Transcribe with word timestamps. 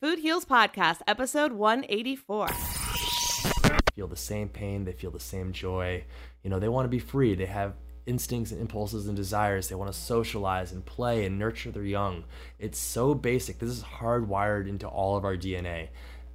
Food 0.00 0.18
Heals 0.18 0.44
Podcast, 0.44 0.98
episode 1.06 1.52
184. 1.52 2.48
Feel 3.94 4.08
the 4.08 4.16
same 4.16 4.48
pain, 4.48 4.84
they 4.84 4.92
feel 4.92 5.12
the 5.12 5.20
same 5.20 5.52
joy. 5.52 6.04
You 6.42 6.50
know, 6.50 6.58
they 6.58 6.68
want 6.68 6.84
to 6.84 6.90
be 6.90 6.98
free. 6.98 7.34
They 7.34 7.46
have 7.46 7.74
instincts 8.04 8.50
and 8.50 8.60
impulses 8.60 9.06
and 9.06 9.16
desires. 9.16 9.68
They 9.68 9.76
want 9.76 9.90
to 9.92 9.98
socialize 9.98 10.72
and 10.72 10.84
play 10.84 11.24
and 11.24 11.38
nurture 11.38 11.70
their 11.70 11.84
young. 11.84 12.24
It's 12.58 12.78
so 12.78 13.14
basic. 13.14 13.60
This 13.60 13.70
is 13.70 13.82
hardwired 13.82 14.68
into 14.68 14.88
all 14.88 15.16
of 15.16 15.24
our 15.24 15.36
DNA. 15.36 15.88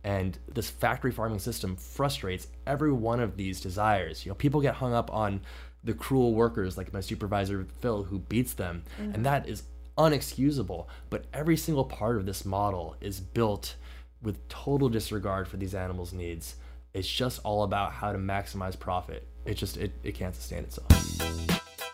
And 0.04 0.40
this 0.52 0.70
factory 0.70 1.12
farming 1.12 1.40
system 1.40 1.76
frustrates 1.76 2.48
every 2.66 2.94
one 2.94 3.20
of 3.20 3.36
these 3.36 3.60
desires. 3.60 4.26
You 4.26 4.32
know, 4.32 4.36
people 4.36 4.62
get 4.62 4.76
hung 4.76 4.94
up 4.94 5.14
on 5.14 5.42
the 5.84 5.94
cruel 5.94 6.34
workers, 6.34 6.78
like 6.78 6.94
my 6.94 7.02
supervisor 7.02 7.68
Phil, 7.82 8.04
who 8.04 8.20
beats 8.20 8.54
them, 8.54 8.84
mm-hmm. 9.00 9.14
and 9.14 9.26
that 9.26 9.48
is 9.48 9.64
unexcusable. 10.00 10.88
But 11.12 11.26
every 11.34 11.58
single 11.58 11.86
part 11.86 12.16
of 12.16 12.26
this 12.26 12.46
model 12.46 12.96
is 13.02 13.20
built 13.20 13.76
with 14.22 14.48
total 14.48 14.90
disregard 14.90 15.48
for 15.48 15.58
these 15.58 15.76
animals' 15.76 16.14
needs. 16.14 16.56
It's 16.94 17.08
just 17.08 17.40
all 17.44 17.64
about 17.64 17.92
how 17.92 18.12
to 18.12 18.18
maximize 18.18 18.80
profit. 18.80 19.28
It 19.46 19.54
just 19.56 19.78
it, 19.78 19.92
it 20.04 20.16
can't 20.16 20.36
sustain 20.36 20.64
itself. 20.64 20.88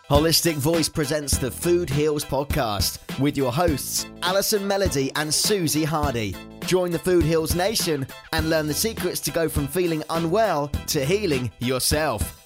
Holistic 0.08 0.54
Voice 0.54 0.88
presents 0.88 1.36
the 1.36 1.50
Food 1.50 1.90
Heals 1.90 2.24
podcast 2.24 3.18
with 3.18 3.36
your 3.36 3.52
hosts 3.52 4.06
Allison 4.22 4.66
Melody 4.66 5.10
and 5.16 5.34
Susie 5.34 5.84
Hardy. 5.84 6.34
Join 6.60 6.92
the 6.92 6.98
Food 6.98 7.24
Heals 7.24 7.54
Nation 7.54 8.06
and 8.32 8.48
learn 8.48 8.68
the 8.68 8.74
secrets 8.74 9.20
to 9.20 9.30
go 9.32 9.48
from 9.48 9.66
feeling 9.66 10.02
unwell 10.10 10.68
to 10.68 11.04
healing 11.04 11.50
yourself. 11.58 12.45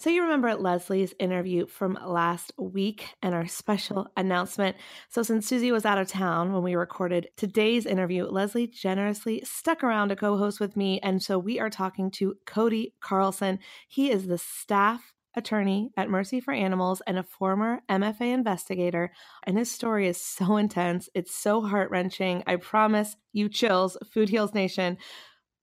So, 0.00 0.10
you 0.10 0.22
remember 0.22 0.54
Leslie's 0.54 1.12
interview 1.18 1.66
from 1.66 1.98
last 2.06 2.52
week 2.56 3.08
and 3.20 3.34
our 3.34 3.48
special 3.48 4.06
announcement. 4.16 4.76
So, 5.08 5.24
since 5.24 5.48
Susie 5.48 5.72
was 5.72 5.84
out 5.84 5.98
of 5.98 6.06
town 6.06 6.52
when 6.52 6.62
we 6.62 6.76
recorded 6.76 7.30
today's 7.36 7.84
interview, 7.84 8.26
Leslie 8.26 8.68
generously 8.68 9.42
stuck 9.44 9.82
around 9.82 10.10
to 10.10 10.16
co 10.16 10.38
host 10.38 10.60
with 10.60 10.76
me. 10.76 11.00
And 11.00 11.20
so, 11.20 11.36
we 11.36 11.58
are 11.58 11.68
talking 11.68 12.12
to 12.12 12.36
Cody 12.46 12.94
Carlson. 13.00 13.58
He 13.88 14.12
is 14.12 14.28
the 14.28 14.38
staff 14.38 15.12
attorney 15.34 15.90
at 15.96 16.08
Mercy 16.08 16.38
for 16.38 16.54
Animals 16.54 17.02
and 17.04 17.18
a 17.18 17.24
former 17.24 17.80
MFA 17.90 18.32
investigator. 18.32 19.10
And 19.42 19.58
his 19.58 19.68
story 19.68 20.06
is 20.06 20.20
so 20.20 20.58
intense. 20.58 21.08
It's 21.12 21.34
so 21.34 21.60
heart 21.60 21.90
wrenching. 21.90 22.44
I 22.46 22.54
promise 22.54 23.16
you 23.32 23.48
chills, 23.48 23.96
Food 24.12 24.28
Heals 24.28 24.54
Nation. 24.54 24.96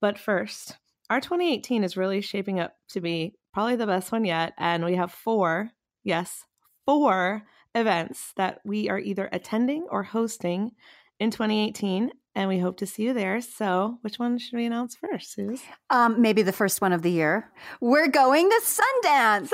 But 0.02 0.18
first, 0.18 0.76
our 1.08 1.22
2018 1.22 1.84
is 1.84 1.96
really 1.96 2.20
shaping 2.20 2.60
up 2.60 2.74
to 2.90 3.00
be 3.00 3.34
probably 3.56 3.74
the 3.74 3.86
best 3.86 4.12
one 4.12 4.26
yet. 4.26 4.52
And 4.58 4.84
we 4.84 4.96
have 4.96 5.10
four, 5.10 5.70
yes, 6.04 6.44
four 6.84 7.42
events 7.74 8.34
that 8.36 8.60
we 8.66 8.90
are 8.90 8.98
either 8.98 9.30
attending 9.32 9.86
or 9.90 10.02
hosting 10.02 10.72
in 11.18 11.30
2018 11.30 12.10
and 12.34 12.50
we 12.50 12.58
hope 12.58 12.76
to 12.76 12.86
see 12.86 13.04
you 13.04 13.14
there. 13.14 13.40
So, 13.40 13.96
which 14.02 14.18
one 14.18 14.36
should 14.36 14.58
we 14.58 14.66
announce 14.66 14.94
first, 14.94 15.32
Suze? 15.32 15.62
Um, 15.88 16.20
maybe 16.20 16.42
the 16.42 16.52
first 16.52 16.82
one 16.82 16.92
of 16.92 17.00
the 17.00 17.10
year. 17.10 17.50
We're 17.80 18.08
going 18.08 18.50
to 18.50 18.60
Sundance. 18.62 19.48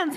Sundance! 0.00 0.16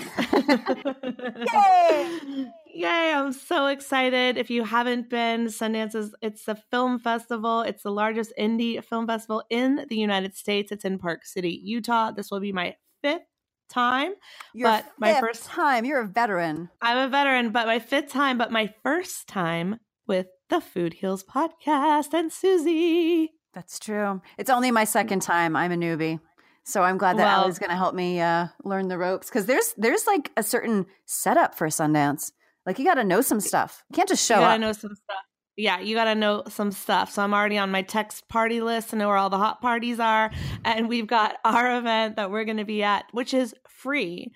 Yay! 1.53 2.49
Yay! 2.73 3.13
I'm 3.13 3.33
so 3.33 3.65
excited. 3.65 4.37
If 4.37 4.49
you 4.49 4.63
haven't 4.63 5.09
been, 5.09 5.47
Sundance 5.47 5.95
is 5.95 6.15
it's 6.21 6.47
a 6.47 6.55
film 6.55 6.97
festival. 6.97 7.59
It's 7.63 7.83
the 7.83 7.91
largest 7.91 8.31
indie 8.39 8.81
film 8.81 9.05
festival 9.05 9.43
in 9.49 9.85
the 9.89 9.97
United 9.97 10.33
States. 10.33 10.71
It's 10.71 10.85
in 10.85 10.97
Park 10.97 11.25
City, 11.25 11.59
Utah. 11.61 12.11
This 12.11 12.31
will 12.31 12.39
be 12.39 12.53
my 12.53 12.77
fifth 13.01 13.23
time. 13.69 14.13
Your 14.53 14.69
but 14.69 14.85
my 14.99 15.19
first 15.19 15.45
time. 15.45 15.85
You're 15.85 16.01
a 16.01 16.07
veteran. 16.07 16.69
I'm 16.81 16.97
a 16.97 17.09
veteran, 17.09 17.51
but 17.51 17.67
my 17.67 17.79
fifth 17.79 18.09
time, 18.09 18.37
but 18.37 18.51
my 18.51 18.73
first 18.83 19.27
time 19.27 19.79
with 20.07 20.27
the 20.49 20.61
Food 20.61 20.95
Heals 20.95 21.23
podcast 21.23 22.13
and 22.13 22.31
Susie. 22.31 23.31
That's 23.53 23.79
true. 23.79 24.21
It's 24.37 24.49
only 24.49 24.71
my 24.71 24.83
second 24.83 25.21
time. 25.21 25.55
I'm 25.55 25.71
a 25.71 25.75
newbie. 25.75 26.19
So 26.63 26.83
I'm 26.83 26.97
glad 26.97 27.17
that 27.17 27.25
well, 27.25 27.43
Allie's 27.43 27.59
going 27.59 27.71
to 27.71 27.75
help 27.75 27.95
me 27.95 28.21
uh, 28.21 28.47
learn 28.63 28.87
the 28.87 28.97
ropes 28.97 29.29
because 29.29 29.45
there's 29.45 29.73
there's 29.77 30.05
like 30.05 30.31
a 30.37 30.43
certain 30.43 30.85
setup 31.05 31.55
for 31.55 31.65
a 31.65 31.69
Sundance. 31.69 32.31
Like 32.65 32.77
you 32.77 32.85
got 32.85 32.95
to 32.95 33.03
know 33.03 33.21
some 33.21 33.39
stuff. 33.39 33.83
You 33.89 33.95
can't 33.95 34.07
just 34.07 34.25
show 34.25 34.35
you 34.35 34.41
gotta 34.41 34.55
up. 34.55 34.61
know 34.61 34.71
some 34.73 34.95
stuff. 34.95 35.23
Yeah, 35.61 35.79
you 35.79 35.93
got 35.93 36.05
to 36.05 36.15
know 36.15 36.41
some 36.49 36.71
stuff. 36.71 37.11
So 37.11 37.21
I'm 37.21 37.35
already 37.35 37.59
on 37.59 37.69
my 37.69 37.83
text 37.83 38.27
party 38.27 38.61
list 38.61 38.89
to 38.89 38.95
know 38.95 39.07
where 39.07 39.17
all 39.17 39.29
the 39.29 39.37
hot 39.37 39.61
parties 39.61 39.99
are, 39.99 40.31
and 40.65 40.89
we've 40.89 41.05
got 41.05 41.35
our 41.45 41.77
event 41.77 42.15
that 42.15 42.31
we're 42.31 42.45
going 42.45 42.57
to 42.57 42.65
be 42.65 42.81
at, 42.81 43.05
which 43.11 43.31
is 43.35 43.53
free. 43.69 44.31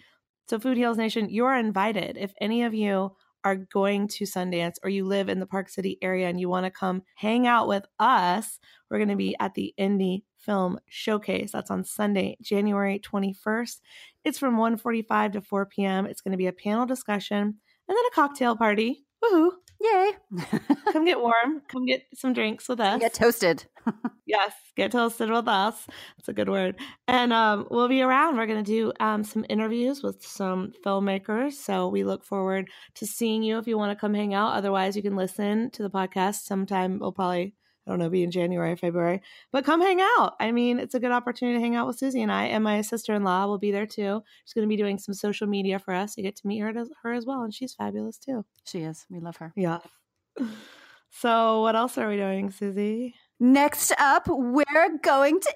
So 0.47 0.59
Food 0.59 0.77
Heals 0.77 0.97
Nation, 0.97 1.31
you're 1.31 1.55
invited. 1.55 2.15
If 2.15 2.33
any 2.39 2.61
of 2.61 2.75
you 2.75 3.15
are 3.43 3.55
going 3.55 4.07
to 4.09 4.25
Sundance 4.25 4.75
or 4.83 4.89
you 4.91 5.03
live 5.03 5.27
in 5.27 5.39
the 5.39 5.47
Park 5.47 5.69
City 5.69 5.97
area 5.99 6.29
and 6.29 6.39
you 6.39 6.47
want 6.47 6.67
to 6.67 6.71
come 6.71 7.01
hang 7.15 7.47
out 7.47 7.67
with 7.67 7.85
us, 7.99 8.59
we're 8.91 8.99
going 8.99 9.09
to 9.09 9.15
be 9.15 9.35
at 9.39 9.55
the 9.55 9.73
Indie 9.79 10.21
Film 10.37 10.79
Showcase. 10.87 11.53
That's 11.53 11.71
on 11.71 11.83
Sunday, 11.85 12.37
January 12.39 12.99
21st. 12.99 13.81
It's 14.23 14.37
from 14.37 14.57
1:45 14.57 15.33
to 15.33 15.41
4 15.41 15.65
p.m. 15.65 16.05
It's 16.05 16.21
going 16.21 16.33
to 16.33 16.37
be 16.37 16.45
a 16.45 16.53
panel 16.53 16.85
discussion 16.85 17.39
and 17.87 17.97
then 17.97 18.05
a 18.11 18.13
cocktail 18.13 18.55
party. 18.55 19.04
Woohoo! 19.31 19.51
Yay! 19.81 20.11
come 20.91 21.05
get 21.05 21.19
warm. 21.19 21.61
Come 21.67 21.85
get 21.85 22.05
some 22.13 22.33
drinks 22.33 22.67
with 22.69 22.79
us. 22.79 22.99
Get 22.99 23.13
toasted. 23.13 23.65
yes, 24.25 24.53
get 24.75 24.91
toasted 24.91 25.29
with 25.29 25.47
us. 25.47 25.85
That's 26.17 26.29
a 26.29 26.33
good 26.33 26.49
word. 26.49 26.75
And 27.07 27.33
um, 27.33 27.67
we'll 27.69 27.87
be 27.87 28.01
around. 28.01 28.37
We're 28.37 28.47
going 28.47 28.63
to 28.63 28.71
do 28.71 28.93
um, 28.99 29.23
some 29.23 29.45
interviews 29.49 30.01
with 30.01 30.25
some 30.25 30.73
filmmakers. 30.85 31.53
So 31.53 31.89
we 31.89 32.03
look 32.03 32.23
forward 32.23 32.69
to 32.95 33.05
seeing 33.05 33.43
you 33.43 33.57
if 33.57 33.67
you 33.67 33.77
want 33.77 33.91
to 33.91 33.99
come 33.99 34.13
hang 34.13 34.33
out. 34.33 34.53
Otherwise, 34.53 34.95
you 34.95 35.01
can 35.01 35.15
listen 35.15 35.69
to 35.71 35.83
the 35.83 35.89
podcast 35.89 36.43
sometime. 36.43 36.99
We'll 36.99 37.11
probably 37.11 37.53
I 37.85 37.91
don't 37.91 37.99
know, 37.99 38.09
be 38.09 38.23
in 38.23 38.31
January, 38.31 38.75
February. 38.75 39.21
But 39.51 39.65
come 39.65 39.81
hang 39.81 40.01
out. 40.01 40.35
I 40.39 40.51
mean, 40.51 40.79
it's 40.79 40.95
a 40.95 40.99
good 40.99 41.11
opportunity 41.11 41.57
to 41.57 41.61
hang 41.61 41.75
out 41.75 41.87
with 41.87 41.99
Susie 41.99 42.21
and 42.21 42.31
I. 42.31 42.45
And 42.45 42.63
my 42.63 42.81
sister 42.81 43.13
in 43.13 43.23
law 43.23 43.45
will 43.45 43.59
be 43.59 43.71
there 43.71 43.85
too. 43.85 44.23
She's 44.45 44.53
going 44.53 44.67
to 44.67 44.69
be 44.69 44.81
doing 44.81 44.97
some 44.97 45.13
social 45.13 45.47
media 45.47 45.77
for 45.77 45.93
us. 45.93 46.17
You 46.17 46.23
get 46.23 46.35
to 46.37 46.47
meet 46.47 46.59
her, 46.59 46.73
her 47.03 47.13
as 47.13 47.25
well. 47.25 47.41
And 47.41 47.53
she's 47.53 47.73
fabulous 47.73 48.17
too. 48.17 48.45
She 48.65 48.79
is. 48.79 49.05
We 49.09 49.19
love 49.19 49.37
her. 49.37 49.53
Yeah. 49.55 49.79
So, 51.17 51.61
what 51.61 51.77
else 51.77 51.97
are 51.97 52.09
we 52.09 52.17
doing, 52.17 52.51
Susie? 52.51 53.15
Next 53.39 53.93
up, 53.97 54.27
we're 54.27 54.97
going 55.01 55.39
to 55.39 55.55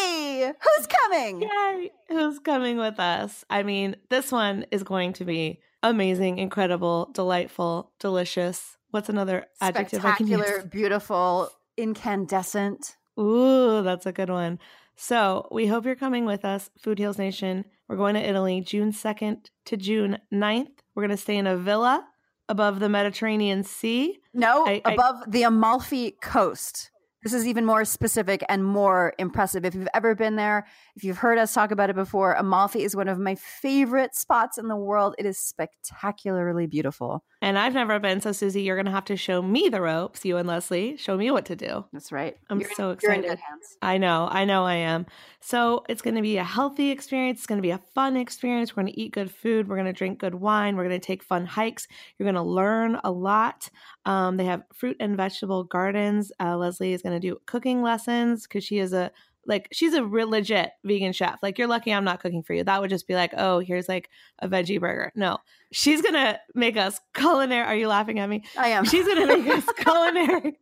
Italy. 0.00 0.52
Who's 0.58 0.86
coming? 0.86 1.42
Yay. 1.42 1.90
Who's 2.08 2.38
coming 2.38 2.78
with 2.78 2.98
us? 2.98 3.44
I 3.50 3.62
mean, 3.62 3.96
this 4.08 4.32
one 4.32 4.64
is 4.70 4.82
going 4.82 5.12
to 5.14 5.26
be 5.26 5.60
amazing, 5.82 6.38
incredible, 6.38 7.10
delightful, 7.12 7.92
delicious 8.00 8.75
what's 8.90 9.08
another 9.08 9.46
adjective 9.60 10.04
I 10.04 10.16
can 10.16 10.26
use? 10.26 10.64
beautiful, 10.70 11.50
incandescent. 11.76 12.96
Ooh, 13.18 13.82
that's 13.82 14.06
a 14.06 14.12
good 14.12 14.30
one. 14.30 14.58
So 14.96 15.48
we 15.50 15.66
hope 15.66 15.84
you're 15.84 15.94
coming 15.94 16.24
with 16.24 16.44
us, 16.44 16.70
Food 16.78 16.98
Heals 16.98 17.18
Nation. 17.18 17.64
We're 17.88 17.96
going 17.96 18.14
to 18.14 18.20
Italy 18.20 18.62
June 18.62 18.92
2nd 18.92 19.46
to 19.66 19.76
June 19.76 20.18
9th. 20.32 20.70
We're 20.94 21.02
going 21.02 21.16
to 21.16 21.22
stay 21.22 21.36
in 21.36 21.46
a 21.46 21.56
villa 21.56 22.06
above 22.48 22.80
the 22.80 22.88
Mediterranean 22.88 23.62
Sea. 23.62 24.18
No, 24.32 24.66
I, 24.66 24.80
above 24.84 25.16
I, 25.26 25.30
the 25.30 25.42
Amalfi 25.42 26.12
coast. 26.22 26.90
This 27.26 27.32
is 27.32 27.48
even 27.48 27.66
more 27.66 27.84
specific 27.84 28.44
and 28.48 28.64
more 28.64 29.12
impressive. 29.18 29.64
If 29.64 29.74
you've 29.74 29.88
ever 29.92 30.14
been 30.14 30.36
there, 30.36 30.64
if 30.94 31.02
you've 31.02 31.18
heard 31.18 31.38
us 31.38 31.52
talk 31.52 31.72
about 31.72 31.90
it 31.90 31.96
before, 31.96 32.34
Amalfi 32.34 32.84
is 32.84 32.94
one 32.94 33.08
of 33.08 33.18
my 33.18 33.34
favorite 33.34 34.14
spots 34.14 34.58
in 34.58 34.68
the 34.68 34.76
world. 34.76 35.16
It 35.18 35.26
is 35.26 35.36
spectacularly 35.36 36.68
beautiful. 36.68 37.24
And 37.42 37.58
I've 37.58 37.74
never 37.74 37.98
been, 37.98 38.20
so 38.20 38.30
Susie, 38.30 38.62
you're 38.62 38.76
going 38.76 38.86
to 38.86 38.92
have 38.92 39.06
to 39.06 39.16
show 39.16 39.42
me 39.42 39.68
the 39.68 39.80
ropes, 39.80 40.24
you 40.24 40.36
and 40.36 40.46
Leslie. 40.46 40.96
Show 40.98 41.16
me 41.16 41.32
what 41.32 41.46
to 41.46 41.56
do. 41.56 41.84
That's 41.92 42.12
right. 42.12 42.36
I'm 42.48 42.60
you're 42.60 42.70
so 42.76 42.92
excited. 42.92 43.40
I 43.82 43.98
know, 43.98 44.28
I 44.30 44.44
know 44.44 44.64
I 44.64 44.74
am. 44.74 45.06
So 45.40 45.84
it's 45.88 46.02
going 46.02 46.16
to 46.16 46.22
be 46.22 46.38
a 46.38 46.44
healthy 46.44 46.90
experience. 46.90 47.40
It's 47.40 47.46
going 47.46 47.58
to 47.58 47.62
be 47.62 47.70
a 47.70 47.80
fun 47.94 48.16
experience. 48.16 48.76
We're 48.76 48.84
going 48.84 48.94
to 48.94 49.00
eat 49.00 49.12
good 49.12 49.30
food. 49.30 49.68
We're 49.68 49.76
going 49.76 49.86
to 49.86 49.92
drink 49.92 50.18
good 50.18 50.34
wine. 50.34 50.76
We're 50.76 50.88
going 50.88 51.00
to 51.00 51.06
take 51.06 51.22
fun 51.22 51.44
hikes. 51.44 51.88
You're 52.18 52.24
going 52.24 52.36
to 52.36 52.42
learn 52.42 53.00
a 53.04 53.10
lot. 53.10 53.68
Um, 54.04 54.36
they 54.36 54.44
have 54.44 54.62
fruit 54.72 54.96
and 55.00 55.16
vegetable 55.16 55.64
gardens. 55.64 56.32
Uh, 56.40 56.56
Leslie 56.56 56.92
is 56.92 57.02
going 57.02 57.14
to 57.14 57.15
do 57.20 57.40
cooking 57.46 57.82
lessons 57.82 58.42
because 58.42 58.64
she 58.64 58.78
is 58.78 58.92
a 58.92 59.10
like 59.46 59.68
she's 59.72 59.94
a 59.94 60.04
real 60.04 60.28
legit 60.28 60.72
vegan 60.84 61.12
chef. 61.12 61.38
Like 61.42 61.58
you're 61.58 61.68
lucky 61.68 61.92
I'm 61.92 62.04
not 62.04 62.20
cooking 62.20 62.42
for 62.42 62.52
you. 62.54 62.64
That 62.64 62.80
would 62.80 62.90
just 62.90 63.06
be 63.06 63.14
like, 63.14 63.32
oh, 63.36 63.60
here's 63.60 63.88
like 63.88 64.10
a 64.40 64.48
veggie 64.48 64.80
burger. 64.80 65.12
No, 65.14 65.38
she's 65.72 66.02
gonna 66.02 66.38
make 66.54 66.76
us 66.76 67.00
culinary. 67.14 67.64
Are 67.64 67.76
you 67.76 67.88
laughing 67.88 68.18
at 68.18 68.28
me? 68.28 68.44
I 68.58 68.68
am. 68.68 68.84
She's 68.84 69.06
gonna 69.06 69.26
make 69.26 69.46
us 69.48 69.64
culinary 69.78 70.58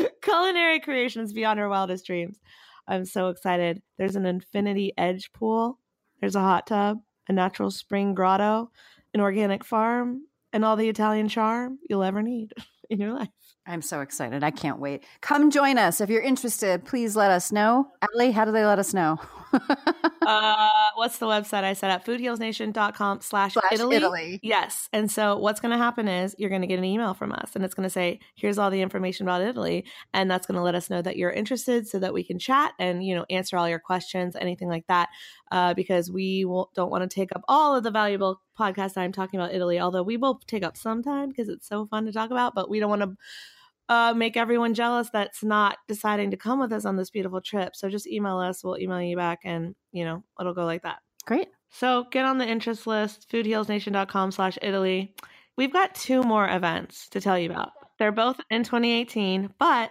culinary 0.22 0.80
creations 0.80 1.32
beyond 1.32 1.58
her 1.58 1.68
wildest 1.68 2.06
dreams. 2.06 2.38
I'm 2.88 3.04
so 3.04 3.28
excited. 3.28 3.82
There's 3.98 4.16
an 4.16 4.26
infinity 4.26 4.92
edge 4.98 5.32
pool. 5.32 5.78
There's 6.20 6.36
a 6.36 6.40
hot 6.40 6.66
tub. 6.66 6.98
a 7.28 7.32
natural 7.32 7.70
spring 7.70 8.14
grotto, 8.14 8.70
an 9.14 9.20
organic 9.20 9.64
farm, 9.64 10.22
and 10.52 10.64
all 10.64 10.76
the 10.76 10.88
Italian 10.88 11.28
charm 11.28 11.78
you'll 11.88 12.02
ever 12.02 12.22
need 12.22 12.52
in 12.90 13.00
your 13.00 13.12
life. 13.12 13.28
I'm 13.64 13.82
so 13.82 14.00
excited. 14.00 14.42
I 14.42 14.50
can't 14.50 14.80
wait. 14.80 15.04
Come 15.20 15.50
join 15.50 15.78
us. 15.78 16.00
If 16.00 16.10
you're 16.10 16.22
interested, 16.22 16.84
please 16.84 17.14
let 17.14 17.30
us 17.30 17.52
know. 17.52 17.86
Allie, 18.02 18.32
how 18.32 18.44
do 18.44 18.50
they 18.50 18.64
let 18.64 18.80
us 18.80 18.92
know? 18.92 19.20
uh, 19.52 20.68
what's 20.96 21.18
the 21.18 21.26
website 21.26 21.62
I 21.62 21.74
set 21.74 21.92
up? 21.92 22.04
Foodhealsnation.com 22.04 23.20
slash 23.20 23.56
Italy. 23.70 24.40
Yes. 24.42 24.88
And 24.92 25.08
so 25.08 25.38
what's 25.38 25.60
going 25.60 25.70
to 25.70 25.78
happen 25.78 26.08
is 26.08 26.34
you're 26.38 26.50
going 26.50 26.62
to 26.62 26.66
get 26.66 26.78
an 26.80 26.84
email 26.84 27.14
from 27.14 27.30
us 27.32 27.52
and 27.54 27.64
it's 27.64 27.74
going 27.74 27.84
to 27.84 27.90
say, 27.90 28.18
here's 28.34 28.58
all 28.58 28.70
the 28.70 28.80
information 28.80 29.28
about 29.28 29.42
Italy. 29.42 29.84
And 30.12 30.28
that's 30.28 30.46
going 30.46 30.56
to 30.56 30.62
let 30.62 30.74
us 30.74 30.90
know 30.90 31.00
that 31.00 31.16
you're 31.16 31.30
interested 31.30 31.86
so 31.86 32.00
that 32.00 32.12
we 32.12 32.24
can 32.24 32.40
chat 32.40 32.72
and, 32.80 33.04
you 33.04 33.14
know, 33.14 33.26
answer 33.30 33.56
all 33.56 33.68
your 33.68 33.78
questions, 33.78 34.34
anything 34.34 34.68
like 34.68 34.88
that. 34.88 35.08
Uh, 35.52 35.72
because 35.74 36.10
we 36.10 36.44
will, 36.44 36.70
don't 36.74 36.90
want 36.90 37.08
to 37.08 37.14
take 37.14 37.30
up 37.36 37.42
all 37.46 37.76
of 37.76 37.84
the 37.84 37.90
valuable 37.92 38.40
podcast 38.58 38.94
time 38.94 39.12
talking 39.12 39.38
about 39.38 39.54
Italy, 39.54 39.78
although 39.78 40.02
we 40.02 40.16
will 40.16 40.40
take 40.46 40.64
up 40.64 40.76
some 40.76 41.02
time 41.02 41.28
because 41.28 41.48
it's 41.48 41.68
so 41.68 41.86
fun 41.86 42.06
to 42.06 42.12
talk 42.12 42.30
about, 42.30 42.54
but 42.54 42.68
we 42.68 42.80
don't 42.80 42.90
want 42.90 43.02
to 43.02 43.16
uh, 43.88 44.14
make 44.14 44.36
everyone 44.36 44.74
jealous 44.74 45.10
that's 45.12 45.42
not 45.42 45.78
deciding 45.88 46.30
to 46.30 46.36
come 46.36 46.60
with 46.60 46.72
us 46.72 46.84
on 46.84 46.96
this 46.96 47.10
beautiful 47.10 47.40
trip. 47.40 47.74
So 47.74 47.88
just 47.88 48.06
email 48.06 48.38
us. 48.38 48.62
We'll 48.62 48.78
email 48.78 49.02
you 49.02 49.16
back 49.16 49.40
and, 49.44 49.74
you 49.92 50.04
know, 50.04 50.24
it'll 50.40 50.54
go 50.54 50.64
like 50.64 50.82
that. 50.82 50.98
Great. 51.26 51.48
So 51.70 52.04
get 52.10 52.24
on 52.24 52.38
the 52.38 52.46
interest 52.46 52.86
list, 52.86 53.30
foodhealsnation.com 53.30 54.32
slash 54.32 54.58
Italy. 54.62 55.14
We've 55.56 55.72
got 55.72 55.94
two 55.94 56.22
more 56.22 56.48
events 56.48 57.08
to 57.10 57.20
tell 57.20 57.38
you 57.38 57.50
about. 57.50 57.70
They're 57.98 58.12
both 58.12 58.40
in 58.50 58.64
2018, 58.64 59.54
but 59.58 59.90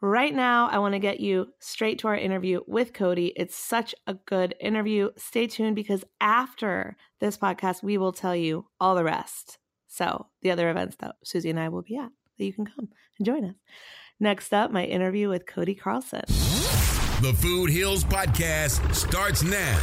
right 0.00 0.34
now 0.34 0.68
I 0.68 0.78
want 0.78 0.94
to 0.94 0.98
get 0.98 1.20
you 1.20 1.48
straight 1.58 2.00
to 2.00 2.08
our 2.08 2.16
interview 2.16 2.60
with 2.66 2.92
Cody. 2.92 3.32
It's 3.36 3.56
such 3.56 3.94
a 4.06 4.14
good 4.14 4.54
interview. 4.60 5.10
Stay 5.16 5.46
tuned 5.46 5.76
because 5.76 6.04
after 6.20 6.96
this 7.20 7.36
podcast, 7.36 7.82
we 7.82 7.98
will 7.98 8.12
tell 8.12 8.36
you 8.36 8.66
all 8.80 8.94
the 8.94 9.04
rest. 9.04 9.58
So 9.86 10.26
the 10.42 10.50
other 10.50 10.68
events 10.70 10.96
that 11.00 11.16
Susie 11.24 11.50
and 11.50 11.60
I 11.60 11.70
will 11.70 11.82
be 11.82 11.96
at 11.96 12.10
that 12.38 12.44
you 12.44 12.52
can 12.52 12.66
come 12.66 12.88
and 13.18 13.26
join 13.26 13.44
us. 13.44 13.54
Next 14.18 14.52
up, 14.54 14.70
my 14.70 14.84
interview 14.84 15.28
with 15.28 15.46
Cody 15.46 15.74
Carlson. 15.74 16.22
The 16.26 17.34
Food 17.40 17.70
Heals 17.70 18.04
Podcast 18.04 18.94
starts 18.94 19.42
now. 19.42 19.76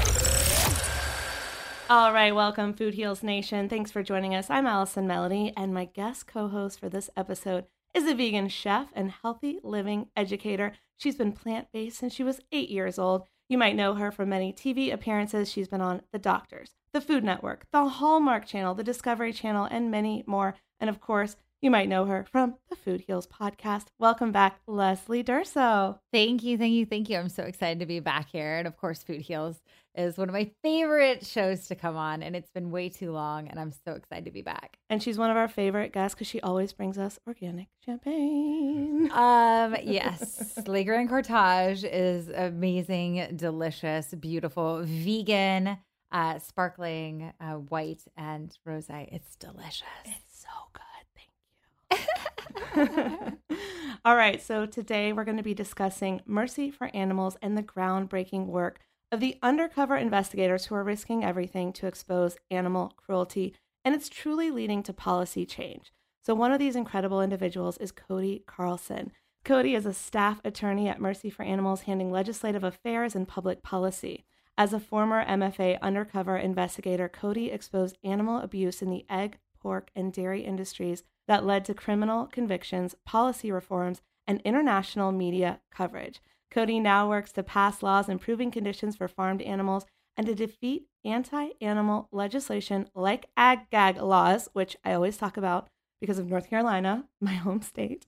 All 1.90 2.14
right, 2.14 2.34
welcome, 2.34 2.74
Food 2.74 2.94
Heals 2.94 3.22
Nation. 3.22 3.70
Thanks 3.70 3.92
for 3.92 4.02
joining 4.02 4.34
us. 4.34 4.50
I'm 4.50 4.66
Allison 4.66 5.06
Melody, 5.06 5.54
and 5.56 5.74
my 5.74 5.86
guest 5.86 6.28
co 6.28 6.48
host 6.48 6.80
for 6.80 6.90
this 6.90 7.10
episode 7.16 7.66
is 7.94 8.08
a 8.08 8.16
vegan 8.16 8.50
chef 8.50 8.88
and 8.96 9.12
healthy 9.12 9.60
living 9.64 10.08
educator. 10.16 10.74
She's 10.98 11.16
been 11.16 11.32
plant 11.32 11.68
based 11.72 11.98
since 11.98 12.14
she 12.14 12.24
was 12.24 12.42
eight 12.52 12.70
years 12.70 12.98
old. 12.98 13.28
You 13.50 13.58
might 13.58 13.76
know 13.76 13.94
her 13.96 14.12
from 14.12 14.30
many 14.30 14.54
TV 14.54 14.92
appearances. 14.92 15.52
She's 15.52 15.68
been 15.68 15.82
on 15.82 16.02
The 16.12 16.20
Doctors, 16.20 16.72
The 16.94 17.02
Food 17.02 17.24
Network, 17.24 17.68
The 17.72 17.88
Hallmark 17.88 18.46
Channel, 18.46 18.74
The 18.74 18.84
Discovery 18.84 19.34
Channel, 19.34 19.68
and 19.70 19.92
many 19.92 20.24
more. 20.26 20.56
And 20.80 20.90
of 20.90 21.00
course, 21.02 21.36
you 21.63 21.71
might 21.71 21.88
know 21.88 22.04
her 22.04 22.25
from 22.30 22.56
the 22.69 22.75
Food 22.75 23.00
Heals 23.07 23.25
podcast. 23.25 23.86
Welcome 23.98 24.33
back, 24.33 24.60
Leslie 24.68 25.24
Durso. 25.24 25.98
Thank 26.12 26.44
you, 26.44 26.57
thank 26.57 26.74
you, 26.74 26.86
thank 26.86 27.10
you. 27.10 27.18
I'm 27.18 27.30
so 27.30 27.44
excited 27.44 27.80
to 27.80 27.86
be 27.86 28.01
back 28.01 28.30
here. 28.30 28.57
And 28.57 28.68
of 28.68 28.75
course, 28.75 29.01
Food 29.01 29.21
Heals 29.21 29.62
is 29.95 30.18
one 30.18 30.27
of 30.27 30.33
my 30.33 30.51
favorite 30.62 31.25
shows 31.25 31.68
to 31.68 31.75
come 31.75 31.95
on, 31.95 32.21
and 32.21 32.36
it's 32.36 32.50
been 32.50 32.69
way 32.69 32.89
too 32.89 33.13
long, 33.13 33.48
and 33.48 33.57
I'm 33.57 33.71
so 33.71 33.94
excited 33.94 34.25
to 34.25 34.31
be 34.31 34.42
back. 34.42 34.77
And 34.89 35.01
she's 35.01 35.18
one 35.18 35.31
of 35.31 35.38
our 35.38 35.48
favorite 35.48 35.94
guests 35.94 36.15
because 36.15 36.27
she 36.27 36.42
always 36.42 36.74
brings 36.74 36.98
us 36.98 37.18
organic 37.25 37.68
champagne. 37.86 39.10
Um, 39.24 39.75
yes, 39.83 40.57
Le 40.68 40.83
Grand 40.83 41.10
Courtage 41.10 41.83
is 41.89 42.27
amazing, 42.30 43.36
delicious, 43.36 44.13
beautiful, 44.13 44.81
vegan, 44.83 45.77
uh, 46.12 46.39
sparkling, 46.39 47.31
uh, 47.39 47.54
white, 47.54 48.04
and 48.18 48.56
rosé. 48.68 49.07
It's 49.13 49.36
delicious. 49.36 49.83
It's 50.06 50.42
so 50.42 50.50
good. 50.74 50.83
All 54.06 54.16
right, 54.16 54.42
so 54.42 54.66
today 54.66 55.14
we're 55.14 55.24
going 55.24 55.38
to 55.38 55.44
be 55.44 55.54
discussing 55.54 56.22
Mercy 56.26 56.70
for 56.70 56.90
Animals 56.94 57.38
and 57.42 57.58
the 57.58 57.64
groundbreaking 57.64 58.48
work 58.48 58.80
of 59.12 59.20
the 59.20 59.38
undercover 59.42 59.96
investigators 59.96 60.66
who 60.66 60.76
are 60.76 60.84
risking 60.84 61.24
everything 61.24 61.72
to 61.74 61.88
expose 61.88 62.38
animal 62.50 62.94
cruelty, 62.98 63.56
and 63.86 63.94
it's 63.94 64.10
truly 64.10 64.52
leading 64.52 64.84
to 64.84 64.94
policy 64.94 65.46
change. 65.46 65.92
So, 66.22 66.34
one 66.34 66.52
of 66.52 66.60
these 66.60 66.76
incredible 66.76 67.22
individuals 67.22 67.78
is 67.78 67.92
Cody 67.92 68.44
Carlson. 68.48 69.12
Cody 69.46 69.76
is 69.76 69.86
a 69.86 69.94
staff 69.94 70.42
attorney 70.44 70.88
at 70.88 71.02
Mercy 71.02 71.30
for 71.30 71.44
Animals, 71.44 71.82
handling 71.82 72.12
legislative 72.12 72.64
affairs 72.64 73.16
and 73.16 73.28
public 73.28 73.62
policy. 73.62 74.26
As 74.58 74.74
a 74.74 74.80
former 74.80 75.26
MFA 75.26 75.82
undercover 75.82 76.38
investigator, 76.38 77.10
Cody 77.10 77.52
exposed 77.52 77.98
animal 78.04 78.40
abuse 78.40 78.82
in 78.82 78.90
the 78.90 79.06
egg, 79.10 79.38
pork, 79.60 79.90
and 79.96 80.14
dairy 80.14 80.42
industries 80.42 81.04
that 81.28 81.46
led 81.46 81.66
to 81.66 81.74
criminal 81.74 82.28
convictions, 82.28 82.96
policy 83.06 83.52
reforms, 83.52 84.02
and 84.28 84.42
international 84.44 85.12
media 85.12 85.62
coverage. 85.72 86.22
Cody 86.52 86.80
now 86.80 87.10
works 87.10 87.31
to 87.34 87.44
pass 87.44 87.81
laws 87.81 88.10
improving 88.10 88.52
conditions 88.52 88.96
for 88.96 89.08
farmed 89.08 89.42
animals 89.42 89.86
and 90.16 90.28
to 90.28 90.36
defeat 90.36 90.88
anti 91.04 91.50
animal 91.60 92.08
legislation 92.12 92.88
like 92.94 93.25
ag 93.36 93.70
gag 93.72 93.98
laws, 93.98 94.48
which 94.54 94.78
I 94.86 94.94
always 94.94 95.18
talk 95.18 95.38
about 95.38 95.70
because 96.00 96.20
of 96.20 96.30
North 96.30 96.50
Carolina, 96.50 97.06
my 97.22 97.34
home 97.34 97.62
state 97.62 98.06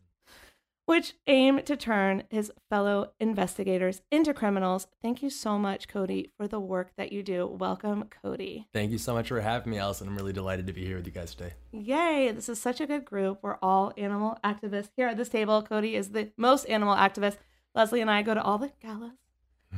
which 0.86 1.14
aim 1.28 1.62
to 1.64 1.76
turn 1.76 2.24
his 2.30 2.52
fellow 2.70 3.12
investigators 3.20 4.02
into 4.12 4.34
criminals. 4.34 4.88
Thank 5.02 5.24
you 5.24 5.30
so 5.30 5.58
much, 5.58 5.88
Cody, 5.88 6.32
for 6.38 6.48
the 6.48 6.60
work 6.60 6.92
that 6.98 7.12
you 7.12 7.24
do. 7.24 7.48
Welcome, 7.48 8.06
Cody. 8.24 8.68
Thank 8.74 8.92
you 8.92 8.98
so 8.98 9.14
much 9.14 9.28
for 9.30 9.42
having 9.42 9.72
me, 9.72 9.80
Allison. 9.80 10.08
I'm 10.08 10.16
really 10.16 10.34
delighted 10.34 10.68
to 10.68 10.74
be 10.74 10.86
here 10.86 10.98
with 10.98 11.08
you 11.08 11.12
guys 11.12 11.34
today. 11.34 11.54
Yay! 11.72 12.32
This 12.32 12.50
is 12.50 12.62
such 12.62 12.80
a 12.80 12.88
good 12.88 13.06
group. 13.06 13.40
We're 13.42 13.58
all 13.62 13.94
animal 13.98 14.38
activists 14.44 14.90
here 14.96 15.08
at 15.08 15.18
this 15.18 15.30
table. 15.30 15.62
Cody 15.64 15.96
is 15.96 16.10
the 16.10 16.32
most 16.38 16.66
animal 16.66 16.96
activist. 16.96 17.38
Leslie 17.74 18.02
and 18.02 18.10
I 18.10 18.22
go 18.22 18.34
to 18.34 18.42
all 18.42 18.58
the 18.58 18.72
galas, 18.82 19.12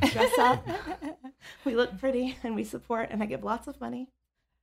dress 0.11 0.37
up, 0.37 0.67
we 1.65 1.75
look 1.75 1.97
pretty, 1.99 2.37
and 2.43 2.55
we 2.55 2.63
support, 2.63 3.09
and 3.09 3.23
I 3.23 3.25
give 3.25 3.43
lots 3.43 3.67
of 3.67 3.81
money 3.81 4.09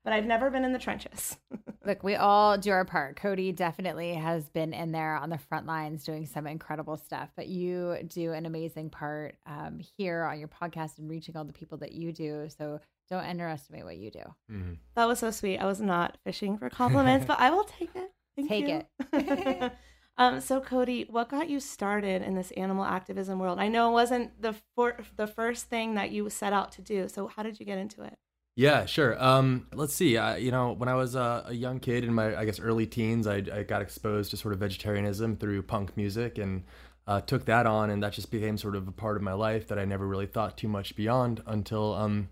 but 0.04 0.12
I've 0.12 0.26
never 0.26 0.50
been 0.50 0.64
in 0.64 0.72
the 0.72 0.78
trenches. 0.78 1.38
Look, 1.86 2.02
we 2.02 2.14
all 2.14 2.56
do 2.56 2.70
our 2.70 2.84
part. 2.84 3.16
Cody 3.16 3.52
definitely 3.52 4.14
has 4.14 4.48
been 4.48 4.72
in 4.72 4.92
there 4.92 5.16
on 5.16 5.30
the 5.30 5.38
front 5.38 5.66
lines 5.66 6.04
doing 6.04 6.26
some 6.26 6.46
incredible 6.46 6.96
stuff, 6.96 7.30
but 7.36 7.48
you 7.48 7.96
do 8.06 8.32
an 8.32 8.46
amazing 8.46 8.90
part 8.90 9.36
um, 9.46 9.80
here 9.96 10.24
on 10.24 10.38
your 10.38 10.48
podcast 10.48 10.98
and 10.98 11.10
reaching 11.10 11.36
all 11.36 11.44
the 11.44 11.52
people 11.52 11.78
that 11.78 11.92
you 11.92 12.12
do. 12.12 12.48
So 12.56 12.80
don't 13.10 13.24
underestimate 13.24 13.84
what 13.84 13.96
you 13.96 14.10
do. 14.10 14.22
Mm-hmm. 14.50 14.72
That 14.94 15.06
was 15.06 15.18
so 15.18 15.30
sweet. 15.30 15.58
I 15.58 15.66
was 15.66 15.80
not 15.80 16.18
fishing 16.24 16.58
for 16.58 16.70
compliments, 16.70 17.26
but 17.28 17.40
I 17.40 17.50
will 17.50 17.64
take 17.64 17.90
it. 17.94 18.12
Thank 18.36 18.48
take 18.48 18.68
you. 18.68 18.82
it. 19.12 19.72
um, 20.18 20.40
so 20.40 20.60
Cody, 20.60 21.06
what 21.08 21.28
got 21.28 21.48
you 21.48 21.60
started 21.60 22.22
in 22.22 22.34
this 22.34 22.50
animal 22.52 22.84
activism 22.84 23.38
world? 23.38 23.58
I 23.58 23.68
know 23.68 23.90
it 23.90 23.92
wasn't 23.92 24.40
the 24.40 24.54
for- 24.74 24.98
the 25.16 25.26
first 25.26 25.66
thing 25.66 25.94
that 25.94 26.10
you 26.12 26.28
set 26.30 26.52
out 26.52 26.72
to 26.72 26.82
do. 26.82 27.08
So 27.08 27.26
how 27.26 27.42
did 27.42 27.60
you 27.60 27.66
get 27.66 27.78
into 27.78 28.02
it? 28.02 28.18
Yeah, 28.56 28.86
sure. 28.86 29.20
Um, 29.22 29.66
let's 29.72 29.94
see. 29.94 30.16
I, 30.16 30.36
you 30.36 30.52
know, 30.52 30.72
when 30.72 30.88
I 30.88 30.94
was 30.94 31.16
a, 31.16 31.46
a, 31.48 31.52
young 31.52 31.80
kid 31.80 32.04
in 32.04 32.14
my, 32.14 32.36
I 32.36 32.44
guess, 32.44 32.60
early 32.60 32.86
teens, 32.86 33.26
I, 33.26 33.42
I, 33.52 33.64
got 33.64 33.82
exposed 33.82 34.30
to 34.30 34.36
sort 34.36 34.54
of 34.54 34.60
vegetarianism 34.60 35.36
through 35.36 35.62
punk 35.64 35.96
music 35.96 36.38
and 36.38 36.62
uh, 37.08 37.20
took 37.20 37.46
that 37.46 37.66
on, 37.66 37.90
and 37.90 38.00
that 38.04 38.12
just 38.12 38.30
became 38.30 38.56
sort 38.56 38.76
of 38.76 38.86
a 38.86 38.92
part 38.92 39.16
of 39.16 39.22
my 39.22 39.32
life 39.32 39.66
that 39.68 39.78
I 39.78 39.84
never 39.84 40.06
really 40.06 40.26
thought 40.26 40.56
too 40.56 40.68
much 40.68 40.94
beyond 40.94 41.42
until 41.46 41.94
um, 41.94 42.28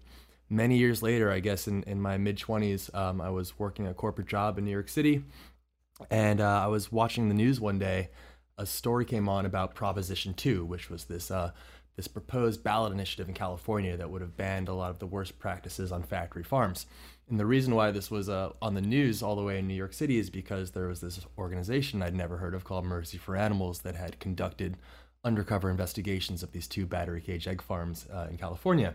many 0.49 0.79
years 0.79 1.03
later. 1.03 1.31
I 1.31 1.41
guess 1.41 1.67
in, 1.67 1.83
in 1.85 2.01
my 2.01 2.19
mid 2.19 2.39
twenties, 2.39 2.89
um, 2.95 3.21
I 3.21 3.31
was 3.31 3.59
working 3.59 3.89
a 3.89 3.95
corporate 3.95 4.29
job 4.29 4.59
in 4.59 4.65
New 4.65 4.71
York 4.71 4.89
City, 4.89 5.25
and 6.09 6.41
uh, 6.41 6.63
I 6.65 6.69
was 6.69 6.93
watching 6.93 7.29
the 7.29 7.35
news 7.35 7.61
one 7.61 7.81
day. 7.81 8.11
A 8.59 8.67
story 8.67 9.05
came 9.05 9.29
on 9.29 9.45
about 9.45 9.75
Proposition 9.75 10.35
Two, 10.35 10.65
which 10.65 10.89
was 10.89 11.05
this. 11.05 11.33
Uh, 11.33 11.51
this 11.97 12.09
proposed 12.09 12.63
ballot 12.63 12.93
initiative 12.93 13.29
in 13.29 13.35
California 13.35 13.97
that 13.97 14.11
would 14.11 14.23
have 14.23 14.37
banned 14.37 14.69
a 14.69 14.75
lot 14.75 14.91
of 14.91 14.99
the 14.99 15.07
worst 15.07 15.39
practices 15.39 15.93
on 15.93 16.03
factory 16.03 16.43
farms. 16.43 16.87
And 17.29 17.39
the 17.39 17.47
reason 17.47 17.75
why 17.75 17.91
this 17.91 18.11
was 18.11 18.29
uh, 18.29 18.51
on 18.61 18.75
the 18.75 18.81
news 18.81 19.23
all 19.23 19.37
the 19.37 19.43
way 19.43 19.59
in 19.59 19.69
New 19.69 19.75
York 19.75 19.93
City 19.93 20.19
is 20.19 20.31
because 20.31 20.71
there 20.71 20.89
was 20.89 21.01
this 21.01 21.21
organization 21.39 22.03
I'd 22.03 22.15
never 22.15 22.39
heard 22.39 22.55
of 22.55 22.65
called 22.65 22.85
Mercy 22.85 23.19
for 23.19 23.37
Animals 23.37 23.81
that 23.81 23.95
had 23.95 24.19
conducted 24.21 24.77
undercover 25.25 25.71
investigations 25.71 26.43
of 26.43 26.53
these 26.53 26.67
two 26.67 26.85
battery 26.85 27.21
cage 27.21 27.47
egg 27.47 27.63
farms 27.63 28.07
uh, 28.13 28.27
in 28.29 28.37
California 28.37 28.95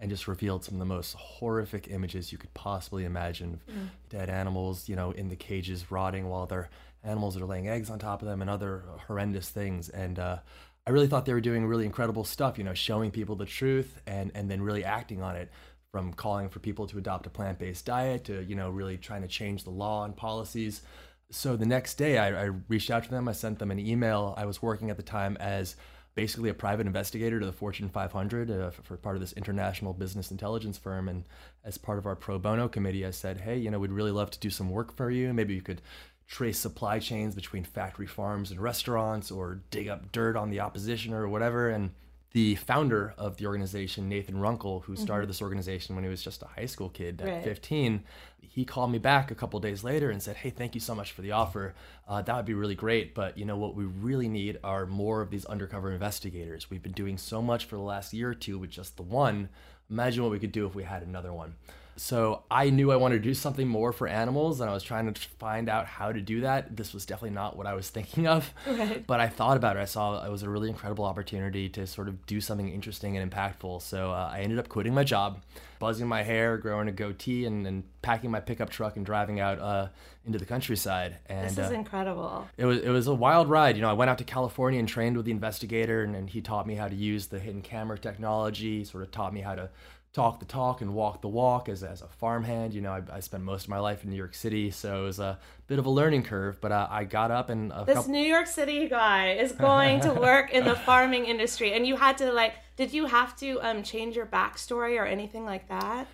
and 0.00 0.10
just 0.10 0.28
revealed 0.28 0.64
some 0.64 0.74
of 0.74 0.78
the 0.78 0.84
most 0.84 1.14
horrific 1.14 1.88
images 1.88 2.30
you 2.30 2.38
could 2.38 2.52
possibly 2.54 3.04
imagine 3.04 3.54
of 3.54 3.74
mm. 3.74 3.88
dead 4.08 4.28
animals, 4.28 4.88
you 4.88 4.96
know, 4.96 5.12
in 5.12 5.28
the 5.28 5.36
cages 5.36 5.90
rotting 5.90 6.28
while 6.28 6.46
their 6.46 6.68
animals 7.02 7.36
are 7.36 7.46
laying 7.46 7.68
eggs 7.68 7.90
on 7.90 7.98
top 7.98 8.22
of 8.22 8.28
them 8.28 8.40
and 8.40 8.50
other 8.50 8.82
horrendous 9.06 9.48
things. 9.48 9.88
And 9.88 10.18
uh, 10.18 10.38
I 10.86 10.90
really 10.90 11.06
thought 11.06 11.24
they 11.24 11.32
were 11.32 11.40
doing 11.40 11.66
really 11.66 11.86
incredible 11.86 12.24
stuff, 12.24 12.58
you 12.58 12.64
know, 12.64 12.74
showing 12.74 13.10
people 13.10 13.36
the 13.36 13.46
truth 13.46 14.00
and 14.06 14.30
and 14.34 14.50
then 14.50 14.60
really 14.60 14.84
acting 14.84 15.22
on 15.22 15.36
it 15.36 15.50
from 15.90 16.12
calling 16.12 16.48
for 16.48 16.58
people 16.58 16.86
to 16.88 16.98
adopt 16.98 17.26
a 17.26 17.30
plant-based 17.30 17.86
diet 17.86 18.24
to, 18.24 18.42
you 18.42 18.56
know, 18.56 18.68
really 18.68 18.98
trying 18.98 19.22
to 19.22 19.28
change 19.28 19.62
the 19.62 19.70
law 19.70 20.04
and 20.04 20.16
policies. 20.16 20.82
So 21.30 21.56
the 21.56 21.66
next 21.66 21.94
day 21.94 22.18
I, 22.18 22.46
I 22.46 22.50
reached 22.68 22.90
out 22.90 23.04
to 23.04 23.10
them, 23.10 23.28
I 23.28 23.32
sent 23.32 23.60
them 23.60 23.70
an 23.70 23.78
email. 23.78 24.34
I 24.36 24.44
was 24.44 24.60
working 24.60 24.90
at 24.90 24.96
the 24.96 25.04
time 25.04 25.36
as 25.38 25.76
basically 26.14 26.50
a 26.50 26.54
private 26.54 26.86
investigator 26.86 27.40
to 27.40 27.46
the 27.46 27.52
Fortune 27.52 27.88
500 27.88 28.50
uh, 28.50 28.70
for 28.70 28.96
part 28.96 29.16
of 29.16 29.20
this 29.20 29.32
international 29.32 29.92
business 29.92 30.30
intelligence 30.30 30.78
firm. 30.78 31.08
And 31.08 31.24
as 31.64 31.78
part 31.78 31.98
of 31.98 32.06
our 32.06 32.16
pro 32.16 32.38
bono 32.38 32.68
committee, 32.68 33.06
I 33.06 33.10
said, 33.10 33.40
hey, 33.40 33.56
you 33.56 33.70
know, 33.70 33.78
we'd 33.78 33.90
really 33.90 34.10
love 34.10 34.30
to 34.32 34.38
do 34.38 34.50
some 34.50 34.70
work 34.70 34.96
for 34.96 35.10
you. 35.10 35.32
Maybe 35.32 35.54
you 35.54 35.62
could 35.62 35.82
trace 36.26 36.58
supply 36.58 36.98
chains 36.98 37.34
between 37.34 37.64
factory 37.64 38.06
farms 38.06 38.50
and 38.50 38.60
restaurants 38.60 39.30
or 39.30 39.60
dig 39.70 39.88
up 39.88 40.10
dirt 40.12 40.36
on 40.36 40.50
the 40.50 40.60
opposition 40.60 41.12
or 41.12 41.28
whatever. 41.28 41.68
And 41.68 41.90
the 42.34 42.56
founder 42.56 43.14
of 43.16 43.36
the 43.36 43.46
organization, 43.46 44.08
Nathan 44.08 44.38
Runkle, 44.38 44.80
who 44.80 44.96
started 44.96 45.24
mm-hmm. 45.24 45.30
this 45.30 45.42
organization 45.42 45.94
when 45.94 46.02
he 46.02 46.10
was 46.10 46.22
just 46.22 46.42
a 46.42 46.46
high 46.46 46.66
school 46.66 46.88
kid 46.88 47.20
at 47.20 47.28
right. 47.28 47.44
15, 47.44 48.02
he 48.40 48.64
called 48.64 48.90
me 48.90 48.98
back 48.98 49.30
a 49.30 49.36
couple 49.36 49.60
days 49.60 49.84
later 49.84 50.10
and 50.10 50.20
said, 50.20 50.36
"Hey, 50.36 50.50
thank 50.50 50.74
you 50.74 50.80
so 50.80 50.96
much 50.96 51.12
for 51.12 51.22
the 51.22 51.30
offer. 51.30 51.74
Uh, 52.08 52.22
that 52.22 52.34
would 52.34 52.44
be 52.44 52.54
really 52.54 52.74
great, 52.74 53.14
but 53.14 53.38
you 53.38 53.44
know 53.44 53.56
what 53.56 53.76
we 53.76 53.84
really 53.84 54.28
need 54.28 54.58
are 54.64 54.84
more 54.84 55.20
of 55.20 55.30
these 55.30 55.44
undercover 55.44 55.92
investigators. 55.92 56.68
We've 56.70 56.82
been 56.82 56.92
doing 56.92 57.18
so 57.18 57.40
much 57.40 57.66
for 57.66 57.76
the 57.76 57.82
last 57.82 58.12
year 58.12 58.30
or 58.30 58.34
two 58.34 58.58
with 58.58 58.70
just 58.70 58.96
the 58.96 59.04
one. 59.04 59.48
Imagine 59.88 60.24
what 60.24 60.32
we 60.32 60.40
could 60.40 60.52
do 60.52 60.66
if 60.66 60.74
we 60.74 60.82
had 60.82 61.04
another 61.04 61.32
one." 61.32 61.54
So 61.96 62.42
I 62.50 62.70
knew 62.70 62.90
I 62.90 62.96
wanted 62.96 63.16
to 63.16 63.22
do 63.22 63.34
something 63.34 63.68
more 63.68 63.92
for 63.92 64.08
animals, 64.08 64.60
and 64.60 64.68
I 64.68 64.74
was 64.74 64.82
trying 64.82 65.12
to 65.12 65.20
find 65.38 65.68
out 65.68 65.86
how 65.86 66.12
to 66.12 66.20
do 66.20 66.40
that. 66.40 66.76
This 66.76 66.92
was 66.92 67.06
definitely 67.06 67.34
not 67.34 67.56
what 67.56 67.66
I 67.66 67.74
was 67.74 67.88
thinking 67.94 68.26
of, 68.26 68.52
right. 68.66 69.06
but 69.06 69.20
I 69.20 69.28
thought 69.28 69.56
about 69.56 69.76
it. 69.76 69.80
I 69.80 69.84
saw 69.84 70.24
it 70.24 70.30
was 70.30 70.42
a 70.42 70.48
really 70.48 70.68
incredible 70.68 71.04
opportunity 71.04 71.68
to 71.70 71.86
sort 71.86 72.08
of 72.08 72.26
do 72.26 72.40
something 72.40 72.68
interesting 72.68 73.16
and 73.16 73.30
impactful. 73.30 73.82
So 73.82 74.10
uh, 74.10 74.30
I 74.32 74.40
ended 74.40 74.58
up 74.58 74.68
quitting 74.68 74.94
my 74.94 75.04
job, 75.04 75.40
buzzing 75.78 76.08
my 76.08 76.22
hair, 76.22 76.56
growing 76.58 76.88
a 76.88 76.92
goatee, 76.92 77.46
and, 77.46 77.66
and 77.66 77.84
packing 78.02 78.30
my 78.30 78.40
pickup 78.40 78.70
truck 78.70 78.96
and 78.96 79.06
driving 79.06 79.40
out 79.40 79.58
uh, 79.58 79.88
into 80.26 80.38
the 80.38 80.44
countryside. 80.44 81.16
And 81.26 81.48
this 81.48 81.58
is 81.58 81.70
uh, 81.70 81.74
incredible. 81.74 82.48
It 82.56 82.66
was 82.66 82.80
it 82.80 82.90
was 82.90 83.06
a 83.06 83.14
wild 83.14 83.48
ride. 83.48 83.76
You 83.76 83.82
know, 83.82 83.90
I 83.90 83.94
went 83.94 84.10
out 84.10 84.18
to 84.18 84.24
California 84.24 84.78
and 84.78 84.88
trained 84.88 85.16
with 85.16 85.26
the 85.26 85.32
investigator, 85.32 86.02
and, 86.02 86.16
and 86.16 86.28
he 86.28 86.40
taught 86.40 86.66
me 86.66 86.74
how 86.74 86.88
to 86.88 86.94
use 86.94 87.26
the 87.26 87.38
hidden 87.38 87.62
camera 87.62 87.98
technology. 87.98 88.84
Sort 88.84 89.02
of 89.02 89.10
taught 89.10 89.32
me 89.32 89.40
how 89.40 89.54
to 89.54 89.70
talk 90.14 90.38
the 90.38 90.46
talk 90.46 90.80
and 90.80 90.94
walk 90.94 91.20
the 91.20 91.28
walk 91.28 91.68
as, 91.68 91.82
as 91.82 92.00
a 92.00 92.06
farmhand. 92.06 92.72
You 92.72 92.80
know, 92.80 92.92
I, 92.92 93.02
I 93.16 93.20
spent 93.20 93.42
most 93.42 93.64
of 93.64 93.68
my 93.68 93.80
life 93.80 94.04
in 94.04 94.10
New 94.10 94.16
York 94.16 94.34
City, 94.34 94.70
so 94.70 95.02
it 95.02 95.04
was 95.04 95.18
a 95.18 95.38
bit 95.66 95.78
of 95.78 95.86
a 95.86 95.90
learning 95.90 96.22
curve. 96.22 96.60
But 96.60 96.72
uh, 96.72 96.86
I 96.88 97.04
got 97.04 97.30
up 97.30 97.50
and 97.50 97.72
this 97.84 97.96
couple... 97.96 98.12
New 98.12 98.22
York 98.22 98.46
City 98.46 98.88
guy 98.88 99.32
is 99.32 99.52
going 99.52 100.00
to 100.00 100.14
work 100.14 100.52
in 100.52 100.64
the 100.64 100.74
farming 100.86 101.26
industry, 101.26 101.74
and 101.74 101.86
you 101.86 101.96
had 101.96 102.16
to 102.18 102.32
like, 102.32 102.54
did 102.76 102.92
you 102.92 103.06
have 103.06 103.36
to 103.38 103.58
um, 103.60 103.82
change 103.82 104.16
your 104.16 104.26
backstory 104.26 104.98
or 104.98 105.04
anything 105.04 105.44
like 105.44 105.68
that? 105.68 106.06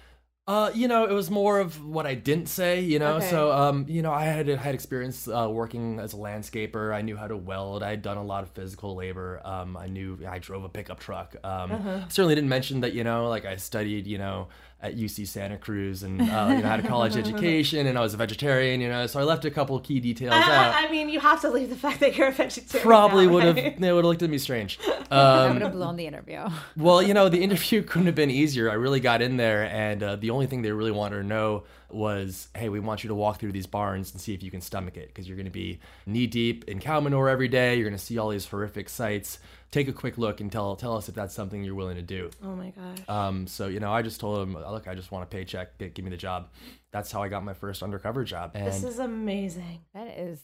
Uh, 0.50 0.69
you 0.75 0.88
know, 0.88 1.04
it 1.04 1.12
was 1.12 1.30
more 1.30 1.61
of 1.61 1.85
what 1.85 2.07
I 2.07 2.16
didn't 2.16 2.49
say, 2.49 2.80
you 2.80 2.99
know. 2.99 3.19
Okay. 3.19 3.30
So, 3.30 3.52
um, 3.52 3.87
you 3.88 4.02
know, 4.02 4.11
I 4.12 4.25
had 4.25 4.49
had 4.49 4.75
experience 4.75 5.28
uh, 5.28 5.49
working 5.49 6.00
as 6.00 6.12
a 6.12 6.16
landscaper. 6.16 6.92
I 6.92 7.02
knew 7.02 7.16
how 7.16 7.28
to 7.28 7.37
weld. 7.37 7.85
I 7.85 7.90
had 7.90 8.02
done 8.02 8.16
a 8.16 8.25
lot 8.25 8.42
of 8.42 8.50
physical 8.50 8.97
labor. 8.97 9.40
Um, 9.45 9.76
I 9.76 9.87
knew 9.87 10.19
I 10.28 10.40
drove 10.40 10.64
a 10.64 10.69
pickup 10.69 10.99
truck. 10.99 11.37
Um, 11.45 11.71
uh-huh. 11.71 12.09
Certainly 12.09 12.35
didn't 12.35 12.50
mention 12.50 12.80
that, 12.80 12.95
you 12.95 13.04
know, 13.04 13.28
like 13.28 13.45
I 13.45 13.54
studied, 13.54 14.09
you 14.09 14.19
know, 14.19 14.49
at 14.82 14.96
UC 14.96 15.26
Santa 15.26 15.58
Cruz 15.58 16.02
and 16.02 16.20
uh, 16.20 16.25
you 16.25 16.62
know 16.62 16.68
had 16.68 16.80
a 16.80 16.88
college 16.88 17.16
education 17.25 17.87
and 17.87 17.99
I 17.99 18.00
was 18.00 18.14
a 18.14 18.16
vegetarian, 18.16 18.80
you 18.80 18.88
know. 18.88 19.06
So 19.06 19.20
I 19.20 19.25
left 19.25 19.44
a 19.44 19.50
couple 19.50 19.78
key 19.80 20.00
details 20.00 20.32
I, 20.32 20.56
out. 20.56 20.75
I 20.75 20.90
mean, 20.90 21.08
you 21.08 21.20
have 21.20 21.40
to 21.42 21.50
leave 21.50 21.68
the 21.68 21.76
fact 21.76 22.00
that 22.00 22.16
you're 22.16 22.28
a 22.28 22.32
vegetarian. 22.32 22.87
Probably 22.87 23.26
would 23.26 23.44
have 23.44 23.56
they 23.56 23.92
would 23.92 24.04
have 24.04 24.04
looked 24.04 24.22
at 24.22 24.30
me 24.30 24.38
strange. 24.38 24.78
Um, 25.12 25.18
I 25.18 25.50
would 25.50 25.62
have 25.62 25.72
blown 25.72 25.96
the 25.96 26.06
interview. 26.06 26.46
well, 26.76 27.02
you 27.02 27.14
know, 27.14 27.28
the 27.28 27.42
interview 27.42 27.82
couldn't 27.82 28.06
have 28.06 28.14
been 28.14 28.30
easier. 28.30 28.70
I 28.70 28.75
really 28.75 29.00
got 29.00 29.20
in 29.20 29.38
there, 29.38 29.64
and 29.64 30.00
uh, 30.04 30.14
the 30.14 30.30
only 30.30 30.46
thing 30.46 30.62
they 30.62 30.70
really 30.70 30.92
wanted 30.92 31.16
to 31.16 31.25
know 31.25 31.64
was, 31.88 32.46
hey, 32.54 32.68
we 32.68 32.78
want 32.78 33.02
you 33.02 33.08
to 33.08 33.14
walk 33.16 33.40
through 33.40 33.50
these 33.50 33.66
barns 33.66 34.12
and 34.12 34.20
see 34.20 34.34
if 34.34 34.42
you 34.44 34.52
can 34.52 34.60
stomach 34.60 34.96
it 34.96 35.08
because 35.08 35.26
you're 35.26 35.37
going 35.37 35.46
to 35.46 35.50
be 35.50 35.80
knee 36.06 36.28
deep 36.28 36.68
in 36.68 36.78
cow 36.78 37.00
manure 37.00 37.28
every 37.28 37.49
day. 37.49 37.75
You're 37.75 37.88
going 37.88 37.99
to 37.99 38.04
see 38.04 38.18
all 38.18 38.28
these 38.28 38.46
horrific 38.46 38.88
sights 38.88 39.40
take 39.70 39.88
a 39.88 39.92
quick 39.92 40.18
look 40.18 40.40
and 40.40 40.50
tell 40.50 40.76
tell 40.76 40.96
us 40.96 41.08
if 41.08 41.14
that's 41.14 41.34
something 41.34 41.62
you're 41.62 41.74
willing 41.74 41.96
to 41.96 42.02
do. 42.02 42.30
Oh 42.42 42.54
my 42.54 42.70
gosh. 42.70 42.98
Um, 43.08 43.46
so 43.46 43.68
you 43.68 43.80
know, 43.80 43.92
I 43.92 44.02
just 44.02 44.20
told 44.20 44.46
him, 44.46 44.54
look, 44.54 44.88
I 44.88 44.94
just 44.94 45.12
want 45.12 45.24
a 45.24 45.26
paycheck, 45.26 45.78
get, 45.78 45.94
give 45.94 46.04
me 46.04 46.10
the 46.10 46.16
job. 46.16 46.48
That's 46.90 47.12
how 47.12 47.22
I 47.22 47.28
got 47.28 47.44
my 47.44 47.54
first 47.54 47.82
undercover 47.82 48.24
job. 48.24 48.52
And 48.54 48.66
this 48.66 48.82
is 48.82 48.98
amazing. 48.98 49.80
That 49.94 50.08
is 50.18 50.40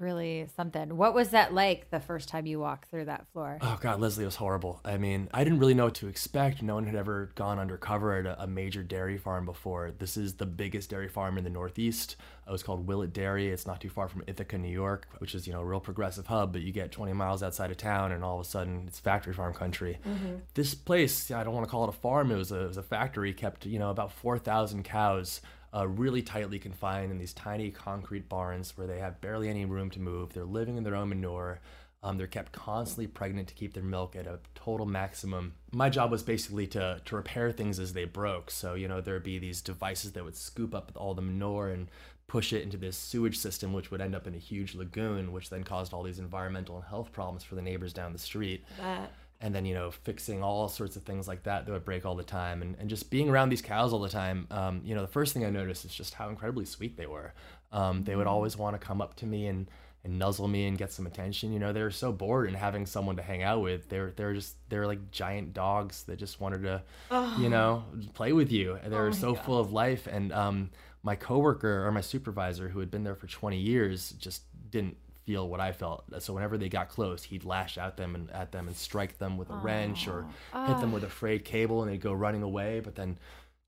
really 0.00 0.46
something. 0.56 0.96
What 0.96 1.14
was 1.14 1.30
that 1.30 1.54
like 1.54 1.90
the 1.90 2.00
first 2.00 2.28
time 2.28 2.46
you 2.46 2.58
walked 2.58 2.90
through 2.90 3.04
that 3.06 3.26
floor? 3.32 3.58
Oh 3.60 3.78
God, 3.80 4.00
Leslie 4.00 4.24
was 4.24 4.36
horrible. 4.36 4.80
I 4.84 4.98
mean, 4.98 5.28
I 5.32 5.44
didn't 5.44 5.58
really 5.58 5.74
know 5.74 5.86
what 5.86 5.94
to 5.96 6.08
expect. 6.08 6.62
No 6.62 6.74
one 6.74 6.84
had 6.84 6.94
ever 6.94 7.30
gone 7.34 7.58
undercover 7.58 8.16
at 8.16 8.26
a, 8.26 8.44
a 8.44 8.46
major 8.46 8.82
dairy 8.82 9.18
farm 9.18 9.44
before. 9.44 9.92
This 9.96 10.16
is 10.16 10.34
the 10.34 10.46
biggest 10.46 10.90
dairy 10.90 11.08
farm 11.08 11.38
in 11.38 11.44
the 11.44 11.50
Northeast. 11.50 12.16
It 12.46 12.50
was 12.50 12.62
called 12.62 12.86
Willett 12.86 13.12
Dairy. 13.12 13.48
It's 13.48 13.66
not 13.66 13.80
too 13.80 13.90
far 13.90 14.08
from 14.08 14.24
Ithaca, 14.26 14.58
New 14.58 14.68
York, 14.68 15.06
which 15.18 15.34
is 15.34 15.46
you 15.46 15.52
know 15.52 15.60
a 15.60 15.64
real 15.64 15.80
progressive 15.80 16.26
hub. 16.26 16.52
But 16.52 16.62
you 16.62 16.72
get 16.72 16.90
20 16.90 17.12
miles 17.12 17.42
outside 17.42 17.70
of 17.70 17.76
town, 17.76 18.10
and 18.12 18.24
all 18.24 18.40
of 18.40 18.46
a 18.46 18.48
sudden 18.48 18.84
it's 18.88 18.98
factory 18.98 19.34
farm 19.34 19.54
country. 19.54 19.98
Mm-hmm. 20.06 20.36
This 20.54 20.74
place, 20.74 21.30
I 21.30 21.44
don't 21.44 21.54
want 21.54 21.66
to 21.66 21.70
call 21.70 21.84
it 21.84 21.90
a 21.90 21.92
farm. 21.92 22.32
It 22.32 22.36
was 22.36 22.50
a, 22.50 22.64
it 22.64 22.68
was 22.68 22.76
a 22.76 22.82
factory. 22.82 23.32
Kept 23.32 23.66
you 23.66 23.78
know 23.78 23.90
about 23.90 24.12
4,000 24.12 24.82
cows 24.82 25.40
uh, 25.74 25.86
really 25.86 26.22
tightly 26.22 26.58
confined 26.58 27.10
in 27.10 27.18
these 27.18 27.32
tiny 27.32 27.70
concrete 27.70 28.28
barns 28.28 28.76
where 28.76 28.86
they 28.86 28.98
have 28.98 29.20
barely 29.20 29.48
any 29.48 29.64
room 29.64 29.90
to 29.90 30.00
move. 30.00 30.32
They're 30.32 30.44
living 30.44 30.76
in 30.76 30.84
their 30.84 30.96
own 30.96 31.10
manure. 31.10 31.60
Um, 32.02 32.16
they're 32.16 32.26
kept 32.26 32.52
constantly 32.52 33.06
pregnant 33.06 33.48
to 33.48 33.54
keep 33.54 33.74
their 33.74 33.82
milk 33.82 34.16
at 34.16 34.26
a 34.26 34.38
total 34.54 34.86
maximum. 34.86 35.52
My 35.72 35.90
job 35.90 36.10
was 36.10 36.22
basically 36.22 36.66
to, 36.68 37.00
to 37.04 37.16
repair 37.16 37.52
things 37.52 37.78
as 37.78 37.92
they 37.92 38.04
broke. 38.04 38.50
So, 38.50 38.74
you 38.74 38.88
know, 38.88 39.02
there'd 39.02 39.22
be 39.22 39.38
these 39.38 39.60
devices 39.60 40.12
that 40.12 40.24
would 40.24 40.36
scoop 40.36 40.74
up 40.74 40.92
all 40.94 41.12
the 41.12 41.20
manure 41.22 41.68
and 41.68 41.88
push 42.26 42.52
it 42.52 42.62
into 42.62 42.78
this 42.78 42.96
sewage 42.96 43.36
system, 43.36 43.72
which 43.72 43.90
would 43.90 44.00
end 44.00 44.14
up 44.14 44.26
in 44.26 44.34
a 44.34 44.38
huge 44.38 44.74
lagoon, 44.74 45.32
which 45.32 45.50
then 45.50 45.62
caused 45.62 45.92
all 45.92 46.02
these 46.02 46.18
environmental 46.18 46.76
and 46.76 46.84
health 46.84 47.12
problems 47.12 47.42
for 47.42 47.54
the 47.54 47.62
neighbors 47.62 47.92
down 47.92 48.12
the 48.12 48.18
street. 48.18 48.64
That 48.78 49.12
and 49.40 49.54
then 49.54 49.64
you 49.64 49.74
know 49.74 49.90
fixing 49.90 50.42
all 50.42 50.68
sorts 50.68 50.96
of 50.96 51.02
things 51.02 51.26
like 51.26 51.44
that 51.44 51.66
that 51.66 51.72
would 51.72 51.84
break 51.84 52.04
all 52.04 52.14
the 52.14 52.22
time. 52.22 52.62
And, 52.62 52.76
and 52.78 52.88
just 52.88 53.10
being 53.10 53.28
around 53.28 53.48
these 53.48 53.62
cows 53.62 53.92
all 53.92 54.00
the 54.00 54.08
time 54.08 54.46
um, 54.50 54.82
you 54.84 54.94
know 54.94 55.02
the 55.02 55.08
first 55.08 55.32
thing 55.32 55.44
i 55.44 55.50
noticed 55.50 55.84
is 55.84 55.94
just 55.94 56.14
how 56.14 56.28
incredibly 56.28 56.64
sweet 56.64 56.96
they 56.96 57.06
were. 57.06 57.32
Um, 57.72 58.04
they 58.04 58.16
would 58.16 58.26
always 58.26 58.56
want 58.56 58.80
to 58.80 58.84
come 58.84 59.00
up 59.00 59.14
to 59.16 59.26
me 59.26 59.46
and 59.46 59.70
and 60.02 60.18
nuzzle 60.18 60.48
me 60.48 60.66
and 60.66 60.78
get 60.78 60.92
some 60.92 61.06
attention. 61.06 61.52
You 61.52 61.58
know 61.58 61.72
they 61.72 61.82
were 61.82 61.90
so 61.90 62.12
bored 62.12 62.48
and 62.48 62.56
having 62.56 62.86
someone 62.86 63.16
to 63.16 63.22
hang 63.22 63.42
out 63.42 63.60
with. 63.62 63.88
They're 63.88 64.12
they're 64.16 64.34
just 64.34 64.56
they're 64.68 64.86
like 64.86 65.10
giant 65.10 65.52
dogs 65.52 66.04
that 66.04 66.18
just 66.18 66.40
wanted 66.40 66.62
to 66.62 66.82
oh. 67.10 67.38
you 67.40 67.48
know 67.48 67.84
play 68.14 68.32
with 68.32 68.50
you. 68.50 68.78
And 68.82 68.92
they 68.92 68.96
were 68.96 69.08
oh 69.08 69.12
so 69.12 69.34
God. 69.34 69.44
full 69.44 69.58
of 69.58 69.72
life. 69.72 70.06
And 70.06 70.32
um, 70.32 70.70
my 71.02 71.16
coworker 71.16 71.86
or 71.86 71.92
my 71.92 72.00
supervisor 72.00 72.68
who 72.68 72.80
had 72.80 72.90
been 72.90 73.04
there 73.04 73.14
for 73.14 73.26
20 73.26 73.58
years 73.58 74.12
just 74.12 74.42
didn't 74.70 74.96
feel 75.30 75.48
what 75.48 75.60
I 75.60 75.70
felt. 75.70 76.04
So 76.18 76.34
whenever 76.34 76.58
they 76.58 76.68
got 76.68 76.88
close, 76.88 77.22
he'd 77.22 77.44
lash 77.44 77.78
at 77.78 77.96
them 77.96 78.16
and 78.16 78.28
at 78.32 78.50
them 78.50 78.66
and 78.66 78.76
strike 78.76 79.18
them 79.18 79.38
with 79.38 79.48
a 79.48 79.52
oh. 79.52 79.60
wrench 79.62 80.08
or 80.08 80.26
hit 80.66 80.80
them 80.80 80.90
with 80.90 81.04
a 81.04 81.08
frayed 81.08 81.44
cable, 81.44 81.82
and 81.82 81.90
they'd 81.90 82.00
go 82.00 82.12
running 82.12 82.42
away. 82.42 82.80
But 82.80 82.96
then 82.96 83.16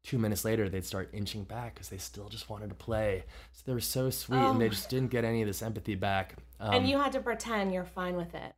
two 0.03 0.19
minutes 0.19 0.45
later, 0.45 0.69
they'd 0.69 0.85
start 0.85 1.11
inching 1.13 1.45
back 1.45 1.75
because 1.75 1.89
they 1.89 1.99
still 1.99 2.29
just 2.29 2.51
wanted 2.51 2.71
to 2.71 2.75
play. 2.75 3.23
So 3.53 3.63
they 3.65 3.75
were 3.75 3.81
so 3.81 4.11
sweet, 4.11 4.39
oh. 4.39 4.51
and 4.51 4.61
they 4.61 4.67
oh. 4.67 4.71
just 4.71 4.91
didn't 4.91 5.13
get 5.13 5.25
any 5.25 5.41
of 5.41 5.47
this 5.47 5.63
empathy 5.63 5.95
back. 5.95 6.35
Um, 6.59 6.75
and 6.75 6.89
you 6.89 6.99
had 6.99 7.13
to 7.13 7.21
pretend 7.21 7.73
you're 7.73 7.85
fine 7.85 8.17
with 8.17 8.35
it. 8.35 8.55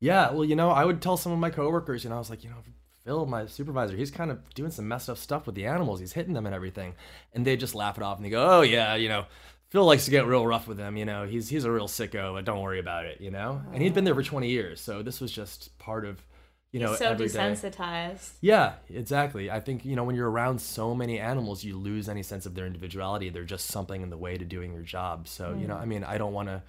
Yeah, 0.00 0.30
well, 0.30 0.44
you 0.44 0.54
know, 0.54 0.70
I 0.70 0.84
would 0.84 1.02
tell 1.02 1.16
some 1.16 1.32
of 1.32 1.40
my 1.40 1.50
coworkers, 1.50 2.04
you 2.04 2.10
know, 2.10 2.16
I 2.16 2.20
was 2.20 2.30
like, 2.30 2.44
you 2.44 2.50
know, 2.50 2.62
Phil, 3.04 3.26
my 3.26 3.46
supervisor, 3.46 3.96
he's 3.96 4.12
kind 4.12 4.30
of 4.30 4.38
doing 4.54 4.70
some 4.70 4.86
messed 4.86 5.10
up 5.10 5.18
stuff 5.18 5.46
with 5.46 5.56
the 5.56 5.66
animals. 5.66 5.98
He's 5.98 6.12
hitting 6.12 6.34
them 6.34 6.46
and 6.46 6.54
everything. 6.54 6.94
And 7.32 7.44
they 7.44 7.56
just 7.56 7.74
laugh 7.74 7.96
it 7.96 8.02
off 8.02 8.16
and 8.16 8.24
they 8.24 8.30
go, 8.30 8.58
oh, 8.58 8.62
yeah, 8.62 8.94
you 8.94 9.08
know, 9.08 9.26
Phil 9.74 9.84
likes 9.84 10.04
to 10.04 10.12
get 10.12 10.24
real 10.24 10.46
rough 10.46 10.68
with 10.68 10.78
him. 10.78 10.96
You 10.96 11.04
know, 11.04 11.26
he's 11.26 11.48
he's 11.48 11.64
a 11.64 11.70
real 11.72 11.88
sicko, 11.88 12.32
but 12.32 12.44
don't 12.44 12.62
worry 12.62 12.78
about 12.78 13.06
it. 13.06 13.20
You 13.20 13.32
know, 13.32 13.60
and 13.72 13.82
he'd 13.82 13.92
been 13.92 14.04
there 14.04 14.14
for 14.14 14.22
20 14.22 14.48
years, 14.48 14.80
so 14.80 15.02
this 15.02 15.20
was 15.20 15.32
just 15.32 15.76
part 15.80 16.04
of, 16.04 16.24
you 16.70 16.78
know, 16.78 16.90
he's 16.90 16.98
so 16.98 17.16
desensitized. 17.16 18.34
Yeah, 18.40 18.74
exactly. 18.88 19.50
I 19.50 19.58
think 19.58 19.84
you 19.84 19.96
know 19.96 20.04
when 20.04 20.14
you're 20.14 20.30
around 20.30 20.60
so 20.60 20.94
many 20.94 21.18
animals, 21.18 21.64
you 21.64 21.76
lose 21.76 22.08
any 22.08 22.22
sense 22.22 22.46
of 22.46 22.54
their 22.54 22.66
individuality. 22.66 23.30
They're 23.30 23.42
just 23.42 23.66
something 23.66 24.00
in 24.00 24.10
the 24.10 24.16
way 24.16 24.38
to 24.38 24.44
doing 24.44 24.72
your 24.72 24.84
job. 24.84 25.26
So 25.26 25.46
mm. 25.46 25.62
you 25.62 25.66
know, 25.66 25.74
I 25.74 25.86
mean, 25.86 26.04
I 26.04 26.18
don't 26.18 26.32
want 26.32 26.50
to 26.50 26.62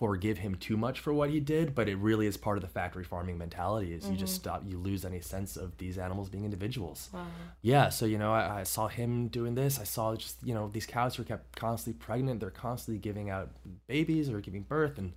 forgive 0.00 0.38
him 0.38 0.54
too 0.54 0.78
much 0.78 0.98
for 0.98 1.12
what 1.12 1.28
he 1.28 1.40
did, 1.40 1.74
but 1.74 1.86
it 1.86 1.96
really 1.96 2.26
is 2.26 2.38
part 2.38 2.56
of 2.56 2.62
the 2.62 2.68
factory 2.68 3.04
farming 3.04 3.36
mentality. 3.36 3.92
Is 3.92 4.04
mm-hmm. 4.04 4.14
you 4.14 4.18
just 4.18 4.32
mm-hmm. 4.32 4.40
stop, 4.40 4.62
you 4.66 4.78
lose 4.78 5.04
any 5.04 5.20
sense 5.20 5.58
of 5.58 5.76
these 5.76 5.98
animals 5.98 6.30
being 6.30 6.44
individuals. 6.44 7.10
Wow. 7.12 7.26
Yeah, 7.60 7.90
so 7.90 8.06
you 8.06 8.16
know, 8.16 8.32
I, 8.32 8.60
I, 8.60 8.62
saw 8.62 8.88
him 8.88 9.28
doing 9.28 9.54
this. 9.54 9.78
I 9.78 9.84
saw 9.84 10.16
just 10.16 10.38
you 10.42 10.54
know 10.54 10.68
these 10.68 10.86
cows 10.86 11.18
were 11.18 11.24
kept 11.24 11.54
constantly 11.54 11.98
pregnant. 12.02 12.40
They're 12.40 12.50
constantly 12.50 12.98
giving 12.98 13.28
out 13.28 13.50
babies 13.86 14.30
or 14.30 14.40
giving 14.40 14.62
birth, 14.62 14.96
and 14.96 15.12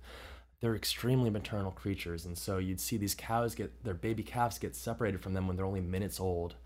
they're 0.60 0.76
extremely 0.76 1.30
maternal 1.30 1.70
creatures. 1.70 2.26
And 2.26 2.36
so 2.36 2.58
you'd 2.58 2.80
see 2.80 2.98
these 2.98 3.14
cows 3.14 3.54
get 3.54 3.84
their 3.84 3.94
baby 3.94 4.22
calves 4.22 4.58
get 4.58 4.76
separated 4.76 5.22
from 5.22 5.32
them 5.32 5.48
when 5.48 5.56
they're 5.56 5.66
only 5.66 5.80
minutes 5.80 6.20
old 6.20 6.56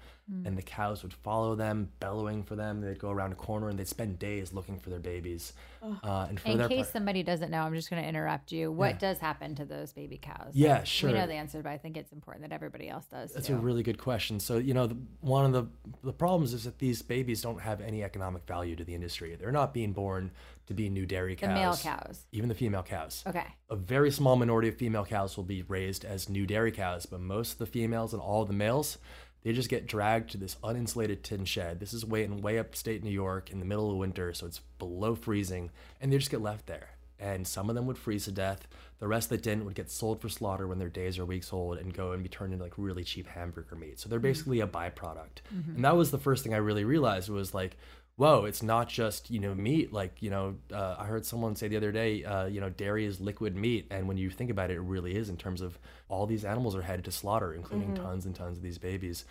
and 0.44 0.58
the 0.58 0.62
cows 0.62 1.02
would 1.02 1.14
follow 1.14 1.54
them, 1.54 1.88
bellowing 2.00 2.42
for 2.42 2.54
them. 2.54 2.82
They'd 2.82 2.98
go 2.98 3.10
around 3.10 3.32
a 3.32 3.34
corner 3.34 3.70
and 3.70 3.78
they'd 3.78 3.88
spend 3.88 4.18
days 4.18 4.52
looking 4.52 4.78
for 4.78 4.90
their 4.90 4.98
babies. 4.98 5.54
Uh, 5.82 6.26
and 6.28 6.38
for 6.38 6.48
In 6.48 6.58
their 6.58 6.68
case 6.68 6.78
part- 6.78 6.92
somebody 6.92 7.22
doesn't 7.22 7.50
know, 7.50 7.62
I'm 7.62 7.72
just 7.74 7.88
going 7.88 8.02
to 8.02 8.08
interrupt 8.08 8.52
you. 8.52 8.70
What 8.70 8.94
Yeah. 8.94 8.98
does 8.98 9.18
happen 9.18 9.54
to 9.54 9.64
those 9.64 9.92
baby 9.94 10.18
cows? 10.20 10.50
Yeah, 10.52 10.74
Like, 10.78 10.86
sure. 10.86 11.10
We 11.10 11.16
know 11.18 11.26
the 11.26 11.32
answer, 11.34 11.62
but 11.62 11.70
I 11.70 11.78
think 11.78 11.96
it's 11.96 12.12
important 12.12 12.42
that 12.48 12.54
everybody 12.54 12.88
else 12.90 13.06
does. 13.06 13.32
That's 13.32 13.46
too. 13.46 13.54
a 13.54 13.58
really 13.58 13.82
good 13.82 13.96
question. 13.98 14.38
So, 14.38 14.58
you 14.58 14.74
know, 14.74 14.86
the, 14.86 14.98
one 15.22 15.46
of 15.46 15.52
the, 15.52 15.66
the 16.04 16.12
problems 16.12 16.52
is 16.52 16.64
that 16.64 16.78
these 16.78 17.00
babies 17.00 17.40
don't 17.40 17.60
have 17.62 17.80
any 17.80 18.02
economic 18.04 18.46
value 18.46 18.76
to 18.76 18.84
the 18.84 18.94
industry. 18.94 19.34
They're 19.34 19.50
not 19.52 19.72
being 19.72 19.92
born 19.92 20.30
to 20.66 20.74
be 20.74 20.90
new 20.90 21.06
dairy 21.06 21.36
cows. 21.36 21.48
the 21.48 21.54
cows. 21.54 21.84
male 21.84 21.94
cows. 21.96 22.26
Even 22.32 22.50
the 22.50 22.54
female 22.54 22.82
cows. 22.82 23.24
Okay. 23.26 23.46
A 23.70 23.76
very 23.76 24.10
small 24.10 24.36
minority 24.36 24.68
of 24.68 24.76
female 24.76 25.06
cows 25.06 25.36
will 25.38 25.44
be 25.44 25.62
raised 25.62 26.04
as 26.04 26.28
new 26.28 26.46
dairy 26.46 26.72
cows, 26.72 27.06
but 27.06 27.20
most 27.20 27.52
of 27.52 27.58
the 27.58 27.66
females 27.66 28.12
and 28.12 28.20
all 28.20 28.42
of 28.42 28.48
the 28.48 28.54
males, 28.54 28.98
they 29.48 29.54
just 29.54 29.70
get 29.70 29.86
dragged 29.86 30.28
to 30.28 30.36
this 30.36 30.56
uninsulated 30.62 31.22
tin 31.22 31.46
shed. 31.46 31.80
This 31.80 31.94
is 31.94 32.04
way 32.04 32.22
in 32.22 32.42
way 32.42 32.58
upstate 32.58 33.02
New 33.02 33.08
York 33.08 33.50
in 33.50 33.60
the 33.60 33.64
middle 33.64 33.90
of 33.90 33.96
winter, 33.96 34.34
so 34.34 34.46
it's 34.46 34.60
below 34.78 35.14
freezing, 35.14 35.70
and 36.02 36.12
they 36.12 36.18
just 36.18 36.30
get 36.30 36.42
left 36.42 36.66
there. 36.66 36.90
And 37.18 37.46
some 37.46 37.70
of 37.70 37.74
them 37.74 37.86
would 37.86 37.96
freeze 37.96 38.26
to 38.26 38.30
death. 38.30 38.68
The 38.98 39.08
rest 39.08 39.30
that 39.30 39.42
didn't 39.42 39.64
would 39.64 39.74
get 39.74 39.90
sold 39.90 40.20
for 40.20 40.28
slaughter 40.28 40.68
when 40.68 40.78
their 40.78 40.90
days 40.90 41.18
or 41.18 41.24
weeks 41.24 41.50
old 41.50 41.78
and 41.78 41.94
go 41.94 42.12
and 42.12 42.22
be 42.22 42.28
turned 42.28 42.52
into 42.52 42.62
like 42.62 42.74
really 42.76 43.04
cheap 43.04 43.26
hamburger 43.26 43.74
meat. 43.74 43.98
So 43.98 44.10
they're 44.10 44.18
basically 44.18 44.60
a 44.60 44.66
byproduct. 44.66 45.40
And 45.76 45.84
that 45.86 45.96
was 45.96 46.10
the 46.10 46.18
first 46.18 46.44
thing 46.44 46.52
I 46.52 46.58
really 46.58 46.84
realized 46.84 47.30
was 47.30 47.54
like, 47.54 47.78
whoa, 48.16 48.44
it's 48.44 48.62
not 48.62 48.88
just 48.88 49.30
you 49.30 49.40
know 49.40 49.54
meat. 49.54 49.94
Like 49.94 50.20
you 50.20 50.28
know, 50.28 50.56
uh, 50.70 50.96
I 50.98 51.06
heard 51.06 51.24
someone 51.24 51.56
say 51.56 51.68
the 51.68 51.78
other 51.78 51.92
day, 51.92 52.22
uh, 52.22 52.46
you 52.46 52.60
know, 52.60 52.68
dairy 52.68 53.06
is 53.06 53.18
liquid 53.18 53.56
meat, 53.56 53.86
and 53.90 54.06
when 54.06 54.18
you 54.18 54.28
think 54.28 54.50
about 54.50 54.70
it, 54.70 54.74
it 54.74 54.80
really 54.80 55.16
is 55.16 55.30
in 55.30 55.38
terms 55.38 55.62
of 55.62 55.78
all 56.08 56.26
these 56.26 56.44
animals 56.44 56.74
are 56.74 56.82
headed 56.82 57.04
to 57.04 57.12
slaughter, 57.12 57.52
including 57.52 57.94
tons 57.94 58.26
and 58.26 58.34
tons 58.34 58.56
of 58.56 58.62
these 58.62 58.78
babies. 58.78 59.24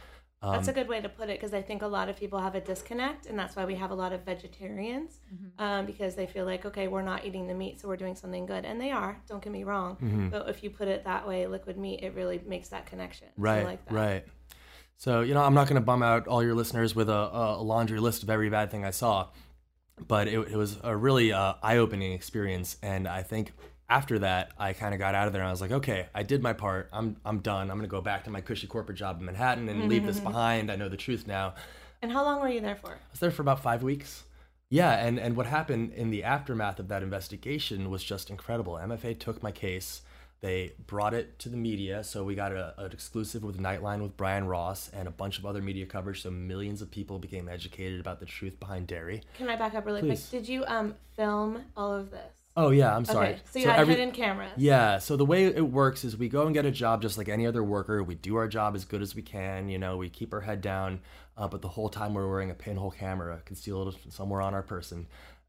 Um, 0.43 0.53
That's 0.53 0.67
a 0.67 0.73
good 0.73 0.87
way 0.87 1.01
to 1.01 1.09
put 1.09 1.29
it 1.29 1.39
because 1.39 1.53
I 1.55 1.63
think 1.63 1.81
a 1.81 1.87
lot 1.87 2.09
of 2.09 2.15
people 2.15 2.39
have 2.39 2.53
a 2.53 2.61
disconnect, 2.61 3.25
and 3.25 3.37
that's 3.37 3.55
why 3.55 3.65
we 3.65 3.73
have 3.73 3.89
a 3.89 3.95
lot 3.95 4.13
of 4.13 4.23
vegetarians 4.23 5.19
um, 5.57 5.87
because 5.87 6.13
they 6.13 6.27
feel 6.27 6.45
like, 6.45 6.63
okay, 6.63 6.87
we're 6.87 7.01
not 7.01 7.25
eating 7.25 7.47
the 7.47 7.55
meat, 7.55 7.81
so 7.81 7.87
we're 7.87 7.97
doing 7.97 8.15
something 8.15 8.45
good. 8.45 8.63
And 8.63 8.79
they 8.79 8.91
are, 8.91 9.19
don't 9.27 9.43
get 9.43 9.51
me 9.51 9.63
wrong. 9.63 9.95
Mm-hmm. 9.95 10.29
But 10.29 10.47
if 10.47 10.63
you 10.63 10.69
put 10.69 10.87
it 10.87 11.03
that 11.05 11.27
way, 11.27 11.47
liquid 11.47 11.77
meat, 11.77 12.01
it 12.03 12.13
really 12.13 12.39
makes 12.45 12.69
that 12.69 12.85
connection. 12.85 13.29
Right, 13.35 13.65
like 13.65 13.83
that. 13.85 13.93
right. 13.93 14.25
So 14.97 15.21
you 15.21 15.33
know, 15.33 15.43
I'm 15.43 15.55
not 15.55 15.67
going 15.67 15.81
to 15.81 15.85
bum 15.85 16.03
out 16.03 16.27
all 16.27 16.43
your 16.43 16.53
listeners 16.53 16.95
with 16.95 17.09
a, 17.09 17.13
a 17.33 17.61
laundry 17.61 17.99
list 17.99 18.21
of 18.21 18.29
every 18.29 18.51
bad 18.51 18.69
thing 18.69 18.85
I 18.85 18.91
saw, 18.91 19.29
but 20.07 20.27
it, 20.27 20.37
it 20.51 20.55
was 20.55 20.77
a 20.83 20.95
really 20.95 21.33
uh, 21.33 21.55
eye-opening 21.63 22.11
experience, 22.13 22.77
and 22.83 23.07
I 23.07 23.23
think 23.23 23.53
after 23.89 24.19
that, 24.19 24.51
I 24.57 24.73
kind 24.73 24.93
of 24.93 24.99
got 24.99 25.15
out 25.15 25.27
of 25.27 25.33
there 25.33 25.41
and 25.41 25.47
I 25.47 25.51
was 25.51 25.61
like, 25.61 25.71
okay, 25.71 26.07
I 26.13 26.23
did 26.23 26.43
my 26.43 26.53
part. 26.53 26.89
I'm 26.91 27.15
I'm 27.23 27.39
done. 27.39 27.71
I'm 27.71 27.77
going 27.77 27.81
to 27.81 27.87
go 27.87 28.01
back 28.01 28.25
to 28.25 28.29
my 28.29 28.41
cushy 28.41 28.67
corporate 28.67 28.97
job 28.97 29.19
in 29.19 29.25
Manhattan 29.25 29.69
and 29.69 29.87
leave 29.87 30.05
this 30.05 30.19
behind. 30.19 30.71
I 30.71 30.75
know 30.75 30.89
the 30.89 30.97
truth 30.97 31.27
now. 31.27 31.55
And 32.01 32.11
how 32.11 32.23
long 32.23 32.41
were 32.41 32.49
you 32.49 32.61
there 32.61 32.75
for? 32.75 32.91
I 32.91 33.11
was 33.11 33.19
there 33.19 33.31
for 33.31 33.41
about 33.41 33.63
five 33.63 33.83
weeks. 33.83 34.23
Yeah, 34.69 34.93
and, 34.93 35.17
and 35.17 35.37
what 35.37 35.45
happened 35.45 35.93
in 35.93 36.09
the 36.09 36.23
aftermath 36.23 36.79
of 36.79 36.89
that 36.89 37.01
investigation 37.01 37.89
was 37.89 38.03
just 38.03 38.29
incredible. 38.29 38.73
MFA 38.73 39.17
took 39.17 39.41
my 39.41 39.51
case. 39.51 40.01
They 40.41 40.73
brought 40.85 41.13
it 41.13 41.39
to 41.39 41.49
the 41.49 41.57
media, 41.57 42.03
so 42.03 42.23
we 42.23 42.35
got 42.35 42.51
a, 42.51 42.73
an 42.77 42.91
exclusive 42.91 43.43
with 43.43 43.57
Nightline 43.57 44.01
with 44.01 44.15
Brian 44.17 44.45
Ross 44.45 44.89
and 44.93 45.07
a 45.07 45.11
bunch 45.11 45.39
of 45.39 45.45
other 45.45 45.61
media 45.61 45.85
coverage. 45.85 46.21
So 46.21 46.29
millions 46.29 46.81
of 46.81 46.91
people 46.91 47.17
became 47.17 47.47
educated 47.49 47.99
about 47.99 48.19
the 48.19 48.25
truth 48.25 48.59
behind 48.59 48.87
dairy. 48.87 49.23
Can 49.37 49.49
I 49.49 49.55
back 49.55 49.73
up 49.73 49.85
really 49.85 50.01
Please. 50.01 50.27
quick? 50.29 50.41
Did 50.41 50.49
you 50.49 50.63
um 50.67 50.95
film 51.15 51.63
all 51.75 51.93
of 51.93 52.11
this? 52.11 52.36
Oh 52.59 52.71
yeah, 52.71 52.95
I'm 52.95 53.05
sorry. 53.05 53.27
Okay, 53.29 53.39
so 53.51 53.59
you 53.59 53.67
had 53.67 53.79
every- 53.79 53.93
hidden 53.93 54.11
cameras. 54.11 54.51
Yeah, 54.57 54.97
so 54.97 55.15
the 55.15 55.23
way 55.25 55.45
it 55.45 55.61
works 55.69 56.03
is 56.03 56.17
we 56.17 56.27
go 56.27 56.45
and 56.47 56.53
get 56.55 56.65
a 56.65 56.71
job 56.71 57.03
just 57.03 57.15
like 57.17 57.29
any 57.29 57.45
other 57.45 57.63
worker. 57.63 58.01
We 58.03 58.15
do 58.15 58.35
our 58.35 58.47
job 58.47 58.75
as 58.75 58.83
good 58.83 59.03
as 59.03 59.13
we 59.15 59.21
can. 59.21 59.69
You 59.69 59.77
know, 59.77 59.97
we 59.97 60.09
keep 60.09 60.33
our 60.33 60.41
head 60.41 60.59
down, 60.61 61.01
uh, 61.37 61.47
but 61.47 61.61
the 61.61 61.67
whole 61.69 61.87
time 61.87 62.15
we're 62.15 62.27
wearing 62.27 62.49
a 62.49 62.55
pinhole 62.55 62.89
camera 62.91 63.41
concealed 63.45 63.95
somewhere 64.09 64.41
on 64.41 64.55
our 64.55 64.63
person, 64.63 65.05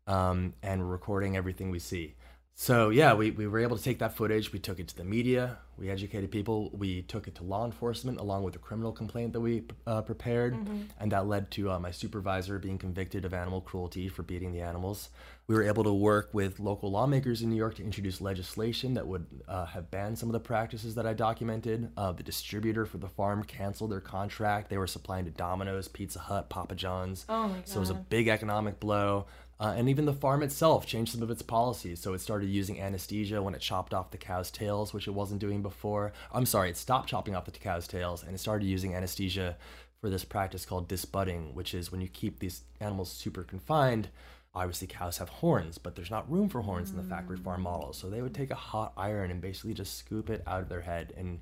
um, 0.06 0.52
and 0.62 0.82
we're 0.82 0.86
recording 0.92 1.34
everything 1.36 1.70
we 1.70 1.78
see. 1.78 2.14
So 2.60 2.88
yeah, 2.88 3.14
we, 3.14 3.30
we 3.30 3.46
were 3.46 3.60
able 3.60 3.76
to 3.76 3.82
take 3.82 4.00
that 4.00 4.16
footage. 4.16 4.52
We 4.52 4.58
took 4.58 4.80
it 4.80 4.88
to 4.88 4.96
the 4.96 5.04
media. 5.04 5.58
We 5.78 5.90
educated 5.90 6.32
people. 6.32 6.70
We 6.72 7.02
took 7.02 7.28
it 7.28 7.36
to 7.36 7.44
law 7.44 7.64
enforcement 7.64 8.18
along 8.18 8.42
with 8.42 8.56
a 8.56 8.58
criminal 8.58 8.90
complaint 8.90 9.32
that 9.34 9.40
we 9.40 9.62
uh, 9.86 10.02
prepared, 10.02 10.54
and 10.98 11.12
that 11.12 11.28
led 11.28 11.52
to 11.52 11.70
uh, 11.70 11.78
my 11.78 11.92
supervisor 11.92 12.58
being 12.58 12.76
convicted 12.76 13.24
of 13.24 13.32
animal 13.32 13.60
cruelty 13.60 14.08
for 14.08 14.24
beating 14.24 14.50
the 14.52 14.60
animals. 14.60 15.10
We 15.46 15.54
were 15.54 15.62
able 15.62 15.84
to 15.84 15.92
work 15.94 16.30
with 16.32 16.58
local 16.58 16.90
lawmakers 16.90 17.42
in 17.42 17.48
New 17.48 17.56
York 17.56 17.76
to 17.76 17.84
introduce 17.84 18.20
legislation 18.20 18.94
that 18.94 19.06
would 19.06 19.26
uh, 19.46 19.66
have 19.66 19.88
banned 19.92 20.18
some 20.18 20.28
of 20.28 20.32
the 20.32 20.40
practices 20.40 20.96
that 20.96 21.06
I 21.06 21.14
documented. 21.14 21.92
Uh, 21.96 22.10
the 22.10 22.24
distributor 22.24 22.86
for 22.86 22.98
the 22.98 23.08
farm 23.08 23.44
canceled 23.44 23.92
their 23.92 24.00
contract. 24.00 24.68
They 24.68 24.78
were 24.78 24.88
supplying 24.88 25.26
to 25.26 25.30
Domino's, 25.30 25.86
Pizza 25.86 26.18
Hut, 26.18 26.50
Papa 26.50 26.74
John's. 26.74 27.24
Oh 27.28 27.46
my 27.46 27.54
God. 27.58 27.68
So 27.68 27.76
it 27.76 27.80
was 27.80 27.90
a 27.90 27.94
big 27.94 28.26
economic 28.26 28.80
blow. 28.80 29.26
Uh, 29.60 29.74
and 29.76 29.88
even 29.88 30.04
the 30.04 30.12
farm 30.12 30.42
itself 30.42 30.86
changed 30.86 31.12
some 31.12 31.22
of 31.22 31.30
its 31.30 31.42
policies. 31.42 32.00
So 32.00 32.14
it 32.14 32.20
started 32.20 32.48
using 32.48 32.80
anesthesia 32.80 33.42
when 33.42 33.54
it 33.54 33.60
chopped 33.60 33.92
off 33.92 34.12
the 34.12 34.18
cow's 34.18 34.50
tails, 34.50 34.94
which 34.94 35.08
it 35.08 35.14
wasn't 35.14 35.40
doing 35.40 35.62
before. 35.62 36.12
I'm 36.32 36.46
sorry, 36.46 36.70
it 36.70 36.76
stopped 36.76 37.08
chopping 37.08 37.34
off 37.34 37.44
the 37.44 37.50
cow's 37.50 37.88
tails 37.88 38.22
and 38.22 38.34
it 38.34 38.38
started 38.38 38.66
using 38.66 38.94
anesthesia 38.94 39.56
for 40.00 40.10
this 40.10 40.24
practice 40.24 40.64
called 40.64 40.86
disbudding, 40.86 41.54
which 41.54 41.74
is 41.74 41.90
when 41.90 42.00
you 42.00 42.08
keep 42.08 42.38
these 42.38 42.62
animals 42.80 43.10
super 43.10 43.42
confined. 43.42 44.08
Obviously, 44.54 44.86
cows 44.86 45.18
have 45.18 45.28
horns, 45.28 45.76
but 45.76 45.94
there's 45.94 46.10
not 46.10 46.30
room 46.30 46.48
for 46.48 46.62
horns 46.62 46.90
in 46.90 46.96
the 46.96 47.02
factory 47.02 47.36
farm 47.36 47.62
model. 47.62 47.92
So 47.92 48.08
they 48.08 48.22
would 48.22 48.34
take 48.34 48.50
a 48.50 48.56
hot 48.56 48.92
iron 48.96 49.30
and 49.30 49.40
basically 49.40 49.74
just 49.74 49.98
scoop 49.98 50.30
it 50.30 50.42
out 50.46 50.62
of 50.62 50.68
their 50.68 50.80
head. 50.82 51.12
And 51.16 51.40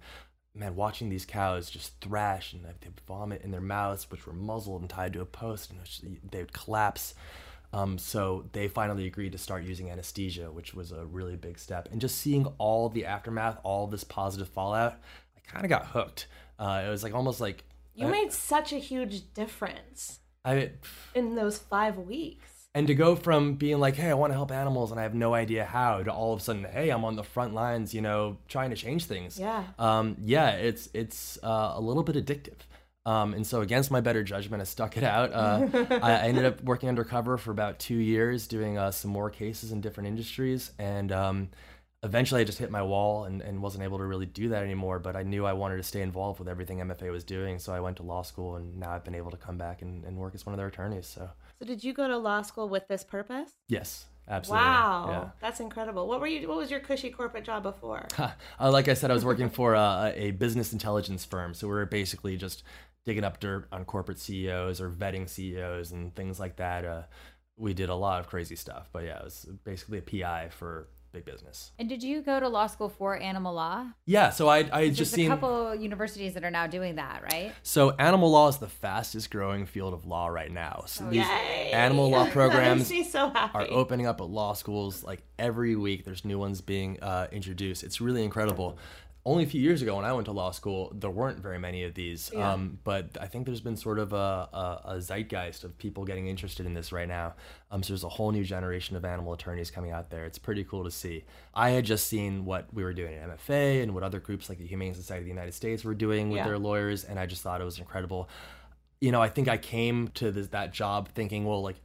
man, 0.55 0.75
watching 0.75 1.09
these 1.09 1.27
cows 1.27 1.71
just 1.71 2.01
thrash 2.01 2.53
and 2.53 2.65
they'd 2.65 3.01
vomit 3.07 3.43
in 3.43 3.51
their 3.51 3.61
mouths, 3.61 4.11
which 4.11 4.27
were 4.27 4.33
muzzled 4.33 4.81
and 4.81 4.91
tied 4.91 5.13
to 5.13 5.21
a 5.21 5.27
post, 5.27 5.71
and 5.71 6.19
they 6.31 6.39
would 6.39 6.53
collapse. 6.53 7.15
Um, 7.73 7.99
so 7.99 8.47
they 8.53 8.69
finally 8.69 9.07
agreed 9.07 9.33
to 9.33 9.39
start 9.39 9.65
using 9.65 9.91
anesthesia, 9.91 10.51
which 10.51 10.73
was 10.75 10.93
a 10.93 11.05
really 11.05 11.37
big 11.37 11.59
step. 11.59 11.89
And 11.93 12.01
just 12.01 12.19
seeing 12.19 12.47
all 12.59 12.89
the 12.89 13.05
aftermath, 13.07 13.59
all 13.63 13.87
this 13.87 14.05
positive 14.05 14.49
fallout, 14.49 14.95
I 15.37 15.41
kind 15.51 15.65
of 15.65 15.69
got 15.69 15.87
hooked. 15.87 16.27
Uh, 16.59 16.83
it 16.87 16.89
was 16.91 17.03
like 17.03 17.15
almost 17.15 17.41
like 17.41 17.65
You 17.95 18.07
I- 18.07 18.11
made 18.11 18.33
such 18.33 18.73
a 18.73 18.79
huge 18.79 19.33
difference 19.35 20.21
I 20.45 20.71
in 21.15 21.35
those 21.35 21.59
five 21.59 21.99
weeks. 21.99 22.69
and 22.75 22.87
to 22.87 22.95
go 22.95 23.17
from 23.17 23.55
being 23.55 23.79
like, 23.81 23.97
hey, 23.97 24.11
I 24.11 24.15
want 24.15 24.31
to 24.31 24.35
help 24.35 24.53
animals 24.53 24.91
and 24.91 25.01
I 25.01 25.03
have 25.03 25.15
no 25.15 25.35
idea 25.35 25.65
how, 25.65 26.03
to 26.03 26.13
all 26.13 26.33
of 26.33 26.41
a 26.41 26.43
sudden, 26.43 26.65
hey, 26.65 26.91
I'm 26.91 27.05
on 27.05 27.17
the 27.17 27.25
front 27.25 27.53
lines, 27.53 27.93
you 27.93 28.01
know, 28.01 28.37
trying 28.49 28.71
to 28.71 28.77
change 28.77 29.05
things. 29.07 29.39
Yeah. 29.41 29.65
Um, 29.79 30.17
yeah, 30.23 30.51
it's 30.51 30.89
it's 30.95 31.39
uh, 31.43 31.73
a 31.75 31.81
little 31.81 32.03
bit 32.05 32.17
addictive. 32.17 32.59
Um, 33.07 33.33
and 33.35 33.47
so, 33.47 33.61
against 33.63 33.91
my 33.91 34.01
better 34.03 34.23
judgment, 34.25 34.61
I 34.61 34.65
stuck 34.65 34.97
it 34.97 35.05
out. 35.05 35.33
Uh, 35.33 35.69
I 36.03 36.13
I 36.13 36.19
ended 36.29 36.45
up 36.45 36.63
working 36.63 36.89
undercover 36.89 37.39
for 37.39 37.53
about 37.53 37.79
two 37.79 37.95
years, 37.97 38.47
doing 38.49 38.77
uh, 38.77 38.91
some 38.91 39.11
more 39.13 39.31
cases 39.31 39.71
in 39.73 39.81
different 39.81 40.09
industries, 40.09 40.73
and 40.79 41.13
um, 41.13 41.49
eventually, 42.03 42.41
I 42.41 42.45
just 42.45 42.59
hit 42.59 42.71
my 42.71 42.83
wall 42.83 43.25
and, 43.25 43.41
and 43.43 43.63
wasn't 43.63 43.85
able 43.85 43.99
to 43.99 44.05
really 44.05 44.27
do 44.27 44.49
that 44.51 44.63
anymore. 44.65 44.99
But 44.99 45.15
I 45.17 45.23
knew 45.23 45.47
I 45.47 45.53
wanted 45.53 45.77
to 45.79 45.83
stay 45.85 46.03
involved 46.03 46.39
with 46.41 46.49
everything 46.49 46.79
MFA 46.79 47.11
was 47.13 47.23
doing, 47.25 47.59
so 47.61 47.73
I 47.73 47.79
went 47.81 47.97
to 47.99 48.03
law 48.03 48.23
school, 48.23 48.57
and 48.57 48.77
now 48.77 48.91
I've 48.91 49.05
been 49.05 49.15
able 49.15 49.31
to 49.31 49.37
come 49.37 49.57
back 49.57 49.83
and, 49.83 50.05
and 50.05 50.17
work 50.17 50.35
as 50.35 50.45
one 50.45 50.53
of 50.53 50.59
their 50.59 50.67
attorneys. 50.69 51.07
So, 51.07 51.31
So 51.61 51.65
did 51.65 51.85
you 51.85 51.93
go 51.93 52.09
to 52.09 52.19
law 52.19 52.43
school 52.43 52.69
with 52.69 52.89
this 52.89 53.05
purpose? 53.05 53.51
yes, 53.69 54.07
absolutely. 54.29 54.67
Wow, 54.67 55.07
Yeah. 55.11 55.31
that's 55.41 55.61
incredible. 55.61 56.09
What 56.09 56.21
were 56.21 56.27
you? 56.27 56.49
What 56.49 56.59
was 56.59 56.71
your 56.73 56.81
cushy 56.81 57.11
corporate 57.11 57.45
job 57.45 57.63
before? 57.63 58.07
Uh, 58.59 58.71
like 58.73 58.89
I 58.89 58.95
said, 58.95 59.11
I 59.11 59.15
was 59.15 59.25
working 59.25 59.51
for 59.51 59.77
uh, 59.77 60.13
a 60.15 60.31
business 60.33 60.73
intelligence 60.73 61.25
firm. 61.25 61.53
So 61.55 61.69
we 61.69 61.75
were 61.75 61.85
basically 61.87 62.37
just 62.39 62.63
digging 63.07 63.25
up 63.25 63.41
dirt 63.41 63.69
on 63.73 63.85
corporate 63.85 64.19
CEOs 64.19 64.81
or 64.81 64.91
vetting 64.91 65.29
CEOs 65.29 65.93
and 65.93 66.15
things 66.15 66.39
like 66.39 66.57
that. 66.57 66.85
Uh, 66.85 67.03
we 67.57 67.73
did 67.73 67.89
a 67.89 67.95
lot 67.95 68.21
of 68.21 68.27
crazy 68.27 68.57
stuff. 68.57 68.91
But 68.93 69.05
yeah, 69.05 69.21
it 69.21 69.25
was 69.25 69.49
basically 69.65 69.99
a 69.99 70.03
PI 70.03 70.51
for 70.51 70.89
big 71.13 71.25
business. 71.25 71.73
And 71.79 71.89
did 71.89 72.03
you 72.03 72.21
go 72.21 72.39
to 72.39 72.49
law 72.49 72.67
school 72.67 72.91
for 72.91 73.17
animal 73.17 73.55
law? 73.55 73.87
Yeah, 74.05 74.31
so 74.31 74.49
I, 74.49 74.69
I 74.71 74.89
just 74.91 75.17
a 75.17 75.27
couple 75.27 75.75
universities 75.75 76.35
that 76.35 76.45
are 76.45 76.51
now 76.51 76.67
doing 76.67 76.97
that, 76.97 77.23
right? 77.23 77.53
So 77.63 77.93
animal 77.93 78.31
law 78.31 78.49
is 78.49 78.59
the 78.59 78.69
fastest 78.69 79.31
growing 79.31 79.65
field 79.65 79.95
of 79.95 80.05
law 80.05 80.27
right 80.27 80.51
now. 80.51 80.85
So 80.87 81.09
these 81.09 81.27
Yay! 81.27 81.71
animal 81.73 82.11
law 82.11 82.29
programs 82.31 82.93
so 83.11 83.33
are 83.35 83.67
opening 83.71 84.07
up 84.07 84.21
at 84.21 84.29
law 84.29 84.53
schools 84.53 85.03
like 85.03 85.23
every 85.39 85.75
week. 85.75 86.05
There's 86.05 86.25
new 86.25 86.39
ones 86.39 86.61
being 86.61 87.01
uh, 87.01 87.29
introduced. 87.33 87.83
It's 87.83 88.01
really 88.01 88.23
incredible. 88.23 88.79
Only 89.27 89.43
a 89.43 89.47
few 89.47 89.61
years 89.61 89.83
ago, 89.83 89.97
when 89.97 90.05
I 90.05 90.13
went 90.13 90.27
to 90.27 90.33
law 90.33 90.53
school, 90.53 90.93
there 90.95 91.11
weren't 91.11 91.41
very 91.41 91.59
many 91.59 91.83
of 91.83 91.95
these. 91.95 92.31
Yeah. 92.33 92.53
Um, 92.53 92.79
but 92.85 93.19
I 93.21 93.27
think 93.27 93.45
there's 93.45 93.61
been 93.61 93.77
sort 93.77 93.99
of 93.99 94.13
a, 94.13 94.17
a, 94.17 94.81
a 94.85 95.01
zeitgeist 95.01 95.65
of 95.65 95.77
people 95.79 96.05
getting 96.05 96.29
interested 96.29 96.65
in 96.65 96.75
this 96.75 96.93
right 96.93 97.09
now. 97.09 97.35
Um, 97.73 97.83
so 97.83 97.93
there's 97.93 98.05
a 98.05 98.09
whole 98.09 98.31
new 98.31 98.45
generation 98.45 98.95
of 98.95 99.05
animal 99.05 99.33
attorneys 99.33 99.69
coming 99.69 99.91
out 99.91 100.11
there. 100.11 100.27
It's 100.27 100.39
pretty 100.39 100.63
cool 100.63 100.85
to 100.85 100.93
see. 100.93 101.25
I 101.55 101.71
had 101.71 101.85
just 101.85 102.07
seen 102.07 102.45
what 102.45 102.73
we 102.73 102.85
were 102.85 102.93
doing 102.93 103.15
at 103.15 103.29
MFA 103.29 103.83
and 103.83 103.95
what 103.95 104.05
other 104.05 104.21
groups 104.21 104.49
like 104.49 104.59
the 104.59 104.67
Humane 104.67 104.95
Society 104.95 105.23
of 105.23 105.25
the 105.25 105.33
United 105.33 105.55
States 105.55 105.83
were 105.83 105.95
doing 105.95 106.31
with 106.31 106.37
Yeah. 106.39 106.45
their 106.45 106.59
lawyers, 106.59 107.03
and 107.03 107.19
I 107.19 107.27
just 107.27 107.43
thought 107.43 107.61
it 107.61 107.65
was 107.65 107.81
incredible 107.81 108.31
you 108.99 109.13
know, 109.13 109.21
I 109.21 109.29
think 109.29 109.47
I 109.47 109.59
came 109.59 110.09
to 110.15 110.33
this, 110.33 110.49
that 110.49 110.73
job 110.73 111.11
thinking, 111.15 111.45
well, 111.45 111.61
like 111.63 111.77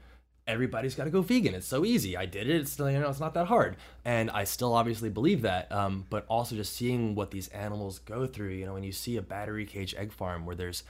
everybody's 0.51 0.95
got 0.95 1.05
to 1.05 1.09
go 1.09 1.21
vegan. 1.21 1.55
It's 1.55 1.67
so 1.67 1.85
easy. 1.85 2.15
I 2.17 2.25
did 2.25 2.49
it. 2.49 2.61
It's 2.61 2.77
you 2.77 2.91
know, 2.91 3.09
it's 3.09 3.19
not 3.19 3.33
that 3.33 3.47
hard. 3.47 3.77
And 4.05 4.29
I 4.29 4.43
still 4.43 4.73
obviously 4.73 5.09
believe 5.09 5.41
that. 5.43 5.71
Um, 5.71 6.05
but 6.09 6.25
also 6.27 6.55
just 6.55 6.75
seeing 6.75 7.15
what 7.15 7.31
these 7.31 7.47
animals 7.49 7.99
go 7.99 8.27
through. 8.27 8.49
You 8.49 8.65
know, 8.65 8.73
when 8.73 8.83
you 8.83 8.91
see 8.91 9.17
a 9.17 9.21
battery 9.21 9.65
cage 9.65 9.95
egg 9.97 10.11
farm 10.11 10.45
where 10.45 10.55
there's 10.55 10.83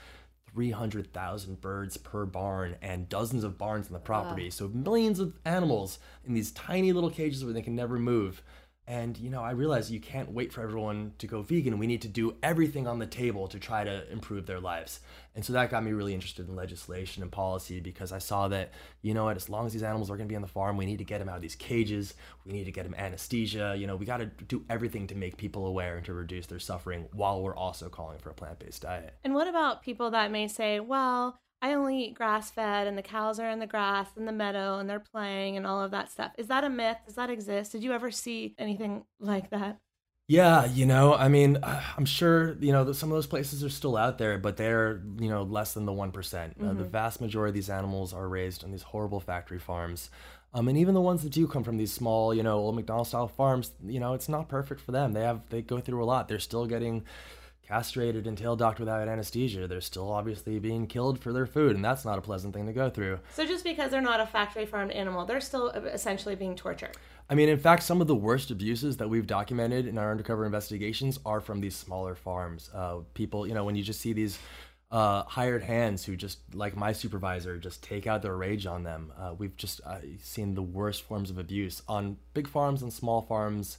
300,000 0.54 1.60
birds 1.60 1.96
per 1.96 2.26
barn 2.26 2.76
and 2.82 3.08
dozens 3.08 3.44
of 3.44 3.56
barns 3.56 3.86
on 3.86 3.94
the 3.94 3.98
property. 3.98 4.50
So 4.50 4.68
millions 4.68 5.18
of 5.18 5.32
animals 5.44 5.98
in 6.26 6.34
these 6.34 6.52
tiny 6.52 6.92
little 6.92 7.10
cages 7.10 7.44
where 7.44 7.54
they 7.54 7.62
can 7.62 7.74
never 7.74 7.98
move. 7.98 8.42
And 8.86 9.16
you 9.16 9.30
know, 9.30 9.42
I 9.42 9.52
realize 9.52 9.92
you 9.92 10.00
can't 10.00 10.32
wait 10.32 10.52
for 10.52 10.60
everyone 10.60 11.12
to 11.18 11.26
go 11.26 11.42
vegan. 11.42 11.78
We 11.78 11.86
need 11.86 12.02
to 12.02 12.08
do 12.08 12.36
everything 12.42 12.86
on 12.86 12.98
the 12.98 13.06
table 13.06 13.46
to 13.48 13.58
try 13.58 13.84
to 13.84 14.10
improve 14.10 14.46
their 14.46 14.58
lives. 14.58 15.00
And 15.34 15.44
so 15.44 15.52
that 15.52 15.70
got 15.70 15.84
me 15.84 15.92
really 15.92 16.14
interested 16.14 16.48
in 16.48 16.56
legislation 16.56 17.22
and 17.22 17.30
policy 17.30 17.80
because 17.80 18.12
I 18.12 18.18
saw 18.18 18.48
that, 18.48 18.72
you 19.00 19.14
know 19.14 19.24
what, 19.24 19.36
as 19.36 19.48
long 19.48 19.66
as 19.66 19.72
these 19.72 19.82
animals 19.82 20.10
are 20.10 20.16
going 20.16 20.28
to 20.28 20.32
be 20.32 20.36
on 20.36 20.42
the 20.42 20.48
farm, 20.48 20.76
we 20.76 20.84
need 20.84 20.98
to 20.98 21.04
get 21.04 21.20
them 21.20 21.28
out 21.28 21.36
of 21.36 21.42
these 21.42 21.54
cages. 21.54 22.14
We 22.44 22.52
need 22.52 22.64
to 22.64 22.72
get 22.72 22.82
them 22.82 22.94
anesthesia. 22.94 23.74
You 23.78 23.86
know, 23.86 23.96
we 23.96 24.04
got 24.04 24.18
to 24.18 24.26
do 24.26 24.64
everything 24.68 25.06
to 25.06 25.14
make 25.14 25.36
people 25.36 25.66
aware 25.66 25.96
and 25.96 26.04
to 26.06 26.12
reduce 26.12 26.46
their 26.46 26.58
suffering 26.58 27.08
while 27.12 27.40
we're 27.40 27.56
also 27.56 27.88
calling 27.88 28.18
for 28.18 28.30
a 28.30 28.34
plant-based 28.34 28.82
diet. 28.82 29.14
And 29.24 29.34
what 29.34 29.46
about 29.46 29.82
people 29.82 30.10
that 30.10 30.30
may 30.30 30.48
say, 30.48 30.80
well, 30.80 31.38
I 31.62 31.74
only 31.74 32.04
eat 32.06 32.14
grass 32.14 32.50
fed 32.50 32.88
and 32.88 32.98
the 32.98 33.02
cows 33.02 33.38
are 33.38 33.48
in 33.48 33.60
the 33.60 33.68
grass 33.68 34.08
and 34.16 34.26
the 34.26 34.32
meadow 34.32 34.78
and 34.78 34.90
they're 34.90 35.00
playing 35.00 35.56
and 35.56 35.64
all 35.64 35.80
of 35.80 35.92
that 35.92 36.10
stuff. 36.10 36.32
Is 36.36 36.48
that 36.48 36.64
a 36.64 36.68
myth? 36.68 36.98
Does 37.06 37.14
that 37.14 37.30
exist? 37.30 37.70
Did 37.70 37.84
you 37.84 37.92
ever 37.92 38.10
see 38.10 38.54
anything 38.58 39.04
like 39.20 39.50
that? 39.50 39.78
Yeah, 40.26 40.64
you 40.66 40.86
know, 40.86 41.14
I 41.14 41.28
mean, 41.28 41.58
I'm 41.96 42.04
sure, 42.04 42.56
you 42.60 42.72
know, 42.72 42.84
that 42.84 42.94
some 42.94 43.10
of 43.10 43.16
those 43.16 43.28
places 43.28 43.62
are 43.62 43.68
still 43.68 43.96
out 43.96 44.18
there, 44.18 44.38
but 44.38 44.56
they're, 44.56 45.02
you 45.20 45.28
know, 45.28 45.44
less 45.44 45.74
than 45.74 45.86
the 45.86 45.92
one 45.92 46.10
Uh, 46.10 46.72
the 46.72 46.84
vast 46.84 47.20
majority 47.20 47.50
of 47.50 47.54
these 47.54 47.70
animals 47.70 48.12
are 48.12 48.28
raised 48.28 48.64
on 48.64 48.72
these 48.72 48.82
horrible 48.82 49.20
factory 49.20 49.58
farms. 49.60 50.10
Um, 50.54 50.68
and 50.68 50.76
even 50.76 50.94
the 50.94 51.00
ones 51.00 51.22
that 51.22 51.32
do 51.32 51.46
come 51.46 51.64
from 51.64 51.76
these 51.76 51.92
small, 51.92 52.34
you 52.34 52.42
know, 52.42 52.58
old 52.58 52.74
McDonald 52.74 53.06
style 53.06 53.28
farms, 53.28 53.72
you 53.86 54.00
know, 54.00 54.14
it's 54.14 54.28
not 54.28 54.48
perfect 54.48 54.80
for 54.80 54.92
them. 54.92 55.12
They 55.12 55.22
have, 55.22 55.48
they 55.48 55.62
go 55.62 55.80
through 55.80 56.02
a 56.02 56.06
lot. 56.06 56.28
They're 56.28 56.38
still 56.38 56.66
getting 56.66 57.04
castrated 57.72 58.26
and 58.26 58.36
tail 58.36 58.54
docked 58.54 58.78
without 58.78 59.08
anesthesia. 59.08 59.66
They're 59.66 59.80
still 59.80 60.12
obviously 60.12 60.58
being 60.58 60.86
killed 60.86 61.18
for 61.18 61.32
their 61.32 61.46
food, 61.46 61.74
and 61.74 61.82
that's 61.82 62.04
not 62.04 62.18
a 62.18 62.20
pleasant 62.20 62.52
thing 62.52 62.66
to 62.66 62.72
go 62.72 62.90
through. 62.90 63.18
So 63.32 63.46
just 63.46 63.64
because 63.64 63.90
they're 63.90 64.02
not 64.02 64.20
a 64.20 64.26
factory 64.26 64.66
farmed 64.66 64.90
animal, 64.90 65.24
they're 65.24 65.40
still 65.40 65.70
essentially 65.70 66.34
being 66.34 66.54
tortured. 66.54 66.98
I 67.30 67.34
mean, 67.34 67.48
in 67.48 67.58
fact, 67.58 67.82
some 67.82 68.02
of 68.02 68.08
the 68.08 68.14
worst 68.14 68.50
abuses 68.50 68.98
that 68.98 69.08
we've 69.08 69.26
documented 69.26 69.86
in 69.86 69.96
our 69.96 70.10
undercover 70.10 70.44
investigations 70.44 71.18
are 71.24 71.40
from 71.40 71.62
these 71.62 71.74
smaller 71.74 72.14
farms. 72.14 72.68
Uh, 72.74 72.98
people, 73.14 73.46
you 73.46 73.54
know, 73.54 73.64
when 73.64 73.74
you 73.74 73.82
just 73.82 74.02
see 74.02 74.12
these 74.12 74.38
uh, 74.90 75.22
hired 75.22 75.62
hands 75.62 76.04
who 76.04 76.14
just, 76.14 76.40
like 76.54 76.76
my 76.76 76.92
supervisor, 76.92 77.56
just 77.56 77.82
take 77.82 78.06
out 78.06 78.20
their 78.20 78.36
rage 78.36 78.66
on 78.66 78.82
them. 78.82 79.10
Uh, 79.18 79.32
we've 79.38 79.56
just 79.56 79.80
uh, 79.86 79.96
seen 80.22 80.54
the 80.54 80.62
worst 80.62 81.04
forms 81.04 81.30
of 81.30 81.38
abuse 81.38 81.80
on 81.88 82.18
big 82.34 82.46
farms 82.46 82.82
and 82.82 82.92
small 82.92 83.22
farms 83.22 83.78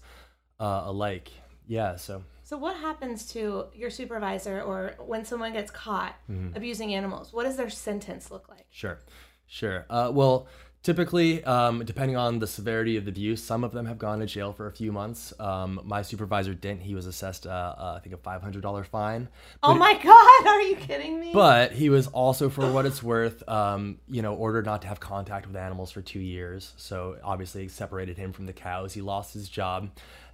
uh, 0.59 0.81
alike. 0.85 1.29
Yeah, 1.67 1.97
so. 1.97 2.23
So 2.53 2.59
what 2.59 2.75
happens 2.75 3.25
to 3.33 3.65
your 3.73 3.89
supervisor 3.89 4.61
or 4.61 4.93
when 5.03 5.25
someone 5.25 5.53
gets 5.53 5.71
caught 5.71 6.13
Mm-hmm. 6.29 6.55
abusing 6.55 6.93
animals? 6.93 7.33
What 7.33 7.45
does 7.45 7.57
their 7.57 7.71
sentence 7.71 8.29
look 8.29 8.47
like? 8.47 8.67
Sure, 8.69 8.99
sure. 9.47 9.87
Uh, 9.89 10.11
well, 10.13 10.45
typically, 10.83 11.43
um, 11.45 11.83
depending 11.83 12.15
on 12.15 12.37
the 12.37 12.45
severity 12.45 12.95
of 12.95 13.05
the 13.05 13.09
abuse, 13.09 13.41
some 13.41 13.63
of 13.63 13.71
them 13.71 13.87
have 13.87 13.97
gone 13.97 14.19
to 14.19 14.27
jail 14.27 14.53
for 14.53 14.67
a 14.67 14.71
few 14.71 14.91
months. 14.91 15.33
Um, 15.39 15.79
my 15.83 16.03
supervisor 16.03 16.53
didn't. 16.53 16.81
He 16.81 16.93
was 16.93 17.07
assessed, 17.07 17.47
uh, 17.47 17.49
uh, 17.75 17.95
I 17.97 17.99
think, 18.07 18.13
a 18.13 18.19
$500 18.19 18.85
fine. 18.85 19.29
Oh 19.63 19.73
my 19.73 19.93
god, 20.03 20.47
are 20.47 20.61
you 20.61 20.75
kidding 20.75 21.19
me? 21.19 21.31
But 21.33 21.71
he 21.71 21.89
was 21.89 22.05
also, 22.05 22.49
for 22.49 22.71
what 22.71 22.85
it's 22.85 23.01
worth, 23.01 23.49
um, 23.49 23.97
you 24.07 24.21
know, 24.21 24.35
ordered 24.35 24.67
not 24.67 24.83
to 24.83 24.87
have 24.89 24.99
contact 24.99 25.47
with 25.47 25.55
animals 25.55 25.89
for 25.89 26.03
two 26.03 26.19
years. 26.19 26.73
So 26.77 27.17
obviously, 27.23 27.63
it 27.63 27.71
separated 27.71 28.17
him 28.17 28.31
from 28.31 28.45
the 28.45 28.53
cows. 28.53 28.93
He 28.93 29.01
lost 29.01 29.33
his 29.33 29.49
job. 29.49 29.89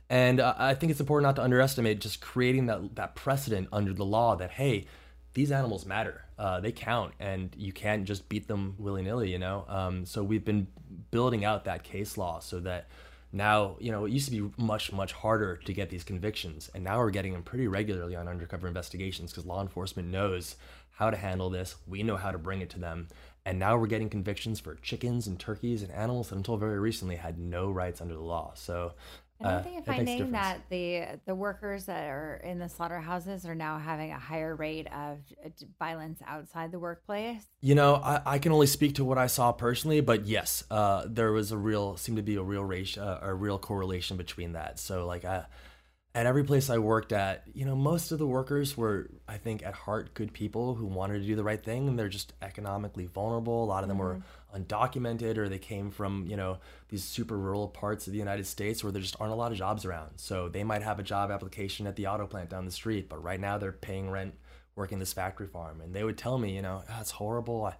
And 0.09 0.39
uh, 0.39 0.55
I 0.57 0.73
think 0.73 0.89
it's 0.89 0.99
important 0.99 1.27
not 1.27 1.35
to 1.35 1.43
underestimate 1.43 2.01
just 2.01 2.19
creating 2.19 2.65
that, 2.65 2.95
that 2.95 3.15
precedent 3.15 3.67
under 3.71 3.93
the 3.93 4.05
law 4.05 4.35
that, 4.35 4.51
hey, 4.51 4.87
these 5.33 5.51
animals 5.51 5.85
matter. 5.85 6.25
Uh, 6.37 6.59
they 6.59 6.71
count, 6.71 7.13
and 7.19 7.53
you 7.57 7.71
can't 7.71 8.05
just 8.05 8.27
beat 8.29 8.47
them 8.47 8.73
willy 8.77 9.03
nilly, 9.03 9.31
you 9.31 9.37
know? 9.37 9.65
Um, 9.67 10.05
so 10.05 10.23
we've 10.23 10.45
been 10.45 10.67
building 11.11 11.45
out 11.45 11.65
that 11.65 11.83
case 11.83 12.17
law 12.17 12.39
so 12.39 12.59
that 12.61 12.87
now, 13.31 13.75
you 13.79 13.91
know, 13.91 14.05
it 14.05 14.11
used 14.11 14.31
to 14.31 14.31
be 14.31 14.51
much, 14.57 14.91
much 14.91 15.11
harder 15.11 15.57
to 15.57 15.73
get 15.73 15.89
these 15.89 16.03
convictions. 16.03 16.71
And 16.73 16.83
now 16.83 16.97
we're 16.97 17.11
getting 17.11 17.33
them 17.33 17.43
pretty 17.43 17.67
regularly 17.67 18.15
on 18.15 18.27
undercover 18.27 18.67
investigations 18.67 19.31
because 19.31 19.45
law 19.45 19.61
enforcement 19.61 20.07
knows 20.07 20.55
how 20.91 21.11
to 21.11 21.17
handle 21.17 21.49
this. 21.51 21.75
We 21.87 22.01
know 22.01 22.17
how 22.17 22.31
to 22.31 22.39
bring 22.39 22.61
it 22.61 22.71
to 22.71 22.79
them. 22.79 23.09
And 23.45 23.59
now 23.59 23.77
we're 23.77 23.87
getting 23.87 24.09
convictions 24.09 24.59
for 24.59 24.75
chickens 24.75 25.27
and 25.27 25.39
turkeys 25.39 25.83
and 25.83 25.91
animals 25.91 26.29
that 26.29 26.35
until 26.35 26.57
very 26.57 26.79
recently 26.79 27.17
had 27.17 27.37
no 27.37 27.69
rights 27.69 28.01
under 28.01 28.15
the 28.15 28.19
law. 28.21 28.53
So 28.55 28.93
And 29.39 29.47
aren't 29.47 29.65
uh, 29.65 29.69
they 29.69 29.77
a 29.77 29.81
finding 29.81 30.31
that 30.31 30.61
the 30.69 31.19
the 31.25 31.35
workers 31.35 31.85
that 31.85 32.09
are 32.09 32.41
in 32.43 32.59
the 32.59 32.67
slaughterhouses 32.67 33.45
are 33.45 33.55
now 33.55 33.77
having 33.79 34.11
a 34.11 34.19
higher 34.19 34.55
rate 34.55 34.87
of 34.87 35.19
uh, 35.45 35.49
violence 35.79 36.21
outside 36.27 36.71
the 36.71 36.79
workplace? 36.79 37.43
You 37.61 37.75
know, 37.75 37.95
I, 37.95 38.21
I 38.25 38.39
can 38.39 38.51
only 38.51 38.67
speak 38.67 38.95
to 38.95 39.05
what 39.05 39.17
I 39.17 39.27
saw 39.27 39.51
personally, 39.53 40.01
but 40.01 40.25
yes, 40.25 40.65
uh, 40.69 41.05
there 41.07 41.31
was 41.31 41.51
a 41.51 41.57
real 41.57 41.95
seemed 41.95 42.17
to 42.17 42.23
be 42.23 42.35
a 42.35 42.43
real 42.43 42.65
ratio, 42.65 43.03
uh, 43.03 43.19
a 43.21 43.33
real 43.33 43.57
correlation 43.57 44.17
between 44.17 44.53
that. 44.53 44.77
So 44.77 45.05
like 45.05 45.23
I, 45.23 45.45
at 46.15 46.25
every 46.25 46.43
place 46.43 46.69
I 46.69 46.79
worked 46.79 47.13
at, 47.13 47.43
you 47.53 47.65
know, 47.65 47.75
most 47.75 48.11
of 48.11 48.19
the 48.19 48.27
workers 48.27 48.75
were, 48.75 49.09
I 49.27 49.37
think, 49.37 49.63
at 49.63 49.73
heart 49.73 50.13
good 50.15 50.33
people 50.33 50.75
who 50.75 50.85
wanted 50.85 51.19
to 51.21 51.25
do 51.25 51.35
the 51.35 51.43
right 51.43 51.63
thing, 51.63 51.87
and 51.87 51.97
they're 51.97 52.09
just 52.09 52.33
economically 52.41 53.05
vulnerable. 53.05 53.63
A 53.63 53.65
lot 53.65 53.83
of 53.83 53.89
them 53.89 53.99
were 53.99 54.21
undocumented, 54.55 55.37
or 55.37 55.47
they 55.49 55.59
came 55.59 55.91
from, 55.91 56.25
you 56.27 56.35
know, 56.37 56.57
these 56.89 57.03
super 57.03 57.37
rural 57.37 57.67
parts 57.67 58.07
of 58.07 58.13
the 58.13 58.19
United 58.19 58.45
States 58.47 58.83
where 58.83 58.91
there 58.91 59.01
just 59.01 59.15
aren't 59.19 59.33
a 59.33 59.35
lot 59.35 59.51
of 59.51 59.57
jobs 59.57 59.85
around. 59.85 60.11
So 60.17 60.49
they 60.49 60.63
might 60.63 60.81
have 60.81 60.99
a 60.99 61.03
job 61.03 61.31
application 61.31 61.87
at 61.87 61.95
the 61.95 62.07
auto 62.07 62.27
plant 62.27 62.49
down 62.49 62.65
the 62.65 62.71
street, 62.71 63.09
but 63.09 63.21
right 63.23 63.39
now 63.39 63.57
they're 63.57 63.71
paying 63.71 64.09
rent 64.09 64.33
working 64.75 64.99
this 64.99 65.13
factory 65.13 65.47
farm, 65.47 65.81
and 65.81 65.93
they 65.93 66.03
would 66.03 66.17
tell 66.17 66.37
me, 66.37 66.55
you 66.55 66.61
know, 66.61 66.83
"Ah, 66.89 67.01
it's 67.01 67.11
horrible. 67.11 67.65
I, 67.65 67.71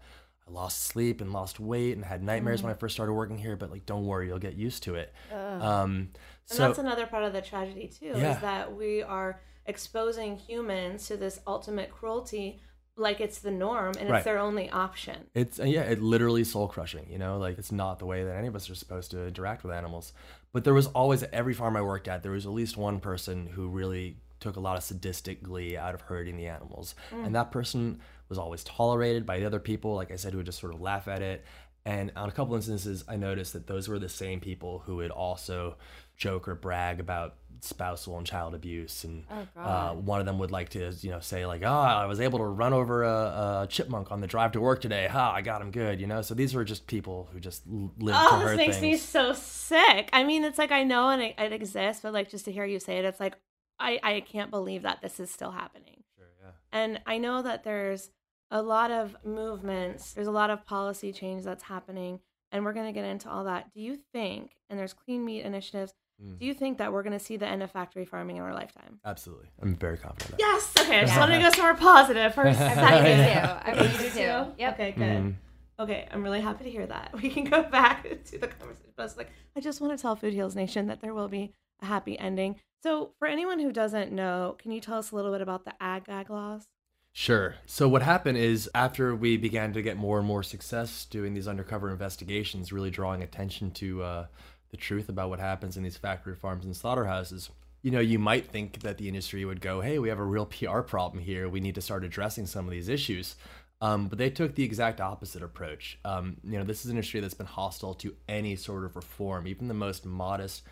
I 0.48 0.52
lost 0.52 0.84
sleep 0.84 1.22
and 1.22 1.32
lost 1.32 1.60
weight 1.60 1.96
and 1.96 2.04
had 2.04 2.22
nightmares 2.24 2.62
when 2.62 2.72
I 2.72 2.76
first 2.76 2.94
started 2.96 3.14
working 3.14 3.38
here, 3.38 3.56
but 3.56 3.72
like, 3.72 3.86
don't 3.86 4.06
worry, 4.06 4.28
you'll 4.28 4.40
get 4.40 4.56
used 4.56 4.84
to 4.84 4.96
it. 4.96 5.14
Um, 5.32 6.10
And 6.52 6.58
so 6.58 6.68
that's 6.68 6.80
another 6.80 7.06
part 7.06 7.24
of 7.24 7.32
the 7.34 7.42
tragedy 7.42 7.88
too, 7.88 8.14
Yeah. 8.18 8.36
is 8.36 8.42
that 8.42 8.76
we 8.76 9.02
are 9.04 9.40
exposing 9.66 10.36
humans 10.38 11.08
to 11.08 11.16
this 11.16 11.40
ultimate 11.46 11.92
cruelty 11.92 12.60
like 13.00 13.20
it's 13.20 13.40
the 13.40 13.52
norm 13.52 13.94
and 14.00 14.10
Right. 14.10 14.18
it's 14.18 14.26
their 14.26 14.38
only 14.40 14.70
option. 14.70 15.26
It's 15.34 15.60
uh, 15.60 15.64
yeah, 15.64 15.82
it 15.82 16.02
literally 16.02 16.44
soul 16.44 16.68
crushing. 16.68 17.08
You 17.10 17.18
know, 17.18 17.38
like 17.38 17.58
it's 17.58 17.72
not 17.72 18.00
the 18.00 18.06
way 18.06 18.24
that 18.24 18.36
any 18.36 18.48
of 18.48 18.56
us 18.56 18.70
are 18.70 18.76
supposed 18.76 19.12
to 19.12 19.26
interact 19.28 19.64
with 19.64 19.74
animals. 19.74 20.14
But 20.52 20.64
there 20.64 20.74
was 20.74 20.88
always 20.88 21.24
at 21.24 21.34
every 21.34 21.54
farm 21.54 21.76
I 21.78 21.82
worked 21.82 22.08
at, 22.08 22.24
there 22.24 22.32
was 22.32 22.46
at 22.46 22.52
least 22.52 22.76
one 22.78 23.00
person 23.00 23.48
who 23.48 23.68
really 23.70 24.18
took 24.40 24.56
a 24.56 24.60
lot 24.60 24.78
of 24.78 24.84
sadistic 24.84 25.44
glee 25.44 25.76
out 25.78 25.94
of 25.94 26.02
hurting 26.02 26.38
the 26.38 26.48
animals, 26.48 26.96
and 27.12 27.36
that 27.36 27.52
person 27.52 28.00
was 28.30 28.38
always 28.38 28.64
tolerated 28.64 29.26
by 29.26 29.40
the 29.40 29.46
other 29.46 29.60
people. 29.60 29.96
Like 29.96 30.12
I 30.12 30.16
said, 30.16 30.32
who 30.34 30.38
would 30.38 30.46
just 30.46 30.60
sort 30.60 30.74
of 30.74 30.82
laugh 30.82 31.08
at 31.08 31.22
it. 31.22 31.44
And 31.86 32.12
on 32.16 32.30
a 32.30 32.32
couple 32.32 32.56
instances, 32.56 33.04
I 33.08 33.16
noticed 33.16 33.54
that 33.54 33.66
those 33.66 33.88
were 33.88 34.00
the 34.00 34.10
same 34.10 34.40
people 34.40 34.80
who 34.86 34.98
would 34.98 35.12
also 35.12 35.78
joke 36.18 36.48
or 36.48 36.54
brag 36.56 37.00
about 37.00 37.36
spousal 37.62 38.18
and 38.18 38.26
child 38.26 38.54
abuse. 38.56 39.04
And 39.04 39.26
uh, 39.56 39.94
one 39.94 40.20
of 40.20 40.26
them 40.26 40.40
would 40.40 40.52
like 40.52 40.70
to, 40.70 40.92
you 41.02 41.12
know, 41.12 41.20
say 41.20 41.46
like, 41.46 41.62
"Oh, 41.64 41.68
I 41.68 42.06
was 42.06 42.20
able 42.20 42.40
to 42.40 42.46
run 42.46 42.74
over 42.74 43.04
a, 43.04 43.62
a 43.64 43.68
chipmunk 43.70 44.12
on 44.12 44.22
the 44.22 44.28
drive 44.28 44.54
to 44.54 44.62
work 44.62 44.82
today. 44.82 45.08
Ha, 45.08 45.34
I 45.34 45.42
got 45.42 45.62
him 45.62 45.72
good." 45.72 46.00
You 46.00 46.08
know. 46.08 46.22
So 46.22 46.34
these 46.34 46.54
were 46.54 46.64
just 46.64 46.88
people 46.88 47.30
who 47.32 47.40
just 47.40 47.64
lived 47.68 47.98
to 48.00 48.14
Oh, 48.14 48.46
this 48.46 48.58
makes 48.58 48.82
me 48.82 48.98
so 48.98 49.34
sick. 49.34 50.10
I 50.14 50.24
mean, 50.24 50.44
it's 50.44 50.58
like 50.58 50.72
I 50.72 50.84
know 50.84 51.10
and 51.10 51.22
it, 51.22 51.36
it 51.38 51.54
exists, 51.54 52.02
but 52.02 52.14
like 52.14 52.30
just 52.30 52.46
to 52.46 52.52
hear 52.52 52.66
you 52.66 52.80
say 52.80 52.98
it, 52.98 53.06
it's 53.06 53.20
like 53.20 53.36
I 53.80 54.00
I 54.04 54.20
can't 54.22 54.52
believe 54.52 54.84
that 54.84 55.02
this 55.02 55.20
is 55.20 55.32
still 55.32 55.52
happening. 55.52 56.04
Sure, 56.16 56.28
yeah. 56.44 56.52
And 56.72 57.02
I 57.06 57.18
know 57.18 57.42
that 57.42 57.64
there's 57.64 58.12
a 58.52 58.62
lot 58.62 58.92
of 58.92 59.16
movements, 59.24 60.14
there's 60.14 60.28
a 60.28 60.32
lot 60.32 60.50
of 60.50 60.66
policy 60.66 61.12
change 61.14 61.44
that's 61.44 61.64
happening, 61.64 62.20
and 62.52 62.66
we're 62.66 62.74
going 62.74 62.88
to 62.88 62.92
get 62.92 63.06
into 63.06 63.30
all 63.30 63.44
that. 63.44 63.72
Do 63.74 63.82
you 63.82 64.00
think, 64.12 64.52
and 64.70 64.80
there's 64.80 64.94
clean 64.94 65.24
meat 65.24 65.42
initiatives, 65.42 65.94
Mm. 66.24 66.38
do 66.38 66.46
you 66.46 66.54
think 66.54 66.80
that 66.80 66.92
we're 66.92 67.04
going 67.04 67.18
to 67.18 67.24
see 67.24 67.38
the 67.38 67.48
end 67.48 67.64
of 67.64 67.72
factory 67.72 68.06
farming 68.06 68.38
in 68.38 68.44
our 68.44 68.54
lifetime? 68.54 69.00
Absolutely, 69.06 69.48
I'm 69.62 69.76
very 69.76 69.98
confident. 69.98 70.36
Yes. 70.38 70.74
Okay. 70.78 71.00
I 71.00 71.06
just 71.06 71.18
wanted 71.18 71.38
to 71.38 71.44
go 71.44 71.50
somewhere 71.52 71.76
positive 71.76 72.34
first. 72.36 72.60
I 72.62 72.76
thought 72.76 72.98
you 72.98 73.06
do 73.06 73.16
too. 73.16 73.30
I 73.66 73.74
mean, 73.74 73.92
you 73.92 73.98
do 73.98 74.04
too. 74.04 74.10
too. 74.10 74.54
Yep. 74.58 74.74
Okay. 74.74 74.92
Good. 74.92 75.02
Mm. 75.02 75.36
Okay, 75.80 76.08
I'm 76.12 76.24
really 76.24 76.42
happy 76.42 76.66
to 76.66 76.70
hear 76.70 76.86
that. 76.88 77.12
We 77.22 77.30
can 77.30 77.46
go 77.46 77.64
back 77.64 78.04
to 78.04 78.38
the 78.38 78.48
conversation. 78.48 78.92
But 78.98 79.06
it's 79.06 79.18
like, 79.18 79.30
I 79.56 79.62
just 79.62 79.80
want 79.80 79.98
to 79.98 80.02
tell 80.02 80.16
Food 80.16 80.34
Heals 80.34 80.56
Nation 80.56 80.88
that 80.88 81.00
there 81.00 81.14
will 81.14 81.30
be 81.30 81.54
a 81.82 81.86
happy 81.86 82.20
ending. 82.20 82.58
So, 82.84 83.12
for 83.18 83.28
anyone 83.28 83.60
who 83.60 83.72
doesn't 83.72 84.12
know, 84.12 84.58
can 84.60 84.72
you 84.72 84.82
tell 84.82 84.98
us 84.98 85.12
a 85.12 85.16
little 85.16 85.32
bit 85.32 85.42
about 85.42 85.64
the 85.64 85.74
ag 85.82 86.06
gag 86.06 86.30
laws? 86.30 86.68
Sure. 87.12 87.56
So 87.66 87.90
what 87.90 88.02
happened 88.02 88.38
is 88.38 88.70
after 88.76 89.16
we 89.16 89.36
began 89.36 89.74
to 89.74 89.82
get 89.82 89.98
more 89.98 90.20
and 90.20 90.28
more 90.28 90.44
success 90.44 91.06
doing 91.06 91.34
these 91.34 91.48
undercover 91.48 91.90
investigations, 91.90 92.72
really 92.72 92.92
drawing 92.92 93.24
attention 93.24 93.72
to 93.72 94.04
uh, 94.04 94.26
the 94.72 94.78
truth 94.78 95.10
about 95.10 95.30
what 95.30 95.40
happens 95.40 95.78
in 95.78 95.84
these 95.84 95.98
factory 95.98 96.36
farms 96.36 96.66
and 96.66 96.76
slaughterhouses. 96.76 97.50
You 97.82 97.92
know, 97.92 98.00
you 98.00 98.20
might 98.20 98.48
think 98.48 98.82
that 98.82 98.98
the 98.98 99.08
industry 99.08 99.46
would 99.46 99.62
go, 99.62 99.82
"Hey, 99.82 100.00
we 100.00 100.10
have 100.10 100.20
a 100.20 100.24
real 100.24 100.46
PR 100.46 100.82
problem 100.82 101.24
here. 101.24 101.48
We 101.48 101.60
need 101.60 101.76
to 101.76 101.82
start 101.82 102.04
addressing 102.04 102.46
some 102.46 102.66
of 102.66 102.72
these 102.72 102.90
issues." 102.90 103.36
Um, 103.82 104.08
but 104.08 104.18
they 104.18 104.30
took 104.30 104.56
the 104.56 104.64
exact 104.64 105.00
opposite 105.00 105.42
approach. 105.42 105.98
Um, 106.04 106.38
you 106.44 106.58
know, 106.58 106.66
this 106.66 106.82
is 106.82 106.88
an 106.88 106.98
industry 106.98 107.22
that's 107.22 107.34
been 107.34 107.46
hostile 107.46 107.94
to 107.96 108.14
any 108.28 108.56
sort 108.58 108.84
of 108.84 108.96
reform, 108.96 109.48
even 109.48 109.70
the 109.70 109.74
most 109.74 110.06
modest 110.06 110.64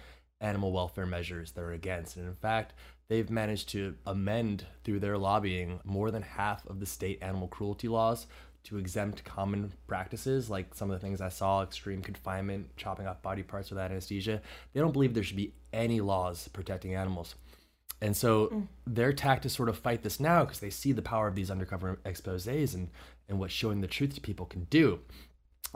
animal 0.42 0.72
welfare 0.72 1.06
measures 1.06 1.52
they're 1.52 1.72
against. 1.72 2.18
And 2.18 2.28
in 2.28 2.36
fact, 2.36 2.74
they've 3.08 3.30
managed 3.30 3.70
to 3.70 3.96
amend 4.06 4.66
through 4.84 5.00
their 5.00 5.18
lobbying 5.18 5.80
more 5.86 6.12
than 6.12 6.22
half 6.22 6.66
of 6.68 6.80
the 6.80 6.86
state 6.86 7.20
animal 7.22 7.48
cruelty 7.48 7.88
laws 7.88 8.28
to 8.68 8.78
exempt 8.78 9.24
common 9.24 9.72
practices 9.88 10.50
like 10.50 10.76
some 10.76 10.92
of 10.92 11.00
the 11.00 11.06
things 11.06 11.22
I 11.22 11.30
saw 11.30 11.64
extreme 11.64 12.02
confinement, 12.02 12.76
chopping 12.76 13.08
off 13.08 13.22
body 13.22 13.42
parts 13.42 13.70
without 13.70 13.92
anesthesia. 13.92 14.42
They 14.74 14.82
don't 14.82 14.92
believe 14.92 15.14
there 15.14 15.24
should 15.24 15.38
be 15.38 15.54
any 15.72 16.02
laws 16.02 16.50
protecting 16.50 16.94
animals. 16.94 17.36
And 18.02 18.16
so 18.16 18.48
mm. 18.48 18.68
their 18.86 19.14
tact 19.14 19.44
to 19.44 19.50
sort 19.50 19.70
of 19.70 19.78
fight 19.78 20.04
this 20.04 20.20
now 20.20 20.44
because 20.44 20.60
they 20.60 20.70
see 20.70 20.92
the 20.92 21.02
power 21.02 21.28
of 21.28 21.36
these 21.36 21.50
undercover 21.50 22.00
exposes 22.04 22.76
and, 22.76 22.90
and 23.30 23.40
what 23.40 23.52
showing 23.52 23.80
the 23.80 23.88
truth 23.88 24.16
to 24.16 24.22
people 24.22 24.46
can 24.46 24.66
do. 24.66 25.00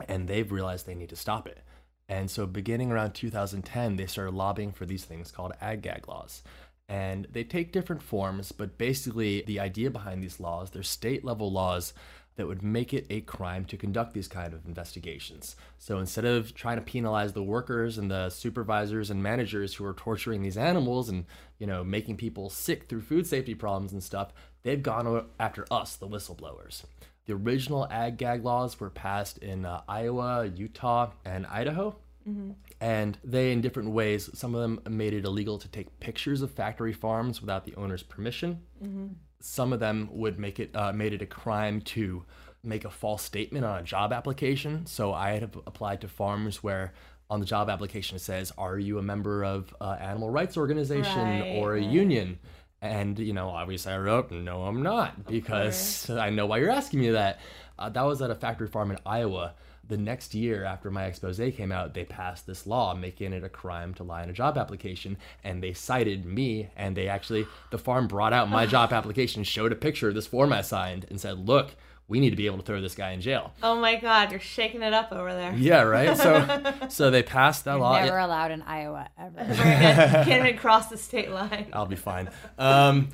And 0.06 0.28
they've 0.28 0.52
realized 0.52 0.86
they 0.86 0.94
need 0.94 1.08
to 1.08 1.16
stop 1.16 1.48
it. 1.48 1.62
And 2.10 2.30
so 2.30 2.46
beginning 2.46 2.92
around 2.92 3.14
2010, 3.14 3.96
they 3.96 4.06
started 4.06 4.34
lobbying 4.34 4.72
for 4.72 4.84
these 4.84 5.04
things 5.04 5.30
called 5.30 5.52
ag 5.62 5.80
gag 5.80 6.08
laws. 6.08 6.42
And 6.90 7.26
they 7.32 7.42
take 7.42 7.72
different 7.72 8.02
forms, 8.02 8.52
but 8.52 8.76
basically 8.76 9.42
the 9.46 9.60
idea 9.60 9.90
behind 9.90 10.22
these 10.22 10.40
laws, 10.40 10.70
they're 10.70 10.82
state 10.82 11.24
level 11.24 11.50
laws 11.50 11.94
that 12.36 12.46
would 12.46 12.62
make 12.62 12.94
it 12.94 13.06
a 13.10 13.20
crime 13.22 13.64
to 13.66 13.76
conduct 13.76 14.14
these 14.14 14.28
kind 14.28 14.54
of 14.54 14.64
investigations. 14.66 15.56
So 15.78 15.98
instead 15.98 16.24
of 16.24 16.54
trying 16.54 16.76
to 16.76 16.82
penalize 16.82 17.32
the 17.32 17.42
workers 17.42 17.98
and 17.98 18.10
the 18.10 18.30
supervisors 18.30 19.10
and 19.10 19.22
managers 19.22 19.74
who 19.74 19.84
are 19.84 19.94
torturing 19.94 20.42
these 20.42 20.56
animals 20.56 21.08
and 21.08 21.26
you 21.58 21.66
know 21.66 21.84
making 21.84 22.16
people 22.16 22.48
sick 22.48 22.88
through 22.88 23.02
food 23.02 23.26
safety 23.26 23.54
problems 23.54 23.92
and 23.92 24.02
stuff, 24.02 24.32
they've 24.62 24.82
gone 24.82 25.26
after 25.38 25.66
us, 25.70 25.96
the 25.96 26.08
whistleblowers. 26.08 26.84
The 27.26 27.34
original 27.34 27.86
ag 27.90 28.16
gag 28.16 28.44
laws 28.44 28.80
were 28.80 28.90
passed 28.90 29.38
in 29.38 29.64
uh, 29.64 29.82
Iowa, 29.88 30.46
Utah, 30.46 31.10
and 31.24 31.46
Idaho. 31.46 31.96
Mm-hmm. 32.28 32.52
And 32.80 33.18
they, 33.24 33.52
in 33.52 33.60
different 33.60 33.90
ways, 33.90 34.30
some 34.34 34.54
of 34.54 34.60
them 34.60 34.80
made 34.88 35.12
it 35.12 35.24
illegal 35.24 35.58
to 35.58 35.68
take 35.68 36.00
pictures 36.00 36.42
of 36.42 36.52
factory 36.52 36.92
farms 36.92 37.40
without 37.40 37.64
the 37.64 37.74
owner's 37.76 38.02
permission. 38.02 38.60
Mm-hmm 38.82 39.06
some 39.44 39.72
of 39.72 39.80
them 39.80 40.08
would 40.12 40.38
make 40.38 40.60
it 40.60 40.74
uh, 40.74 40.92
made 40.92 41.12
it 41.12 41.22
a 41.22 41.26
crime 41.26 41.80
to 41.80 42.24
make 42.62 42.84
a 42.84 42.90
false 42.90 43.22
statement 43.22 43.64
on 43.64 43.80
a 43.80 43.82
job 43.82 44.12
application. 44.12 44.86
So 44.86 45.12
I 45.12 45.32
had 45.32 45.42
applied 45.42 46.00
to 46.02 46.08
farms 46.08 46.62
where 46.62 46.92
on 47.28 47.40
the 47.40 47.46
job 47.46 47.68
application 47.68 48.16
it 48.16 48.20
says, 48.20 48.52
"Are 48.56 48.78
you 48.78 48.98
a 48.98 49.02
member 49.02 49.44
of 49.44 49.74
an 49.80 49.98
animal 49.98 50.30
rights 50.30 50.56
organization 50.56 51.40
right, 51.40 51.56
or 51.56 51.74
a 51.74 51.82
union?" 51.82 52.38
And 52.80 53.18
you 53.18 53.32
know, 53.32 53.48
obviously 53.48 53.92
I 53.92 53.98
wrote, 53.98 54.30
"No, 54.30 54.62
I'm 54.64 54.82
not," 54.82 55.26
because 55.26 56.08
I 56.10 56.30
know 56.30 56.46
why 56.46 56.58
you're 56.58 56.70
asking 56.70 57.00
me 57.00 57.10
that. 57.10 57.40
Uh, 57.78 57.88
that 57.88 58.02
was 58.02 58.22
at 58.22 58.30
a 58.30 58.34
factory 58.34 58.68
farm 58.68 58.90
in 58.90 58.98
Iowa 59.04 59.54
the 59.86 59.96
next 59.96 60.34
year 60.34 60.64
after 60.64 60.90
my 60.90 61.04
expose 61.04 61.40
came 61.54 61.72
out, 61.72 61.94
they 61.94 62.04
passed 62.04 62.46
this 62.46 62.66
law 62.66 62.94
making 62.94 63.32
it 63.32 63.44
a 63.44 63.48
crime 63.48 63.94
to 63.94 64.02
lie 64.02 64.22
in 64.22 64.30
a 64.30 64.32
job 64.32 64.56
application. 64.56 65.16
And 65.42 65.62
they 65.62 65.72
cited 65.72 66.24
me, 66.24 66.70
and 66.76 66.96
they 66.96 67.08
actually, 67.08 67.46
the 67.70 67.78
farm 67.78 68.06
brought 68.06 68.32
out 68.32 68.48
my 68.48 68.66
job 68.66 68.92
application, 68.92 69.44
showed 69.44 69.72
a 69.72 69.76
picture 69.76 70.08
of 70.08 70.14
this 70.14 70.26
form 70.26 70.52
I 70.52 70.62
signed, 70.62 71.06
and 71.10 71.20
said, 71.20 71.46
Look, 71.46 71.74
we 72.08 72.20
need 72.20 72.30
to 72.30 72.36
be 72.36 72.46
able 72.46 72.58
to 72.58 72.62
throw 72.62 72.80
this 72.80 72.94
guy 72.94 73.12
in 73.12 73.20
jail. 73.20 73.52
Oh 73.62 73.76
my 73.80 73.96
God, 73.96 74.30
you're 74.30 74.40
shaking 74.40 74.82
it 74.82 74.92
up 74.92 75.12
over 75.12 75.32
there. 75.32 75.54
Yeah, 75.54 75.82
right. 75.82 76.16
So, 76.16 76.62
so 76.88 77.10
they 77.10 77.22
passed 77.22 77.64
that 77.64 77.72
you're 77.72 77.80
law. 77.80 77.98
Never 77.98 78.18
allowed 78.18 78.50
in 78.50 78.62
Iowa 78.62 79.08
ever. 79.18 79.44
Can't 79.54 80.46
even 80.46 80.58
cross 80.58 80.88
the 80.88 80.98
state 80.98 81.30
line. 81.30 81.68
I'll 81.72 81.86
be 81.86 81.96
fine. 81.96 82.28
Um, 82.58 83.08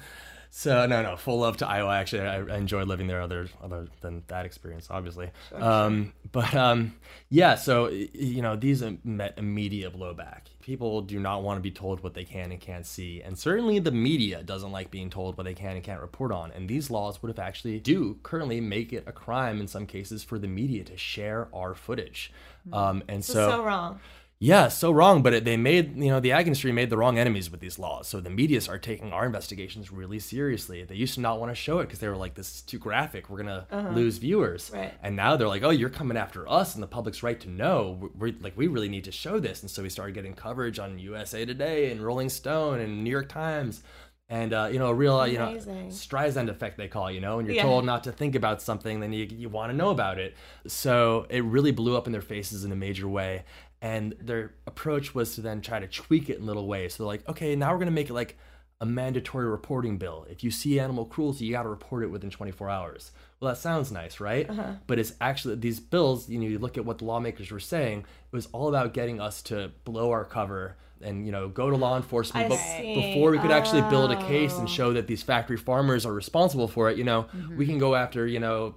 so 0.50 0.86
no, 0.86 1.02
no, 1.02 1.16
full 1.16 1.40
love 1.40 1.58
to 1.58 1.68
Iowa. 1.68 1.94
Actually, 1.94 2.22
I, 2.22 2.40
I 2.40 2.56
enjoy 2.56 2.84
living 2.84 3.06
there. 3.06 3.20
Other 3.20 3.48
other 3.62 3.88
than 4.00 4.22
that 4.28 4.46
experience, 4.46 4.88
obviously. 4.90 5.30
Um, 5.54 6.12
but 6.32 6.54
um, 6.54 6.94
yeah, 7.28 7.54
so 7.54 7.88
you 7.88 8.42
know 8.42 8.56
these 8.56 8.82
met 9.04 9.34
immediate 9.36 9.96
blowback. 9.96 10.42
People 10.60 11.02
do 11.02 11.18
not 11.18 11.42
want 11.42 11.58
to 11.58 11.62
be 11.62 11.70
told 11.70 12.02
what 12.02 12.14
they 12.14 12.24
can 12.24 12.52
and 12.52 12.60
can't 12.60 12.86
see, 12.86 13.22
and 13.22 13.38
certainly 13.38 13.78
the 13.78 13.92
media 13.92 14.42
doesn't 14.42 14.72
like 14.72 14.90
being 14.90 15.10
told 15.10 15.36
what 15.36 15.44
they 15.44 15.54
can 15.54 15.76
and 15.76 15.84
can't 15.84 16.00
report 16.00 16.32
on. 16.32 16.50
And 16.52 16.68
these 16.68 16.90
laws 16.90 17.22
would 17.22 17.28
have 17.28 17.38
actually 17.38 17.78
do 17.80 18.18
currently 18.22 18.60
make 18.60 18.92
it 18.92 19.04
a 19.06 19.12
crime 19.12 19.60
in 19.60 19.68
some 19.68 19.86
cases 19.86 20.22
for 20.22 20.38
the 20.38 20.48
media 20.48 20.84
to 20.84 20.96
share 20.96 21.48
our 21.54 21.74
footage. 21.74 22.32
Hmm. 22.68 22.74
Um, 22.74 23.02
and 23.08 23.24
so, 23.24 23.50
so 23.50 23.64
wrong. 23.64 24.00
Yeah, 24.40 24.68
so 24.68 24.92
wrong, 24.92 25.22
but 25.22 25.34
it, 25.34 25.44
they 25.44 25.56
made, 25.56 25.96
you 25.96 26.10
know, 26.10 26.20
the 26.20 26.30
ag 26.30 26.46
industry 26.46 26.70
made 26.70 26.90
the 26.90 26.96
wrong 26.96 27.18
enemies 27.18 27.50
with 27.50 27.58
these 27.58 27.76
laws. 27.76 28.06
So 28.06 28.20
the 28.20 28.30
media 28.30 28.60
are 28.68 28.78
taking 28.78 29.12
our 29.12 29.26
investigations 29.26 29.90
really 29.90 30.20
seriously. 30.20 30.84
They 30.84 30.94
used 30.94 31.14
to 31.14 31.20
not 31.20 31.40
want 31.40 31.50
to 31.50 31.56
show 31.56 31.80
it 31.80 31.86
because 31.86 31.98
they 31.98 32.08
were 32.08 32.16
like, 32.16 32.34
this 32.34 32.56
is 32.56 32.62
too 32.62 32.78
graphic. 32.78 33.28
We're 33.28 33.42
going 33.42 33.48
to 33.48 33.66
uh-huh. 33.68 33.90
lose 33.90 34.18
viewers. 34.18 34.70
Right. 34.72 34.94
And 35.02 35.16
now 35.16 35.36
they're 35.36 35.48
like, 35.48 35.64
oh, 35.64 35.70
you're 35.70 35.90
coming 35.90 36.16
after 36.16 36.48
us 36.48 36.74
and 36.74 36.82
the 36.82 36.88
public's 36.88 37.24
right 37.24 37.40
to 37.40 37.50
know. 37.50 37.98
We're, 38.00 38.30
we're, 38.30 38.34
like, 38.40 38.56
we 38.56 38.68
really 38.68 38.88
need 38.88 39.04
to 39.04 39.12
show 39.12 39.40
this. 39.40 39.62
And 39.62 39.70
so 39.70 39.82
we 39.82 39.88
started 39.88 40.14
getting 40.14 40.34
coverage 40.34 40.78
on 40.78 41.00
USA 41.00 41.44
Today 41.44 41.90
and 41.90 42.00
Rolling 42.00 42.28
Stone 42.28 42.78
and 42.78 43.02
New 43.02 43.10
York 43.10 43.28
Times. 43.28 43.82
And, 44.30 44.52
uh, 44.52 44.68
you 44.70 44.78
know, 44.78 44.88
a 44.88 44.94
real, 44.94 45.18
Amazing. 45.18 45.74
you 45.74 45.82
know, 45.84 45.88
Streisand 45.88 46.50
effect, 46.50 46.76
they 46.76 46.86
call, 46.86 47.10
you 47.10 47.20
know, 47.20 47.38
when 47.38 47.46
you're 47.46 47.54
yeah. 47.54 47.62
told 47.62 47.86
not 47.86 48.04
to 48.04 48.12
think 48.12 48.34
about 48.34 48.60
something, 48.60 49.00
then 49.00 49.10
you, 49.10 49.24
you 49.24 49.48
want 49.48 49.72
to 49.72 49.76
know 49.76 49.88
about 49.88 50.18
it. 50.18 50.36
So 50.66 51.26
it 51.30 51.42
really 51.44 51.70
blew 51.70 51.96
up 51.96 52.06
in 52.06 52.12
their 52.12 52.20
faces 52.20 52.62
in 52.62 52.70
a 52.70 52.76
major 52.76 53.08
way 53.08 53.44
and 53.80 54.14
their 54.20 54.54
approach 54.66 55.14
was 55.14 55.34
to 55.36 55.40
then 55.40 55.60
try 55.60 55.78
to 55.78 55.86
tweak 55.86 56.28
it 56.28 56.38
in 56.38 56.46
little 56.46 56.66
ways. 56.66 56.94
So 56.94 57.02
they're 57.02 57.08
like, 57.08 57.28
okay, 57.28 57.54
now 57.54 57.70
we're 57.70 57.78
going 57.78 57.86
to 57.86 57.92
make 57.92 58.10
it 58.10 58.14
like 58.14 58.36
a 58.80 58.86
mandatory 58.86 59.46
reporting 59.46 59.98
bill. 59.98 60.26
If 60.30 60.44
you 60.44 60.50
see 60.50 60.78
animal 60.78 61.04
cruelty, 61.04 61.44
you 61.44 61.52
got 61.52 61.64
to 61.64 61.68
report 61.68 62.04
it 62.04 62.08
within 62.08 62.30
24 62.30 62.70
hours. 62.70 63.12
Well, 63.40 63.52
that 63.52 63.58
sounds 63.58 63.92
nice, 63.92 64.20
right? 64.20 64.48
Uh-huh. 64.48 64.74
But 64.86 64.98
it's 64.98 65.14
actually 65.20 65.56
these 65.56 65.80
bills. 65.80 66.28
You 66.28 66.38
know, 66.38 66.46
you 66.46 66.58
look 66.58 66.76
at 66.76 66.84
what 66.84 66.98
the 66.98 67.04
lawmakers 67.04 67.50
were 67.50 67.60
saying. 67.60 68.00
It 68.00 68.36
was 68.36 68.46
all 68.52 68.68
about 68.68 68.94
getting 68.94 69.20
us 69.20 69.42
to 69.42 69.72
blow 69.84 70.10
our 70.10 70.24
cover 70.24 70.76
and 71.00 71.24
you 71.24 71.30
know 71.30 71.48
go 71.48 71.70
to 71.70 71.76
law 71.76 71.96
enforcement 71.96 72.48
before 72.48 73.30
we 73.30 73.38
could 73.38 73.52
actually 73.52 73.82
build 73.82 74.10
a 74.10 74.16
case 74.26 74.54
and 74.54 74.64
oh. 74.64 74.70
show 74.70 74.92
that 74.92 75.06
these 75.06 75.22
factory 75.22 75.56
farmers 75.56 76.04
are 76.04 76.12
responsible 76.12 76.66
for 76.66 76.90
it. 76.90 76.98
You 76.98 77.04
know, 77.04 77.24
mm-hmm. 77.24 77.56
we 77.56 77.66
can 77.66 77.78
go 77.78 77.94
after 77.94 78.26
you 78.26 78.40
know 78.40 78.74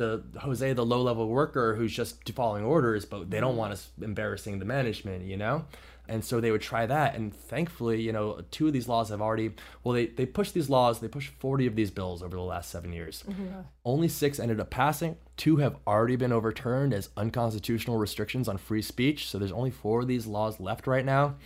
the 0.00 0.22
Jose, 0.40 0.72
the 0.72 0.84
low 0.84 1.02
level 1.02 1.28
worker 1.28 1.74
who's 1.74 1.92
just 1.92 2.26
following 2.32 2.64
orders, 2.64 3.04
but 3.04 3.30
they 3.30 3.38
don't 3.38 3.56
want 3.56 3.74
us 3.74 3.90
embarrassing 4.00 4.58
the 4.58 4.64
management, 4.64 5.26
you 5.26 5.36
know? 5.36 5.66
And 6.08 6.24
so 6.24 6.40
they 6.40 6.50
would 6.50 6.62
try 6.62 6.86
that. 6.86 7.14
And 7.14 7.32
thankfully, 7.32 8.00
you 8.00 8.10
know, 8.10 8.40
two 8.50 8.66
of 8.66 8.72
these 8.72 8.88
laws 8.88 9.10
have 9.10 9.20
already, 9.20 9.52
well, 9.84 9.94
they, 9.94 10.06
they 10.06 10.24
pushed 10.24 10.54
these 10.54 10.70
laws, 10.70 11.00
they 11.00 11.06
pushed 11.06 11.34
40 11.38 11.66
of 11.66 11.76
these 11.76 11.90
bills 11.90 12.22
over 12.22 12.34
the 12.34 12.42
last 12.42 12.70
seven 12.70 12.94
years. 12.94 13.22
Mm-hmm. 13.28 13.60
Only 13.84 14.08
six 14.08 14.40
ended 14.40 14.58
up 14.58 14.70
passing. 14.70 15.16
Two 15.36 15.58
have 15.58 15.76
already 15.86 16.16
been 16.16 16.32
overturned 16.32 16.94
as 16.94 17.10
unconstitutional 17.18 17.98
restrictions 17.98 18.48
on 18.48 18.56
free 18.56 18.82
speech. 18.82 19.28
So 19.28 19.38
there's 19.38 19.52
only 19.52 19.70
four 19.70 20.00
of 20.00 20.08
these 20.08 20.26
laws 20.26 20.58
left 20.58 20.86
right 20.86 21.04
now. 21.04 21.36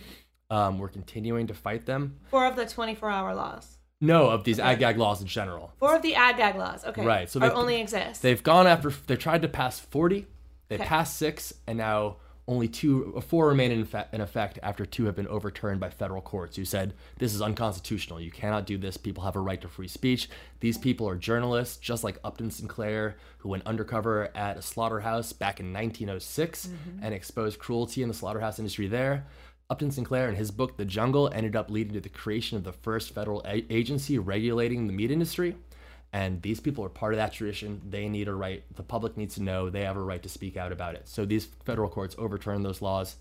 Um, 0.49 0.79
we're 0.79 0.87
continuing 0.87 1.47
to 1.47 1.53
fight 1.53 1.85
them. 1.85 2.19
Four 2.29 2.45
of 2.45 2.55
the 2.55 2.65
24 2.65 3.09
hour 3.09 3.35
laws. 3.35 3.74
No, 4.01 4.29
of 4.29 4.43
these 4.43 4.59
okay. 4.59 4.69
ag 4.69 4.79
gag 4.79 4.97
laws 4.97 5.21
in 5.21 5.27
general. 5.27 5.73
Four 5.79 5.95
of 5.95 6.01
the 6.01 6.15
ag 6.15 6.37
gag 6.37 6.55
laws. 6.55 6.83
Okay. 6.85 7.05
Right. 7.05 7.29
So 7.29 7.39
they 7.39 7.49
only 7.49 7.79
exist. 7.79 8.21
They've 8.21 8.41
gone 8.43 8.67
after. 8.67 8.89
They 8.89 9.15
tried 9.15 9.41
to 9.43 9.47
pass 9.47 9.79
forty. 9.79 10.27
They 10.67 10.75
okay. 10.75 10.85
passed 10.85 11.17
six, 11.17 11.53
and 11.67 11.77
now 11.77 12.17
only 12.47 12.67
two, 12.67 13.23
four 13.27 13.47
remain 13.47 13.71
in, 13.71 13.85
fa- 13.85 14.07
in 14.13 14.21
effect 14.21 14.59
after 14.61 14.85
two 14.85 15.05
have 15.05 15.15
been 15.15 15.27
overturned 15.27 15.79
by 15.79 15.89
federal 15.89 16.21
courts 16.21 16.55
who 16.55 16.65
said 16.65 16.93
this 17.17 17.33
is 17.33 17.41
unconstitutional. 17.41 18.21
You 18.21 18.29
cannot 18.29 18.67
do 18.67 18.77
this. 18.77 18.97
People 18.97 19.23
have 19.23 19.35
a 19.35 19.39
right 19.39 19.59
to 19.61 19.67
free 19.67 19.87
speech. 19.87 20.29
These 20.59 20.77
people 20.77 21.09
are 21.09 21.15
journalists, 21.15 21.77
just 21.77 22.03
like 22.03 22.19
Upton 22.23 22.51
Sinclair, 22.51 23.15
who 23.39 23.49
went 23.49 23.65
undercover 23.65 24.29
at 24.35 24.57
a 24.57 24.61
slaughterhouse 24.61 25.33
back 25.33 25.59
in 25.59 25.73
1906 25.73 26.67
mm-hmm. 26.67 27.03
and 27.03 27.15
exposed 27.15 27.57
cruelty 27.57 28.03
in 28.03 28.09
the 28.09 28.13
slaughterhouse 28.13 28.59
industry 28.59 28.87
there. 28.87 29.25
Upton 29.69 29.91
Sinclair, 29.91 30.29
in 30.29 30.35
his 30.35 30.51
book 30.51 30.77
The 30.77 30.85
Jungle, 30.85 31.29
ended 31.33 31.55
up 31.55 31.71
leading 31.71 31.93
to 31.93 32.01
the 32.01 32.09
creation 32.09 32.57
of 32.57 32.63
the 32.63 32.71
first 32.71 33.13
federal 33.13 33.41
a- 33.45 33.65
agency 33.69 34.19
regulating 34.19 34.85
the 34.85 34.93
meat 34.93 35.11
industry. 35.11 35.55
And 36.13 36.41
these 36.41 36.59
people 36.59 36.85
are 36.85 36.89
part 36.89 37.13
of 37.13 37.17
that 37.17 37.33
tradition. 37.33 37.81
They 37.89 38.07
need 38.07 38.27
a 38.27 38.33
right, 38.33 38.63
the 38.75 38.83
public 38.83 39.17
needs 39.17 39.35
to 39.35 39.43
know, 39.43 39.69
they 39.69 39.81
have 39.81 39.97
a 39.97 40.01
right 40.01 40.21
to 40.23 40.29
speak 40.29 40.55
out 40.55 40.71
about 40.71 40.95
it. 40.95 41.07
So 41.07 41.25
these 41.25 41.45
federal 41.65 41.89
courts 41.89 42.15
overturned 42.17 42.63
those 42.63 42.81
laws. 42.81 43.17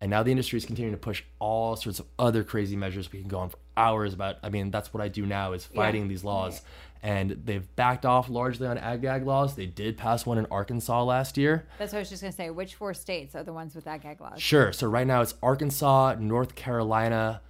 And 0.00 0.10
now 0.10 0.22
the 0.22 0.30
industry 0.30 0.56
is 0.56 0.64
continuing 0.64 0.94
to 0.94 1.00
push 1.00 1.24
all 1.40 1.74
sorts 1.74 1.98
of 1.98 2.06
other 2.18 2.44
crazy 2.44 2.76
measures. 2.76 3.10
We 3.12 3.18
can 3.18 3.28
go 3.28 3.40
on 3.40 3.48
for 3.48 3.58
hours 3.76 4.14
about. 4.14 4.36
I 4.44 4.48
mean, 4.48 4.70
that's 4.70 4.94
what 4.94 5.02
I 5.02 5.08
do 5.08 5.26
now 5.26 5.52
is 5.52 5.66
fighting 5.66 6.02
yeah. 6.02 6.08
these 6.08 6.22
laws 6.22 6.62
and 7.02 7.42
they've 7.44 7.74
backed 7.76 8.04
off 8.04 8.28
largely 8.28 8.66
on 8.66 8.78
ag 8.78 9.02
gag 9.02 9.26
laws. 9.26 9.54
They 9.54 9.66
did 9.66 9.96
pass 9.96 10.26
one 10.26 10.38
in 10.38 10.46
Arkansas 10.50 11.04
last 11.04 11.36
year. 11.36 11.66
That's 11.78 11.92
what 11.92 11.98
I 11.98 12.00
was 12.00 12.10
just 12.10 12.22
gonna 12.22 12.32
say. 12.32 12.50
Which 12.50 12.74
four 12.74 12.94
states 12.94 13.34
are 13.34 13.42
the 13.42 13.52
ones 13.52 13.74
with 13.74 13.86
ag 13.86 14.02
gag 14.02 14.20
laws? 14.20 14.40
Sure. 14.40 14.72
So 14.72 14.86
right 14.88 15.06
now 15.06 15.20
it's 15.20 15.34
Arkansas, 15.42 16.16
North 16.18 16.54
Carolina, 16.54 17.40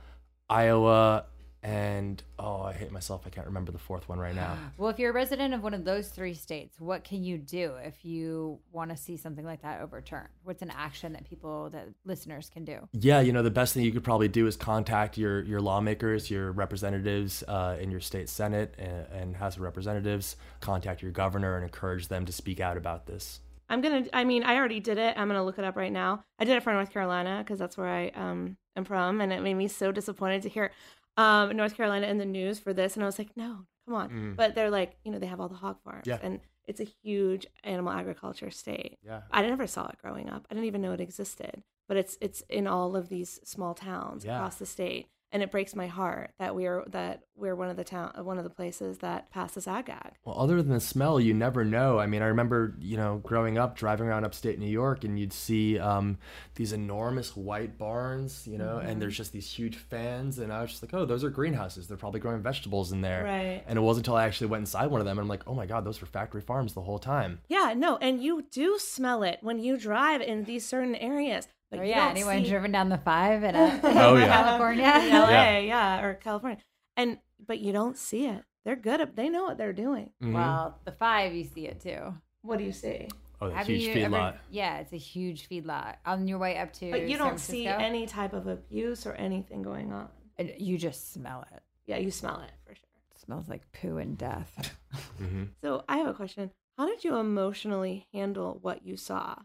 Iowa, 0.50 1.26
and 1.62 2.22
oh 2.38 2.62
i 2.62 2.72
hate 2.72 2.92
myself. 2.92 3.22
I 3.26 3.30
can't 3.30 3.46
remember 3.46 3.72
the 3.72 3.78
fourth 3.78 4.08
one 4.08 4.18
right 4.18 4.34
now. 4.34 4.56
Well 4.78 4.90
if 4.90 4.98
you're 4.98 5.10
a 5.10 5.14
resident 5.14 5.54
of 5.54 5.62
one 5.62 5.74
of 5.74 5.84
those 5.84 6.08
three 6.08 6.34
states 6.34 6.78
what 6.78 7.04
can 7.04 7.24
you 7.24 7.38
do 7.38 7.74
if 7.82 8.04
you 8.04 8.60
want 8.72 8.90
to 8.90 8.96
see 8.96 9.16
something 9.16 9.44
like 9.44 9.62
that 9.62 9.80
overturned? 9.80 10.28
What's 10.44 10.62
an 10.62 10.70
action 10.70 11.12
that 11.14 11.28
people 11.28 11.70
that 11.70 11.88
listeners 12.04 12.48
can 12.48 12.64
do? 12.64 12.88
Yeah 12.92 13.20
you 13.20 13.32
know 13.32 13.42
the 13.42 13.50
best 13.50 13.74
thing 13.74 13.84
you 13.84 13.92
could 13.92 14.04
probably 14.04 14.28
do 14.28 14.46
is 14.46 14.56
contact 14.56 15.18
your 15.18 15.42
your 15.42 15.60
lawmakers 15.60 16.30
your 16.30 16.52
representatives 16.52 17.42
uh, 17.48 17.76
in 17.80 17.90
your 17.90 18.00
state 18.00 18.28
senate 18.28 18.74
and, 18.78 19.06
and 19.12 19.36
house 19.36 19.56
of 19.56 19.62
representatives. 19.62 20.36
Contact 20.60 21.02
your 21.02 21.10
governor 21.10 21.56
and 21.56 21.64
encourage 21.64 22.08
them 22.08 22.24
to 22.26 22.32
speak 22.32 22.60
out 22.60 22.76
about 22.76 23.06
this. 23.06 23.40
I'm 23.70 23.80
gonna 23.80 24.06
i 24.12 24.24
mean 24.24 24.44
i 24.44 24.56
already 24.56 24.80
did 24.80 24.98
it. 24.98 25.14
I'm 25.16 25.28
gonna 25.28 25.44
look 25.44 25.58
it 25.58 25.64
up 25.64 25.76
right 25.76 25.92
now. 25.92 26.24
I 26.38 26.44
did 26.44 26.56
it 26.56 26.62
for 26.62 26.72
north 26.72 26.92
carolina 26.92 27.42
because 27.44 27.58
that's 27.58 27.76
where 27.76 27.88
i 27.88 28.08
um 28.14 28.56
am 28.76 28.84
from 28.84 29.20
and 29.20 29.32
it 29.32 29.42
made 29.42 29.54
me 29.54 29.68
so 29.68 29.92
disappointed 29.92 30.42
to 30.42 30.48
hear 30.48 30.70
um, 31.18 31.54
North 31.56 31.76
Carolina 31.76 32.06
in 32.06 32.16
the 32.18 32.24
news 32.24 32.58
for 32.58 32.72
this, 32.72 32.94
and 32.94 33.02
I 33.02 33.06
was 33.06 33.18
like, 33.18 33.36
no, 33.36 33.66
come 33.86 33.94
on. 33.94 34.08
Mm. 34.10 34.36
But 34.36 34.54
they're 34.54 34.70
like, 34.70 34.96
you 35.04 35.12
know, 35.12 35.18
they 35.18 35.26
have 35.26 35.40
all 35.40 35.48
the 35.48 35.54
hog 35.56 35.76
farms, 35.84 36.06
Yeah. 36.06 36.18
and 36.22 36.40
it's 36.66 36.80
a 36.80 36.88
huge 37.02 37.46
animal 37.64 37.92
agriculture 37.92 38.50
state. 38.50 38.98
Yeah. 39.04 39.22
I 39.30 39.42
never 39.42 39.66
saw 39.66 39.88
it 39.88 39.98
growing 40.02 40.28
up. 40.30 40.46
I 40.50 40.54
didn't 40.54 40.66
even 40.66 40.80
know 40.82 40.92
it 40.92 41.00
existed. 41.00 41.62
But 41.88 41.96
it's 41.96 42.18
it's 42.20 42.42
in 42.50 42.66
all 42.66 42.94
of 42.96 43.08
these 43.08 43.40
small 43.44 43.74
towns 43.74 44.24
Yeah. 44.24 44.36
across 44.36 44.56
the 44.56 44.66
state, 44.66 45.08
and 45.32 45.42
it 45.42 45.50
breaks 45.50 45.74
my 45.74 45.86
heart 45.86 46.32
that 46.38 46.54
we're 46.54 46.84
that 46.88 47.22
we're 47.36 47.54
one 47.54 47.68
of 47.68 47.76
the 47.76 47.84
town 47.84 48.12
one 48.22 48.38
of 48.38 48.44
the 48.44 48.50
places 48.50 48.98
that 48.98 49.30
passes 49.30 49.66
ag 49.66 49.86
gag. 49.86 50.14
Well, 50.24 50.38
other 50.38 50.62
than 50.62 50.72
the 50.72 50.80
smell, 50.80 51.20
you 51.20 51.34
never 51.34 51.64
know. 51.64 51.98
I 51.98 52.06
mean, 52.06 52.22
I 52.22 52.26
remember, 52.26 52.74
you 52.80 52.96
know, 52.96 53.18
growing 53.18 53.58
up, 53.58 53.76
driving 53.76 54.08
around 54.08 54.24
upstate 54.24 54.58
New 54.58 54.66
York, 54.66 55.04
and 55.04 55.18
you'd 55.18 55.32
see 55.32 55.78
um, 55.78 56.18
these 56.54 56.72
enormous 56.72 57.36
white 57.36 57.78
barns, 57.78 58.46
you 58.46 58.58
know, 58.58 58.78
and 58.78 59.00
there's 59.00 59.16
just 59.16 59.32
these 59.32 59.50
huge 59.50 59.76
fans, 59.76 60.38
and 60.38 60.52
I 60.52 60.62
was 60.62 60.70
just 60.70 60.82
like, 60.82 60.94
oh, 60.94 61.04
those 61.04 61.24
are 61.24 61.30
greenhouses. 61.30 61.86
They're 61.86 61.96
probably 61.96 62.20
growing 62.20 62.42
vegetables 62.42 62.92
in 62.92 63.00
there. 63.00 63.24
Right. 63.24 63.62
And 63.66 63.78
it 63.78 63.82
wasn't 63.82 64.06
until 64.06 64.16
I 64.16 64.24
actually 64.24 64.48
went 64.48 64.62
inside 64.62 64.86
one 64.86 65.00
of 65.00 65.06
them, 65.06 65.18
and 65.18 65.24
I'm 65.24 65.28
like, 65.28 65.46
oh 65.46 65.54
my 65.54 65.66
god, 65.66 65.84
those 65.84 66.00
were 66.00 66.06
factory 66.06 66.40
farms 66.40 66.72
the 66.74 66.82
whole 66.82 66.98
time. 66.98 67.40
Yeah, 67.48 67.74
no, 67.76 67.96
and 67.98 68.22
you 68.22 68.46
do 68.50 68.78
smell 68.78 69.22
it 69.22 69.38
when 69.42 69.58
you 69.58 69.76
drive 69.76 70.20
in 70.20 70.44
these 70.44 70.66
certain 70.66 70.96
areas. 70.96 71.48
But 71.70 71.80
Oh 71.80 71.82
you 71.82 71.90
yeah, 71.90 72.00
don't 72.00 72.10
anyone 72.12 72.42
see- 72.44 72.48
driven 72.50 72.72
down 72.72 72.88
the 72.88 72.98
five 72.98 73.42
in, 73.44 73.54
uh, 73.54 73.80
Oh, 73.84 74.16
yeah. 74.16 74.26
California? 74.28 74.84
in 75.04 75.12
LA, 75.12 75.58
yeah. 75.60 76.02
or 76.04 76.14
California, 76.14 76.58
and 76.96 77.18
but 77.46 77.58
you 77.60 77.72
don't 77.72 77.96
see 77.96 78.26
it. 78.26 78.42
They're 78.64 78.76
good 78.76 79.00
at. 79.00 79.16
They 79.16 79.28
know 79.28 79.44
what 79.44 79.58
they're 79.58 79.72
doing. 79.72 80.10
Mhm. 80.22 80.32
Well, 80.32 80.78
the 80.84 80.92
five 80.92 81.34
you 81.34 81.44
see 81.44 81.66
it 81.66 81.80
too. 81.80 82.14
What 82.42 82.58
do 82.58 82.64
you 82.64 82.72
see? 82.72 83.08
oh, 83.40 83.50
the 83.50 83.62
huge 83.62 83.94
feedlot. 83.94 84.36
Yeah, 84.50 84.78
it's 84.78 84.92
a 84.92 84.96
huge 84.98 85.48
feedlot 85.48 85.96
on 86.06 86.26
your 86.26 86.38
way 86.38 86.56
up 86.58 86.72
to. 86.74 86.90
But 86.90 87.02
you 87.02 87.16
San 87.16 87.26
don't 87.26 87.38
see 87.38 87.66
any 87.66 88.06
type 88.06 88.32
of 88.32 88.46
abuse 88.46 89.06
or 89.06 89.12
anything 89.14 89.62
going 89.62 89.92
on. 89.92 90.08
and 90.38 90.52
You 90.58 90.76
just 90.78 91.12
smell 91.12 91.44
it. 91.52 91.62
Yeah, 91.86 91.98
you 91.98 92.10
smell 92.10 92.40
it 92.40 92.50
for 92.64 92.74
sure. 92.74 92.84
It 93.14 93.20
smells 93.20 93.48
like 93.48 93.62
poo 93.72 93.98
and 93.98 94.16
death. 94.18 94.74
hmm 95.18 95.44
So 95.62 95.84
I 95.88 95.98
have 95.98 96.08
a 96.08 96.14
question. 96.14 96.50
How 96.76 96.86
did 96.86 97.04
you 97.04 97.16
emotionally 97.16 98.06
handle 98.12 98.58
what 98.62 98.84
you 98.86 98.96
saw? 98.96 99.36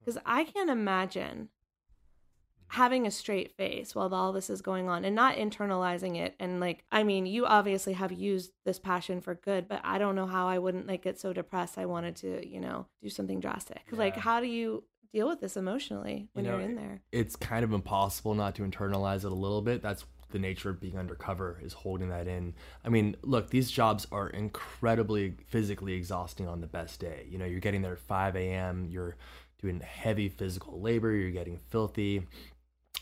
Because 0.00 0.18
I 0.26 0.44
can't 0.44 0.70
imagine 0.70 1.48
having 2.72 3.06
a 3.06 3.10
straight 3.10 3.54
face 3.54 3.94
while 3.94 4.14
all 4.14 4.32
this 4.32 4.48
is 4.48 4.62
going 4.62 4.88
on 4.88 5.04
and 5.04 5.14
not 5.14 5.36
internalizing 5.36 6.16
it. 6.16 6.34
And 6.40 6.58
like, 6.58 6.84
I 6.90 7.02
mean, 7.02 7.26
you 7.26 7.44
obviously 7.44 7.92
have 7.92 8.12
used 8.12 8.50
this 8.64 8.78
passion 8.78 9.20
for 9.20 9.34
good, 9.34 9.68
but 9.68 9.82
I 9.84 9.98
don't 9.98 10.14
know 10.16 10.24
how 10.24 10.48
I 10.48 10.58
wouldn't 10.58 10.86
like 10.86 11.02
get 11.02 11.20
so 11.20 11.34
depressed. 11.34 11.76
I 11.76 11.84
wanted 11.84 12.16
to, 12.16 12.48
you 12.48 12.60
know, 12.60 12.86
do 13.02 13.10
something 13.10 13.40
drastic. 13.40 13.82
Like, 13.92 14.16
how 14.16 14.40
do 14.40 14.46
you 14.46 14.84
deal 15.12 15.28
with 15.28 15.38
this 15.38 15.58
emotionally 15.58 16.30
when 16.32 16.46
You 16.46 16.50
know, 16.50 16.56
are 16.56 16.60
in 16.62 16.76
there? 16.76 17.02
it's 17.12 17.36
kind 17.36 17.62
of 17.62 17.74
impossible 17.74 18.34
not 18.34 18.54
to 18.54 18.62
internalize 18.62 19.26
it 19.26 19.32
a 19.32 19.34
little 19.34 19.60
bit. 19.60 19.82
That's 19.82 20.06
the 20.30 20.38
nature 20.38 20.70
of 20.70 20.80
being 20.80 20.96
undercover 20.96 21.60
is 21.62 21.74
holding 21.74 22.08
that 22.08 22.26
in. 22.26 22.54
I 22.82 22.88
mean, 22.88 23.16
look, 23.20 23.50
these 23.50 23.70
jobs 23.70 24.06
are 24.10 24.30
incredibly 24.30 25.34
physically 25.48 25.92
exhausting 25.92 26.48
on 26.48 26.62
the 26.62 26.66
best 26.66 27.00
day. 27.00 27.26
You 27.28 27.36
know, 27.36 27.44
you're 27.44 27.60
getting 27.60 27.82
there 27.82 27.92
at 27.92 27.98
5 27.98 28.34
a.m., 28.36 28.86
you're 28.88 29.16
doing 29.62 29.80
heavy 29.80 30.28
physical 30.28 30.80
labor, 30.80 31.12
you're 31.12 31.30
getting 31.30 31.58
filthy. 31.70 32.26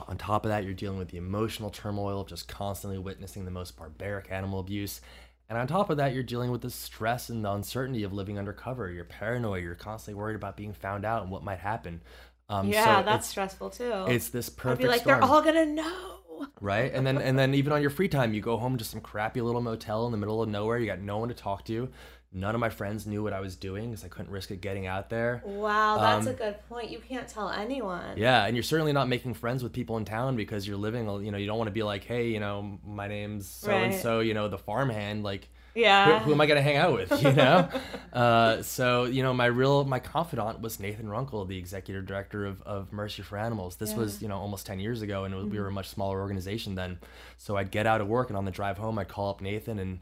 On 0.09 0.16
top 0.16 0.44
of 0.44 0.50
that, 0.50 0.64
you're 0.64 0.72
dealing 0.74 0.98
with 0.98 1.09
the 1.09 1.18
emotional 1.18 1.68
turmoil 1.70 2.20
of 2.20 2.29
just 2.29 2.48
constantly 2.48 2.98
witnessing 2.98 3.44
the 3.44 3.50
most 3.50 3.76
barbaric 3.76 4.29
animal 4.31 4.61
abuse. 4.61 5.00
And 5.48 5.59
on 5.59 5.66
top 5.66 5.90
of 5.90 5.96
that, 5.98 6.14
you're 6.14 6.22
dealing 6.22 6.50
with 6.53 6.62
the 6.62 6.70
stress 6.70 7.29
and 7.29 7.44
the 7.44 7.50
uncertainty 7.53 8.05
of 8.05 8.12
living 8.12 8.38
undercover. 8.38 8.90
You're 8.90 9.05
paranoid. 9.05 9.62
You're 9.64 9.74
constantly 9.74 10.18
worried 10.18 10.37
about 10.37 10.57
being 10.57 10.72
found 10.72 11.05
out 11.05 11.22
and 11.22 11.31
what 11.31 11.42
might 11.42 11.59
happen. 11.59 12.00
Um, 12.48 12.68
yeah, 12.68 13.00
so 13.00 13.05
that's 13.05 13.29
stressful 13.29 13.70
too. 13.70 14.07
it's 14.09 14.29
this 14.29 14.48
perfect. 14.48 14.81
I'd 14.81 14.85
be 14.85 14.88
like, 14.88 15.00
storm, 15.03 15.20
they're 15.20 15.29
all 15.29 15.42
gonna 15.42 15.66
know. 15.66 16.16
right? 16.61 16.92
And 16.94 17.07
then 17.07 17.18
and 17.18 17.38
then 17.38 17.55
even 17.55 17.72
on 17.72 17.81
your 17.81 17.90
free 17.90 18.09
time, 18.09 18.33
you 18.33 18.40
go 18.40 18.57
home 18.57 18.79
to 18.79 18.85
some 18.85 19.00
crappy 19.00 19.40
little 19.40 19.61
motel 19.61 20.07
in 20.07 20.12
the 20.12 20.18
middle 20.18 20.42
of 20.42 20.48
nowhere. 20.48 20.79
You 20.79 20.87
got 20.87 21.00
no 21.00 21.18
one 21.18 21.29
to 21.29 21.35
talk 21.35 21.64
to. 21.66 21.88
None 22.33 22.55
of 22.55 22.61
my 22.61 22.71
friends 22.71 23.09
knew 23.09 23.25
what 23.25 23.33
I 23.33 23.40
was 23.40 23.57
doing 23.57 23.90
because 23.90 24.05
I 24.05 24.09
couldn't 24.09 24.31
risk 24.31 24.53
it 24.53 24.61
getting 24.61 24.87
out 24.87 25.11
there. 25.11 25.43
Wow, 25.45 25.99
that's 25.99 26.29
a 26.29 26.31
Um, 26.31 26.37
good 26.37 26.57
point. 26.69 26.88
You 26.88 27.01
can't 27.01 27.27
tell 27.27 27.49
anyone. 27.51 28.16
Yeah, 28.16 28.45
and 28.47 28.55
you're 28.55 28.62
certainly 28.62 28.93
not 28.93 29.09
making 29.09 29.35
friends 29.35 29.64
with 29.64 29.73
people 29.73 29.97
in 29.97 30.05
town 30.05 30.37
because 30.37 30.66
you're 30.66 30.77
living. 30.77 31.07
You 31.25 31.33
know, 31.33 31.38
you 31.38 31.49
don't 31.49 31.59
want 31.59 31.66
to 31.66 31.73
be 31.73 31.83
like, 31.83 32.05
hey, 32.05 32.29
you 32.29 32.38
know, 32.38 32.79
my 32.87 33.09
name's 33.09 33.49
so 33.49 33.73
and 33.73 33.93
so. 33.95 34.21
You 34.21 34.35
know, 34.35 34.47
the 34.47 34.59
farmhand. 34.59 35.25
Like, 35.25 35.49
Yeah. 35.75 36.21
who 36.21 36.31
am 36.33 36.40
I 36.40 36.47
gonna 36.47 36.62
hang 36.62 36.77
out 36.77 36.93
with? 36.93 37.21
You 37.21 37.33
know. 37.33 37.69
uh, 38.12 38.62
so 38.62 39.07
you 39.07 39.25
know, 39.25 39.35
my 39.35 39.47
real 39.47 39.85
my 39.85 39.99
confidant 39.99 40.61
was 40.61 40.79
Nathan 40.79 41.09
Runkle, 41.09 41.45
the 41.47 41.59
executive 41.59 42.07
director 42.07 42.47
of, 42.47 42.62
of 42.62 42.93
Mercy 42.93 43.23
for 43.23 43.38
Animals. 43.38 43.75
This 43.75 43.93
was 43.95 44.23
you 44.23 44.29
know 44.29 44.38
almost 44.38 44.66
ten 44.66 44.79
years 44.79 45.03
ago, 45.03 45.25
and 45.25 45.35
it 45.35 45.37
was, 45.37 45.47
we 45.47 45.59
were 45.59 45.66
a 45.66 45.73
much 45.73 45.88
smaller 45.88 46.21
organization 46.21 46.77
then. 46.77 47.01
So 47.38 47.57
I'd 47.57 47.73
get 47.73 47.88
out 47.88 48.01
of 48.01 48.07
work, 48.07 48.29
and 48.31 48.37
on 48.37 48.45
the 48.45 48.53
drive 48.53 48.79
home, 48.79 49.01
I'd 49.01 49.09
call 49.09 49.31
up 49.31 49.40
Nathan 49.40 49.81
and. 49.81 49.99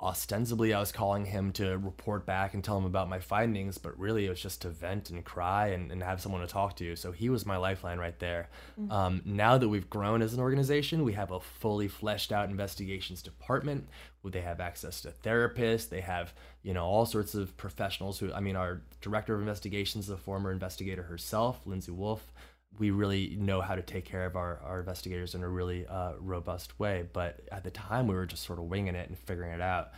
Ostensibly, 0.00 0.72
I 0.72 0.78
was 0.78 0.92
calling 0.92 1.26
him 1.26 1.50
to 1.54 1.76
report 1.76 2.24
back 2.24 2.54
and 2.54 2.62
tell 2.62 2.78
him 2.78 2.84
about 2.84 3.08
my 3.08 3.18
findings, 3.18 3.78
but 3.78 3.98
really 3.98 4.26
it 4.26 4.28
was 4.28 4.40
just 4.40 4.62
to 4.62 4.68
vent 4.68 5.10
and 5.10 5.24
cry 5.24 5.68
and, 5.68 5.90
and 5.90 6.00
have 6.04 6.20
someone 6.20 6.40
to 6.40 6.46
talk 6.46 6.76
to. 6.76 6.94
So 6.94 7.10
he 7.10 7.28
was 7.30 7.44
my 7.44 7.56
lifeline 7.56 7.98
right 7.98 8.16
there. 8.20 8.48
Um, 8.92 9.22
now 9.24 9.58
that 9.58 9.68
we've 9.68 9.90
grown 9.90 10.22
as 10.22 10.34
an 10.34 10.40
organization, 10.40 11.02
we 11.02 11.14
have 11.14 11.32
a 11.32 11.40
fully 11.40 11.88
fleshed 11.88 12.30
out 12.30 12.48
investigations 12.48 13.22
department. 13.22 13.88
where 14.22 14.30
They 14.30 14.40
have 14.42 14.60
access 14.60 15.00
to 15.00 15.10
therapists. 15.10 15.88
They 15.88 16.02
have, 16.02 16.32
you 16.62 16.74
know, 16.74 16.84
all 16.84 17.04
sorts 17.04 17.34
of 17.34 17.56
professionals 17.56 18.20
who, 18.20 18.32
I 18.32 18.38
mean, 18.38 18.54
our 18.54 18.82
director 19.00 19.34
of 19.34 19.40
investigations 19.40 20.04
is 20.04 20.10
a 20.10 20.16
former 20.16 20.52
investigator 20.52 21.02
herself, 21.02 21.66
Lindsay 21.66 21.90
Wolf. 21.90 22.32
We 22.78 22.90
really 22.90 23.36
know 23.38 23.60
how 23.60 23.74
to 23.74 23.82
take 23.82 24.04
care 24.04 24.26
of 24.26 24.36
our, 24.36 24.60
our 24.64 24.80
investigators 24.80 25.34
in 25.34 25.42
a 25.42 25.48
really 25.48 25.86
uh, 25.86 26.12
robust 26.20 26.78
way. 26.78 27.04
But 27.12 27.40
at 27.50 27.64
the 27.64 27.70
time, 27.70 28.06
we 28.06 28.14
were 28.14 28.26
just 28.26 28.44
sort 28.44 28.58
of 28.58 28.66
winging 28.66 28.94
it 28.94 29.08
and 29.08 29.18
figuring 29.18 29.52
it 29.52 29.60
out. 29.60 29.90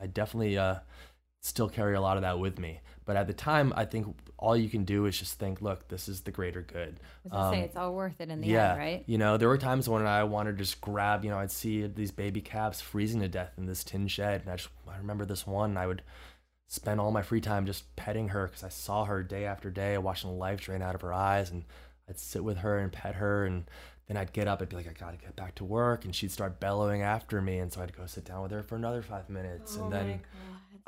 I 0.00 0.06
definitely 0.06 0.58
uh, 0.58 0.76
still 1.40 1.68
carry 1.68 1.94
a 1.94 2.00
lot 2.00 2.16
of 2.16 2.22
that 2.22 2.38
with 2.38 2.58
me. 2.58 2.80
But 3.04 3.16
at 3.16 3.26
the 3.26 3.32
time, 3.32 3.72
I 3.76 3.84
think 3.84 4.14
all 4.36 4.56
you 4.56 4.68
can 4.68 4.84
do 4.84 5.06
is 5.06 5.18
just 5.18 5.38
think, 5.38 5.62
look, 5.62 5.88
this 5.88 6.08
is 6.08 6.22
the 6.22 6.30
greater 6.30 6.60
good. 6.60 6.98
I 6.98 7.22
was 7.24 7.32
gonna 7.32 7.50
say 7.52 7.58
Um, 7.58 7.64
it's 7.64 7.76
all 7.76 7.94
worth 7.94 8.20
it 8.20 8.28
in 8.30 8.40
the 8.40 8.48
yeah, 8.48 8.70
end, 8.70 8.78
right? 8.78 9.04
You 9.06 9.16
know, 9.16 9.36
there 9.36 9.48
were 9.48 9.56
times 9.56 9.88
when 9.88 10.06
I 10.06 10.24
wanted 10.24 10.52
to 10.52 10.64
just 10.64 10.80
grab, 10.80 11.24
you 11.24 11.30
know, 11.30 11.38
I'd 11.38 11.52
see 11.52 11.86
these 11.86 12.10
baby 12.10 12.40
calves 12.40 12.80
freezing 12.80 13.20
to 13.20 13.28
death 13.28 13.52
in 13.56 13.66
this 13.66 13.84
tin 13.84 14.08
shed, 14.08 14.42
and 14.42 14.50
I 14.50 14.56
just 14.56 14.68
I 14.88 14.98
remember 14.98 15.24
this 15.24 15.46
one. 15.46 15.76
I 15.76 15.86
would 15.86 16.02
spend 16.66 17.00
all 17.00 17.12
my 17.12 17.22
free 17.22 17.40
time 17.40 17.64
just 17.64 17.94
petting 17.94 18.28
her 18.30 18.46
because 18.48 18.64
I 18.64 18.68
saw 18.68 19.04
her 19.04 19.22
day 19.22 19.44
after 19.44 19.70
day, 19.70 19.96
watching 19.98 20.30
the 20.30 20.36
life 20.36 20.60
drain 20.60 20.82
out 20.82 20.96
of 20.96 21.00
her 21.02 21.12
eyes, 21.12 21.50
and 21.50 21.64
I'd 22.08 22.18
sit 22.18 22.44
with 22.44 22.58
her 22.58 22.78
and 22.78 22.92
pet 22.92 23.16
her, 23.16 23.44
and 23.46 23.64
then 24.08 24.16
I'd 24.16 24.32
get 24.32 24.46
up 24.48 24.60
and 24.60 24.68
be 24.68 24.76
like, 24.76 24.88
I 24.88 24.92
gotta 24.92 25.16
get 25.16 25.34
back 25.36 25.54
to 25.56 25.64
work, 25.64 26.04
and 26.04 26.14
she'd 26.14 26.30
start 26.30 26.60
bellowing 26.60 27.02
after 27.02 27.40
me, 27.42 27.58
and 27.58 27.72
so 27.72 27.82
I'd 27.82 27.96
go 27.96 28.06
sit 28.06 28.24
down 28.24 28.42
with 28.42 28.52
her 28.52 28.62
for 28.62 28.76
another 28.76 29.02
five 29.02 29.28
minutes, 29.28 29.76
Oh 29.78 29.84
and 29.84 29.92
then. 29.92 30.20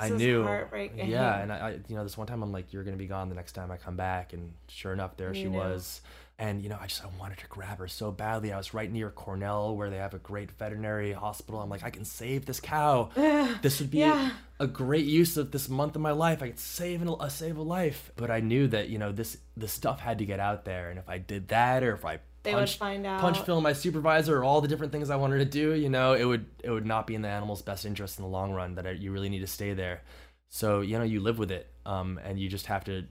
I 0.00 0.10
knew, 0.10 0.44
heartbreaking. 0.44 1.08
yeah, 1.08 1.40
and 1.40 1.52
I, 1.52 1.56
I, 1.56 1.70
you 1.88 1.96
know, 1.96 2.04
this 2.04 2.16
one 2.16 2.28
time 2.28 2.44
I'm 2.44 2.52
like, 2.52 2.72
you're 2.72 2.84
gonna 2.84 2.96
be 2.96 3.08
gone 3.08 3.28
the 3.28 3.34
next 3.34 3.52
time 3.52 3.72
I 3.72 3.76
come 3.78 3.96
back, 3.96 4.32
and 4.32 4.52
sure 4.68 4.92
enough, 4.92 5.16
there 5.16 5.30
You 5.34 5.42
she 5.42 5.48
knew. 5.48 5.58
was, 5.58 6.02
and 6.38 6.62
you 6.62 6.68
know, 6.68 6.78
I 6.80 6.86
just 6.86 7.02
I 7.04 7.08
wanted 7.18 7.38
to 7.38 7.46
grab 7.48 7.78
her 7.78 7.88
so 7.88 8.10
badly. 8.12 8.52
I 8.52 8.56
was 8.56 8.72
right 8.72 8.90
near 8.90 9.10
Cornell, 9.10 9.74
where 9.76 9.90
they 9.90 9.96
have 9.96 10.14
a 10.14 10.18
great 10.18 10.50
veterinary 10.52 11.12
hospital. 11.12 11.60
I'm 11.60 11.68
like, 11.68 11.82
I 11.82 11.90
can 11.90 12.04
save 12.04 12.46
this 12.46 12.60
cow. 12.60 13.10
this 13.62 13.80
would 13.80 13.90
be 13.90 13.98
Yeah. 13.98 14.30
a 14.60 14.66
great 14.66 15.04
use 15.06 15.36
of 15.36 15.50
this 15.50 15.68
month 15.68 15.96
of 15.96 16.02
my 16.02 16.12
life. 16.12 16.42
I 16.42 16.48
could 16.48 16.58
save 16.60 17.02
an, 17.02 17.08
uh, 17.08 17.28
save 17.28 17.56
a 17.56 17.62
life. 17.62 18.12
But 18.16 18.30
I 18.30 18.40
knew 18.40 18.68
that 18.68 18.88
you 18.88 18.98
know 18.98 19.10
this 19.12 19.36
this 19.56 19.72
stuff 19.72 19.98
had 20.00 20.18
to 20.18 20.24
get 20.26 20.38
out 20.40 20.64
there, 20.64 20.90
and 20.90 20.98
if 20.98 21.08
I 21.08 21.18
did 21.18 21.48
that, 21.48 21.82
or 21.82 21.92
if 21.94 22.04
I 22.04 22.20
They 22.44 22.54
would 22.54 22.60
punched, 22.60 22.78
find 22.78 23.04
punch 23.04 23.38
out. 23.38 23.46
film 23.46 23.64
my 23.64 23.72
supervisor, 23.72 24.38
or 24.38 24.44
all 24.44 24.60
the 24.60 24.68
different 24.68 24.92
things 24.92 25.10
I 25.10 25.16
wanted 25.16 25.38
to 25.38 25.44
do, 25.44 25.74
you 25.74 25.88
know, 25.88 26.12
it 26.14 26.24
would 26.24 26.46
it 26.62 26.70
would 26.70 26.86
not 26.86 27.06
be 27.08 27.14
in 27.16 27.22
the 27.22 27.28
animal's 27.28 27.62
best 27.62 27.84
interest 27.84 28.18
in 28.18 28.22
the 28.22 28.30
long 28.30 28.52
run. 28.52 28.76
That 28.76 28.86
I, 28.86 28.90
you 28.92 29.10
really 29.10 29.28
need 29.28 29.40
to 29.40 29.48
stay 29.48 29.74
there. 29.74 30.02
So 30.50 30.80
you 30.82 30.96
know, 30.98 31.04
you 31.04 31.18
live 31.20 31.38
with 31.38 31.50
it, 31.50 31.66
um, 31.84 32.20
and 32.24 32.38
you 32.38 32.48
just 32.48 32.66
have 32.66 32.84
to 32.84 33.04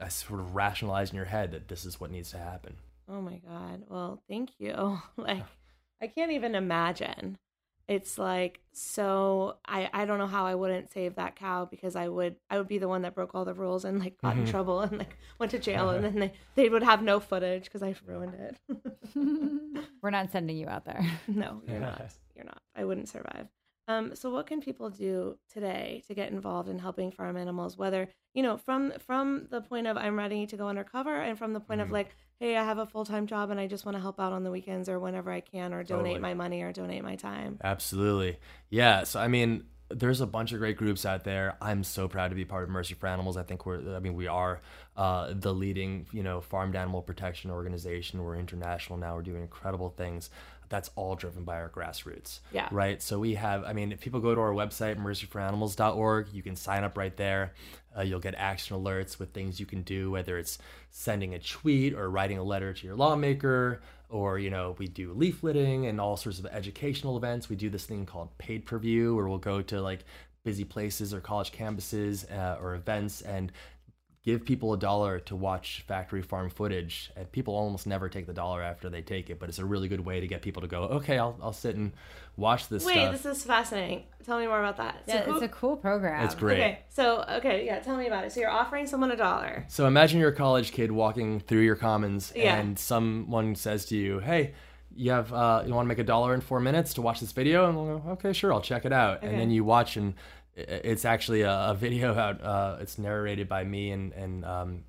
uh, 0.00 0.08
sort 0.08 0.40
of 0.40 0.54
rationalize 0.54 1.10
in 1.10 1.16
your 1.16 1.24
head 1.26 1.52
that 1.52 1.68
this 1.68 1.84
is 1.84 2.00
what 2.00 2.10
needs 2.10 2.30
to 2.32 2.38
happen. 2.38 2.76
Oh 3.08 3.20
my 3.20 3.36
god. 3.46 3.84
Well, 3.88 4.22
thank 4.28 4.50
you. 4.58 4.98
Like 5.16 5.44
I 6.02 6.06
can't 6.08 6.32
even 6.32 6.54
imagine. 6.54 7.38
It's 7.88 8.18
like 8.18 8.60
so 8.72 9.56
I 9.66 9.88
I 9.92 10.04
don't 10.06 10.18
know 10.18 10.26
how 10.26 10.44
I 10.44 10.56
wouldn't 10.56 10.92
save 10.92 11.14
that 11.14 11.36
cow 11.36 11.64
because 11.66 11.94
I 11.96 12.08
would 12.08 12.34
I 12.50 12.58
would 12.58 12.66
be 12.68 12.78
the 12.78 12.88
one 12.88 13.02
that 13.02 13.14
broke 13.14 13.34
all 13.34 13.44
the 13.44 13.54
rules 13.54 13.84
and 13.84 14.00
like 14.00 14.18
got 14.20 14.36
in 14.36 14.44
Mhm. 14.44 14.50
trouble 14.50 14.80
and 14.80 14.98
like 14.98 15.16
went 15.38 15.52
to 15.52 15.58
jail 15.60 15.90
and 15.90 16.04
then 16.04 16.18
they, 16.18 16.32
they 16.56 16.68
would 16.68 16.82
have 16.82 17.00
no 17.02 17.20
footage 17.20 17.64
because 17.64 17.82
I 17.84 17.94
ruined 18.04 18.34
it. 18.34 18.56
We're 20.02 20.10
not 20.10 20.32
sending 20.32 20.56
you 20.56 20.66
out 20.68 20.84
there. 20.84 21.00
no, 21.28 21.62
you're 21.66 21.78
not. 21.80 22.02
You're 22.34 22.44
not. 22.44 22.60
I 22.74 22.84
wouldn't 22.84 23.08
survive. 23.08 23.46
Um, 23.88 24.14
so 24.16 24.30
what 24.30 24.46
can 24.46 24.60
people 24.60 24.90
do 24.90 25.38
today 25.52 26.02
to 26.08 26.14
get 26.14 26.30
involved 26.32 26.68
in 26.68 26.78
helping 26.78 27.10
farm 27.12 27.36
animals? 27.36 27.76
Whether 27.78 28.08
you 28.34 28.42
know 28.42 28.56
from 28.56 28.92
from 28.98 29.46
the 29.50 29.60
point 29.60 29.86
of 29.86 29.96
I'm 29.96 30.16
ready 30.18 30.46
to 30.46 30.56
go 30.56 30.68
undercover, 30.68 31.14
and 31.14 31.38
from 31.38 31.52
the 31.52 31.60
point 31.60 31.80
of 31.80 31.88
Mhm. 31.88 31.92
like, 31.92 32.16
hey, 32.40 32.56
I 32.56 32.64
have 32.64 32.78
a 32.78 32.86
full 32.86 33.04
time 33.04 33.26
job 33.26 33.50
and 33.50 33.60
I 33.60 33.66
just 33.66 33.84
want 33.86 33.96
to 33.96 34.00
help 34.00 34.18
out 34.20 34.32
on 34.32 34.42
the 34.42 34.50
weekends 34.50 34.88
or 34.88 34.98
whenever 34.98 35.30
I 35.30 35.40
can, 35.40 35.72
or 35.72 35.82
donate 35.84 36.04
Totally. 36.04 36.18
my 36.20 36.34
money 36.34 36.62
or 36.62 36.72
donate 36.72 37.02
my 37.04 37.16
time. 37.16 37.58
Absolutely. 37.62 38.38
Yeah. 38.70 39.04
So 39.04 39.20
I 39.20 39.28
mean, 39.28 39.64
there's 39.88 40.20
a 40.20 40.26
bunch 40.26 40.52
of 40.52 40.58
great 40.58 40.76
groups 40.76 41.06
out 41.06 41.22
there. 41.22 41.56
I'm 41.62 41.84
so 41.84 42.08
proud 42.08 42.28
to 42.30 42.34
be 42.34 42.44
part 42.44 42.64
of 42.64 42.70
Mercy 42.70 42.94
for 42.94 43.06
Animals. 43.06 43.36
I 43.36 43.44
think 43.44 43.64
we're 43.64 43.94
I 43.94 44.00
mean, 44.00 44.14
we 44.14 44.26
are 44.26 44.60
uh, 44.96 45.32
the 45.32 45.54
leading, 45.54 46.06
you 46.10 46.22
know, 46.24 46.40
farmed 46.40 46.74
animal 46.74 47.02
protection 47.02 47.50
organization. 47.52 48.22
We're 48.22 48.34
international 48.36 48.98
now. 48.98 49.14
We're 49.14 49.22
doing 49.22 49.42
incredible 49.42 49.90
things. 49.90 50.28
That's 50.68 50.90
all 50.96 51.14
driven 51.14 51.44
by 51.44 51.56
our 51.56 51.68
grassroots. 51.68 52.40
Yeah. 52.52 52.68
Right. 52.70 53.02
So 53.02 53.18
we 53.18 53.34
have, 53.34 53.64
I 53.64 53.72
mean, 53.72 53.92
if 53.92 54.00
people 54.00 54.20
go 54.20 54.34
to 54.34 54.40
our 54.40 54.52
website, 54.52 54.96
mercyforanimals.org, 54.98 56.28
you 56.32 56.42
can 56.42 56.56
sign 56.56 56.84
up 56.84 56.96
right 56.96 57.16
there. 57.16 57.54
Uh, 57.96 58.02
you'll 58.02 58.20
get 58.20 58.34
action 58.36 58.76
alerts 58.76 59.18
with 59.18 59.32
things 59.32 59.58
you 59.58 59.66
can 59.66 59.82
do, 59.82 60.10
whether 60.10 60.38
it's 60.38 60.58
sending 60.90 61.34
a 61.34 61.38
tweet 61.38 61.94
or 61.94 62.10
writing 62.10 62.38
a 62.38 62.42
letter 62.42 62.72
to 62.72 62.86
your 62.86 62.96
lawmaker, 62.96 63.80
or, 64.08 64.38
you 64.38 64.50
know, 64.50 64.76
we 64.78 64.86
do 64.86 65.14
leafleting 65.14 65.88
and 65.88 66.00
all 66.00 66.16
sorts 66.16 66.38
of 66.38 66.46
educational 66.46 67.16
events. 67.16 67.48
We 67.48 67.56
do 67.56 67.70
this 67.70 67.86
thing 67.86 68.06
called 68.06 68.36
paid 68.38 68.66
per 68.66 68.78
view, 68.78 69.16
where 69.16 69.26
we'll 69.26 69.38
go 69.38 69.62
to 69.62 69.80
like 69.80 70.04
busy 70.44 70.64
places 70.64 71.12
or 71.12 71.20
college 71.20 71.50
campuses 71.52 72.30
uh, 72.32 72.56
or 72.60 72.76
events 72.76 73.22
and 73.22 73.50
give 74.26 74.44
people 74.44 74.72
a 74.74 74.76
dollar 74.78 75.20
to 75.20 75.34
watch 75.36 75.84
factory 75.86 76.20
farm 76.20 76.50
footage 76.50 77.10
and 77.16 77.30
people 77.30 77.54
almost 77.54 77.86
never 77.86 78.08
take 78.08 78.26
the 78.26 78.32
dollar 78.34 78.60
after 78.60 78.90
they 78.90 79.00
take 79.00 79.30
it 79.30 79.38
but 79.38 79.48
it's 79.48 79.60
a 79.60 79.64
really 79.64 79.86
good 79.88 80.00
way 80.04 80.18
to 80.20 80.26
get 80.26 80.42
people 80.42 80.60
to 80.60 80.66
go 80.68 80.82
okay 80.82 81.16
i'll, 81.16 81.38
I'll 81.40 81.52
sit 81.52 81.76
and 81.76 81.92
watch 82.36 82.68
this 82.68 82.84
Wait, 82.84 82.94
stuff 82.94 83.12
this 83.12 83.24
is 83.24 83.44
fascinating. 83.44 84.02
Tell 84.26 84.38
me 84.40 84.46
more 84.48 84.58
about 84.58 84.76
that. 84.78 84.96
Yeah, 85.06 85.22
who- 85.22 85.34
it's 85.34 85.42
a 85.44 85.48
cool 85.48 85.76
program. 85.76 86.24
it's 86.24 86.34
great 86.34 86.58
Okay, 86.58 86.78
so 86.88 87.24
okay, 87.38 87.64
yeah, 87.64 87.78
tell 87.78 87.96
me 87.96 88.08
about 88.08 88.24
it. 88.24 88.32
So 88.32 88.40
you're 88.40 88.50
offering 88.50 88.86
someone 88.88 89.12
a 89.12 89.16
dollar. 89.16 89.64
so 89.68 89.86
imagine 89.86 90.18
you're 90.20 90.30
a 90.30 90.34
college 90.34 90.72
kid 90.72 90.90
walking 90.92 91.38
through 91.40 91.60
your 91.62 91.76
commons 91.76 92.32
Yeah. 92.36 92.56
and 92.56 92.76
someone 92.78 93.54
says 93.54 93.86
to 93.86 93.96
you 93.96 94.18
hey 94.18 94.52
you 94.98 95.12
have 95.12 95.32
uh, 95.32 95.62
you 95.66 95.72
want 95.72 95.84
to 95.86 95.88
make 95.88 95.98
a 96.00 96.04
dollar 96.04 96.34
in 96.34 96.40
four 96.40 96.58
minutes 96.58 96.94
to 96.94 97.02
watch 97.02 97.20
this 97.20 97.30
video 97.32 97.68
and 97.68 97.76
we'll 97.76 97.98
go 97.98 98.10
okay 98.10 98.32
sure 98.32 98.52
i'll 98.52 98.60
check 98.60 98.84
it 98.84 98.92
out 98.92 99.22
and 99.22 99.38
then 99.38 99.50
you 99.50 99.62
watch 99.62 99.96
and 99.96 100.14
i- 100.14 100.16
it's 100.56 101.04
actually 101.04 101.42
a, 101.42 101.70
a 101.70 101.74
video 101.74 102.14
out 102.18 102.42
uh, 102.42 102.78
it's 102.80 102.98
narrated 102.98 103.48
by 103.48 103.62
me 103.64 103.90
and 103.90 104.12
and 104.14 104.44
um, 104.44 104.84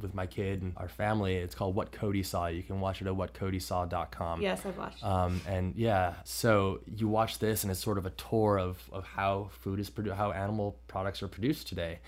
with 0.00 0.14
my 0.14 0.26
kid 0.26 0.62
and 0.62 0.72
our 0.78 0.88
family 0.88 1.36
it's 1.36 1.54
called 1.54 1.74
what 1.74 1.92
cody 1.92 2.22
saw 2.22 2.46
you 2.46 2.62
can 2.62 2.80
watch 2.80 3.00
it 3.00 3.06
at 3.06 3.12
whatcodysaw.com 3.14 4.40
Yes, 4.42 4.64
I've 4.66 4.76
watched. 4.76 5.04
um, 5.04 5.40
and 5.46 5.74
yeah, 5.76 6.14
so 6.24 6.80
you 6.86 7.08
watch 7.08 7.38
this, 7.38 7.62
and 7.62 7.70
it's 7.70 7.80
sort 7.82 7.98
of 7.98 8.06
a 8.06 8.10
tour 8.10 8.58
of, 8.58 8.78
of 8.92 9.04
how 9.04 9.50
food 9.60 9.78
is 9.78 9.90
produced, 9.90 10.16
how 10.16 10.32
animal 10.32 10.78
products 10.88 11.22
are 11.22 11.28
produced 11.28 11.68
today. 11.68 12.00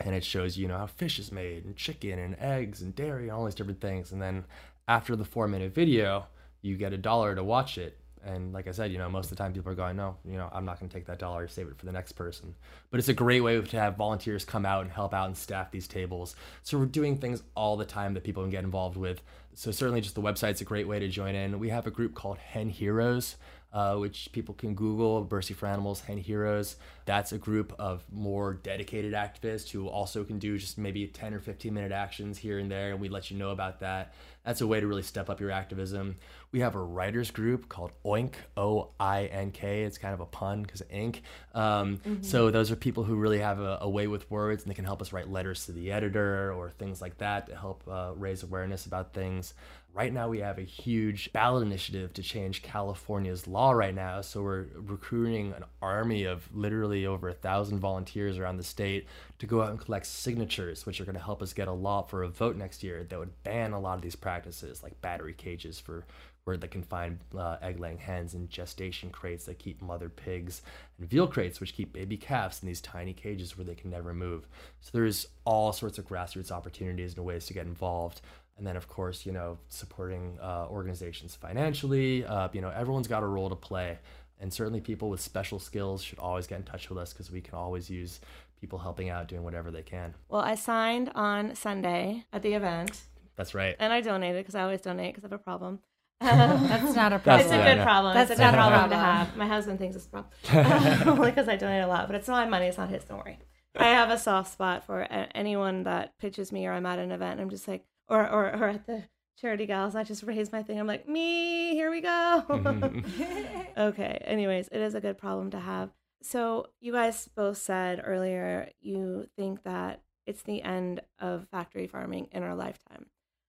And 0.00 0.14
it 0.14 0.24
shows 0.24 0.56
you 0.56 0.68
know 0.68 0.78
how 0.78 0.86
fish 0.86 1.18
is 1.18 1.30
made, 1.30 1.64
and 1.66 1.76
chicken, 1.76 2.18
and 2.18 2.34
eggs, 2.40 2.80
and 2.80 2.94
dairy, 2.94 3.24
and 3.24 3.32
all 3.32 3.44
these 3.44 3.54
different 3.54 3.80
things. 3.80 4.10
And 4.12 4.22
then 4.22 4.44
after 4.88 5.14
the 5.16 5.24
four 5.24 5.46
minute 5.48 5.74
video, 5.74 6.26
you 6.62 6.76
get 6.76 6.92
a 6.92 6.96
dollar 6.98 7.34
to 7.34 7.44
watch 7.44 7.76
it. 7.76 7.98
And 8.24 8.52
like 8.52 8.68
I 8.68 8.70
said, 8.70 8.92
you 8.92 8.98
know, 8.98 9.08
most 9.08 9.26
of 9.26 9.30
the 9.30 9.36
time 9.36 9.52
people 9.52 9.72
are 9.72 9.76
going, 9.76 9.96
no, 9.96 10.16
you 10.24 10.36
know, 10.36 10.48
I'm 10.52 10.64
not 10.64 10.78
going 10.78 10.88
to 10.88 10.94
take 10.94 11.06
that 11.06 11.18
dollar, 11.18 11.48
save 11.48 11.68
it 11.68 11.76
for 11.76 11.86
the 11.86 11.92
next 11.92 12.12
person. 12.12 12.54
But 12.90 13.00
it's 13.00 13.08
a 13.08 13.14
great 13.14 13.40
way 13.40 13.60
to 13.60 13.80
have 13.80 13.96
volunteers 13.96 14.44
come 14.44 14.64
out 14.64 14.82
and 14.82 14.90
help 14.90 15.12
out 15.12 15.26
and 15.26 15.36
staff 15.36 15.70
these 15.70 15.88
tables. 15.88 16.36
So 16.62 16.78
we're 16.78 16.86
doing 16.86 17.18
things 17.18 17.42
all 17.54 17.76
the 17.76 17.84
time 17.84 18.14
that 18.14 18.24
people 18.24 18.42
can 18.42 18.50
get 18.50 18.64
involved 18.64 18.96
with. 18.96 19.22
So 19.54 19.70
certainly 19.70 20.00
just 20.00 20.14
the 20.14 20.22
website's 20.22 20.60
a 20.60 20.64
great 20.64 20.86
way 20.86 20.98
to 20.98 21.08
join 21.08 21.34
in. 21.34 21.58
We 21.58 21.70
have 21.70 21.86
a 21.86 21.90
group 21.90 22.14
called 22.14 22.38
Hen 22.38 22.68
Heroes. 22.68 23.36
Uh, 23.72 23.96
which 23.96 24.30
people 24.32 24.54
can 24.54 24.74
Google 24.74 25.26
Mercy 25.30 25.54
for 25.54 25.64
Animals, 25.64 26.02
Hen 26.02 26.18
Heroes. 26.18 26.76
That's 27.06 27.32
a 27.32 27.38
group 27.38 27.72
of 27.78 28.04
more 28.12 28.52
dedicated 28.52 29.14
activists 29.14 29.70
who 29.70 29.88
also 29.88 30.24
can 30.24 30.38
do 30.38 30.58
just 30.58 30.76
maybe 30.76 31.06
10 31.06 31.32
or 31.32 31.40
15 31.40 31.72
minute 31.72 31.90
actions 31.90 32.36
here 32.36 32.58
and 32.58 32.70
there, 32.70 32.90
and 32.90 33.00
we 33.00 33.08
let 33.08 33.30
you 33.30 33.38
know 33.38 33.48
about 33.48 33.80
that. 33.80 34.12
That's 34.44 34.60
a 34.60 34.66
way 34.66 34.78
to 34.78 34.86
really 34.86 35.02
step 35.02 35.30
up 35.30 35.40
your 35.40 35.50
activism. 35.50 36.16
We 36.52 36.60
have 36.60 36.74
a 36.74 36.82
writers 36.82 37.30
group 37.30 37.70
called 37.70 37.92
Oink, 38.04 38.34
O 38.58 38.90
I 39.00 39.24
N 39.24 39.52
K. 39.52 39.84
It's 39.84 39.96
kind 39.96 40.12
of 40.12 40.20
a 40.20 40.26
pun 40.26 40.62
because 40.62 40.82
of 40.82 40.90
ink. 40.90 41.22
Um, 41.54 42.00
So 42.20 42.50
those 42.50 42.70
are 42.70 42.76
people 42.76 43.04
who 43.04 43.16
really 43.16 43.38
have 43.38 43.58
a, 43.58 43.78
a 43.80 43.88
way 43.88 44.06
with 44.06 44.30
words 44.30 44.62
and 44.62 44.70
they 44.70 44.74
can 44.74 44.84
help 44.84 45.00
us 45.00 45.14
write 45.14 45.30
letters 45.30 45.64
to 45.66 45.72
the 45.72 45.90
editor 45.90 46.52
or 46.52 46.70
things 46.70 47.00
like 47.00 47.16
that 47.18 47.46
to 47.46 47.56
help 47.56 47.82
uh, 47.90 48.12
raise 48.16 48.42
awareness 48.42 48.84
about 48.84 49.14
things. 49.14 49.54
Right 49.94 50.12
now, 50.12 50.28
we 50.28 50.38
have 50.40 50.56
a 50.58 50.62
huge 50.62 51.32
ballot 51.34 51.66
initiative 51.66 52.14
to 52.14 52.22
change 52.22 52.62
California's 52.62 53.46
law 53.46 53.72
right 53.72 53.94
now. 53.94 54.22
So 54.22 54.42
we're 54.42 54.66
recruiting 54.74 55.52
an 55.52 55.64
army 55.82 56.24
of 56.24 56.48
literally 56.54 57.04
over 57.04 57.28
a 57.28 57.34
thousand 57.34 57.78
volunteers 57.78 58.38
around 58.38 58.56
the 58.56 58.64
state 58.64 59.06
to 59.38 59.46
go 59.46 59.60
out 59.62 59.68
and 59.70 59.78
collect 59.78 60.06
signatures, 60.06 60.86
which 60.86 60.98
are 61.00 61.04
going 61.04 61.16
to 61.16 61.22
help 61.22 61.42
us 61.42 61.52
get 61.52 61.68
a 61.68 61.72
law 61.72 62.02
for 62.02 62.22
a 62.22 62.28
vote 62.28 62.56
next 62.56 62.82
year 62.82 63.04
that 63.04 63.18
would 63.18 63.42
ban 63.42 63.72
a 63.72 63.80
lot 63.80 63.96
of 63.96 64.02
these 64.02 64.16
practices, 64.16 64.82
like 64.82 64.98
battery 65.02 65.34
cages 65.34 65.78
for 65.78 66.06
where 66.44 66.56
they 66.56 66.68
can 66.68 66.82
find 66.82 67.18
uh, 67.38 67.56
egg-laying 67.62 67.98
hens 67.98 68.34
and 68.34 68.50
gestation 68.50 69.10
crates 69.10 69.44
that 69.44 69.58
keep 69.58 69.80
mother 69.80 70.08
pigs 70.08 70.62
and 70.98 71.08
veal 71.08 71.26
crates 71.26 71.60
which 71.60 71.74
keep 71.74 71.92
baby 71.92 72.16
calves 72.16 72.62
in 72.62 72.66
these 72.66 72.80
tiny 72.80 73.12
cages 73.12 73.56
where 73.56 73.64
they 73.64 73.74
can 73.74 73.90
never 73.90 74.12
move. 74.12 74.48
So 74.80 74.90
there's 74.92 75.28
all 75.44 75.72
sorts 75.72 75.98
of 75.98 76.08
grassroots 76.08 76.50
opportunities 76.50 77.16
and 77.16 77.24
ways 77.24 77.46
to 77.46 77.54
get 77.54 77.66
involved. 77.66 78.22
And 78.58 78.66
then 78.66 78.76
of 78.76 78.88
course 78.88 79.24
you 79.24 79.32
know 79.32 79.58
supporting 79.68 80.38
uh, 80.42 80.66
organizations 80.68 81.34
financially 81.36 82.24
uh, 82.24 82.48
you 82.52 82.60
know 82.60 82.70
everyone's 82.70 83.08
got 83.08 83.22
a 83.22 83.26
role 83.26 83.48
to 83.48 83.56
play. 83.56 83.98
And 84.40 84.52
certainly 84.52 84.80
people 84.80 85.08
with 85.08 85.20
special 85.20 85.60
skills 85.60 86.02
should 86.02 86.18
always 86.18 86.48
get 86.48 86.58
in 86.58 86.64
touch 86.64 86.88
with 86.88 86.98
us 86.98 87.12
because 87.12 87.30
we 87.30 87.40
can 87.40 87.54
always 87.54 87.88
use 87.88 88.20
people 88.60 88.80
helping 88.80 89.08
out 89.08 89.28
doing 89.28 89.44
whatever 89.44 89.70
they 89.70 89.82
can. 89.82 90.14
Well, 90.28 90.40
I 90.40 90.56
signed 90.56 91.12
on 91.14 91.54
Sunday 91.54 92.24
at 92.32 92.42
the 92.42 92.54
event, 92.54 93.02
that's 93.36 93.54
right. 93.54 93.76
And 93.78 93.92
I 93.92 94.00
donated 94.00 94.42
because 94.42 94.54
I 94.54 94.62
always 94.62 94.80
donate 94.80 95.14
because 95.14 95.24
I 95.24 95.32
have 95.32 95.40
a 95.40 95.42
problem. 95.42 95.80
That's 96.68 96.94
not 96.94 97.12
a 97.12 97.18
problem. 97.18 97.46
It's 97.46 97.52
a 97.52 97.56
good 97.56 97.78
no. 97.78 97.84
problem. 97.84 98.14
That's 98.14 98.30
it's 98.30 98.40
not 98.40 98.54
a 98.54 98.56
problem 98.56 98.90
to 98.90 98.96
have. 98.96 99.36
My 99.36 99.46
husband 99.46 99.78
thinks 99.78 99.96
it's 99.96 100.06
a 100.06 100.08
problem. 100.08 101.08
Only 101.18 101.30
because 101.30 101.48
I 101.48 101.56
donate 101.56 101.82
a 101.82 101.86
lot, 101.86 102.06
but 102.06 102.16
it's 102.16 102.28
not 102.28 102.44
my 102.44 102.48
money. 102.48 102.66
It's 102.66 102.78
not 102.78 102.90
his. 102.90 103.04
Don't 103.04 103.18
worry. 103.18 103.38
I 103.76 103.88
have 103.88 104.10
a 104.10 104.18
soft 104.18 104.52
spot 104.52 104.84
for 104.84 105.06
anyone 105.34 105.84
that 105.84 106.18
pitches 106.18 106.52
me 106.52 106.66
or 106.66 106.72
I'm 106.72 106.86
at 106.86 106.98
an 106.98 107.10
event. 107.10 107.40
I'm 107.40 107.50
just 107.50 107.66
like, 107.66 107.84
or 108.08 108.20
or, 108.28 108.44
or 108.54 108.68
at 108.68 108.86
the 108.86 109.04
charity 109.40 109.66
gals. 109.66 109.94
I 109.94 110.04
just 110.04 110.22
raise 110.22 110.52
my 110.52 110.62
thing. 110.62 110.78
I'm 110.78 110.86
like, 110.86 111.08
me. 111.08 111.74
Here 111.74 111.90
we 111.90 112.00
go. 112.00 112.44
okay. 113.76 114.22
Anyways, 114.24 114.68
it 114.68 114.80
is 114.80 114.94
a 114.94 115.00
good 115.00 115.18
problem 115.18 115.50
to 115.50 115.58
have. 115.58 115.90
So 116.22 116.68
you 116.80 116.92
guys 116.92 117.28
both 117.34 117.58
said 117.58 118.00
earlier 118.04 118.70
you 118.80 119.26
think 119.36 119.64
that 119.64 120.02
it's 120.26 120.42
the 120.42 120.62
end 120.62 121.00
of 121.18 121.48
factory 121.50 121.86
farming 121.86 122.28
in 122.30 122.42
our 122.42 122.54
lifetime. 122.54 123.06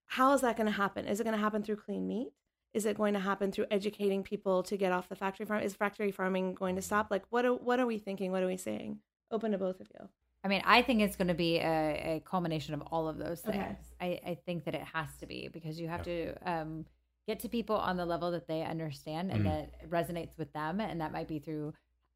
How 0.08 0.34
is 0.34 0.42
that 0.42 0.58
going 0.58 0.68
to 0.68 0.74
happen? 0.74 1.08
Is 1.08 1.20
it 1.20 1.24
going 1.24 1.36
to 1.36 1.42
happen 1.42 1.64
through 1.64 1.78
clean 1.78 2.08
meat? 2.08 2.30
Is 2.74 2.86
it 2.86 2.98
going 2.98 3.14
to 3.14 3.20
happen 3.20 3.52
through 3.52 3.68
educating 3.70 4.24
people 4.24 4.64
to 4.64 4.78
get 4.78 4.92
off 4.92 5.08
the 5.10 5.16
factory 5.16 5.46
farm? 5.46 5.62
Is 5.62 5.76
factory 5.76 6.12
farming 6.12 6.56
going 6.56 6.76
to 6.76 6.82
stop? 6.82 7.08
Like, 7.12 7.24
what 7.30 7.46
are, 7.46 7.54
what 7.54 7.80
are 7.80 7.86
we 7.86 7.98
thinking? 8.00 8.32
What 8.32 8.42
are 8.44 8.48
we 8.48 8.58
saying? 8.58 9.00
Open 9.32 9.52
to 9.52 9.58
both 9.58 9.80
of 9.80 9.88
you. 9.94 10.08
I 10.44 10.48
mean, 10.48 10.62
I 10.66 10.82
think 10.82 11.02
it's 11.02 11.16
going 11.16 11.28
to 11.30 11.34
be 11.34 11.58
a, 11.58 12.18
a 12.18 12.24
culmination 12.26 12.74
of 12.74 12.82
all 12.92 13.08
of 13.08 13.18
those 13.18 13.42
things. 13.42 13.56
Okay. 13.56 14.20
I, 14.26 14.32
I 14.32 14.38
think 14.46 14.66
that 14.66 14.76
it 14.76 14.82
has 14.94 15.08
to 15.20 15.26
be 15.26 15.50
because 15.54 15.80
you 15.80 15.88
have 15.88 16.04
to 16.04 16.34
um, 16.46 16.86
get 17.28 17.40
to 17.42 17.50
people 17.50 17.78
on 17.78 17.96
the 17.96 18.06
level 18.06 18.32
that 18.32 18.48
they 18.48 18.64
understand 18.64 19.32
and 19.32 19.42
Mhm. 19.42 19.44
that 19.46 19.90
resonates 19.90 20.38
with 20.38 20.52
them. 20.54 20.82
And 20.82 21.00
that 21.00 21.14
might 21.14 21.28
be 21.28 21.40
through 21.40 21.74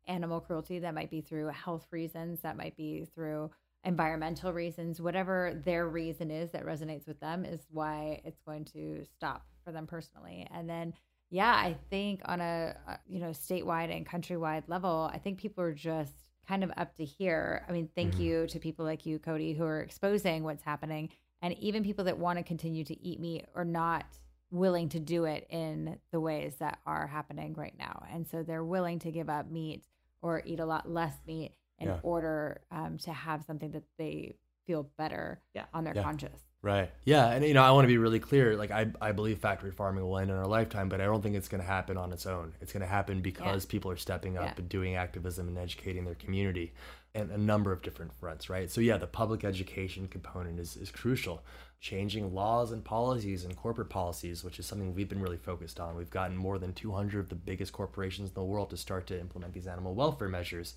animal 0.07 0.41
cruelty, 0.41 0.79
that 0.79 0.93
might 0.93 1.09
be 1.09 1.21
through 1.21 1.47
health 1.47 1.87
reasons, 1.91 2.41
that 2.41 2.57
might 2.57 2.75
be 2.75 3.05
through 3.13 3.51
environmental 3.83 4.53
reasons. 4.53 5.01
Whatever 5.01 5.61
their 5.65 5.87
reason 5.87 6.31
is 6.31 6.51
that 6.51 6.65
resonates 6.65 7.07
with 7.07 7.19
them 7.19 7.45
is 7.45 7.61
why 7.69 8.21
it's 8.25 8.41
going 8.45 8.65
to 8.65 9.03
stop 9.15 9.45
for 9.63 9.71
them 9.71 9.87
personally. 9.87 10.47
And 10.51 10.69
then 10.69 10.93
yeah, 11.29 11.51
I 11.53 11.75
think 11.89 12.21
on 12.25 12.39
a 12.39 12.75
uh, 12.87 12.95
you 13.05 13.19
know 13.19 13.31
statewide 13.31 13.95
and 13.95 14.05
countrywide 14.07 14.63
level, 14.67 15.09
I 15.13 15.17
think 15.17 15.39
people 15.39 15.63
are 15.63 15.73
just 15.73 16.13
kind 16.47 16.63
of 16.63 16.71
up 16.77 16.95
to 16.95 17.03
here. 17.03 17.65
I 17.67 17.73
mean, 17.73 17.89
thank 17.95 18.15
Mhm. 18.15 18.19
you 18.19 18.47
to 18.47 18.59
people 18.59 18.85
like 18.85 19.05
you, 19.05 19.19
Cody, 19.19 19.53
who 19.53 19.65
are 19.65 19.81
exposing 19.81 20.43
what's 20.43 20.63
happening, 20.63 21.09
and 21.41 21.53
even 21.55 21.83
people 21.83 22.05
that 22.05 22.17
want 22.17 22.37
to 22.39 22.43
continue 22.43 22.85
to 22.85 22.97
eat 23.05 23.19
meat 23.19 23.45
are 23.55 23.65
not 23.65 24.05
willing 24.49 24.87
to 24.87 24.99
do 25.01 25.25
it 25.25 25.45
in 25.49 25.99
the 26.11 26.21
ways 26.21 26.55
that 26.59 26.79
are 26.85 27.07
happening 27.07 27.53
right 27.55 27.77
now, 27.77 28.05
and 28.09 28.25
so 28.25 28.43
they're 28.43 28.63
willing 28.63 28.99
to 28.99 29.11
give 29.11 29.29
up 29.29 29.51
meat 29.51 29.83
or 30.21 30.41
eat 30.45 30.61
a 30.61 30.65
lot 30.65 30.89
less 30.89 31.15
meat 31.27 31.51
in 31.79 31.87
Yeah. 31.87 31.99
order 32.03 32.61
um, 32.71 32.97
to 32.99 33.11
have 33.13 33.43
something 33.43 33.71
that 33.71 33.83
they 33.97 34.35
feel 34.65 34.83
better 34.97 35.41
Yeah. 35.53 35.65
on 35.73 35.83
their 35.83 35.95
Yeah. 35.95 36.03
conscience. 36.03 36.43
Right. 36.63 36.91
Yeah, 37.05 37.27
and 37.29 37.45
you 37.45 37.53
know, 37.53 37.63
I 37.63 37.71
want 37.71 37.83
to 37.85 37.87
be 37.87 37.99
really 37.99 38.19
clear. 38.19 38.57
Like, 38.57 38.71
I, 38.71 38.91
I 38.99 39.11
believe 39.11 39.37
factory 39.39 39.71
farming 39.71 40.03
will 40.03 40.17
end 40.17 40.31
in 40.31 40.35
our 40.37 40.47
lifetime, 40.47 40.89
but 40.89 40.99
I 40.99 41.05
don't 41.05 41.21
think 41.21 41.35
it's 41.35 41.47
going 41.47 41.61
to 41.61 41.67
happen 41.67 41.97
on 41.97 42.11
its 42.11 42.25
own. 42.25 42.53
It's 42.61 42.73
going 42.73 42.81
to 42.81 42.87
happen 42.87 43.21
because 43.21 43.65
people 43.65 43.91
are 43.91 43.95
stepping 43.95 44.37
up 44.37 44.43
Yeah. 44.45 44.53
and 44.57 44.67
doing 44.67 44.95
activism 44.95 45.47
and 45.47 45.57
educating 45.57 46.03
their 46.03 46.15
community, 46.15 46.73
and 47.13 47.31
a 47.31 47.37
number 47.37 47.71
of 47.71 47.83
different 47.83 48.11
fronts. 48.13 48.49
Right. 48.49 48.69
So 48.71 48.81
yeah, 48.81 48.97
the 48.97 49.07
public 49.07 49.43
education 49.45 50.07
component 50.07 50.59
is 50.59 50.75
is 50.75 50.91
crucial. 50.91 51.43
Changing 51.79 52.33
laws 52.33 52.71
and 52.71 52.83
policies 52.83 53.45
and 53.45 53.55
corporate 53.55 53.89
policies, 53.89 54.43
which 54.43 54.57
is 54.57 54.65
something 54.65 54.95
we've 54.95 55.07
been 55.07 55.21
really 55.21 55.37
focused 55.37 55.79
on. 55.79 55.95
We've 55.95 56.09
gotten 56.09 56.35
more 56.35 56.57
than 56.57 56.73
200 56.73 57.19
of 57.19 57.29
the 57.29 57.35
biggest 57.35 57.71
corporations 57.71 58.29
in 58.29 58.33
the 58.33 58.43
world 58.43 58.71
to 58.71 58.77
start 58.77 59.05
to 59.07 59.19
implement 59.19 59.53
these 59.53 59.67
animal 59.67 59.93
welfare 59.93 60.27
measures. 60.27 60.75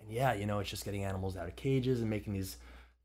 And 0.00 0.10
yeah, 0.10 0.32
you 0.34 0.46
know, 0.46 0.58
it's 0.58 0.70
just 0.70 0.84
getting 0.84 1.04
animals 1.04 1.36
out 1.36 1.48
of 1.48 1.56
cages 1.56 2.00
and 2.00 2.10
making 2.10 2.32
these 2.32 2.56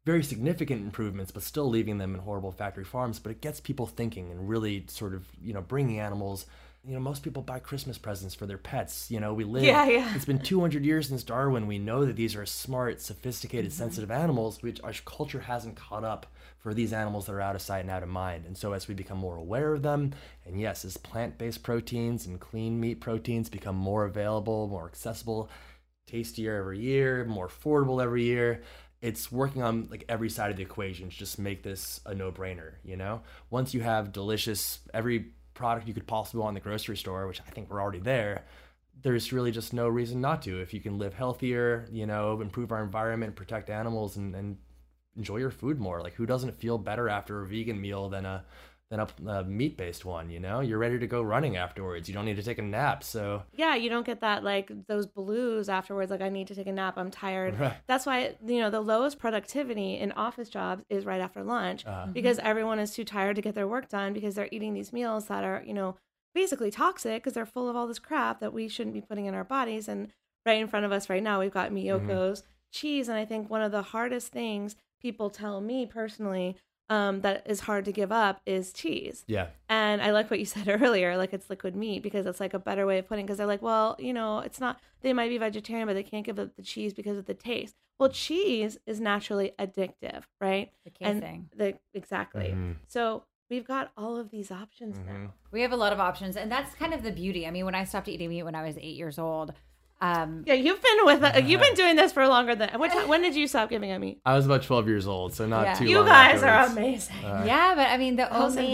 very 0.05 0.23
significant 0.23 0.81
improvements, 0.83 1.31
but 1.31 1.43
still 1.43 1.67
leaving 1.69 1.97
them 1.97 2.13
in 2.13 2.21
horrible 2.21 2.51
factory 2.51 2.83
farms. 2.83 3.19
But 3.19 3.31
it 3.31 3.41
gets 3.41 3.59
people 3.59 3.87
thinking 3.87 4.31
and 4.31 4.47
really 4.47 4.85
sort 4.87 5.13
of, 5.13 5.25
you 5.41 5.53
know, 5.53 5.61
bringing 5.61 5.99
animals 5.99 6.45
you 6.87 6.93
know, 6.93 6.99
most 6.99 7.23
people 7.23 7.41
buy 7.41 7.57
Christmas 7.59 7.97
presents 7.97 8.35
for 8.35 8.45
their 8.45 8.59
pets. 8.59 9.09
You 9.09 9.19
know, 9.19 9.33
we 9.33 9.43
live. 9.43 9.63
Yeah, 9.63 9.87
yeah. 9.87 10.13
It's 10.15 10.25
been 10.25 10.39
200 10.39 10.85
years 10.85 11.07
since 11.09 11.23
Darwin. 11.23 11.65
We 11.65 11.79
know 11.79 12.05
that 12.05 12.15
these 12.15 12.35
are 12.35 12.45
smart, 12.45 13.01
sophisticated, 13.01 13.71
Mm-hmm. 13.71 13.77
sensitive 13.79 14.11
animals, 14.11 14.61
which 14.61 14.79
our 14.83 14.93
culture 15.03 15.39
hasn't 15.41 15.75
caught 15.75 16.03
up 16.03 16.27
for 16.59 16.73
these 16.73 16.93
animals 16.93 17.25
that 17.25 17.33
are 17.33 17.41
out 17.41 17.55
of 17.55 17.61
sight 17.61 17.79
and 17.79 17.89
out 17.89 18.03
of 18.03 18.09
mind. 18.09 18.45
And 18.45 18.55
so, 18.55 18.73
as 18.73 18.87
we 18.87 18.93
become 18.93 19.17
more 19.17 19.35
aware 19.35 19.73
of 19.73 19.81
them, 19.81 20.11
and 20.45 20.59
yes, 20.59 20.85
as 20.85 20.97
plant 20.97 21.39
based 21.39 21.63
proteins 21.63 22.27
and 22.27 22.39
clean 22.39 22.79
meat 22.79 23.01
proteins 23.01 23.49
become 23.49 23.75
more 23.75 24.05
available, 24.05 24.67
more 24.67 24.85
accessible, 24.85 25.49
tastier 26.07 26.55
every 26.55 26.79
year, 26.79 27.25
more 27.25 27.47
affordable 27.47 28.03
every 28.03 28.23
year, 28.23 28.61
it's 29.01 29.31
working 29.31 29.61
on 29.61 29.87
like 29.91 30.05
every 30.09 30.29
side 30.29 30.51
of 30.51 30.57
the 30.57 30.63
equation 30.63 31.09
to 31.09 31.15
just 31.15 31.37
make 31.37 31.63
this 31.63 32.01
a 32.05 32.13
no-brainer 32.15 32.73
you 32.83 32.97
know? 32.97 33.21
Once 33.49 33.73
you 33.73 33.81
have 33.81 34.11
delicious 34.11 34.79
every 34.93 35.31
product 35.53 35.87
you 35.87 35.93
could 35.93 36.07
possibly 36.07 36.41
want 36.41 36.49
in 36.49 36.55
the 36.55 36.59
grocery 36.59 36.97
store 36.97 37.27
which 37.27 37.39
i 37.47 37.49
think 37.51 37.69
we're 37.69 37.81
already 37.81 37.99
there 37.99 38.43
there's 39.01 39.31
really 39.31 39.51
just 39.51 39.73
no 39.73 39.87
reason 39.89 40.21
not 40.21 40.41
to. 40.43 40.61
If 40.61 40.73
you 40.73 40.79
can 40.79 40.97
live 40.97 41.13
healthier 41.13 41.87
you 41.91 42.05
know 42.05 42.41
improve 42.41 42.71
our 42.71 42.83
environment 42.83 43.35
protect 43.35 43.69
animals 43.69 44.17
and, 44.17 44.35
and 44.35 44.57
enjoy 45.15 45.37
your 45.37 45.51
food 45.51 45.79
more 45.79 46.01
like 46.01 46.13
who 46.13 46.25
doesn't 46.25 46.59
feel 46.59 46.77
better 46.77 47.07
after 47.07 47.41
a 47.41 47.47
vegan 47.47 47.79
meal 47.79 48.09
than 48.09 48.25
a 48.25 48.43
than 48.95 49.27
a, 49.27 49.39
a 49.39 49.43
meat-based 49.43 50.05
one 50.05 50.29
you 50.29 50.39
know 50.39 50.59
you're 50.59 50.77
ready 50.77 50.97
to 50.99 51.07
go 51.07 51.21
running 51.21 51.57
afterwards 51.57 52.07
you 52.07 52.13
don't 52.13 52.25
need 52.25 52.35
to 52.35 52.43
take 52.43 52.57
a 52.57 52.61
nap 52.61 53.03
so 53.03 53.43
Yeah, 53.53 53.75
you 53.75 53.89
don't 53.89 54.05
get 54.05 54.21
that 54.21 54.43
like 54.43 54.71
those 54.87 55.05
blues 55.05 55.69
afterwards. 55.69 56.11
Like 56.11 56.21
I 56.21 56.29
need 56.29 56.47
to 56.47 56.55
take 56.55 56.67
a 56.67 56.71
nap. 56.71 56.97
I'm 56.97 57.11
tired. 57.11 57.55
Right. 57.65 57.73
That's 57.87 58.05
why 58.05 58.35
you 58.45 58.59
know 58.59 58.69
the 58.69 58.81
lowest 58.81 59.17
productivity 59.17 59.97
in 59.97 60.11
office 60.11 60.49
jobs 60.49 60.83
is 60.89 61.05
right 61.05 61.21
after 61.21 61.43
lunch 61.43 61.85
Uh, 61.85 62.07
because 62.07 62.37
everyone 62.39 62.79
is 62.79 62.93
too 62.93 63.03
tired 63.03 63.35
to 63.37 63.41
get 63.41 63.55
their 63.55 63.67
work 63.67 63.89
done 63.89 64.13
because 64.13 64.35
they're 64.35 64.49
eating 64.51 64.73
these 64.73 64.91
meals 64.93 65.27
that 65.27 65.43
are 65.43 65.63
you 65.65 65.73
know 65.73 65.95
basically 66.33 66.69
toxic 66.71 67.23
because 67.23 67.33
they're 67.33 67.45
full 67.45 67.69
of 67.69 67.75
all 67.75 67.87
this 67.87 67.99
crap 67.99 68.39
that 68.39 68.53
we 68.53 68.67
shouldn't 68.67 68.93
be 68.93 69.01
putting 69.01 69.25
in 69.25 69.33
our 69.33 69.43
bodies. 69.43 69.87
And 69.87 70.11
right 70.45 70.59
in 70.59 70.67
front 70.67 70.85
of 70.85 70.91
us 70.91 71.09
right 71.09 71.23
now, 71.23 71.39
we've 71.39 71.51
got 71.51 71.71
Miyoko's 71.71 72.43
cheese, 72.73 73.07
and 73.07 73.17
I 73.17 73.25
think 73.25 73.49
one 73.49 73.61
of 73.61 73.71
the 73.71 73.81
hardest 73.81 74.31
things 74.31 74.75
people 75.01 75.29
tell 75.29 75.61
me 75.61 75.85
personally 75.85 76.57
um, 76.89 77.21
that 77.21 77.43
is 77.47 77.61
hard 77.61 77.85
to 77.85 77.91
give 77.91 78.11
up 78.11 78.41
is 78.45 78.71
cheese. 78.71 79.23
yeah 79.27 79.47
And 79.69 80.01
I 80.01 80.11
like 80.11 80.29
what 80.29 80.39
you 80.39 80.45
said 80.55 80.67
earlier, 80.67 81.17
like 81.17 81.33
it's 81.33 81.49
liquid 81.49 81.75
meat 81.75 82.03
because 82.03 82.25
it's 82.25 82.39
like 82.39 82.53
a 82.53 82.59
better 82.59 82.85
way 82.85 82.99
of 82.99 83.07
putting. 83.07 83.25
Because 83.25 83.37
they're 83.39 83.47
like, 83.47 83.61
well, 83.61 83.95
you 83.99 84.13
know, 84.13 84.39
it's 84.39 84.59
not. 84.59 84.79
They 85.01 85.13
might 85.13 85.29
be 85.29 85.37
vegetarian, 85.37 85.87
but 85.87 85.93
they 85.93 86.03
can't 86.03 86.25
give 86.25 86.39
up 86.39 86.55
the 86.55 86.61
cheese 86.63 86.93
because 86.93 87.17
of 87.17 87.25
the 87.25 87.33
taste. 87.33 87.75
Well, 87.99 88.09
cheese 88.09 88.77
is 88.85 88.99
naturally 88.99 89.53
addictive, 89.57 90.23
right? 90.41 90.71
The 90.83 90.91
And 91.01 91.21
casein. 91.21 91.49
the 91.55 91.77
exactly. 91.93 92.49
Mhm. 92.55 92.75
So 92.87 93.23
we've 93.49 93.65
got 93.65 93.91
all 93.95 94.17
of 94.17 94.31
these 94.31 94.51
options 94.51 94.97
Mhm. 94.97 95.05
now. 95.07 95.33
We 95.51 95.61
have 95.61 95.71
a 95.71 95.77
lot 95.77 95.93
of 95.93 95.99
options, 95.99 96.35
and 96.35 96.51
that's 96.51 96.75
kind 96.75 96.93
of 96.93 97.03
the 97.03 97.11
beauty. 97.11 97.47
I 97.47 97.51
mean, 97.51 97.65
when 97.65 97.75
I 97.75 97.83
stopped 97.83 98.07
eating 98.07 98.29
meat 98.29 98.43
when 98.43 98.55
I 98.55 98.63
was 98.63 98.77
eight 98.77 98.95
years 98.97 99.17
old, 99.17 99.53
um, 100.01 100.43
Yeah, 100.45 100.53
you've 100.55 100.81
been 100.81 100.97
with. 101.03 101.23
Uh, 101.23 101.41
you've 101.43 101.61
been 101.61 101.73
doing 101.75 101.95
this 101.95 102.11
for 102.11 102.27
longer 102.27 102.53
than. 102.55 102.69
What 102.79 102.91
time, 102.91 103.07
when 103.07 103.21
did 103.21 103.35
you 103.35 103.47
stop 103.47 103.69
giving 103.69 103.91
up 103.91 104.01
meat? 104.01 104.19
i 104.25 104.35
was 104.35 104.45
about 104.45 104.63
12 104.63 104.87
years 104.87 105.07
old 105.07 105.33
so 105.33 105.45
not 105.47 105.63
Yeah. 105.65 105.73
too 105.75 105.85
You 105.85 105.97
long 105.99 106.07
guys 106.07 106.43
are 106.43 106.65
amazing. 106.67 107.23
Uh, 107.23 107.43
yeah, 107.45 107.73
but 107.75 107.87
I 107.87 107.97
mean, 107.97 108.15
the 108.17 108.31
I'll 108.31 108.43
only 108.47 108.71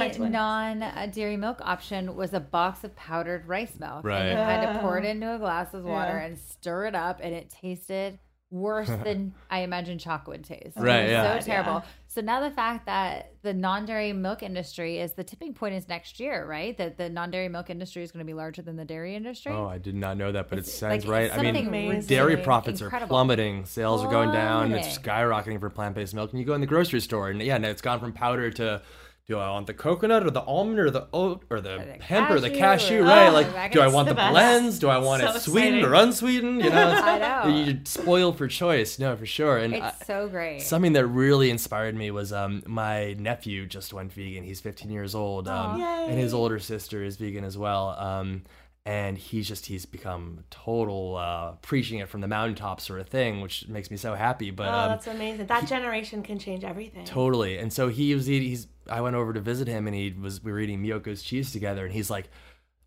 non-dairy 0.52 1.38
milk 1.38 1.60
option 1.62 2.16
was 2.16 2.34
a 2.34 2.40
box 2.40 2.84
of 2.84 2.96
powdered 2.96 3.48
rice 3.48 3.80
milk. 3.80 4.04
Right. 4.04 4.20
And 4.26 4.40
you 4.40 4.44
had 4.46 4.74
to 4.74 4.80
pour 4.80 4.98
it 4.98 5.06
into 5.06 5.34
a 5.36 5.38
glass 5.40 5.74
of 5.74 5.84
water 5.84 6.18
Yeah. 6.18 6.26
and 6.26 6.38
stir 6.38 6.86
it 6.88 6.96
up, 6.96 7.20
and 7.22 7.34
it 7.34 7.50
tasted 7.50 8.20
worse 8.50 8.90
than 9.04 9.34
I 9.50 9.60
imagine 9.60 9.98
chocolate 10.00 10.40
would 10.40 10.46
taste. 10.46 10.78
It 10.78 10.82
Right, 10.82 11.04
was 11.04 11.12
yeah. 11.12 11.40
So 11.40 11.46
terrible. 11.46 11.84
Yeah. 12.12 12.16
So 12.16 12.26
now 12.26 12.42
the 12.42 12.52
fact 12.54 12.86
that 12.86 13.34
the 13.42 13.54
non-dairy 13.54 14.14
milk 14.14 14.44
industry 14.44 15.00
is 15.00 15.14
the 15.14 15.24
tipping 15.24 15.54
point 15.54 15.76
is 15.76 15.88
next 15.88 16.20
year, 16.20 16.46
right? 16.46 16.78
That 16.78 16.98
the 16.98 17.10
non-dairy 17.10 17.50
milk 17.50 17.70
industry 17.70 18.04
is 18.04 18.12
going 18.12 18.26
to 18.26 18.30
be 18.30 18.34
larger 18.34 18.62
than 18.62 18.76
the 18.76 18.86
dairy 18.86 19.16
industry. 19.16 19.52
Oh, 19.52 19.66
I 19.66 19.78
did 19.78 19.96
not 19.96 20.18
know 20.18 20.32
that, 20.32 20.50
but 20.50 20.60
it 20.60 20.68
sounds 20.68 21.06
like 21.06 21.30
right. 21.30 21.38
I 21.38 21.42
mean, 21.42 21.68
Amazing. 21.68 22.08
dairy 22.08 22.34
really 22.34 22.44
profits 22.44 22.82
are 22.82 22.90
plummeting. 22.90 23.66
Sales 23.66 24.04
are 24.04 24.12
going 24.12 24.32
down. 24.32 24.74
It's 24.74 24.98
skyrocketing 24.98 25.60
for 25.60 25.70
plant-based 25.70 26.14
milk. 26.14 26.32
And 26.32 26.40
you 26.40 26.46
go 26.46 26.54
in 26.54 26.62
the 26.62 26.68
grocery 26.68 27.00
store, 27.00 27.30
and 27.30 27.42
yeah, 27.42 27.58
now 27.58 27.70
it's 27.70 27.82
gone 27.82 28.00
from 28.00 28.14
powder 28.14 28.52
to. 28.52 28.82
Do 29.28 29.38
I 29.38 29.50
want 29.52 29.68
the 29.68 29.74
coconut 29.74 30.26
or 30.26 30.32
the 30.32 30.42
almond 30.42 30.80
or 30.80 30.90
the 30.90 31.08
oat 31.14 31.44
or 31.50 31.62
the, 31.62 31.78
the 31.78 32.04
hemp 32.04 32.32
or 32.32 32.40
the 32.40 32.50
cashew 32.50 32.98
cashew? 32.98 33.00
or- 33.02 33.06
Right? 33.06 33.30
Oh, 33.30 33.32
like, 33.34 33.72
do 33.72 33.80
I 33.80 33.88
want 33.88 34.08
the 34.10 34.14
the, 34.16 34.28
blends? 34.30 34.80
Do 34.80 34.90
I 34.90 34.98
want 34.98 35.22
So 35.22 35.30
it 35.30 35.40
sweetened 35.42 35.78
exciting. 35.78 35.86
or 35.86 36.04
unsweetened? 36.04 36.64
You 36.64 36.70
know, 36.70 37.02
I 37.04 37.20
know. 37.48 37.56
you're 37.56 37.80
spoiled 37.86 38.38
for 38.38 38.48
choice. 38.48 39.00
No, 39.00 39.16
for 39.16 39.26
sure. 39.26 39.58
And 39.58 39.76
I- 39.76 39.90
It's 39.90 40.06
so 40.08 40.28
great. 40.28 40.62
Something 40.64 40.94
that 40.94 41.06
really 41.08 41.50
inspired 41.50 41.96
me 41.96 42.12
was 42.12 42.34
um, 42.34 42.64
my 42.66 43.14
nephew 43.14 43.68
just 43.68 43.94
went 43.94 44.12
vegan. 44.12 44.44
He's 44.44 44.60
15 44.60 44.90
years 44.92 45.16
old, 45.16 45.48
um, 45.48 45.80
and 45.82 46.20
his 46.20 46.34
older 46.34 46.60
sister 46.60 47.02
is 47.04 47.16
vegan 47.16 47.44
as 47.46 47.58
well. 47.58 47.90
Um, 47.98 48.44
and 48.84 49.16
he's 49.16 49.48
just 49.48 49.68
he's 49.68 49.86
become 49.86 50.44
total 50.50 51.16
uh, 51.16 51.52
preaching 51.62 52.00
it 52.00 52.10
from 52.10 52.20
the 52.22 52.28
mountaintop 52.28 52.82
sort 52.82 53.00
of 53.00 53.08
thing, 53.08 53.40
which 53.42 53.68
makes 53.68 53.92
me 53.92 53.96
so 53.98 54.16
happy. 54.16 54.50
But 54.50 54.70
oh, 54.70 54.72
um, 54.72 54.90
that's 54.90 55.06
amazing. 55.06 55.46
That 55.46 55.68
generation 55.68 56.24
can 56.24 56.40
change 56.40 56.64
everything. 56.64 57.06
totally. 57.06 57.60
And 57.60 57.72
so 57.72 57.90
he 57.90 58.16
was 58.16 58.28
eating. 58.28 58.50
He's 58.50 58.66
I 58.90 59.02
went 59.02 59.16
over 59.16 59.34
to 59.34 59.40
visit 59.40 59.68
him, 59.68 59.88
and 59.88 59.96
he 59.96 60.12
was 60.12 60.44
we 60.44 60.52
were 60.52 60.60
eating 60.60 60.82
Miyoko's 60.82 61.24
cheese 61.24 61.52
together, 61.52 61.86
and 61.86 61.94
he's 61.94 62.10
like. 62.10 62.30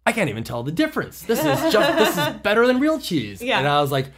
I 0.06 0.12
can't 0.12 0.28
even 0.28 0.44
tell 0.44 0.62
the 0.62 0.70
difference. 0.70 1.22
This 1.22 1.38
is 1.38 1.72
just 1.72 1.98
this 1.98 2.18
is 2.18 2.34
better 2.42 2.66
than 2.66 2.78
real 2.78 3.00
cheese. 3.00 3.40
Yeah. 3.40 3.58
And 3.58 3.66
I 3.66 3.80
was 3.80 3.90
like, 3.90 4.12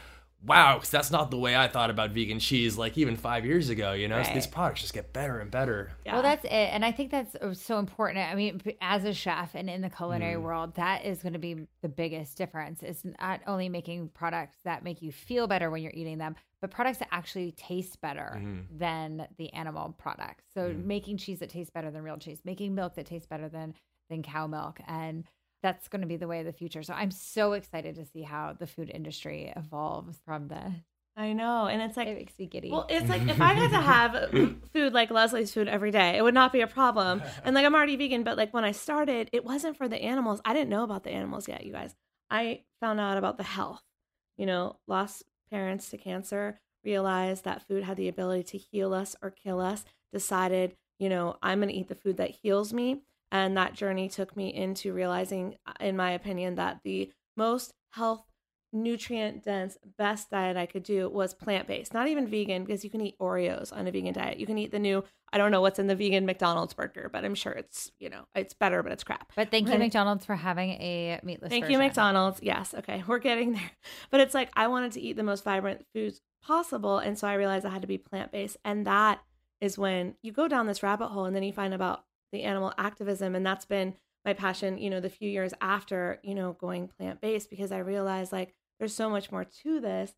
wow, 0.47 0.75
because 0.75 0.91
that's 0.91 1.11
not 1.11 1.31
the 1.31 1.39
way 1.39 1.57
I 1.57 1.69
thought 1.69 1.91
about 1.91 2.11
vegan 2.11 2.39
cheese 2.39 2.77
like 2.79 2.97
even 2.97 3.17
five 3.17 3.45
years 3.45 3.69
ago. 3.69 3.93
You 3.93 4.09
know, 4.09 4.23
so 4.23 4.33
these 4.33 4.47
products 4.47 4.81
just 4.83 4.95
get 4.95 5.13
better 5.13 5.41
and 5.41 5.51
better. 5.51 5.93
Yeah. 6.05 6.15
Well, 6.15 6.23
that's 6.23 6.45
it. 6.45 6.51
And 6.51 6.85
I 6.85 6.93
think 6.93 7.11
that's 7.11 7.35
uh, 7.37 7.53
so 7.55 7.79
important. 7.79 8.19
I 8.31 8.35
mean, 8.35 8.61
as 8.81 9.05
a 9.05 9.13
chef 9.13 9.55
and 9.55 9.69
in 9.69 9.81
the 9.83 9.91
culinary 9.91 10.37
Mm. 10.41 10.43
world, 10.43 10.75
that 10.77 11.05
is 11.05 11.23
going 11.23 11.33
to 11.35 11.39
be 11.39 11.67
the 11.83 11.89
biggest 11.89 12.37
difference. 12.39 12.83
It's 12.83 13.05
not 13.21 13.41
only 13.47 13.69
making 13.69 14.09
products 14.11 14.59
that 14.65 14.85
make 14.85 15.03
you 15.03 15.13
feel 15.13 15.47
better 15.47 15.71
when 15.71 15.83
you're 15.83 15.93
eating 15.95 16.19
them, 16.19 16.37
but 16.61 16.71
products 16.71 16.99
that 16.99 17.09
actually 17.11 17.53
taste 17.53 18.01
better 18.01 18.39
Mhm. 18.41 18.65
than 18.79 19.29
the 19.37 19.53
animal 19.53 19.95
products. 19.99 20.45
So 20.55 20.71
Mm. 20.73 20.85
making 20.85 21.17
cheese 21.19 21.41
that 21.41 21.51
tastes 21.51 21.71
better 21.71 21.91
than 21.91 22.03
real 22.03 22.17
cheese, 22.19 22.41
making 22.45 22.75
milk 22.75 22.95
that 22.95 23.07
tastes 23.07 23.27
better 23.27 23.49
than 23.49 23.75
than 24.09 24.23
cow 24.23 24.47
milk 24.47 24.79
and 24.87 25.25
that's 25.67 25.89
going 25.89 26.03
to 26.03 26.07
be 26.07 26.17
the 26.17 26.29
way 26.29 26.39
of 26.39 26.47
the 26.47 26.53
future. 26.53 26.85
So 26.85 26.95
I'm 26.95 27.11
so 27.11 27.53
excited 27.53 27.97
to 27.97 28.05
see 28.05 28.23
how 28.23 28.55
the 28.57 28.69
food 28.69 28.89
industry 28.89 29.53
evolves 29.57 30.21
from 30.25 30.47
this. 30.47 30.73
I 31.17 31.33
know, 31.33 31.67
and 31.67 31.83
it's 31.83 31.97
like 31.97 32.07
It 32.07 32.17
makes 32.17 32.39
me 32.39 32.47
giddy. 32.47 32.71
Well, 32.71 32.87
it's 32.89 33.09
like 33.09 33.23
if 33.23 33.41
I 33.41 33.55
had 33.55 33.71
to 33.71 33.81
have 33.81 34.31
food 34.73 34.93
like 34.93 35.11
Leslie's 35.11 35.53
food 35.53 35.67
every 35.67 35.91
day, 35.91 36.17
it 36.17 36.23
would 36.23 36.35
not 36.35 36.53
be 36.53 36.61
a 36.61 36.69
problem. 36.69 37.21
And 37.43 37.55
like 37.55 37.65
I'm 37.65 37.75
already 37.75 37.97
vegan, 37.97 38.23
but 38.23 38.37
like 38.37 38.55
when 38.55 38.65
I 38.65 38.71
started, 38.71 39.29
it 39.33 39.45
wasn't 39.45 39.77
for 39.77 39.89
the 39.89 39.97
animals. 39.97 40.41
I 40.45 40.53
didn't 40.53 40.71
know 40.71 40.85
about 40.85 41.03
the 41.03 41.11
animals 41.11 41.49
yet, 41.49 41.65
you 41.65 41.73
guys. 41.73 41.97
I 42.31 42.61
found 42.81 43.01
out 43.01 43.17
about 43.19 43.39
the 43.39 43.43
health. 43.45 43.83
You 44.37 44.47
know, 44.47 44.77
lost 44.87 45.25
parents 45.51 45.89
to 45.91 45.97
cancer, 45.97 46.61
realized 46.85 47.45
that 47.45 47.67
food 47.67 47.83
had 47.83 47.97
the 47.97 48.09
ability 48.09 48.45
to 48.45 48.59
heal 48.59 48.93
us 48.95 49.17
or 49.23 49.31
kill 49.31 49.59
us, 49.59 49.85
decided, 50.13 50.77
you 51.01 51.09
know, 51.09 51.39
I'm 51.43 51.59
going 51.59 51.71
to 51.71 51.75
eat 51.75 51.89
the 51.89 51.95
food 51.95 52.19
that 52.19 52.31
heals 52.43 52.73
me. 52.73 53.01
And 53.33 53.57
that 53.57 53.75
journey 53.75 54.09
took 54.09 54.37
me 54.37 54.55
into 54.55 54.93
realizing, 54.93 55.57
in 55.81 55.97
my 55.97 56.13
opinion, 56.13 56.55
that 56.57 56.81
the 56.85 57.11
most 57.37 57.73
health 57.91 58.25
nutrient 58.73 59.43
dense 59.43 59.79
best 59.97 60.31
diet 60.31 60.57
I 60.57 60.67
could 60.67 60.83
do 60.83 61.09
was 61.09 61.35
plant 61.35 61.67
based. 61.67 61.95
Not 61.95 62.09
even 62.09 62.27
vegan 62.27 62.65
because 62.65 62.85
you 62.85 62.91
can 62.91 63.01
eat 63.01 63.19
Oreos 63.19 63.73
on 63.73 63.87
a 63.87 63.91
vegan 63.91 64.13
diet. 64.13 64.39
You 64.39 64.47
can 64.47 64.59
eat 64.59 64.71
the 64.71 64.79
new 64.79 65.05
I 65.33 65.39
don't 65.39 65.51
know 65.51 65.61
what's 65.61 65.81
in 65.81 65.89
the 65.89 65.97
vegan 65.97 66.25
McDonald's 66.25 66.73
burger, 66.73 67.11
but 67.13 67.25
I'm 67.25 67.35
sure 67.35 67.53
it's, 67.53 67.91
you 67.99 68.09
know, 68.09 68.27
it's 68.37 68.55
better 68.55 68.83
but 68.83 68.93
it's 68.93 69.03
crap. 69.03 69.33
but 69.35 69.51
thank 69.51 69.69
you 69.69 69.77
McDonald's 69.77 70.25
for 70.25 70.37
having 70.37 70.71
a 70.73 71.21
meatless 71.25 71.51
Thank 71.51 71.69
you. 71.69 71.79
McDonald's. 71.79 72.41
Yes, 72.43 72.75
okay. 72.75 73.03
We're 73.07 73.19
getting 73.19 73.53
there. 73.53 73.71
But 74.11 74.21
it's 74.21 74.35
like 74.35 74.51
I 74.55 74.69
wanted 74.69 74.93
to 74.93 75.01
eat 75.01 75.17
the 75.17 75.23
most 75.23 75.43
vibrant 75.43 75.85
foods 75.93 76.21
possible 76.43 76.99
and 76.99 77.19
so 77.19 77.27
I 77.27 77.35
realized 77.35 77.67
I 77.67 77.71
had 77.71 77.83
to 77.83 77.89
be 77.89 77.99
plant 77.99 78.31
based 78.31 78.57
and 78.65 78.87
that 78.87 79.21
is 79.61 79.79
when 79.79 80.15
you 80.23 80.33
go 80.33 80.49
down 80.49 80.67
this 80.67 80.83
rabbit 80.83 81.09
hole 81.09 81.25
and 81.25 81.35
then 81.35 81.43
you 81.43 81.53
find 81.53 81.75
about 81.75 82.05
the 82.33 82.43
animal 82.43 82.73
activism 82.79 83.35
and 83.35 83.45
that's 83.47 83.65
been 83.65 83.95
my 84.25 84.33
passion 84.33 84.79
you 84.79 84.91
know 84.91 85.01
the 85.01 85.09
few 85.11 85.31
years 85.31 85.55
after 85.61 86.19
you 86.23 86.35
know 86.35 86.53
going 86.55 86.89
plant 86.89 87.21
based 87.21 87.49
because 87.51 87.71
i 87.73 87.79
realized 87.79 88.33
like 88.33 88.55
there's 88.79 88.95
so 88.95 89.09
much 89.09 89.31
more 89.31 89.45
to 89.45 89.81
this 89.81 90.13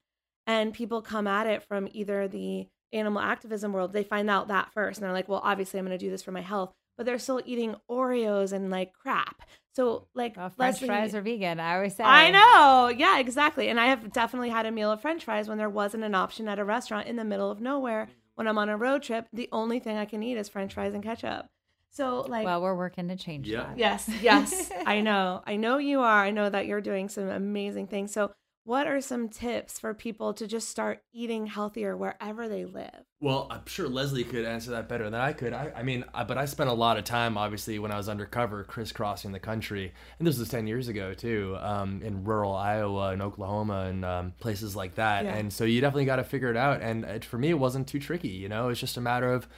and 0.47 0.73
people 0.73 1.03
come 1.03 1.27
at 1.27 1.47
it 1.47 1.63
from 1.63 1.89
either 1.93 2.27
the 2.29 2.67
animal 2.93 3.21
activism 3.21 3.73
world 3.73 3.93
they 3.93 4.03
find 4.05 4.31
out 4.31 4.49
that 4.49 4.73
first 4.73 4.99
and 4.99 5.05
they're 5.05 5.13
like 5.13 5.29
well 5.29 5.43
obviously 5.45 5.79
i'm 5.79 5.87
going 5.87 5.97
to 5.97 6.05
do 6.05 6.11
this 6.11 6.23
for 6.23 6.33
my 6.33 6.41
health 6.41 6.73
but 6.97 7.05
they're 7.07 7.19
still 7.19 7.41
eating 7.45 7.77
oreos 7.91 8.53
and 8.53 8.71
like 8.71 8.93
crap 8.93 9.43
so 9.75 10.09
like 10.13 10.37
Well, 10.37 10.51
French 10.51 10.77
Leslie- 10.81 10.89
fries 10.89 11.15
are 11.15 11.21
vegan. 11.21 11.61
I 11.61 11.77
always 11.77 11.95
say. 11.95 12.03
I 12.03 12.33
know. 12.33 12.89
Yeah, 12.89 13.21
exactly. 13.21 13.69
And 13.69 13.79
I 13.79 13.87
have 13.87 14.13
definitely 14.13 14.49
had 14.49 14.67
a 14.67 14.73
meal 14.73 14.91
of 14.91 15.01
french 15.01 15.25
fries 15.25 15.49
when 15.49 15.57
there 15.57 15.71
wasn't 15.71 16.03
an 16.03 16.17
option 16.17 16.49
at 16.49 16.59
a 16.59 16.65
restaurant 16.65 17.07
in 17.07 17.15
the 17.15 17.23
middle 17.25 17.49
of 17.49 17.61
nowhere. 17.61 18.09
When 18.35 18.49
I'm 18.49 18.59
on 18.59 18.69
a 18.71 18.77
road 18.77 19.05
trip, 19.05 19.29
the 19.33 19.49
only 19.53 19.79
thing 19.79 19.97
I 19.97 20.05
can 20.05 20.21
eat 20.25 20.37
is 20.37 20.49
french 20.49 20.75
fries 20.75 20.95
and 20.95 21.03
ketchup. 21.05 21.47
So, 21.91 22.21
like, 22.29 22.45
Well, 22.45 22.63
we're 22.63 22.77
working 22.77 23.09
to 23.09 23.17
change 23.17 23.49
Yeah. 23.49 23.65
that. 23.65 23.79
yes, 23.79 24.09
yes, 24.23 24.71
I 24.87 25.01
know. 25.09 25.43
I 25.47 25.57
know 25.57 25.79
you 25.79 26.01
are. 26.01 26.25
I 26.25 26.31
know 26.31 26.49
that 26.49 26.67
you're 26.67 26.81
doing 26.81 27.09
some 27.09 27.29
amazing 27.29 27.87
things. 27.89 28.13
So, 28.13 28.33
what 28.65 28.87
are 28.87 29.01
some 29.01 29.31
tips 29.31 29.79
for 29.79 29.95
people 29.95 30.35
to 30.35 30.47
just 30.47 30.69
start 30.69 31.03
eating 31.15 31.47
healthier 31.47 31.97
wherever 31.97 32.49
they 32.51 32.67
live? 32.67 33.03
Well, 33.19 33.47
I'm 33.51 33.65
sure 33.65 33.89
Leslie 33.89 34.25
could 34.25 34.45
answer 34.45 34.73
that 34.73 34.91
better 34.91 35.05
than 35.05 35.15
I 35.19 35.33
could. 35.33 35.55
I, 35.55 35.73
I 35.75 35.83
mean, 35.83 36.05
I, 36.13 36.23
but 36.25 36.37
I 36.37 36.45
spent 36.45 36.69
a 36.69 36.75
lot 36.75 36.99
of 36.99 37.05
time, 37.05 37.39
obviously, 37.39 37.79
when 37.79 37.91
I 37.91 37.97
was 37.97 38.11
undercover, 38.11 38.65
crisscrossing 38.65 39.33
the 39.33 39.41
country, 39.41 39.95
and 40.19 40.29
this 40.29 40.39
was 40.39 40.51
10 40.51 40.67
years 40.67 40.89
ago 40.89 41.15
too, 41.15 41.57
um, 41.61 42.03
in 42.03 42.25
rural 42.25 42.55
Iowa 42.55 43.09
and 43.13 43.23
Oklahoma 43.23 43.87
and 43.89 44.05
um, 44.05 44.33
places 44.39 44.77
like 44.77 44.97
that. 44.97 45.25
Yeah. 45.25 45.35
And 45.37 45.51
so 45.51 45.65
you 45.65 45.81
definitely 45.81 46.05
got 46.05 46.17
to 46.17 46.25
figure 46.25 46.51
it 46.51 46.57
out. 46.57 46.83
And 46.83 47.05
it, 47.07 47.25
for 47.25 47.39
me, 47.39 47.49
it 47.49 47.59
wasn't 47.59 47.89
too 47.89 47.99
tricky. 47.99 48.29
You 48.29 48.51
know, 48.51 48.69
it's 48.69 48.81
just 48.81 48.99
a 48.99 49.01
matter 49.01 49.33
of 49.33 49.49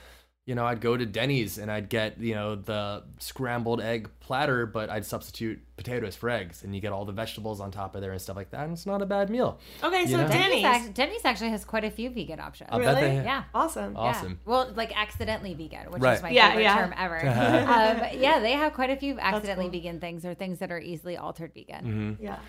you 0.51 0.55
know, 0.55 0.65
I'd 0.65 0.81
go 0.81 0.97
to 0.97 1.05
Denny's 1.05 1.57
and 1.57 1.71
I'd 1.71 1.87
get, 1.87 2.19
you 2.19 2.35
know, 2.35 2.55
the 2.55 3.03
scrambled 3.19 3.79
egg 3.79 4.09
platter, 4.19 4.65
but 4.65 4.89
I'd 4.89 5.05
substitute 5.05 5.61
potatoes 5.77 6.13
for 6.13 6.29
eggs 6.29 6.65
and 6.65 6.75
you 6.75 6.81
get 6.81 6.91
all 6.91 7.05
the 7.05 7.13
vegetables 7.13 7.61
on 7.61 7.71
top 7.71 7.95
of 7.95 8.01
there 8.01 8.11
and 8.11 8.21
stuff 8.21 8.35
like 8.35 8.49
that. 8.51 8.65
And 8.65 8.73
it's 8.73 8.85
not 8.85 9.01
a 9.01 9.05
bad 9.05 9.29
meal. 9.29 9.59
Okay, 9.81 10.05
so 10.07 10.17
know? 10.17 10.27
Denny's. 10.27 10.61
Denny's, 10.61 10.65
act- 10.65 10.93
Denny's 10.93 11.23
actually 11.23 11.51
has 11.51 11.63
quite 11.63 11.85
a 11.85 11.89
few 11.89 12.09
vegan 12.09 12.41
options. 12.41 12.69
I'll 12.73 12.79
bet 12.79 12.95
Really? 13.01 13.19
they- 13.19 13.23
Yeah. 13.23 13.43
Awesome. 13.55 13.93
Yeah. 13.93 13.99
Awesome. 13.99 14.39
Well, 14.43 14.73
like 14.75 14.91
accidentally 14.93 15.53
vegan, 15.53 15.89
which 15.89 16.01
Right. 16.01 16.17
is 16.17 16.21
my 16.21 16.31
Yeah, 16.31 16.49
favorite 16.49 16.63
yeah. 16.63 16.75
term 16.75 16.93
ever. 16.97 17.17
um, 18.11 18.19
yeah, 18.19 18.39
they 18.41 18.51
have 18.51 18.73
quite 18.73 18.89
a 18.89 18.97
few 18.97 19.17
accidentally 19.19 19.67
cool. 19.67 19.71
vegan 19.79 20.01
things 20.01 20.25
or 20.25 20.33
things 20.33 20.59
that 20.59 20.69
are 20.69 20.79
easily 20.81 21.15
altered 21.15 21.53
vegan. 21.53 21.85
Mm-hmm. 22.17 22.23
Yeah. 22.25 22.39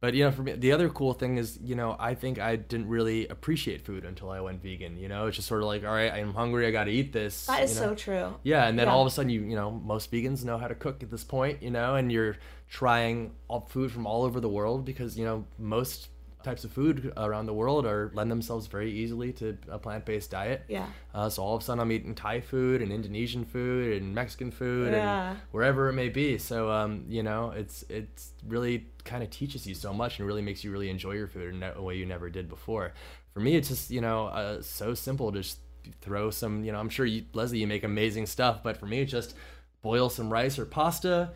But 0.00 0.14
you 0.14 0.24
know, 0.24 0.30
for 0.30 0.42
me, 0.42 0.52
the 0.52 0.72
other 0.72 0.88
cool 0.88 1.12
thing 1.12 1.36
is, 1.36 1.58
you 1.62 1.74
know, 1.74 1.94
I 1.98 2.14
think 2.14 2.38
I 2.38 2.56
didn't 2.56 2.88
really 2.88 3.28
appreciate 3.28 3.84
food 3.84 4.04
until 4.06 4.30
I 4.30 4.40
went 4.40 4.62
vegan. 4.62 4.96
You 4.96 5.08
know, 5.08 5.26
it's 5.26 5.36
just 5.36 5.46
sort 5.46 5.60
of 5.60 5.66
like, 5.66 5.84
all 5.84 5.92
right, 5.92 6.10
I'm 6.10 6.32
hungry, 6.32 6.66
I 6.66 6.70
got 6.70 6.84
to 6.84 6.90
eat 6.90 7.12
this. 7.12 7.46
That 7.46 7.64
is 7.64 7.74
you 7.74 7.80
know? 7.80 7.88
so 7.88 7.94
true. 7.94 8.34
Yeah, 8.42 8.66
and 8.66 8.78
then 8.78 8.86
Yeah. 8.86 8.94
all 8.94 9.02
of 9.02 9.06
a 9.06 9.10
sudden, 9.10 9.30
you 9.30 9.42
you 9.42 9.56
know, 9.56 9.70
most 9.70 10.10
vegans 10.10 10.42
know 10.44 10.56
how 10.56 10.68
to 10.68 10.74
cook 10.74 11.02
at 11.02 11.10
this 11.10 11.22
point, 11.24 11.62
you 11.62 11.70
know, 11.70 11.96
and 11.96 12.10
you're 12.10 12.36
trying 12.68 13.32
all 13.48 13.66
food 13.68 13.90
from 13.92 14.06
all 14.06 14.22
over 14.22 14.40
the 14.40 14.48
world 14.48 14.84
because 14.84 15.18
you 15.18 15.24
know 15.24 15.44
most 15.58 16.08
types 16.42 16.64
of 16.64 16.72
food 16.72 17.12
around 17.16 17.46
the 17.46 17.54
world 17.54 17.86
are 17.86 18.10
lend 18.14 18.30
themselves 18.30 18.66
very 18.66 18.90
easily 18.92 19.32
to 19.34 19.56
a 19.68 19.78
plant-based 19.78 20.30
diet. 20.30 20.62
Yeah. 20.68 20.86
Uh, 21.14 21.28
so 21.28 21.42
all 21.42 21.56
of 21.56 21.62
a 21.62 21.64
sudden, 21.64 21.80
I'm 21.80 21.92
eating 21.92 22.14
Thai 22.14 22.40
food 22.40 22.82
and 22.82 22.92
Indonesian 22.92 23.44
food 23.44 24.02
and 24.02 24.14
Mexican 24.14 24.50
food 24.50 24.92
Yeah. 24.92 25.30
and 25.30 25.38
wherever 25.50 25.88
it 25.88 25.94
may 25.94 26.08
be. 26.08 26.38
So 26.38 26.70
um, 26.70 27.04
you 27.08 27.22
know, 27.22 27.50
it's 27.50 27.84
it's 27.88 28.30
really 28.46 28.86
kind 29.04 29.22
of 29.22 29.30
teaches 29.30 29.66
you 29.66 29.74
so 29.74 29.92
much 29.92 30.18
and 30.18 30.26
really 30.26 30.42
makes 30.42 30.62
you 30.64 30.70
really 30.70 30.90
enjoy 30.90 31.12
your 31.12 31.28
food 31.28 31.54
in 31.54 31.62
a 31.62 31.80
way 31.82 31.96
you 31.96 32.06
never 32.06 32.30
did 32.30 32.48
before. 32.48 32.92
For 33.32 33.40
me, 33.40 33.56
it's 33.56 33.68
just 33.68 33.90
you 33.90 34.00
know 34.00 34.26
uh, 34.26 34.62
so 34.62 34.94
simple. 34.94 35.30
Just 35.30 35.58
throw 36.00 36.30
some. 36.30 36.64
You 36.64 36.72
know, 36.72 36.78
I'm 36.78 36.88
sure 36.90 37.06
you, 37.06 37.24
Leslie, 37.32 37.58
you 37.58 37.66
make 37.66 37.84
amazing 37.84 38.26
stuff, 38.26 38.62
but 38.62 38.76
for 38.76 38.86
me, 38.86 39.00
it's 39.00 39.10
just 39.12 39.34
boil 39.82 40.10
some 40.10 40.30
rice 40.32 40.58
or 40.58 40.66
pasta. 40.66 41.30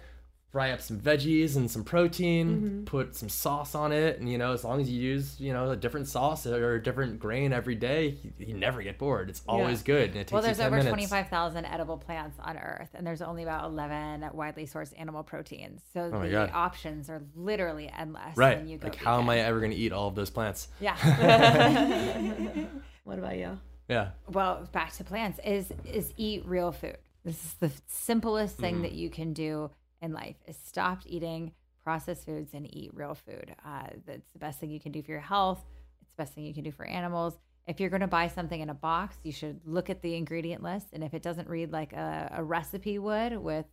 Fry 0.55 0.71
up 0.71 0.81
some 0.81 1.01
veggies 1.01 1.57
and 1.57 1.69
some 1.69 1.83
protein. 1.83 2.47
Mm-hmm. 2.49 2.85
Put 2.85 3.17
some 3.17 3.29
sauce 3.29 3.75
on 3.75 3.91
it, 3.91 4.21
and 4.21 4.31
you 4.31 4.39
know, 4.39 4.53
as 4.53 4.63
long 4.63 4.81
as 4.81 4.89
you 4.89 5.03
use 5.03 5.35
you 5.41 5.53
know 5.53 5.73
a 5.73 5.77
different 5.77 6.07
sauce 6.07 6.47
or 6.47 6.77
a 6.77 6.81
different 6.81 7.19
grain 7.19 7.53
every 7.53 7.75
day, 7.75 8.19
you, 8.23 8.33
you 8.39 8.55
never 8.55 8.81
get 8.81 8.97
bored. 8.97 9.31
It's 9.31 9.43
always 9.49 9.83
good, 9.83 10.11
and 10.11 10.15
it 10.15 10.29
takes 10.29 10.31
Well, 10.33 10.43
there's 10.43 10.59
you 10.59 10.63
10 10.63 10.73
over 10.75 10.89
25,000 10.89 11.65
edible 11.65 11.99
plants 11.99 12.39
on 12.41 12.57
Earth, 12.57 12.91
and 12.95 13.05
there's 13.05 13.21
only 13.21 13.43
about 13.43 13.65
11 13.65 14.31
widely 14.33 14.65
sourced 14.65 14.93
animal 14.97 15.25
proteins. 15.25 15.81
So 15.93 16.09
Oh 16.15 16.23
the 16.23 16.31
God. 16.31 16.53
options 16.55 17.11
are 17.11 17.25
literally 17.35 17.91
endless 17.91 18.37
Right. 18.37 18.59
when 18.59 18.69
you 18.69 18.79
go 18.79 18.87
Like, 18.87 18.95
how 18.95 19.19
am 19.19 19.29
I 19.29 19.41
ever 19.41 19.59
going 19.59 19.73
to 19.73 19.77
eat 19.77 19.91
all 19.93 20.07
of 20.07 20.15
those 20.15 20.31
plants? 20.31 20.69
Yeah. 20.79 20.95
What 23.03 23.19
about 23.19 23.37
you? 23.37 23.59
Yeah. 23.89 24.11
well, 24.31 24.69
back 24.71 24.93
to 24.93 25.05
plants 25.05 25.41
is 25.45 25.73
is 25.85 26.15
eat 26.17 26.47
real 26.47 26.71
food. 26.71 26.97
This 27.25 27.45
is 27.45 27.55
the 27.55 27.73
simplest 27.89 28.57
thing 28.57 28.83
that 28.83 28.93
you 28.93 29.11
can 29.11 29.33
do 29.33 29.71
in 30.03 30.13
life 30.13 30.37
is 30.47 30.57
stop 30.63 31.01
eating 31.07 31.53
processed 31.83 32.25
foods 32.25 32.55
and 32.55 32.67
eat 32.75 32.91
real 32.95 33.15
food. 33.15 33.55
Uh, 33.65 33.89
that's 34.07 34.31
the 34.33 34.39
best 34.39 34.59
thing 34.59 34.71
you 34.71 34.81
can 34.81 34.93
do 34.93 35.03
for 35.03 35.11
your 35.11 35.21
health. 35.21 35.65
It's 36.01 36.11
the 36.11 36.23
best 36.23 36.33
thing 36.35 36.45
you 36.45 36.55
can 36.55 36.65
do 36.65 36.73
for 36.73 36.87
animals. 36.87 37.39
If 37.67 37.81
you're 37.81 37.91
going 37.91 38.01
to 38.01 38.07
buy 38.07 38.29
something 38.29 38.61
in 38.61 38.71
a 38.71 38.75
box, 38.75 39.17
you 39.23 39.33
should 39.33 39.61
look 39.65 39.89
at 39.91 40.03
the 40.03 40.15
ingredient 40.15 40.63
list. 40.63 40.89
And 40.93 41.03
if 41.03 41.15
it 41.15 41.23
doesn't 41.23 41.49
read 41.49 41.73
like 41.73 41.93
a, 41.93 42.33
a 42.37 42.45
recipe 42.45 42.99
would 42.99 43.37
with 43.39 43.67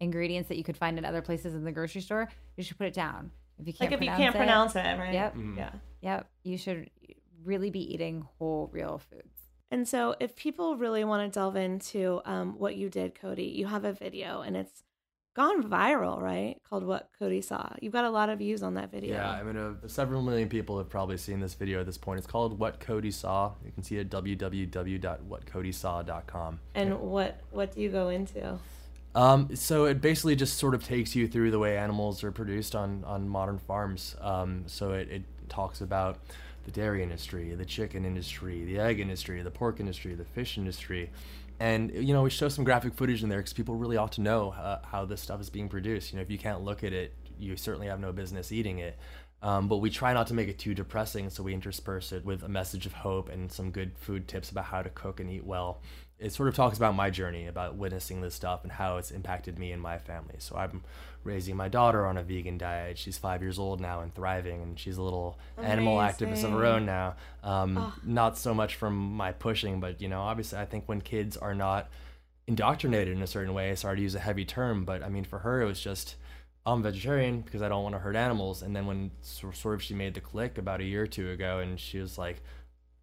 ingredients 0.00 0.48
that 0.48 0.56
you 0.56 0.64
could 0.64 0.76
find 0.76 0.98
in 0.98 1.04
other 1.04 1.22
places 1.22 1.54
in 1.54 1.64
the 1.64 1.72
grocery 1.72 2.00
store, 2.00 2.28
you 2.56 2.64
should 2.64 2.78
put 2.78 2.86
it 2.86 2.94
down. 2.94 3.30
If 3.58 3.66
you 3.66 3.72
can't 3.72 3.90
Like 3.90 4.00
if 4.00 4.04
you 4.04 4.10
pronounce 4.10 4.22
can't 4.22 4.34
it, 4.34 4.38
pronounce 4.38 4.76
it, 4.76 4.98
right? 4.98 5.14
Yep. 5.14 5.36
Yeah. 5.56 5.70
Yep. 6.00 6.28
You 6.44 6.58
should 6.58 6.90
really 7.44 7.70
be 7.70 7.92
eating 7.92 8.26
whole, 8.38 8.70
real 8.72 9.00
foods. 9.10 9.34
And 9.70 9.86
so, 9.86 10.14
if 10.18 10.34
people 10.34 10.76
really 10.76 11.04
want 11.04 11.30
to 11.30 11.38
delve 11.38 11.56
into 11.56 12.22
um, 12.24 12.58
what 12.58 12.76
you 12.76 12.88
did, 12.88 13.14
Cody, 13.14 13.44
you 13.44 13.66
have 13.66 13.84
a 13.84 13.92
video 13.92 14.40
and 14.40 14.56
it's 14.56 14.82
gone 15.34 15.62
viral, 15.62 16.20
right? 16.20 16.56
Called 16.68 16.84
What 16.84 17.08
Cody 17.18 17.40
Saw. 17.40 17.72
You've 17.80 17.92
got 17.92 18.04
a 18.04 18.10
lot 18.10 18.28
of 18.28 18.38
views 18.38 18.62
on 18.62 18.74
that 18.74 18.90
video. 18.90 19.14
Yeah, 19.14 19.30
I 19.30 19.42
mean, 19.42 19.56
uh, 19.56 19.74
several 19.86 20.22
million 20.22 20.48
people 20.48 20.78
have 20.78 20.88
probably 20.88 21.16
seen 21.16 21.40
this 21.40 21.54
video 21.54 21.80
at 21.80 21.86
this 21.86 21.98
point. 21.98 22.18
It's 22.18 22.26
called 22.26 22.58
What 22.58 22.80
Cody 22.80 23.10
Saw. 23.10 23.52
You 23.64 23.72
can 23.72 23.82
see 23.82 23.98
it 23.98 24.12
at 24.12 24.24
www.whatcodysaw.com. 24.24 26.60
And 26.74 27.00
what 27.00 27.40
what 27.50 27.74
do 27.74 27.80
you 27.80 27.88
go 27.88 28.08
into? 28.08 28.58
Um, 29.14 29.54
so 29.56 29.86
it 29.86 30.00
basically 30.00 30.36
just 30.36 30.58
sort 30.58 30.74
of 30.74 30.84
takes 30.84 31.16
you 31.16 31.26
through 31.26 31.50
the 31.50 31.58
way 31.58 31.76
animals 31.76 32.22
are 32.22 32.30
produced 32.30 32.74
on, 32.74 33.02
on 33.04 33.28
modern 33.28 33.58
farms. 33.58 34.14
Um, 34.20 34.64
so 34.66 34.92
it, 34.92 35.08
it 35.10 35.22
talks 35.48 35.80
about 35.80 36.18
the 36.64 36.70
dairy 36.70 37.02
industry, 37.02 37.54
the 37.54 37.64
chicken 37.64 38.04
industry, 38.04 38.64
the 38.64 38.78
egg 38.78 39.00
industry, 39.00 39.42
the 39.42 39.50
pork 39.50 39.80
industry, 39.80 40.14
the 40.14 40.24
fish 40.24 40.58
industry. 40.58 41.10
And, 41.60 41.92
you 41.92 42.12
know, 42.14 42.22
we 42.22 42.30
show 42.30 42.48
some 42.48 42.64
graphic 42.64 42.94
footage 42.94 43.22
in 43.22 43.28
there 43.28 43.38
because 43.38 43.52
people 43.52 43.74
really 43.74 43.96
ought 43.96 44.12
to 44.12 44.20
know 44.20 44.50
uh, 44.50 44.80
how 44.84 45.04
this 45.04 45.20
stuff 45.20 45.40
is 45.40 45.50
being 45.50 45.68
produced. 45.68 46.12
You 46.12 46.16
know, 46.16 46.22
if 46.22 46.30
you 46.30 46.38
can't 46.38 46.62
look 46.62 46.84
at 46.84 46.92
it, 46.92 47.14
you 47.38 47.56
certainly 47.56 47.88
have 47.88 48.00
no 48.00 48.12
business 48.12 48.52
eating 48.52 48.78
it. 48.78 48.98
Um, 49.42 49.68
but 49.68 49.76
we 49.76 49.90
try 49.90 50.12
not 50.12 50.26
to 50.28 50.34
make 50.34 50.48
it 50.48 50.58
too 50.58 50.74
depressing, 50.74 51.30
so 51.30 51.42
we 51.42 51.54
intersperse 51.54 52.12
it 52.12 52.24
with 52.24 52.42
a 52.42 52.48
message 52.48 52.86
of 52.86 52.92
hope 52.92 53.28
and 53.28 53.50
some 53.50 53.70
good 53.70 53.96
food 53.98 54.26
tips 54.26 54.50
about 54.50 54.64
how 54.64 54.82
to 54.82 54.90
cook 54.90 55.20
and 55.20 55.30
eat 55.30 55.44
well. 55.44 55.80
It 56.18 56.32
sort 56.32 56.48
of 56.48 56.54
talks 56.56 56.76
about 56.76 56.94
my 56.96 57.10
journey, 57.10 57.46
about 57.46 57.76
witnessing 57.76 58.20
this 58.20 58.34
stuff 58.34 58.64
and 58.64 58.72
how 58.72 58.96
it's 58.96 59.12
impacted 59.12 59.58
me 59.58 59.70
and 59.70 59.80
my 59.80 59.98
family. 59.98 60.34
So 60.38 60.56
I'm 60.56 60.82
raising 61.22 61.56
my 61.56 61.68
daughter 61.68 62.06
on 62.06 62.16
a 62.16 62.22
vegan 62.24 62.58
diet. 62.58 62.98
She's 62.98 63.16
five 63.18 63.40
years 63.40 63.58
old 63.58 63.80
now 63.80 64.00
and 64.00 64.12
thriving, 64.14 64.60
and 64.62 64.78
she's 64.78 64.96
a 64.96 65.02
little 65.02 65.38
animal 65.58 65.96
activist 65.98 66.42
of 66.44 66.50
her 66.50 66.64
own 66.64 66.86
now. 66.86 67.14
Um, 67.44 67.92
Not 68.04 68.36
so 68.36 68.52
much 68.52 68.74
from 68.74 68.94
my 69.16 69.30
pushing, 69.32 69.78
but 69.78 70.00
you 70.00 70.08
know, 70.08 70.22
obviously, 70.22 70.58
I 70.58 70.64
think 70.64 70.84
when 70.88 71.00
kids 71.00 71.36
are 71.36 71.54
not 71.54 71.88
indoctrinated 72.48 73.16
in 73.16 73.22
a 73.22 73.26
certain 73.26 73.54
way, 73.54 73.74
sorry 73.76 73.96
to 73.96 74.02
use 74.02 74.14
a 74.14 74.20
heavy 74.20 74.44
term, 74.44 74.84
but 74.84 75.02
I 75.04 75.08
mean, 75.08 75.24
for 75.24 75.40
her, 75.40 75.62
it 75.62 75.66
was 75.66 75.80
just 75.80 76.16
I'm 76.66 76.82
vegetarian 76.82 77.40
because 77.42 77.62
I 77.62 77.68
don't 77.68 77.82
want 77.82 77.94
to 77.94 77.98
hurt 77.98 78.16
animals. 78.16 78.62
And 78.62 78.74
then 78.74 78.86
when 78.86 79.10
sort 79.22 79.74
of 79.74 79.82
she 79.82 79.94
made 79.94 80.14
the 80.14 80.20
click 80.20 80.58
about 80.58 80.80
a 80.80 80.84
year 80.84 81.02
or 81.02 81.06
two 81.06 81.30
ago, 81.30 81.60
and 81.60 81.78
she 81.78 81.98
was 81.98 82.18
like, 82.18 82.42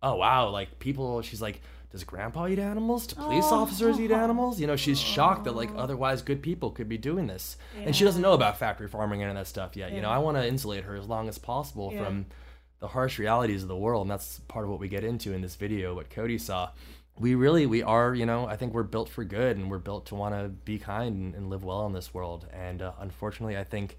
"Oh 0.04 0.16
wow!" 0.16 0.50
Like 0.50 0.80
people, 0.80 1.22
she's 1.22 1.42
like, 1.42 1.62
"Does 1.92 2.04
Grandpa 2.04 2.48
eat 2.48 2.60
animals? 2.60 3.08
Do 3.08 3.16
police 3.16 3.46
officers 3.46 4.00
eat 4.00 4.12
animals?" 4.12 4.60
You 4.60 4.68
know, 4.68 4.76
she's 4.76 5.00
shocked 5.00 5.46
that 5.46 5.56
like 5.56 5.70
otherwise 5.76 6.22
good 6.22 6.42
people 6.42 6.72
could 6.72 6.90
be 6.90 6.98
doing 6.98 7.28
this, 7.28 7.58
and 7.78 7.96
she 7.96 8.04
doesn't 8.04 8.22
know 8.22 8.34
about 8.34 8.58
factory 8.58 8.88
farming 8.88 9.24
and 9.24 9.38
that 9.38 9.48
stuff 9.48 9.76
yet. 9.76 9.92
You 9.94 10.02
know, 10.02 10.10
I 10.10 10.18
want 10.18 10.38
to 10.38 10.48
insulate 10.48 10.84
her 10.86 10.96
as 10.96 11.08
long 11.08 11.28
as 11.30 11.38
possible 11.38 11.92
Yeah. 11.94 12.04
from 12.04 12.26
the 12.80 12.88
harsh 12.90 13.20
realities 13.20 13.64
of 13.64 13.70
the 13.70 13.78
world, 13.78 14.02
and 14.04 14.12
that's 14.12 14.40
part 14.48 14.66
of 14.66 14.72
what 14.72 14.80
we 14.80 14.90
get 14.90 15.04
into 15.04 15.34
in 15.34 15.42
this 15.42 15.56
video. 15.56 15.96
What 15.96 16.10
Cody 16.10 16.38
saw 16.38 16.70
we 17.18 17.34
really 17.34 17.66
we 17.66 17.82
are 17.82 18.14
you 18.14 18.26
know 18.26 18.46
i 18.46 18.58
think 18.58 18.74
we're 18.74 18.84
built 18.84 19.08
for 19.08 19.24
good 19.24 19.56
and 19.56 19.72
we're 19.72 19.78
built 19.78 20.06
to 20.06 20.16
want 20.16 20.36
to 20.36 20.50
be 20.50 20.78
kind 20.78 21.16
and, 21.16 21.36
and 21.36 21.50
live 21.50 21.64
well 21.64 21.86
in 21.86 21.94
this 21.94 22.14
world 22.14 22.46
and 22.52 22.82
uh, 22.82 22.92
unfortunately 23.00 23.58
i 23.58 23.64
think 23.64 23.98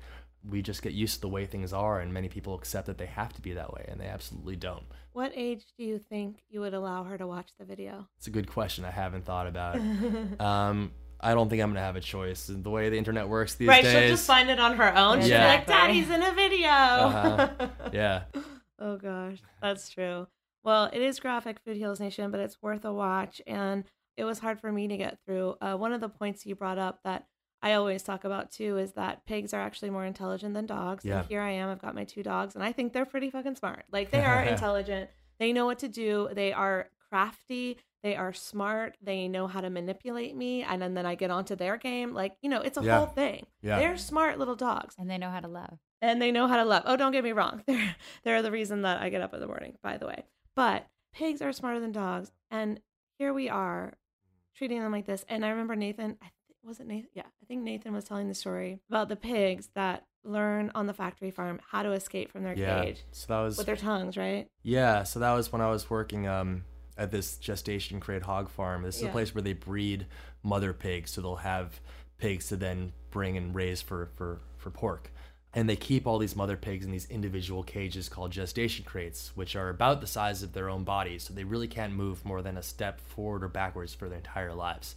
we 0.49 0.61
just 0.63 0.83
get 0.83 0.93
used 0.93 1.15
to 1.15 1.21
the 1.23 1.29
way 1.29 1.47
things 1.47 1.73
are 1.73 1.99
and 1.99 2.13
many 2.13 2.29
people 2.29 2.55
accept 2.55 2.87
that 2.87 2.99
they 2.99 3.07
have 3.07 3.33
to 3.33 3.41
be 3.41 3.53
that 3.55 3.73
way 3.73 3.85
and 3.89 3.99
they 4.01 4.07
absolutely 4.07 4.55
don't 4.55 4.85
What 5.17 5.33
age 5.35 5.65
do 5.79 5.83
you 5.83 5.99
think 5.99 6.43
you 6.51 6.61
would 6.61 6.75
allow 6.75 7.03
her 7.05 7.17
to 7.17 7.27
watch 7.27 7.49
the 7.59 7.65
video? 7.65 8.07
it's 8.19 8.27
a 8.27 8.31
good 8.31 8.47
question 8.47 8.85
i 8.85 8.91
haven't 8.91 9.25
thought 9.25 9.47
about 9.47 9.77
um, 10.41 10.93
i 11.19 11.33
don't 11.33 11.49
think 11.49 11.63
i'm 11.63 11.71
gonna 11.71 11.81
have 11.81 11.97
a 11.97 12.01
choice 12.03 12.51
the 12.53 12.69
way 12.69 12.91
the 12.91 12.99
internet 12.99 13.27
works 13.27 13.55
these 13.55 13.67
right, 13.67 13.83
days 13.83 13.95
right? 13.95 14.01
she'll 14.03 14.11
just 14.11 14.27
find 14.27 14.51
it 14.51 14.61
on 14.61 14.77
her 14.77 14.95
own. 14.95 15.21
She'll 15.21 15.31
Yeah. 15.31 15.53
be 15.53 15.57
like, 15.57 15.67
"Daddy's 15.67 16.11
in 16.11 16.23
a 16.23 16.33
video." 16.35 16.69
Uh-huh. 16.69 17.49
yeah 17.95 18.25
Oh 18.79 18.99
gosh, 18.99 19.39
that's 19.63 19.89
true. 19.89 20.27
Well, 20.63 20.91
it 20.93 21.01
is 21.01 21.19
graphic 21.19 21.61
Food 21.65 21.79
Heals 21.79 21.99
Nation, 21.99 22.31
but 22.31 22.41
it's 22.41 22.61
worth 22.61 22.85
a 22.85 22.93
watch. 22.93 23.41
And 23.47 23.85
it 24.19 24.25
was 24.25 24.39
hard 24.41 24.61
for 24.61 24.71
me 24.71 24.87
to 24.87 24.99
get 24.99 25.19
through. 25.25 25.55
Uh, 25.63 25.77
one 25.77 25.95
of 25.95 26.03
the 26.03 26.11
points 26.11 26.45
you 26.45 26.55
brought 26.57 26.77
up 26.77 27.01
that 27.05 27.25
I 27.63 27.73
always 27.75 28.03
talk 28.03 28.25
about 28.25 28.51
too 28.51 28.77
is 28.79 28.93
that 28.93 29.25
pigs 29.27 29.53
are 29.55 29.61
actually 29.61 29.91
more 29.91 30.05
intelligent 30.05 30.55
than 30.55 30.67
dogs. 30.67 31.05
Yeah. 31.05 31.21
And 31.21 31.29
here 31.29 31.41
I 31.41 31.51
am, 31.53 31.69
I've 31.71 31.81
got 31.81 31.95
my 31.95 32.05
two 32.05 32.23
dogs, 32.23 32.55
and 32.55 32.63
I 32.63 32.73
think 32.73 32.93
they're 32.93 33.07
pretty 33.07 33.31
fucking 33.31 33.57
smart. 33.57 33.85
Like 33.91 34.11
they 34.11 34.25
are 34.25 34.43
intelligent. 34.55 35.11
They 35.39 35.53
know 35.53 35.67
what 35.67 35.79
to 35.81 35.89
do. 35.89 36.29
They 36.33 36.53
are 36.53 36.89
crafty. 37.11 37.79
They 38.03 38.15
are 38.15 38.33
smart. 38.33 38.97
They 39.03 39.27
know 39.27 39.47
how 39.49 39.61
to 39.61 39.69
manipulate 39.71 40.37
me. 40.37 40.63
And 40.63 40.81
then, 40.81 40.95
then 40.95 41.07
I 41.07 41.15
get 41.17 41.31
onto 41.31 41.57
their 41.57 41.77
game. 41.77 42.15
Like, 42.15 42.37
you 42.41 42.49
know, 42.49 42.61
it's 42.61 42.79
a 42.79 42.83
Yeah. 42.85 42.99
whole 42.99 43.07
thing. 43.07 43.47
Yeah. 43.63 43.79
They're 43.79 43.97
smart 43.97 44.39
little 44.39 44.55
dogs 44.55 44.95
And 44.99 45.11
they 45.11 45.19
know 45.19 45.31
how 45.31 45.41
to 45.41 45.49
love. 45.49 45.79
and 46.01 46.23
they 46.23 46.31
know 46.31 46.47
how 46.47 46.57
to 46.57 46.65
love. 46.65 46.85
Oh, 46.87 46.97
don't 46.97 47.11
get 47.13 47.25
me 47.25 47.33
wrong. 47.33 47.63
They're 47.67 47.97
they're 48.23 48.43
the 48.43 48.51
reason 48.53 48.83
that 48.83 49.01
I 49.03 49.09
get 49.09 49.23
up 49.23 49.35
in 49.35 49.41
the 49.41 49.47
morning, 49.47 49.77
by 49.83 49.97
the 49.97 50.07
way. 50.07 50.25
But 50.55 50.87
pigs 51.13 51.43
are 51.43 51.53
smarter 51.53 51.81
than 51.81 51.91
dogs, 51.93 52.31
and 52.51 52.81
here 53.19 53.33
we 53.33 53.49
are 53.49 53.95
treating 54.55 54.81
them 54.81 54.93
like 54.93 55.07
this. 55.07 55.25
And 55.29 55.45
I 55.45 55.49
remember 55.49 55.75
Nathan, 55.75 56.17
I 56.23 56.25
th- 56.27 56.33
was 56.67 56.81
it 56.81 56.87
Nathan? 56.87 57.09
Yeah, 57.15 57.23
I 57.43 57.47
think 57.47 57.63
Nathan 57.63 57.93
was 57.95 58.05
telling 58.05 58.29
the 58.29 58.35
story 58.35 58.81
about 58.91 59.09
the 59.09 59.17
pigs 59.17 59.69
that 59.75 60.05
learn 60.25 60.73
on 60.75 60.87
the 60.87 60.93
factory 60.93 61.31
farm 61.31 61.61
how 61.71 61.83
to 61.83 61.93
escape 61.93 62.33
from 62.33 62.43
their 62.43 62.55
Yeah. 62.57 62.83
cage 62.83 63.05
So 63.13 63.27
that 63.29 63.41
was 63.43 63.57
with 63.57 63.67
their 63.67 63.77
tongues, 63.77 64.17
right? 64.17 64.49
Yeah, 64.63 65.05
so 65.05 65.21
that 65.21 65.33
was 65.33 65.53
when 65.53 65.61
I 65.63 65.71
was 65.71 65.89
working 65.89 66.27
um, 66.27 66.65
at 66.99 67.11
this 67.13 67.37
gestation 67.37 68.01
crate 68.01 68.23
hog 68.23 68.49
farm. 68.49 68.83
This 68.83 68.97
is 68.97 69.03
Yeah. 69.03 69.09
a 69.09 69.13
place 69.13 69.35
where 69.35 69.43
they 69.43 69.53
breed 69.53 70.07
mother 70.43 70.73
pigs, 70.73 71.13
so 71.13 71.21
they'll 71.21 71.37
have 71.37 71.81
pigs 72.19 72.49
to 72.49 72.57
then 72.57 72.93
bring 73.11 73.37
and 73.37 73.55
raise 73.55 73.81
for, 73.81 74.11
for, 74.17 74.41
for 74.57 74.71
pork. 74.71 75.13
And 75.55 75.71
they 75.71 75.77
keep 75.77 76.07
all 76.07 76.19
these 76.19 76.37
mother 76.37 76.57
pigs 76.57 76.85
in 76.85 76.91
these 76.91 77.07
individual 77.09 77.63
cages 77.63 78.09
called 78.09 78.31
gestation 78.33 78.85
crates, 78.85 79.33
which 79.37 79.55
are 79.57 79.69
about 79.71 80.01
the 80.01 80.07
size 80.07 80.43
of 80.43 80.53
their 80.53 80.69
own 80.69 80.83
bodies, 80.85 81.23
so 81.23 81.33
they 81.33 81.45
really 81.45 81.69
can't 81.69 81.95
move 81.95 82.25
more 82.25 82.43
than 82.43 82.59
a 82.59 82.63
step 82.63 83.01
forward 83.01 83.45
or 83.45 83.49
backwards 83.49 83.95
for 83.95 84.09
their 84.09 84.19
entire 84.19 84.53
lives. 84.53 84.97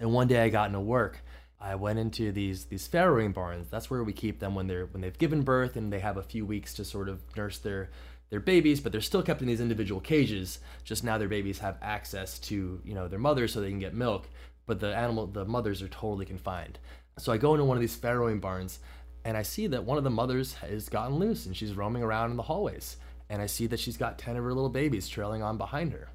And 0.00 0.12
one 0.12 0.26
day 0.26 0.42
I 0.42 0.48
got 0.48 0.68
into 0.68 0.80
work. 0.80 1.22
I 1.60 1.74
went 1.74 1.98
into 1.98 2.32
these 2.32 2.64
these 2.64 2.88
farrowing 2.88 3.34
barns. 3.34 3.68
That's 3.68 3.90
where 3.90 4.02
we 4.02 4.14
keep 4.14 4.40
them 4.40 4.54
when 4.54 4.66
they're 4.66 4.86
when 4.86 5.02
they've 5.02 5.16
given 5.16 5.42
birth 5.42 5.76
and 5.76 5.92
they 5.92 6.00
have 6.00 6.16
a 6.16 6.22
few 6.22 6.46
weeks 6.46 6.72
to 6.74 6.84
sort 6.84 7.08
of 7.08 7.20
nurse 7.36 7.58
their 7.58 7.90
their 8.30 8.40
babies, 8.40 8.80
but 8.80 8.92
they're 8.92 9.00
still 9.00 9.22
kept 9.22 9.42
in 9.42 9.46
these 9.46 9.60
individual 9.60 10.00
cages. 10.00 10.60
Just 10.84 11.04
now 11.04 11.18
their 11.18 11.28
babies 11.28 11.58
have 11.58 11.76
access 11.82 12.38
to, 12.38 12.80
you 12.84 12.94
know, 12.94 13.08
their 13.08 13.18
mothers 13.18 13.52
so 13.52 13.60
they 13.60 13.68
can 13.68 13.78
get 13.78 13.92
milk, 13.92 14.28
but 14.66 14.80
the 14.80 14.96
animal 14.96 15.26
the 15.26 15.44
mothers 15.44 15.82
are 15.82 15.88
totally 15.88 16.24
confined. 16.24 16.78
So 17.18 17.32
I 17.32 17.36
go 17.36 17.52
into 17.52 17.66
one 17.66 17.76
of 17.76 17.82
these 17.82 17.96
farrowing 17.96 18.40
barns 18.40 18.78
and 19.24 19.36
I 19.36 19.42
see 19.42 19.66
that 19.66 19.84
one 19.84 19.98
of 19.98 20.04
the 20.04 20.10
mothers 20.10 20.54
has 20.54 20.88
gotten 20.88 21.16
loose 21.16 21.44
and 21.44 21.54
she's 21.54 21.74
roaming 21.74 22.02
around 22.02 22.30
in 22.30 22.38
the 22.38 22.42
hallways. 22.44 22.96
And 23.28 23.42
I 23.42 23.46
see 23.46 23.66
that 23.66 23.78
she's 23.78 23.98
got 23.98 24.18
10 24.18 24.36
of 24.36 24.44
her 24.44 24.54
little 24.54 24.70
babies 24.70 25.08
trailing 25.08 25.42
on 25.42 25.58
behind 25.58 25.92
her. 25.92 26.08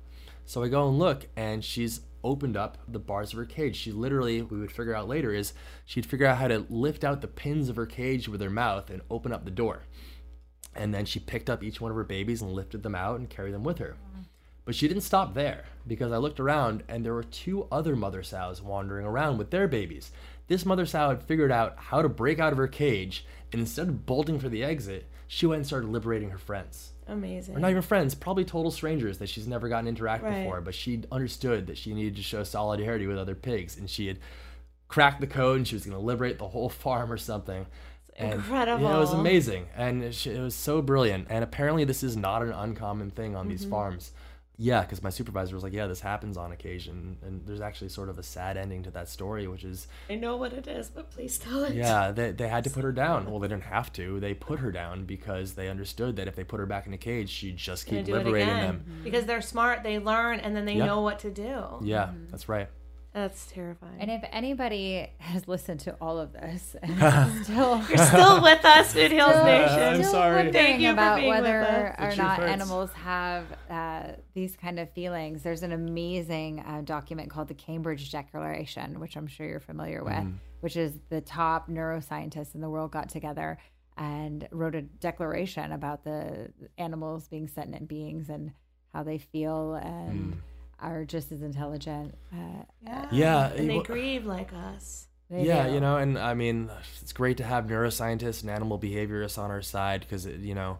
So 0.45 0.63
I 0.63 0.67
go 0.67 0.88
and 0.88 0.99
look, 0.99 1.27
and 1.36 1.63
she's 1.63 2.01
opened 2.26 2.57
up 2.57 2.78
the 2.88 2.99
bars 2.99 3.32
of 3.32 3.38
her 3.38 3.45
cage. 3.45 3.78
She 3.78 3.91
literally, 3.91 4.41
we 4.41 4.59
would 4.59 4.71
figure 4.71 4.95
out 4.95 5.07
later, 5.07 5.34
is 5.34 5.53
she'd 5.86 6.05
figure 6.05 6.26
out 6.26 6.39
how 6.39 6.49
to 6.49 6.65
lift 6.69 7.05
out 7.05 7.21
the 7.21 7.28
pins 7.28 7.69
of 7.69 7.78
her 7.78 7.86
cage 7.86 8.28
with 8.28 8.41
her 8.41 8.49
mouth 8.49 8.89
and 8.89 9.01
open 9.09 9.32
up 9.32 9.45
the 9.45 9.51
door. 9.51 9.84
And 10.76 10.93
then 10.93 11.05
she 11.05 11.19
picked 11.19 11.49
up 11.49 11.63
each 11.63 11.80
one 11.80 11.91
of 11.91 11.97
her 11.97 12.03
babies 12.03 12.41
and 12.41 12.51
lifted 12.51 12.84
them 12.84 12.95
out 12.95 13.19
and 13.19 13.30
carried 13.30 13.53
them 13.53 13.63
with 13.63 13.78
her. 13.78 13.95
But 14.65 14.76
she 14.76 14.88
didn't 14.88 15.03
stop 15.03 15.36
there 15.36 15.65
because 15.88 16.11
I 16.11 16.17
looked 16.17 16.39
around 16.39 16.84
and 16.89 17.05
there 17.05 17.13
were 17.13 17.23
two 17.23 17.67
other 17.71 17.95
mother 17.95 18.23
sows 18.23 18.61
wandering 18.61 19.05
around 19.05 19.38
with 19.38 19.51
their 19.51 19.67
babies. 19.67 20.11
This 20.47 20.65
mother 20.65 20.88
sow 20.88 21.09
had 21.09 21.23
figured 21.23 21.51
out 21.51 21.76
how 21.78 22.01
to 22.01 22.09
break 22.09 22.39
out 22.39 22.51
of 22.51 22.57
her 22.57 22.67
cage, 22.67 23.26
and 23.51 23.61
instead 23.61 23.88
of 23.88 24.05
bolting 24.05 24.39
for 24.39 24.49
the 24.49 24.63
exit, 24.63 25.07
she 25.28 25.45
went 25.45 25.59
and 25.59 25.67
started 25.67 25.89
liberating 25.89 26.32
her 26.32 26.38
friends 26.38 26.95
Amazing. 27.08 27.56
or 27.56 27.60
not 27.60 27.70
even 27.70 27.82
friends, 27.82 28.16
probably 28.16 28.45
total 28.45 28.72
strangers 28.72 29.18
that 29.20 29.30
she's 29.30 29.47
never 29.47 29.70
gotten 29.70 29.88
interact 29.88 30.24
Right. 30.24 30.43
before, 30.43 30.62
but 30.62 30.74
she 30.74 31.03
understood 31.12 31.68
that 31.68 31.78
she 31.78 31.93
needed 31.93 32.16
to 32.16 32.24
show 32.24 32.43
solidarity 32.43 33.06
with 33.08 33.18
other 33.18 33.36
pigs, 33.36 33.78
and 33.78 33.89
she 33.89 34.08
had 34.08 34.18
cracked 34.88 35.22
the 35.22 35.28
code, 35.28 35.58
and 35.58 35.68
she 35.68 35.76
was 35.76 35.86
going 35.86 35.97
to 35.97 36.03
liberate 36.03 36.38
the 36.38 36.47
whole 36.47 36.70
farm 36.84 37.12
or 37.12 37.18
something. 37.18 37.66
And, 38.18 38.34
incredible. 38.36 38.84
Yeah, 38.88 38.95
it 38.95 38.99
was 38.99 39.12
amazing, 39.14 39.68
and 39.76 40.01
it, 40.03 40.26
it 40.28 40.39
was 40.39 40.56
so 40.56 40.82
brilliant. 40.82 41.28
And 41.30 41.43
apparently, 41.43 41.84
this 41.84 42.01
is 42.01 42.16
not 42.16 42.41
an 42.41 42.51
uncommon 42.51 43.12
thing 43.12 43.36
on 43.36 43.43
Mm-hmm. 43.43 43.49
these 43.49 43.66
farms. 43.66 44.12
Yeah, 44.58 44.82
because 44.82 45.03
my 45.03 45.10
supervisor 45.10 45.53
was 45.53 45.64
like, 45.64 45.74
"Yeah, 45.74 45.88
this 45.88 45.99
happens 45.99 46.38
on 46.38 46.51
occasion," 46.51 47.18
and 47.22 47.45
there's 47.45 47.60
actually 47.62 47.89
sort 47.89 48.08
of 48.10 48.18
a 48.18 48.24
sad 48.24 48.56
ending 48.56 48.84
to 48.84 48.91
that 48.91 49.10
story, 49.10 49.47
which 49.47 49.64
is 49.66 49.88
I 50.10 50.16
know 50.16 50.38
what 50.38 50.53
it 50.53 50.66
is, 50.68 50.89
but 50.89 51.10
please 51.12 51.38
tell 51.38 51.64
it. 51.66 51.74
yeah, 51.76 52.12
they, 52.12 52.32
they 52.32 52.47
had 52.47 52.64
to 52.64 52.70
put 52.70 52.84
her 52.84 52.91
down. 52.93 53.30
Well, 53.30 53.39
they 53.39 53.49
didn't 53.49 53.64
have 53.64 53.91
to. 53.93 54.20
They 54.20 54.34
put 54.34 54.60
her 54.60 54.72
down 54.72 55.06
because 55.06 55.53
they 55.56 55.68
understood 55.68 56.16
that 56.16 56.28
if 56.28 56.36
they 56.36 56.43
put 56.45 56.60
her 56.62 56.66
back 56.66 56.88
in 56.88 56.93
a 56.93 56.97
cage, 56.97 57.30
she'd 57.30 57.58
just 57.58 57.86
Gonna 57.89 58.03
keep 58.03 58.14
liberating 58.14 58.47
them. 58.47 58.86
Mm-hmm. 58.89 59.03
because 59.03 59.26
they're 59.26 59.41
smart. 59.41 59.84
They 59.84 59.99
learn 59.99 60.39
and 60.39 60.56
then 60.56 60.66
they 60.66 60.76
Yeah. 60.76 60.86
know 60.86 61.01
what 61.01 61.20
to 61.20 61.32
do. 61.32 61.80
Yeah, 61.82 62.06
mm-hmm. 62.06 62.28
that's 62.32 62.47
right. 62.47 62.70
That's 63.16 63.47
terrifying. 63.49 63.95
And 63.99 64.11
if 64.11 64.24
anybody 64.32 65.07
has 65.20 65.47
listened 65.47 65.80
to 65.82 65.95
all 66.01 66.20
of 66.20 66.34
this 66.34 66.76
and 66.84 67.45
still 67.45 67.82
You're 67.89 67.97
still 68.05 68.41
with 68.43 68.63
us, 68.66 68.91
Food 68.93 69.11
Heals 69.13 69.32
still, 69.32 69.45
Nation. 69.45 69.80
I'm 69.80 69.95
still 70.03 70.11
sorry. 70.11 70.51
Thank 70.51 70.82
you 70.82 70.89
for 70.89 70.93
about 70.93 71.16
being 71.20 71.30
whether 71.30 71.95
us. 71.97 72.13
Or 72.13 72.18
not 72.18 72.39
hurts. 72.39 72.51
animals 72.51 72.91
have 72.91 73.45
uh, 73.70 74.03
these 74.34 74.57
kind 74.57 74.80
of 74.80 74.91
feelings. 74.91 75.43
There's 75.43 75.63
an 75.63 75.72
amazing 75.72 76.59
uh, 76.59 76.82
document 76.84 77.30
called 77.30 77.47
the 77.47 77.53
Cambridge 77.53 78.11
Declaration, 78.11 78.99
which 78.99 79.16
I'm 79.16 79.28
sure 79.28 79.47
you're 79.47 79.59
familiar 79.61 80.03
with, 80.03 80.13
Mm-hmm. 80.13 80.32
which 80.59 80.76
is 80.76 80.99
the 81.09 81.22
top 81.22 81.70
neuroscientists 81.70 82.53
in 82.53 82.59
the 82.59 82.70
world 82.70 82.91
got 82.91 83.07
together 83.09 83.57
and 83.97 84.45
wrote 84.51 84.76
a 84.76 84.82
declaration 84.82 85.72
about 85.72 86.03
the 86.03 86.51
animals 86.78 87.30
being 87.30 87.47
sentient 87.47 87.88
beings 87.88 88.28
and 88.28 88.51
how 88.93 89.03
they 89.03 89.18
feel 89.20 89.76
and 89.76 90.34
Mm. 90.34 90.38
Are 90.91 91.05
just 91.05 91.31
as 91.31 91.41
intelligent. 91.41 92.15
Uh, 92.33 92.63
Yeah. 92.83 93.07
Yeah, 93.11 93.47
And 93.53 93.69
they 93.69 93.75
well- 93.75 93.83
grieve 93.83 94.25
like 94.25 94.51
us. 94.53 95.07
they 95.29 95.45
yeah, 95.45 95.67
do. 95.67 95.73
you 95.73 95.79
know, 95.79 95.97
and 95.97 96.17
I 96.17 96.33
mean, 96.36 96.69
it's 97.01 97.13
great 97.13 97.38
to 97.38 97.43
have 97.43 97.65
neuroscientists 97.65 98.41
and 98.41 98.49
animal 98.51 98.77
behaviorists 98.79 99.38
on 99.38 99.49
our 99.51 99.61
side 99.61 100.01
because, 100.01 100.25
you 100.25 100.53
know, 100.55 100.77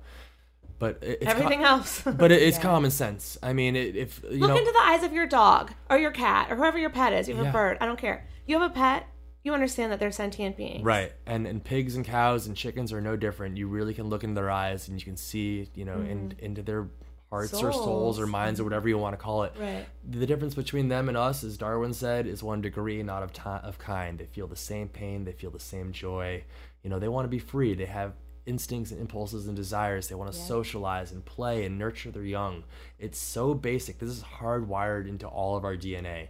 but 0.77 0.99
it, 1.01 1.19
it's 1.21 1.25
co- 1.25 1.31
Everything 1.31 1.63
else. 1.63 2.01
but 2.05 2.31
it, 2.31 2.41
it's 2.41 2.57
common 2.59 2.91
sense. 2.91 3.37
I 3.41 3.53
mean, 3.53 3.75
it, 3.75 3.95
if 3.95 4.21
you 4.29 4.37
Look 4.39 4.49
know, 4.49 4.57
into 4.57 4.71
the 4.71 4.79
eyes 4.83 5.03
of 5.03 5.13
your 5.13 5.25
dog 5.25 5.71
or 5.89 5.97
your 5.97 6.11
cat 6.11 6.51
or 6.51 6.55
whoever 6.57 6.77
your 6.77 6.89
pet 6.89 7.13
is. 7.13 7.27
You 7.27 7.35
have 7.35 7.45
Yeah. 7.45 7.49
a 7.49 7.53
bird. 7.53 7.77
I 7.81 7.85
don't 7.85 7.97
care. 7.99 8.27
You 8.45 8.59
have 8.59 8.69
a 8.69 8.73
pet. 8.73 9.07
You 9.43 9.53
understand 9.53 9.91
that 9.91 9.99
they're 9.99 10.11
sentient 10.11 10.57
beings. 10.57 10.83
Right. 10.83 11.13
And 11.27 11.45
and 11.47 11.63
pigs 11.63 11.95
and 11.95 12.03
cows 12.03 12.47
and 12.47 12.57
chickens 12.57 12.91
are 12.91 12.99
no 12.99 13.15
different. 13.15 13.57
You 13.57 13.67
really 13.67 13.93
can 13.93 14.07
look 14.09 14.23
into 14.23 14.35
their 14.35 14.49
eyes 14.49 14.87
and 14.89 14.99
you 14.99 15.05
can 15.05 15.17
see, 15.17 15.69
you 15.75 15.85
know, 15.85 16.01
in, 16.01 16.33
into 16.39 16.61
their 16.63 16.87
hearts 17.30 17.53
or 17.53 17.71
souls 17.71 17.76
Souls. 17.76 18.19
or 18.19 18.28
minds 18.28 18.59
or 18.59 18.63
mm-hmm. 18.63 18.69
whatever 18.71 18.89
you 18.89 18.97
want 18.97 19.13
to 19.13 19.17
call 19.17 19.43
it. 19.43 19.53
Right. 19.59 19.86
The 20.07 20.26
difference 20.26 20.53
between 20.53 20.88
them 20.88 21.09
and 21.09 21.17
us, 21.17 21.43
as 21.43 21.57
Darwin 21.57 21.93
said, 21.93 22.28
is 22.28 22.43
one 22.43 22.61
degree, 22.61 23.01
not 23.03 23.23
of 23.23 23.34
time 23.34 23.63
of 23.63 23.78
kind. 23.78 24.17
They 24.17 24.26
feel 24.26 24.47
the 24.47 24.55
same 24.55 24.89
pain, 24.89 25.26
they 25.26 25.34
feel 25.34 25.51
the 25.51 25.59
same 25.59 25.91
joy. 25.91 26.43
You 26.84 26.89
know, 26.89 26.99
they 26.99 27.07
want 27.07 27.26
to 27.26 27.30
be 27.30 27.39
free. 27.39 27.73
They 27.73 27.86
have 27.86 28.13
instincts 28.45 28.91
and 28.91 29.01
impulses 29.01 29.47
and 29.47 29.55
desires. 29.55 30.07
They 30.07 30.15
want 30.15 30.32
to 30.32 30.38
socialize 30.38 31.11
and 31.11 31.26
play 31.26 31.65
and 31.65 31.80
nurture 31.80 32.11
their 32.11 32.23
young. 32.23 32.63
It's 32.99 33.17
so 33.17 33.53
basic. 33.53 33.99
This 33.99 34.09
is 34.09 34.23
hardwired 34.23 35.07
into 35.09 35.28
all 35.28 35.57
of 35.57 35.65
our 35.65 35.76
DNA. 35.76 36.28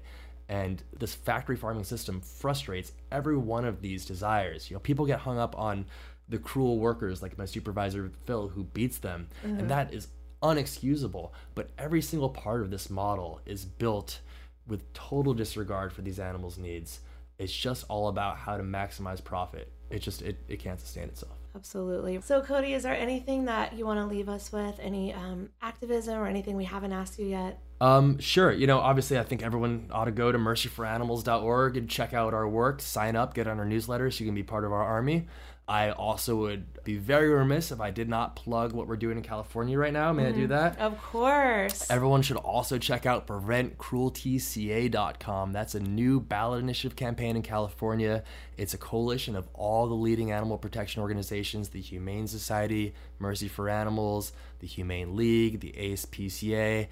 And 0.47 0.81
this 0.97 1.13
factory 1.13 1.55
farming 1.55 1.85
system 1.85 2.21
frustrates 2.21 2.93
every 3.11 3.35
one 3.35 3.65
of 3.65 3.81
these 3.81 4.05
desires. 4.05 4.69
You 4.69 4.75
know, 4.75 4.79
people 4.79 5.05
get 5.05 5.19
hung 5.19 5.39
up 5.39 5.57
on 5.57 5.85
the 6.29 6.37
cruel 6.37 6.79
workers, 6.79 7.21
like 7.21 7.37
my 7.37 7.45
supervisor 7.45 8.11
Phil, 8.25 8.47
who 8.47 8.63
beats 8.63 8.97
them, 8.97 9.27
and 9.43 9.57
mm-hmm. 9.57 9.67
that 9.67 9.93
is 9.93 10.07
unexcusable. 10.45 11.31
But 11.53 11.69
every 11.77 12.01
single 12.01 12.29
part 12.29 12.61
of 12.61 12.71
this 12.71 12.89
model 12.89 13.41
is 13.45 13.65
built 13.65 14.19
with 14.67 14.91
total 14.93 15.33
disregard 15.33 15.93
for 15.93 16.01
these 16.01 16.19
animals' 16.19 16.57
needs. 16.57 16.99
It's 17.37 17.53
just 17.53 17.85
all 17.89 18.07
about 18.07 18.37
how 18.37 18.57
to 18.57 18.63
maximize 18.63 19.23
profit. 19.23 19.71
It 19.89 19.99
just 19.99 20.21
it, 20.21 20.37
it 20.47 20.59
can't 20.59 20.79
sustain 20.79 21.05
itself. 21.05 21.37
Absolutely. 21.55 22.19
So, 22.21 22.41
Cody, 22.41 22.73
is 22.73 22.83
there 22.83 22.95
anything 22.95 23.45
that 23.45 23.73
you 23.73 23.85
want 23.85 23.99
to 23.99 24.05
leave 24.05 24.27
us 24.27 24.51
with? 24.51 24.77
Any 24.81 25.13
um, 25.13 25.49
activism 25.61 26.17
or 26.17 26.27
anything 26.27 26.57
we 26.57 26.65
haven't 26.65 26.91
asked 26.91 27.17
you 27.17 27.27
yet? 27.27 27.59
Um, 27.79 28.19
sure. 28.19 28.51
You 28.51 28.67
know, 28.67 28.79
obviously, 28.79 29.17
I 29.17 29.23
think 29.23 29.41
everyone 29.41 29.87
ought 29.91 30.05
to 30.05 30.11
go 30.11 30.31
to 30.31 30.37
mercyforanimals.org 30.37 31.77
and 31.77 31.89
check 31.89 32.13
out 32.13 32.33
our 32.33 32.47
work, 32.47 32.81
sign 32.81 33.15
up, 33.15 33.33
get 33.33 33.47
on 33.47 33.59
our 33.59 33.65
newsletter 33.65 34.11
so 34.11 34.23
you 34.23 34.27
can 34.27 34.35
be 34.35 34.43
part 34.43 34.65
of 34.65 34.73
our 34.73 34.83
army. 34.83 35.27
I 35.67 35.89
also 35.89 36.35
would 36.35 36.83
be 36.83 36.97
very 36.97 37.29
remiss 37.29 37.71
if 37.71 37.81
I 37.81 37.89
did 37.89 38.07
not 38.07 38.35
plug 38.35 38.73
what 38.73 38.87
we're 38.87 38.97
doing 38.97 39.17
in 39.17 39.23
California 39.23 39.79
right 39.79 39.91
now. 39.91 40.13
May 40.13 40.27
I 40.27 40.31
do 40.31 40.41
mm-hmm. 40.41 40.49
that? 40.49 40.79
Of 40.79 41.01
course. 41.01 41.89
Everyone 41.89 42.21
should 42.21 42.37
also 42.37 42.77
check 42.77 43.07
out 43.07 43.25
preventcrueltyca.com. 43.25 45.53
That's 45.53 45.73
a 45.73 45.79
new 45.79 46.19
ballot 46.19 46.59
initiative 46.59 46.95
campaign 46.95 47.35
in 47.35 47.41
California. 47.41 48.23
It's 48.57 48.75
a 48.75 48.77
coalition 48.77 49.35
of 49.35 49.47
all 49.55 49.87
the 49.87 49.95
leading 49.95 50.31
animal 50.31 50.59
protection 50.59 51.01
organizations 51.01 51.69
the 51.69 51.81
Humane 51.81 52.27
Society, 52.27 52.93
Mercy 53.17 53.47
for 53.47 53.67
Animals, 53.67 54.33
the 54.59 54.67
Humane 54.67 55.15
League, 55.15 55.61
the 55.61 55.71
ASPCA. 55.71 56.89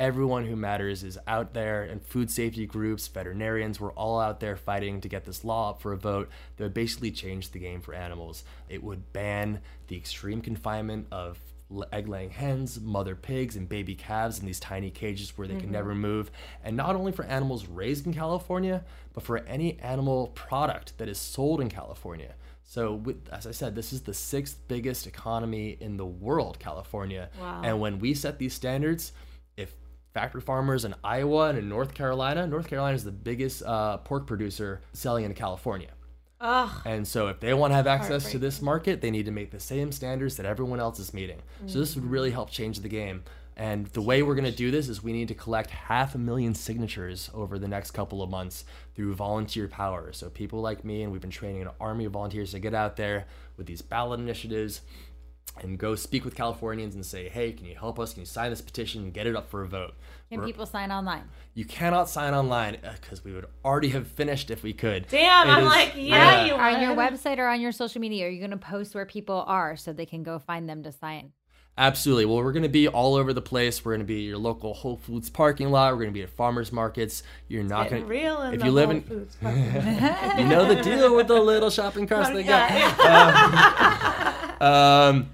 Everyone 0.00 0.46
who 0.46 0.56
matters 0.56 1.04
is 1.04 1.18
out 1.26 1.52
there, 1.52 1.82
and 1.82 2.02
food 2.02 2.30
safety 2.30 2.64
groups, 2.64 3.06
veterinarians, 3.06 3.78
we're 3.78 3.92
all 3.92 4.18
out 4.18 4.40
there 4.40 4.56
fighting 4.56 5.02
to 5.02 5.08
get 5.10 5.26
this 5.26 5.44
law 5.44 5.68
up 5.68 5.82
for 5.82 5.92
a 5.92 5.98
vote 5.98 6.30
that 6.56 6.64
would 6.64 6.72
basically 6.72 7.10
change 7.10 7.50
the 7.50 7.58
game 7.58 7.82
for 7.82 7.92
animals. 7.92 8.42
It 8.70 8.82
would 8.82 9.12
ban 9.12 9.60
the 9.88 9.98
extreme 9.98 10.40
confinement 10.40 11.08
of 11.12 11.38
egg 11.92 12.08
laying 12.08 12.30
hens, 12.30 12.80
mother 12.80 13.14
pigs, 13.14 13.56
and 13.56 13.68
baby 13.68 13.94
calves 13.94 14.38
in 14.38 14.46
these 14.46 14.58
tiny 14.58 14.90
cages 14.90 15.36
where 15.36 15.46
they 15.46 15.52
can 15.52 15.64
mm-hmm. 15.64 15.72
never 15.72 15.94
move. 15.94 16.30
And 16.64 16.78
not 16.78 16.96
only 16.96 17.12
for 17.12 17.26
animals 17.26 17.66
raised 17.66 18.06
in 18.06 18.14
California, 18.14 18.82
but 19.12 19.22
for 19.22 19.40
any 19.40 19.78
animal 19.80 20.28
product 20.28 20.96
that 20.96 21.10
is 21.10 21.18
sold 21.18 21.60
in 21.60 21.68
California. 21.68 22.36
So, 22.64 22.94
with, 22.94 23.28
as 23.30 23.46
I 23.46 23.50
said, 23.50 23.74
this 23.74 23.92
is 23.92 24.00
the 24.00 24.14
sixth 24.14 24.56
biggest 24.66 25.06
economy 25.06 25.76
in 25.78 25.98
the 25.98 26.06
world, 26.06 26.58
California. 26.58 27.28
Wow. 27.38 27.60
And 27.64 27.80
when 27.80 27.98
we 27.98 28.14
set 28.14 28.38
these 28.38 28.54
standards, 28.54 29.12
factory 30.12 30.40
farmers 30.40 30.84
in 30.84 30.94
Iowa 31.04 31.48
and 31.48 31.58
in 31.58 31.68
North 31.68 31.94
Carolina, 31.94 32.46
North 32.46 32.68
Carolina 32.68 32.94
is 32.94 33.04
the 33.04 33.12
biggest 33.12 33.62
uh, 33.62 33.98
pork 33.98 34.26
producer 34.26 34.80
selling 34.92 35.24
in 35.24 35.34
California. 35.34 35.90
Ugh. 36.40 36.70
And 36.86 37.06
so, 37.06 37.28
if 37.28 37.38
they 37.40 37.52
want 37.52 37.72
to 37.72 37.74
have 37.74 37.86
access 37.86 38.30
to 38.30 38.38
this 38.38 38.62
market, 38.62 39.02
they 39.02 39.10
need 39.10 39.26
to 39.26 39.30
make 39.30 39.50
the 39.50 39.60
same 39.60 39.92
standards 39.92 40.36
that 40.36 40.46
everyone 40.46 40.80
else 40.80 40.98
is 40.98 41.12
meeting. 41.12 41.42
So, 41.66 41.78
this 41.78 41.94
would 41.94 42.04
really 42.04 42.30
help 42.30 42.50
change 42.50 42.80
the 42.80 42.88
game. 42.88 43.24
And 43.60 43.88
the 43.88 44.00
way 44.00 44.22
we're 44.22 44.36
going 44.36 44.50
to 44.50 44.56
do 44.56 44.70
this 44.70 44.88
is 44.88 45.02
we 45.02 45.12
need 45.12 45.28
to 45.28 45.34
collect 45.34 45.68
half 45.68 46.14
a 46.14 46.18
million 46.18 46.54
signatures 46.54 47.28
over 47.34 47.58
the 47.58 47.68
next 47.68 47.90
couple 47.90 48.22
of 48.22 48.30
months 48.30 48.64
through 48.94 49.14
volunteer 49.14 49.68
power. 49.68 50.14
So 50.14 50.30
people 50.30 50.62
like 50.62 50.82
me, 50.82 51.02
and 51.02 51.12
we've 51.12 51.20
been 51.20 51.30
training 51.30 51.60
an 51.60 51.68
army 51.78 52.06
of 52.06 52.12
volunteers 52.12 52.52
to 52.52 52.58
get 52.58 52.72
out 52.72 52.96
there 52.96 53.26
with 53.58 53.66
these 53.66 53.82
ballot 53.82 54.18
initiatives 54.18 54.80
and 55.62 55.78
go 55.78 55.94
speak 55.94 56.24
with 56.24 56.34
Californians 56.34 56.94
and 56.94 57.04
say, 57.04 57.28
hey, 57.28 57.52
can 57.52 57.66
you 57.66 57.74
help 57.74 57.98
us? 57.98 58.12
Can 58.14 58.20
you 58.20 58.26
sign 58.26 58.50
this 58.50 58.60
petition 58.62 59.02
and 59.02 59.12
get 59.12 59.26
it 59.26 59.36
up 59.36 59.50
for 59.50 59.62
a 59.62 59.68
vote? 59.68 59.94
Can 60.30 60.38
We're- 60.40 60.50
people 60.52 60.64
sign 60.66 60.90
online? 60.90 61.24
you 61.54 61.64
cannot 61.64 62.08
sign 62.08 62.32
online 62.32 62.78
because 63.00 63.24
we 63.24 63.32
would 63.32 63.44
already 63.64 63.88
have 63.90 64.06
finished 64.06 64.50
if 64.50 64.62
we 64.62 64.72
could. 64.72 65.06
Damn, 65.08 65.48
It 65.48 65.52
I'm 65.52 65.62
is- 65.64 65.68
like, 65.68 65.92
yeah, 65.96 66.44
you 66.46 66.54
On 66.54 66.80
your 66.80 66.94
website 66.94 67.38
or 67.38 67.46
on 67.48 67.60
your 67.60 67.72
social 67.72 68.00
media, 68.00 68.26
are 68.26 68.30
you 68.30 68.38
going 68.38 68.52
to 68.52 68.56
post 68.56 68.94
where 68.94 69.04
people 69.04 69.44
are 69.46 69.76
so 69.76 69.92
they 69.92 70.06
can 70.06 70.22
go 70.22 70.38
find 70.38 70.68
them 70.68 70.82
to 70.84 70.92
sign? 70.92 71.32
Absolutely. 71.78 72.26
Well, 72.26 72.36
we're 72.38 72.52
going 72.52 72.64
to 72.64 72.68
be 72.68 72.88
all 72.88 73.14
over 73.14 73.32
the 73.32 73.40
place. 73.40 73.84
We're 73.84 73.92
going 73.92 74.00
to 74.00 74.06
be 74.06 74.18
at 74.24 74.28
your 74.28 74.38
local 74.38 74.74
Whole 74.74 74.96
Foods 74.98 75.30
parking 75.30 75.70
lot. 75.70 75.92
We're 75.92 76.00
going 76.02 76.10
to 76.10 76.14
be 76.14 76.22
at 76.22 76.28
farmers 76.30 76.72
markets. 76.72 77.22
You're 77.48 77.62
not 77.62 77.84
Getting 77.84 78.00
going 78.06 78.10
real 78.10 78.42
in 78.42 78.54
if 78.54 78.60
the 78.60 78.66
you 78.66 78.72
live 78.72 78.86
Whole 78.88 78.96
in 78.96 79.02
Foods 79.02 79.36
you 79.42 80.44
know 80.46 80.66
the 80.72 80.80
deal 80.82 81.14
with 81.16 81.28
the 81.28 81.40
little 81.40 81.70
shopping 81.70 82.06
carts 82.08 82.30
they 82.30 82.42
got. 82.42 82.70
Um, 84.09 84.09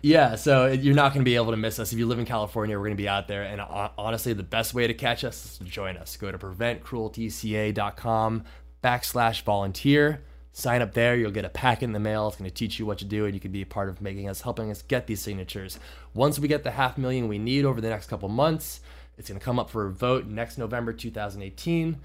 yeah, 0.03 0.37
so 0.37 0.67
you're 0.67 0.95
not 0.95 1.13
going 1.13 1.25
to 1.25 1.29
be 1.29 1.37
able 1.37 1.51
to 1.51 1.57
miss 1.57 1.79
us. 1.79 1.93
If 1.93 1.99
you 1.99 2.07
live 2.07 2.19
in 2.19 2.27
California, 2.27 2.77
we're 2.77 2.87
going 2.87 2.97
to 2.97 3.03
be 3.03 3.09
out 3.09 3.29
there. 3.29 3.43
And 3.43 3.61
uh, 3.61 3.91
honestly, 3.99 4.33
the 4.33 4.43
best 4.43 4.73
way 4.73 4.87
to 4.87 4.95
catch 4.95 5.25
us 5.25 5.45
is 5.45 5.59
to 5.59 5.65
join 5.65 5.97
us. 5.97 6.17
Go 6.17 6.31
to 6.31 6.39
preventcrueltyca.com 6.39 8.45
backslash 8.85 9.43
volunteer. 9.43 10.23
Sign 10.53 10.81
up 10.81 10.95
there. 10.95 11.17
You'll 11.17 11.33
get 11.33 11.45
a 11.45 11.51
packet 11.51 11.85
in 11.85 11.93
the 11.93 12.01
mail. 12.01 12.29
It's 12.29 12.37
going 12.37 12.49
to 12.49 12.55
teach 12.55 12.79
you 12.79 12.87
what 12.87 12.99
to 12.99 13.05
do, 13.05 13.27
and 13.27 13.35
you 13.35 13.41
can 13.41 13.53
be 13.53 13.63
a 13.63 13.67
part 13.67 13.89
of 13.89 14.01
making 14.01 14.29
us, 14.29 14.41
helping 14.41 14.71
us 14.71 14.83
get 14.83 15.07
these 15.07 15.21
signatures. 15.21 15.79
Once 16.15 16.39
we 16.39 16.49
get 16.49 16.63
the 16.63 16.71
half 16.71 16.97
million 16.97 17.29
we 17.29 17.39
need 17.39 17.65
over 17.65 17.81
the 17.81 17.91
next 17.91 18.07
couple 18.07 18.29
months, 18.29 18.81
it's 19.19 19.29
going 19.29 19.39
to 19.39 19.45
come 19.45 19.59
up 19.59 19.71
for 19.71 19.87
a 19.87 19.91
vote 19.91 20.27
next 20.27 20.57
November 20.57 20.93
2018 20.93 21.99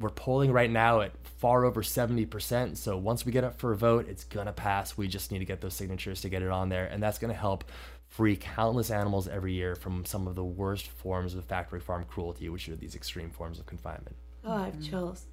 we're 0.00 0.10
polling 0.10 0.52
right 0.52 0.70
now 0.70 1.00
at 1.00 1.12
far 1.38 1.64
over 1.64 1.82
70%. 1.82 2.76
So 2.76 2.96
once 2.96 3.24
we 3.24 3.32
get 3.32 3.44
up 3.44 3.58
for 3.58 3.72
a 3.72 3.76
vote, 3.76 4.08
it's 4.08 4.24
going 4.24 4.46
to 4.46 4.52
pass. 4.52 4.96
We 4.96 5.08
just 5.08 5.30
need 5.30 5.38
to 5.38 5.44
get 5.44 5.60
those 5.60 5.74
signatures 5.74 6.20
to 6.22 6.28
get 6.28 6.42
it 6.42 6.50
on 6.50 6.68
there. 6.68 6.86
And 6.86 7.02
that's 7.02 7.18
going 7.18 7.32
to 7.32 7.38
help 7.38 7.64
free 8.08 8.36
countless 8.36 8.90
animals 8.90 9.28
every 9.28 9.52
year 9.52 9.74
from 9.74 10.04
some 10.04 10.26
of 10.26 10.34
the 10.34 10.44
worst 10.44 10.88
forms 10.88 11.34
of 11.34 11.44
factory 11.44 11.80
farm 11.80 12.04
cruelty, 12.04 12.48
which 12.48 12.68
are 12.68 12.76
these 12.76 12.94
extreme 12.94 13.30
forms 13.30 13.58
of 13.58 13.66
confinement. 13.66 14.16
Oh, 14.44 14.52
I 14.52 14.66
have 14.66 14.82
chills. 14.82 15.26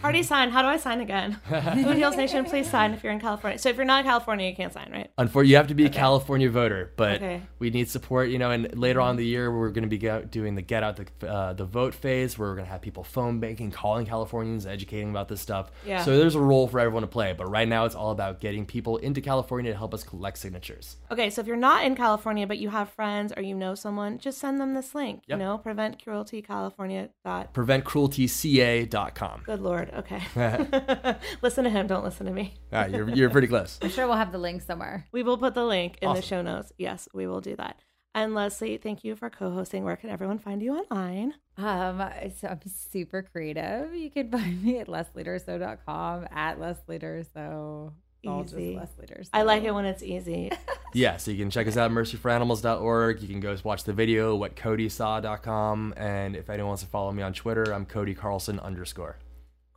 I 0.00 0.06
have 0.06 0.14
chills. 0.14 0.18
Party 0.18 0.22
sign. 0.22 0.50
How 0.50 0.62
do 0.62 0.68
I 0.68 0.76
sign 0.76 1.00
again? 1.00 1.38
Food 1.48 1.96
Heals 1.96 2.16
Nation, 2.16 2.44
please 2.44 2.70
sign 2.70 2.92
if 2.94 3.02
you're 3.02 3.12
in 3.12 3.20
California. 3.20 3.58
So 3.58 3.68
if 3.68 3.76
you're 3.76 3.84
not 3.84 4.00
in 4.00 4.06
California, 4.06 4.48
you 4.48 4.54
can't 4.54 4.72
sign, 4.72 4.90
right? 4.92 5.10
Unfortunately, 5.18 5.50
you 5.50 5.56
have 5.56 5.66
to 5.68 5.74
be 5.74 5.86
a 5.86 5.90
California 5.90 6.48
voter, 6.50 6.92
but 6.96 7.16
Okay. 7.16 7.42
we 7.58 7.70
need 7.70 7.88
support. 7.90 8.28
You 8.30 8.38
know, 8.38 8.50
and 8.50 8.76
later 8.78 9.00
on 9.00 9.10
in 9.12 9.16
the 9.16 9.26
year, 9.26 9.50
we're 9.56 9.70
going 9.70 9.82
to 9.82 9.88
be 9.88 9.98
go- 9.98 10.22
doing 10.22 10.54
the 10.54 10.62
get 10.62 10.82
out 10.82 10.96
the 10.96 11.28
uh, 11.28 11.52
the 11.52 11.64
vote 11.64 11.94
phase, 11.94 12.38
where 12.38 12.48
we're 12.48 12.54
going 12.54 12.66
to 12.66 12.70
have 12.72 12.80
people 12.82 13.02
phone 13.04 13.40
banking, 13.40 13.70
calling 13.70 14.06
Californians, 14.06 14.66
educating 14.66 15.10
about 15.10 15.28
this 15.28 15.40
stuff. 15.40 15.70
Yeah. 15.84 16.04
So 16.04 16.16
there's 16.16 16.34
a 16.36 16.40
role 16.40 16.68
for 16.68 16.78
everyone 16.80 17.02
to 17.02 17.08
play, 17.08 17.32
but 17.32 17.46
right 17.50 17.66
now 17.68 17.84
it's 17.84 17.94
all 17.96 18.10
about 18.12 18.40
getting 18.40 18.64
people 18.66 18.98
into 18.98 19.20
California 19.20 19.72
to 19.72 19.76
help 19.78 19.94
us 19.94 20.04
collect 20.04 20.38
signatures. 20.38 20.96
Okay, 21.10 21.28
so 21.30 21.40
if 21.40 21.46
you're 21.46 21.56
not 21.56 21.84
in 21.84 21.96
California 21.96 22.46
but 22.46 22.58
you 22.58 22.68
have 22.70 22.88
friends 22.90 23.32
or 23.36 23.42
you 23.42 23.54
know 23.54 23.74
someone, 23.74 24.18
just 24.18 24.38
send 24.38 24.60
them 24.60 24.74
this 24.74 24.94
link. 24.94 25.22
Yep. 25.26 25.38
You 25.38 25.44
know, 25.44 25.58
prevent 25.58 26.02
cruelty 26.02 26.40
dot. 26.42 27.52
PreventCrueltyCA.com. 27.54 29.42
Good 29.44 29.60
lord. 29.60 29.87
Okay. 29.94 30.22
listen 31.42 31.64
to 31.64 31.70
him. 31.70 31.86
Don't 31.86 32.04
listen 32.04 32.26
to 32.26 32.32
me. 32.32 32.54
All 32.72 32.80
right, 32.80 32.90
you're, 32.90 33.08
you're 33.10 33.30
pretty 33.30 33.48
close. 33.48 33.78
I'm 33.82 33.90
sure 33.90 34.06
we'll 34.06 34.16
have 34.16 34.32
the 34.32 34.38
link 34.38 34.62
somewhere. 34.62 35.06
We 35.12 35.22
will 35.22 35.38
put 35.38 35.54
the 35.54 35.64
link 35.64 35.98
in 36.02 36.12
the 36.14 36.22
show 36.22 36.42
notes. 36.42 36.72
Yes, 36.78 37.08
we 37.12 37.26
will 37.26 37.40
do 37.40 37.56
that. 37.56 37.80
And 38.14 38.34
Leslie, 38.34 38.78
thank 38.78 39.04
you 39.04 39.14
for 39.14 39.30
co-hosting. 39.30 39.84
Where 39.84 39.96
can 39.96 40.10
everyone 40.10 40.38
find 40.38 40.62
you 40.62 40.76
online? 40.76 41.34
Um, 41.56 42.02
so 42.36 42.48
I'm 42.48 42.60
super 42.66 43.22
creative. 43.22 43.94
You 43.94 44.10
can 44.10 44.30
find 44.32 44.62
me 44.62 44.78
at 44.78 44.88
lesliedurso.com 44.88 46.26
at 46.30 46.58
lesliedurso. 46.58 47.92
It's 48.22 48.28
all 48.28 48.42
just 48.42 48.56
Easy. 48.56 48.74
lesliedurso. 48.74 49.28
I 49.32 49.42
like 49.42 49.62
it 49.62 49.72
when 49.72 49.84
it's 49.84 50.02
easy. 50.02 50.50
Yeah, 50.94 51.18
so 51.18 51.30
you 51.30 51.38
can 51.38 51.50
check 51.50 51.68
us 51.68 51.76
out 51.76 51.90
at 51.90 51.96
mercyforanimals.org. 51.96 53.20
You 53.20 53.28
can 53.28 53.40
go 53.40 53.56
watch 53.62 53.84
the 53.84 53.92
video, 53.92 54.38
whatcodysaw.com. 54.38 55.94
And 55.96 56.34
if 56.34 56.50
anyone 56.50 56.68
wants 56.68 56.82
to 56.82 56.88
follow 56.88 57.12
me 57.12 57.22
on 57.22 57.34
Twitter, 57.34 57.72
I'm 57.72 57.86
Cody 57.86 58.14
Carlson 58.14 58.58
underscore. 58.58 59.18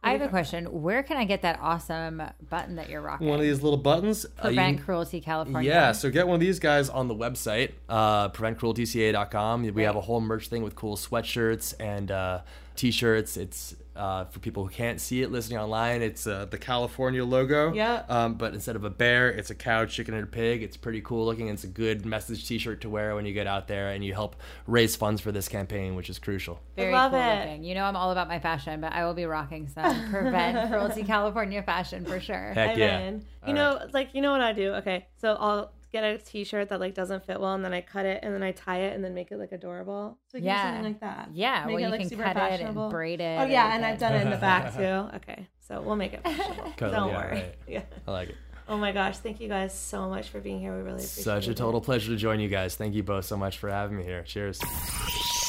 I 0.04 0.14
have 0.14 0.22
a 0.22 0.28
question. 0.30 0.66
Where 0.66 1.04
can 1.04 1.18
I 1.18 1.26
get 1.26 1.44
that 1.44 1.60
awesome 1.62 2.24
button 2.50 2.76
that 2.78 2.90
you're 2.90 3.02
rocking? 3.02 3.28
One 3.28 3.38
of 3.40 3.44
these 3.44 3.62
little 3.62 3.78
buttons. 3.78 4.26
uh, 4.26 4.30
you 4.50 4.56
Prevent 4.56 4.84
Cruelty 4.84 5.22
California. 5.22 5.70
Yeah, 5.70 5.92
so 5.92 6.10
get 6.10 6.28
one 6.28 6.36
of 6.36 6.40
these 6.42 6.60
guys 6.60 6.90
on 6.90 7.08
the 7.08 7.16
website, 7.16 7.74
uh, 7.88 8.30
preventcrueltyca.com. 8.30 9.74
We 9.74 9.84
have 9.84 9.96
a 9.96 10.02
whole 10.02 10.20
merch 10.22 10.48
thing 10.48 10.64
with 10.64 10.76
cool 10.76 10.98
sweatshirts 10.98 11.76
and 11.80 12.10
uh, 12.10 12.42
t-shirts. 12.76 13.38
It's 13.38 13.76
uh, 13.96 14.26
for 14.26 14.40
people 14.40 14.64
who 14.64 14.70
can't 14.70 15.02
see 15.02 15.22
it 15.22 15.32
listening 15.32 15.60
online. 15.60 16.02
It's 16.02 16.26
uh, 16.26 16.46
the 16.46 16.58
California 16.58 17.24
logo. 17.24 17.74
Yeah. 17.74 18.04
Um, 18.08 18.36
but 18.36 18.54
instead 18.54 18.76
of 18.76 18.84
a 18.84 18.90
bear, 18.90 19.30
it's 19.30 19.50
a 19.50 19.56
cow, 19.56 19.86
chicken, 19.86 20.14
and 20.14 20.24
a 20.24 20.28
pig. 20.28 20.64
It's 20.64 20.78
pretty 20.78 21.02
cool 21.02 21.26
looking. 21.26 21.48
It's 21.50 21.64
a 21.64 21.68
good 21.68 22.06
message 22.06 22.48
t-shirt 22.48 22.82
to 22.82 22.90
wear 22.90 23.16
when 23.16 23.26
you 23.26 23.34
get 23.34 23.48
out 23.48 23.68
there 23.68 23.90
and 23.90 24.04
you 24.04 24.14
help 24.14 24.36
raise 24.68 24.96
funds 24.96 25.22
for 25.22 25.32
this 25.32 25.48
campaign, 25.48 25.96
which 25.96 26.10
is 26.10 26.20
crucial. 26.20 26.60
Very 26.76 26.94
love 26.94 27.12
cool 27.12 27.22
it. 27.22 27.40
looking. 27.40 27.64
You 27.64 27.76
know 27.76 27.84
I'm 27.84 27.96
all 27.96 28.12
about 28.12 28.28
my 28.28 28.40
fashion, 28.40 28.82
but 28.82 28.94
I 28.94 29.06
will 29.06 29.14
be 29.14 29.26
rocking 29.26 29.68
some 29.68 30.10
Prevent 30.12 30.70
Cruelty 30.70 31.04
California 31.04 31.62
fashion 31.64 32.06
for 32.06 32.20
sure. 32.20 32.54
Heck 32.54 32.72
I'm 32.72 32.80
yeah. 32.80 33.00
in. 33.00 33.26
You 33.48 33.50
All 33.50 33.54
know, 33.54 33.88
like 33.94 34.14
you 34.14 34.22
know 34.22 34.32
what 34.32 34.42
I 34.42 34.54
do? 34.54 34.74
Okay, 34.76 35.08
so 35.20 35.34
I'll 35.34 35.74
get 35.92 36.04
a 36.04 36.18
T-shirt 36.18 36.70
that 36.70 36.80
like 36.80 36.94
doesn't 36.96 37.26
fit 37.26 37.40
well, 37.40 37.54
and 37.54 37.64
then 37.66 37.74
I 37.74 37.82
cut 37.82 38.06
it, 38.06 38.20
and 38.24 38.34
then 38.34 38.44
I 38.44 38.52
tie 38.52 38.80
it, 38.82 38.96
and 38.96 39.04
then 39.04 39.14
make 39.14 39.32
it 39.32 39.38
like 39.38 39.52
adorable. 39.52 40.18
So 40.28 40.38
we 40.38 40.40
can 40.40 40.44
do 40.44 40.48
Yeah. 40.48 40.64
something 40.64 40.84
like 40.94 41.00
that. 41.02 41.30
Yeah, 41.34 41.66
Make 41.66 41.68
well, 41.68 41.78
it, 41.78 41.82
you 41.82 41.90
like, 41.90 42.00
can 42.02 42.10
super 42.10 42.24
cut 42.24 42.38
it 42.38 42.40
and 42.40 42.50
fashionable. 42.60 42.90
braid 42.90 43.22
it. 43.22 43.40
Oh 43.40 43.46
yeah, 43.46 43.66
and 43.68 43.76
and 43.76 43.86
I've 43.86 44.00
done 44.00 44.14
it 44.16 44.22
in 44.22 44.30
the 44.30 44.38
back 44.38 44.74
too. 44.78 45.16
Okay, 45.18 45.48
so 45.60 45.82
we'll 45.82 45.96
make 45.96 46.14
it 46.14 46.24
fashionable. 46.24 46.74
Don't 46.78 46.92
yeah, 47.10 47.18
worry. 47.18 47.32
right. 47.34 47.56
Yeah. 47.68 47.82
I 48.08 48.12
like 48.12 48.30
it. 48.30 48.36
Oh 48.68 48.78
my 48.78 48.92
gosh, 48.94 49.18
thank 49.18 49.42
you 49.42 49.50
guys 49.50 49.78
so 49.78 50.08
much 50.08 50.30
for 50.30 50.40
being 50.40 50.60
here. 50.60 50.72
We 50.72 50.78
really 50.84 50.96
appreciate 51.04 51.24
Such 51.26 51.48
a 51.48 51.52
it. 51.52 51.58
total 51.58 51.82
pleasure 51.82 52.12
to 52.12 52.16
join 52.18 52.40
you 52.40 52.48
guys. 52.48 52.76
Thank 52.76 52.94
you 52.96 53.04
both 53.04 53.26
so 53.26 53.36
much 53.36 53.58
for 53.58 53.70
having 53.70 53.98
me 53.98 54.04
here. 54.04 54.24
Cheers. 54.24 55.41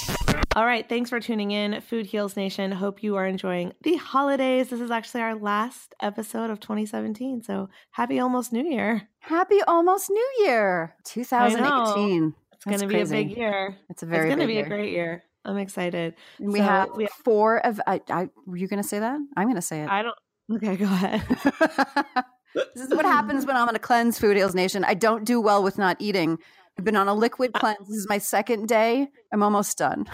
All 0.55 0.67
right, 0.67 0.87
thanks 0.87 1.09
for 1.09 1.19
tuning 1.19 1.51
in, 1.51 1.81
Food 1.81 2.05
Heals 2.05 2.37
Nation. 2.37 2.73
Hope 2.73 3.03
you 3.03 3.17
are 3.17 3.27
enjoying 3.27 3.73
the 3.83 3.97
holidays. 3.97 4.69
This 4.69 4.81
is 4.83 4.91
actually 4.91 5.23
our 5.23 5.35
last 5.35 5.95
episode 6.03 6.51
of 6.51 6.61
2017, 6.61 7.43
so 7.43 7.71
happy 7.91 8.21
almost 8.21 8.53
New 8.53 8.63
Year. 8.69 9.09
Happy 9.21 9.63
almost 9.67 10.11
New 10.11 10.31
Year, 10.41 10.95
2018. 11.05 12.35
It's 12.53 12.65
going 12.67 12.81
to 12.81 12.87
be 12.87 13.01
a 13.01 13.07
big 13.07 13.35
year. 13.35 13.77
It's 13.89 14.03
a 14.03 14.07
very 14.07 14.27
it's 14.29 14.37
going 14.37 14.41
to 14.41 14.47
be 14.47 14.55
year. 14.55 14.67
a 14.67 14.69
great 14.69 14.93
year. 14.93 15.25
I'm 15.47 15.57
excited. 15.57 16.15
We 16.39 16.59
So, 16.59 16.65
have 16.65 16.91
we- 16.97 17.09
four 17.25 17.65
of. 17.65 17.81
I, 17.87 18.03
I 18.11 18.29
were 18.47 18.59
you 18.59 18.69
going 18.69 18.83
to 18.83 18.87
say 18.89 18.99
that? 18.99 19.19
I'm 19.37 19.45
going 19.47 19.57
to 19.57 19.63
say 19.63 19.83
it. 19.83 19.89
I 19.89 20.03
don't. 20.03 20.19
Okay, 20.57 20.77
go 20.77 20.85
ahead. 20.85 21.23
this 22.75 22.85
is 22.85 22.91
what 22.91 23.07
happens 23.07 23.47
when 23.47 23.57
I'm 23.57 23.69
on 23.69 23.75
a 23.75 23.79
cleanse, 23.79 24.19
Food 24.19 24.37
Heals 24.37 24.55
Nation. 24.55 24.85
I 24.85 24.93
don't 24.95 25.25
do 25.25 25.41
well 25.41 25.63
with 25.63 25.79
not 25.79 25.97
eating. 25.99 26.39
I've 26.79 26.85
been 26.85 26.97
on 26.97 27.09
a 27.09 27.15
liquid 27.15 27.51
uh 27.55 27.59
cleanse. 27.61 27.89
This 27.89 27.97
is 27.99 28.09
my 28.09 28.19
second 28.19 28.67
day. 28.69 29.09
I'm 29.33 29.43
almost 29.43 29.79
done. 29.79 30.07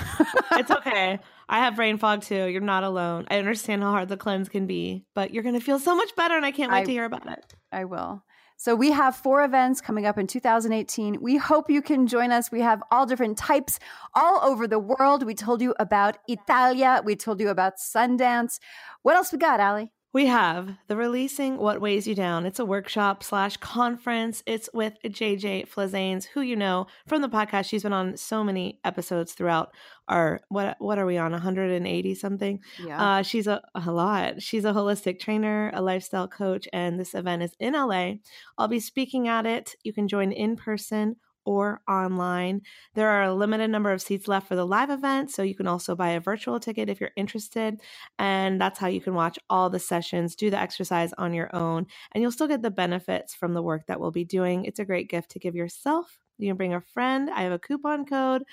it's 0.53 0.71
okay. 0.79 1.19
I 1.49 1.59
have 1.61 1.77
brain 1.77 1.97
fog 1.99 2.23
too. 2.23 2.47
You're 2.47 2.61
not 2.61 2.85
alone. 2.85 3.27
I 3.31 3.39
understand 3.39 3.83
how 3.83 3.91
hard 3.91 4.09
the 4.09 4.17
cleanse 4.17 4.49
can 4.49 4.67
be, 4.67 5.05
but 5.15 5.33
you're 5.33 5.43
going 5.43 5.55
to 5.55 5.65
feel 5.65 5.79
so 5.79 5.95
much 5.97 6.15
better, 6.17 6.37
and 6.37 6.45
I 6.45 6.51
can't 6.53 6.71
wait 6.73 6.79
I- 6.81 6.85
to 6.85 6.91
hear 6.91 7.05
about 7.05 7.27
it. 7.31 7.55
I 7.73 7.85
will. 7.85 8.23
So 8.61 8.75
we 8.75 8.91
have 8.91 9.15
four 9.15 9.45
events 9.45 9.81
coming 9.81 10.05
up 10.05 10.19
in 10.19 10.27
2018. 10.27 11.19
We 11.23 11.37
hope 11.37 11.71
you 11.71 11.81
can 11.81 12.09
join 12.09 12.33
us. 12.33 12.51
We 12.51 12.61
have 12.61 12.83
all 12.91 13.07
different 13.07 13.39
types 13.39 13.79
all 14.17 14.41
over 14.43 14.67
the 14.67 14.81
world. 14.81 15.23
We 15.25 15.37
told 15.37 15.63
you 15.63 15.77
about 15.79 16.19
Italia. 16.27 17.01
We 17.05 17.15
told 17.15 17.41
you 17.41 17.51
about 17.51 17.75
Sundance. 17.77 18.59
What 19.03 19.15
else 19.15 19.31
we 19.31 19.39
got, 19.39 19.61
Ali? 19.61 19.93
We 20.15 20.25
have 20.27 20.75
the 20.87 20.97
releasing 20.97 21.59
What 21.59 21.83
Weighs 21.83 22.07
You 22.07 22.15
Down. 22.15 22.47
It's 22.47 22.59
a 22.59 22.65
workshop 22.65 23.23
slash 23.23 23.59
conference. 23.59 24.43
It's 24.47 24.71
with 24.73 24.95
JJ 25.05 25.69
Flizanes, 25.69 26.25
who 26.25 26.41
you 26.41 26.57
know 26.57 26.87
from 27.07 27.21
the 27.21 27.29
podcast. 27.29 27.69
She's 27.69 27.83
been 27.83 27.93
on 27.93 28.17
so 28.17 28.43
many 28.43 28.81
episodes 28.85 29.35
throughout 29.35 29.71
our 30.09 30.41
what 30.49 30.77
what 30.79 30.99
are 30.99 31.05
we 31.05 31.19
on 31.19 31.33
180 31.33 32.15
something. 32.15 32.61
Yeah. 32.83 33.19
Uh, 33.19 33.23
she's 33.23 33.47
a, 33.47 33.61
a 33.75 33.93
lot. 33.93 34.41
She's 34.41 34.65
a 34.65 34.73
holistic 34.73 35.21
trainer, 35.21 35.71
a 35.75 35.83
lifestyle 35.83 36.27
coach, 36.27 36.67
and 36.73 36.99
this 36.99 37.15
event 37.15 37.43
is 37.43 37.53
in 37.61 37.75
LA. 37.75 38.15
I'll 38.57 38.67
be 38.67 38.81
speaking 38.81 39.29
at 39.29 39.45
it. 39.45 39.75
You 39.85 39.93
can 39.93 40.09
join 40.09 40.33
in 40.33 40.57
person 40.57 41.17
or 41.49 41.81
online. 41.89 42.61
There 42.93 43.09
are 43.09 43.23
a 43.23 43.35
limited 43.35 43.71
number 43.71 43.91
of 43.91 44.03
seats 44.03 44.29
left 44.29 44.47
for 44.47 44.55
the 44.55 44.67
live 44.67 44.91
event, 44.91 45.31
so 45.31 45.43
you 45.43 45.55
can 45.55 45.67
also 45.67 45.97
buy 45.97 46.11
a 46.11 46.21
virtual 46.21 46.61
ticket 46.61 46.91
if 46.91 47.01
you're 47.01 47.13
interested. 47.17 47.81
And 48.19 48.61
that's 48.61 48.79
how 48.79 48.89
you 48.89 49.01
can 49.01 49.15
watch 49.15 49.39
all 49.49 49.71
the 49.71 49.79
sessions, 49.79 50.37
do 50.37 50.51
the 50.51 50.61
exercise 50.61 51.15
on 51.17 51.33
your 51.33 51.49
own, 51.57 51.87
and 52.13 52.21
you'll 52.21 52.33
still 52.33 52.49
get 52.49 52.61
the 52.61 52.71
benefits 52.71 53.35
from 53.35 53.55
the 53.55 53.63
work 53.63 53.87
that 53.87 53.99
we'll 53.99 54.11
be 54.11 54.27
doing. 54.27 54.67
It's 54.67 54.79
a 54.79 54.85
great 54.85 55.09
gift 55.09 55.31
to 55.31 55.39
give 55.39 55.55
yourself. 55.55 56.19
You 56.37 56.51
can 56.51 56.59
bring 56.59 56.75
a 56.75 56.83
friend. 56.83 57.31
I 57.31 57.45
have 57.45 57.53
a 57.53 57.59
coupon 57.59 58.05
code. 58.05 58.45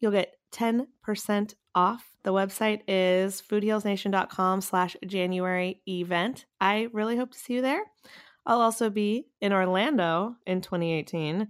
You'll 0.00 0.12
get 0.12 0.34
10% 0.54 1.54
off. 1.74 2.02
The 2.22 2.32
website 2.32 2.80
is 2.88 3.42
foodhealsnation.com 3.42 4.62
slash 4.62 4.96
January 5.06 5.82
event. 5.86 6.46
I 6.62 6.88
really 6.94 7.18
hope 7.18 7.32
to 7.32 7.38
see 7.38 7.54
you 7.56 7.62
there. 7.62 7.82
I'll 8.46 8.62
also 8.62 8.88
be 8.88 9.26
in 9.42 9.52
Orlando 9.52 10.36
in 10.46 10.62
2018. 10.62 11.48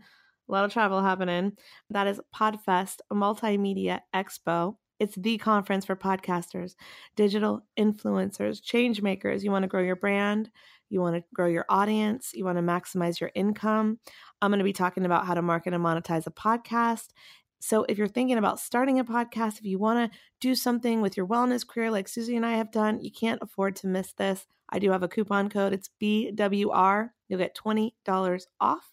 A 0.48 0.52
lot 0.52 0.64
of 0.64 0.72
travel 0.72 1.02
happening. 1.02 1.52
That 1.90 2.06
is 2.06 2.20
Podfest, 2.34 3.00
a 3.10 3.14
multimedia 3.14 4.00
expo. 4.14 4.76
It's 4.98 5.14
the 5.14 5.38
conference 5.38 5.84
for 5.84 5.94
podcasters, 5.94 6.74
digital 7.16 7.64
influencers, 7.78 8.62
change 8.62 9.02
makers. 9.02 9.44
You 9.44 9.50
want 9.50 9.62
to 9.62 9.68
grow 9.68 9.82
your 9.82 9.96
brand, 9.96 10.50
you 10.88 11.00
want 11.00 11.16
to 11.16 11.24
grow 11.34 11.46
your 11.46 11.66
audience, 11.68 12.32
you 12.34 12.44
want 12.44 12.58
to 12.58 12.62
maximize 12.62 13.20
your 13.20 13.30
income. 13.34 13.98
I'm 14.40 14.50
going 14.50 14.58
to 14.58 14.64
be 14.64 14.72
talking 14.72 15.04
about 15.04 15.26
how 15.26 15.34
to 15.34 15.42
market 15.42 15.74
and 15.74 15.84
monetize 15.84 16.26
a 16.26 16.30
podcast. 16.30 17.08
So, 17.60 17.84
if 17.88 17.98
you're 17.98 18.08
thinking 18.08 18.38
about 18.38 18.60
starting 18.60 19.00
a 19.00 19.04
podcast, 19.04 19.58
if 19.58 19.64
you 19.64 19.78
want 19.78 20.12
to 20.12 20.18
do 20.40 20.54
something 20.54 21.00
with 21.00 21.16
your 21.16 21.26
wellness 21.26 21.66
career 21.66 21.90
like 21.90 22.08
Susie 22.08 22.36
and 22.36 22.46
I 22.46 22.56
have 22.56 22.70
done, 22.70 23.00
you 23.00 23.10
can't 23.10 23.42
afford 23.42 23.76
to 23.76 23.88
miss 23.88 24.12
this. 24.12 24.46
I 24.70 24.78
do 24.78 24.90
have 24.92 25.02
a 25.02 25.08
coupon 25.08 25.48
code. 25.48 25.72
It's 25.72 25.90
BWR. 26.00 27.10
You'll 27.28 27.38
get 27.38 27.56
$20 27.56 27.92
off. 28.60 28.92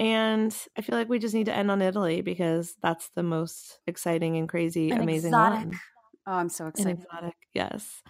And 0.00 0.56
I 0.78 0.80
feel 0.80 0.96
like 0.96 1.10
we 1.10 1.18
just 1.18 1.34
need 1.34 1.44
to 1.46 1.54
end 1.54 1.70
on 1.70 1.82
Italy 1.82 2.22
because 2.22 2.74
that's 2.82 3.10
the 3.10 3.22
most 3.22 3.80
exciting 3.86 4.38
and 4.38 4.48
crazy, 4.48 4.90
An 4.90 5.02
amazing 5.02 5.28
exotic. 5.28 5.66
one. 5.66 5.80
Oh, 6.26 6.32
I'm 6.32 6.48
so 6.48 6.68
excited. 6.68 6.98
exotic, 7.00 7.34
yes. 7.52 8.02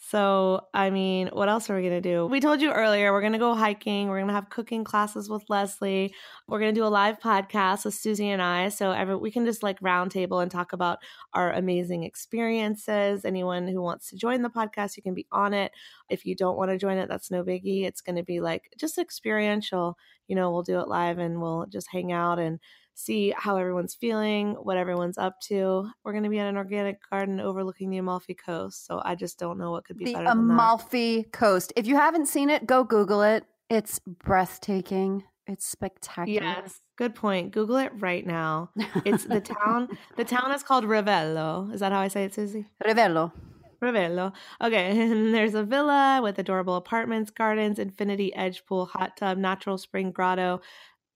So, 0.00 0.62
I 0.74 0.90
mean, 0.90 1.28
what 1.32 1.48
else 1.48 1.68
are 1.70 1.76
we 1.76 1.82
going 1.82 2.00
to 2.00 2.08
do? 2.08 2.26
We 2.26 2.40
told 2.40 2.60
you 2.60 2.70
earlier, 2.72 3.12
we're 3.12 3.20
going 3.20 3.32
to 3.32 3.38
go 3.38 3.54
hiking. 3.54 4.08
We're 4.08 4.18
going 4.18 4.28
to 4.28 4.34
have 4.34 4.48
cooking 4.48 4.84
classes 4.84 5.28
with 5.28 5.42
Leslie. 5.48 6.14
We're 6.46 6.60
going 6.60 6.72
to 6.72 6.80
do 6.80 6.86
a 6.86 6.88
live 6.88 7.18
podcast 7.18 7.84
with 7.84 7.94
Susie 7.94 8.28
and 8.28 8.40
I. 8.42 8.68
So, 8.68 8.92
every, 8.92 9.16
we 9.16 9.30
can 9.32 9.44
just 9.44 9.62
like 9.62 9.78
roundtable 9.80 10.40
and 10.40 10.50
talk 10.50 10.72
about 10.72 10.98
our 11.34 11.52
amazing 11.52 12.04
experiences. 12.04 13.24
Anyone 13.24 13.66
who 13.68 13.82
wants 13.82 14.10
to 14.10 14.16
join 14.16 14.42
the 14.42 14.50
podcast, 14.50 14.96
you 14.96 15.02
can 15.02 15.14
be 15.14 15.26
on 15.32 15.52
it. 15.54 15.72
If 16.08 16.24
you 16.24 16.36
don't 16.36 16.56
want 16.56 16.70
to 16.70 16.78
join 16.78 16.98
it, 16.98 17.08
that's 17.08 17.30
no 17.30 17.42
biggie. 17.44 17.84
It's 17.84 18.00
going 18.00 18.16
to 18.16 18.24
be 18.24 18.40
like 18.40 18.70
just 18.78 18.98
experiential. 18.98 19.96
You 20.28 20.36
know, 20.36 20.50
we'll 20.52 20.62
do 20.62 20.78
it 20.80 20.88
live 20.88 21.18
and 21.18 21.40
we'll 21.40 21.66
just 21.66 21.88
hang 21.90 22.12
out 22.12 22.38
and 22.38 22.60
see 22.94 23.32
how 23.36 23.56
everyone's 23.56 23.94
feeling, 23.94 24.52
what 24.54 24.76
everyone's 24.76 25.18
up 25.18 25.40
to. 25.40 25.88
We're 26.04 26.12
going 26.12 26.24
to 26.24 26.30
be 26.30 26.38
at 26.38 26.48
an 26.48 26.56
organic 26.56 26.98
garden 27.10 27.40
overlooking 27.40 27.90
the 27.90 27.98
Amalfi 27.98 28.34
Coast, 28.34 28.86
so 28.86 29.00
I 29.04 29.14
just 29.14 29.38
don't 29.38 29.58
know 29.58 29.70
what 29.70 29.84
could 29.84 29.98
be 29.98 30.04
The 30.06 30.12
better 30.14 30.24
than 30.26 30.48
that. 30.48 30.54
Amalfi 30.54 31.24
Coast. 31.32 31.72
If 31.76 31.86
you 31.86 31.96
haven't 31.96 32.26
seen 32.26 32.50
it, 32.50 32.66
go 32.66 32.84
Google 32.84 33.22
it. 33.22 33.44
It's 33.70 33.98
breathtaking. 34.00 35.24
It's 35.46 35.64
spectacular. 35.64 36.46
Yes, 36.46 36.80
good 36.96 37.14
point. 37.14 37.52
Google 37.52 37.76
it 37.76 37.92
right 37.96 38.26
now. 38.26 38.70
It's 39.06 39.24
the 39.24 39.40
town. 39.40 39.88
The 40.16 40.24
town 40.24 40.52
is 40.52 40.62
called 40.62 40.84
Ravello. 40.84 41.72
Is 41.72 41.80
that 41.80 41.92
how 41.92 42.00
I 42.00 42.08
say 42.08 42.24
it, 42.24 42.34
Susie? 42.34 42.66
Revello. 42.84 43.32
Ravello. 43.82 44.32
Okay, 44.62 45.00
and 45.10 45.34
there's 45.34 45.54
a 45.54 45.62
villa 45.62 46.20
with 46.22 46.38
adorable 46.38 46.76
apartments, 46.76 47.30
gardens, 47.30 47.78
infinity 47.78 48.34
edge 48.34 48.64
pool, 48.66 48.86
hot 48.86 49.16
tub, 49.16 49.38
natural 49.38 49.78
spring 49.78 50.10
grotto, 50.10 50.60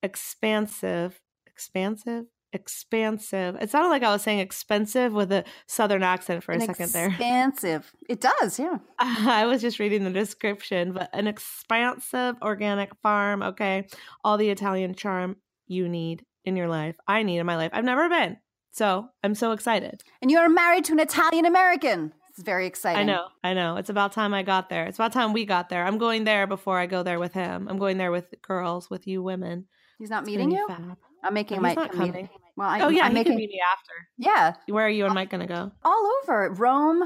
expansive, 0.03 1.21
expansive, 1.47 2.27
expansive. 2.53 3.57
It 3.61 3.71
sounded 3.71 3.89
like 3.89 4.03
I 4.03 4.13
was 4.13 4.23
saying 4.23 4.41
expensive 4.41 5.13
with 5.13 5.33
a 5.33 5.45
southern 5.67 6.03
accent 6.03 6.45
for 6.45 6.53
a 6.53 6.57
An 6.57 6.61
second 6.63 6.91
there. 6.91 7.07
Expansive. 7.09 7.93
It 8.09 8.21
does, 8.21 8.59
yeah. 8.59 8.79
I 8.99 9.47
was 9.47 9.61
just 9.61 9.79
reading 9.79 10.05
the 10.05 10.11
description, 10.11 10.93
but 10.93 11.11
an 11.13 11.27
expansive 11.27 12.37
organic 12.43 12.95
farm. 13.03 13.43
Okay, 13.43 13.87
all 14.25 14.37
the 14.37 14.51
Italian 14.51 14.95
charm 14.95 15.37
you 15.67 15.89
need 15.89 16.25
in 16.45 16.57
your 16.57 16.69
life. 16.69 16.97
I 17.07 17.23
need 17.23 17.39
in 17.39 17.47
my 17.47 17.57
life. 17.57 17.71
I've 17.73 17.85
never 17.85 18.09
been, 18.09 18.37
so 18.73 19.09
I'm 19.23 19.35
so 19.35 19.53
excited. 19.53 20.03
And 20.21 20.31
you're 20.31 20.49
married 20.49 20.85
to 20.87 20.93
an 20.93 21.01
Italian 21.01 21.47
American. 21.47 22.13
It's 22.33 22.43
very 22.43 22.67
exciting. 22.67 23.01
I 23.01 23.05
know, 23.05 23.27
I 23.45 23.53
know. 23.55 23.77
It's 23.77 23.91
about 23.91 24.13
time 24.13 24.33
I 24.33 24.43
got 24.43 24.69
there. 24.71 24.87
It's 24.87 24.99
about 24.99 25.13
time 25.13 25.33
we 25.35 25.45
got 25.45 25.69
there. 25.69 25.85
I'm 25.85 25.99
going 25.99 26.25
there 26.25 26.47
before 26.47 26.79
I 26.79 26.87
go 26.87 27.03
there 27.03 27.19
with 27.21 27.35
him. 27.35 27.69
I'm 27.69 27.79
going 27.79 27.99
there 27.99 28.11
with 28.11 28.35
girls, 28.43 28.89
with 28.89 29.07
you 29.07 29.23
women. 29.23 29.67
He's 29.99 30.09
not 30.11 30.23
It's 30.23 30.29
meeting 30.31 30.51
you? 30.51 30.67
fab. 30.67 30.97
I'm 31.23 31.35
making 31.35 31.57
No, 31.59 31.63
my 31.63 31.69
he's 31.71 31.77
not 31.77 31.93
coming. 31.93 32.29
Well, 32.57 32.69
I, 32.69 32.81
oh 32.81 32.89
yeah, 32.89 33.05
I'm 33.05 33.15
making 33.15 33.37
me 33.37 33.61
after. 33.73 33.93
yeah, 34.19 34.55
Where 34.75 34.87
are 34.87 34.91
you 34.91 35.05
and 35.07 35.15
Mike 35.15 35.31
gonna 35.31 35.47
go? 35.47 35.73
all 35.85 36.13
over 36.23 36.51
Rome, 36.53 37.05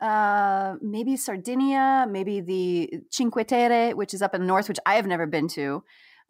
uh, 0.00 0.74
maybe 0.82 1.16
Sardinia, 1.16 2.06
maybe 2.08 2.40
the 2.40 2.90
Cinque 3.10 3.46
Terre, 3.46 3.94
which 3.94 4.12
is 4.14 4.20
up 4.22 4.34
in 4.34 4.40
the 4.42 4.46
north, 4.46 4.68
which 4.68 4.78
I 4.84 4.94
have 4.96 5.06
never 5.06 5.26
been 5.26 5.48
to. 5.48 5.82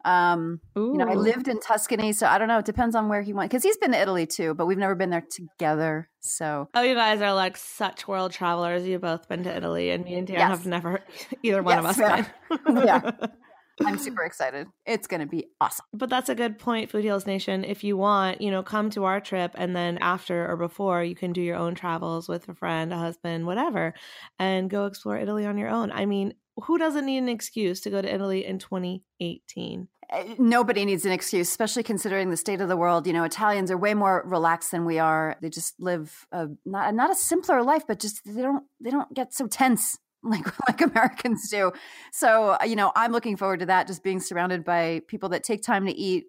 Um, 0.05 0.61
Ooh. 0.77 0.91
you 0.93 0.97
know, 0.99 1.07
I 1.09 1.15
lived 1.15 1.47
in 1.47 1.59
Tuscany, 1.59 2.13
so 2.13 2.27
I 2.27 2.37
don't 2.37 2.47
know. 2.47 2.59
It 2.59 2.65
depends 2.65 2.95
on 2.95 3.09
where 3.09 3.21
he 3.21 3.33
went 3.33 3.49
because 3.51 3.63
he's 3.63 3.77
been 3.77 3.91
to 3.91 3.99
Italy 4.01 4.25
too, 4.25 4.53
but 4.53 4.65
we've 4.65 4.77
never 4.77 4.95
been 4.95 5.09
there 5.09 5.25
together. 5.29 6.09
So 6.19 6.69
Oh, 6.73 6.81
you 6.81 6.95
guys 6.95 7.21
are 7.21 7.33
like 7.33 7.57
such 7.57 8.07
world 8.07 8.31
travelers. 8.31 8.85
You've 8.87 9.01
both 9.01 9.27
been 9.27 9.43
to 9.43 9.55
Italy, 9.55 9.89
and 9.91 10.03
me 10.03 10.15
and 10.15 10.27
Dan 10.27 10.37
Yes. 10.37 10.49
have 10.49 10.65
never, 10.65 11.01
either 11.43 11.61
one 11.63 11.77
of 11.79 11.85
us 11.85 11.97
Yes, 11.97 12.27
been. 12.49 12.85
yeah. 12.85 13.11
I'm 13.85 13.99
super 13.99 14.23
excited. 14.23 14.65
It's 14.87 15.05
going 15.05 15.19
to 15.19 15.27
be 15.27 15.49
awesome. 15.61 15.85
But 15.93 16.09
that's 16.09 16.29
a 16.29 16.35
good 16.35 16.57
point, 16.57 16.89
Food 16.89 17.03
Heals 17.03 17.27
Nation. 17.27 17.63
If 17.63 17.83
you 17.83 17.95
want, 17.95 18.41
you 18.41 18.49
know, 18.49 18.63
come 18.63 18.89
to 18.91 19.03
our 19.03 19.21
trip 19.21 19.51
and 19.53 19.75
then 19.75 19.99
after 19.99 20.49
or 20.49 20.57
before, 20.57 21.03
you 21.03 21.13
can 21.15 21.31
do 21.31 21.41
your 21.41 21.57
own 21.57 21.75
travels 21.75 22.27
with 22.27 22.49
a 22.49 22.55
friend, 22.55 22.91
a 22.91 22.97
husband, 22.97 23.45
whatever, 23.45 23.93
and 24.39 24.67
go 24.67 24.87
explore 24.87 25.17
Italy 25.17 25.45
on 25.45 25.59
your 25.59 25.69
own. 25.69 25.91
I 25.91 26.07
mean, 26.07 26.33
who 26.63 26.77
doesn't 26.77 27.05
need 27.05 27.19
an 27.19 27.29
excuse 27.29 27.81
to 27.81 27.89
go 27.89 28.01
to 28.01 28.13
Italy 28.13 28.45
in 28.45 28.59
2018? 28.59 29.87
Uh, 30.09 30.23
Nobody 30.37 30.85
needs 30.85 31.05
an 31.05 31.11
excuse, 31.11 31.49
especially 31.49 31.83
considering 31.83 32.29
the 32.29 32.37
state 32.37 32.61
of 32.61 32.69
the 32.69 32.77
world. 32.77 33.05
You 33.07 33.13
know, 33.13 33.23
Italians 33.23 33.69
are 33.69 33.77
way 33.77 33.93
more 33.93 34.23
relaxed 34.25 34.71
than 34.71 34.85
we 34.85 34.99
are. 34.99 35.37
They 35.41 35.49
just 35.49 35.79
live 35.79 36.25
a, 36.31 36.47
not 36.65 36.93
not 36.95 37.11
a 37.11 37.15
simpler 37.15 37.61
life, 37.61 37.83
but 37.87 37.99
just 37.99 38.21
they 38.25 38.41
don't 38.41 38.63
they 38.79 38.89
don't 38.89 39.13
get 39.13 39.33
so 39.33 39.47
tense 39.47 39.97
like 40.23 40.45
like 40.67 40.81
Americans 40.81 41.49
do. 41.49 41.71
So 42.11 42.57
you 42.65 42.75
know, 42.75 42.91
I'm 42.95 43.11
looking 43.11 43.37
forward 43.37 43.59
to 43.59 43.65
that. 43.67 43.87
Just 43.87 44.03
being 44.03 44.19
surrounded 44.19 44.63
by 44.63 45.01
people 45.07 45.29
that 45.29 45.43
take 45.43 45.61
time 45.61 45.85
to 45.85 45.95
eat, 45.95 46.25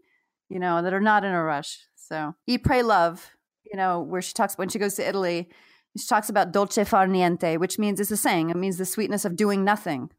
you 0.49 0.59
know, 0.59 0.83
that 0.83 0.93
are 0.93 1.01
not 1.01 1.25
in 1.25 1.33
a 1.33 1.43
rush. 1.43 1.79
So 1.97 2.35
eat, 2.47 2.65
pray, 2.65 2.83
love. 2.83 3.31
You 3.65 3.77
know, 3.77 4.01
where 4.01 4.23
she 4.23 4.33
talks 4.33 4.57
when 4.57 4.69
she 4.69 4.79
goes 4.79 4.95
to 4.95 5.07
Italy. 5.07 5.51
She 5.99 6.07
talks 6.07 6.29
about 6.29 6.53
dolce 6.53 6.85
far 6.85 7.07
niente, 7.07 7.59
which 7.59 7.79
means 7.79 8.01
it's 8.01 8.11
a 8.11 8.17
saying. 8.17 8.51
It 8.51 8.57
means 8.57 8.79
the 8.79 8.87
sweetness 8.87 9.25
of 9.25 9.37
doing 9.37 9.65
nothing. 9.65 10.11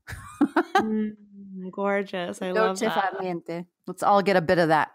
Mm, 0.75 1.15
gorgeous. 1.71 2.41
I 2.41 2.51
love 2.51 2.79
dolce 2.79 2.85
that. 2.85 2.95
far 2.95 3.21
niente. 3.21 3.65
Let's 3.87 4.03
all 4.03 4.21
get 4.21 4.35
a 4.35 4.41
bit 4.41 4.59
of 4.59 4.69
that. 4.69 4.91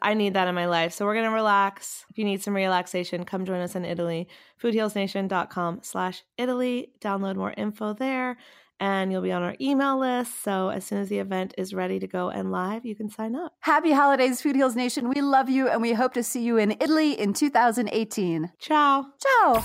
I 0.00 0.14
need 0.14 0.34
that 0.34 0.46
in 0.46 0.54
my 0.54 0.66
life. 0.66 0.92
So 0.92 1.04
we're 1.04 1.14
going 1.14 1.26
to 1.26 1.32
relax. 1.32 2.04
If 2.10 2.18
you 2.18 2.24
need 2.24 2.42
some 2.42 2.54
relaxation, 2.54 3.24
come 3.24 3.44
join 3.44 3.60
us 3.60 3.74
in 3.74 3.84
Italy. 3.84 4.28
Foodhealsnation.com 4.62 5.80
slash 5.82 6.22
Italy. 6.38 6.92
Download 7.00 7.34
more 7.34 7.52
info 7.56 7.92
there 7.92 8.36
and 8.80 9.12
you'll 9.12 9.22
be 9.22 9.32
on 9.32 9.42
our 9.42 9.54
email 9.60 9.98
list. 9.98 10.42
So 10.42 10.68
as 10.68 10.84
soon 10.84 10.98
as 10.98 11.08
the 11.08 11.18
event 11.18 11.54
is 11.56 11.74
ready 11.74 11.98
to 11.98 12.06
go 12.06 12.28
and 12.30 12.50
live, 12.50 12.84
you 12.84 12.94
can 12.94 13.08
sign 13.08 13.34
up. 13.34 13.54
Happy 13.60 13.92
holidays, 13.92 14.42
Food 14.42 14.56
Heals 14.56 14.76
Nation. 14.76 15.08
We 15.08 15.20
love 15.20 15.48
you 15.48 15.68
and 15.68 15.80
we 15.80 15.92
hope 15.92 16.14
to 16.14 16.22
see 16.22 16.42
you 16.42 16.56
in 16.56 16.72
Italy 16.80 17.12
in 17.12 17.32
2018. 17.32 18.52
Ciao. 18.58 19.06
Ciao. 19.18 19.64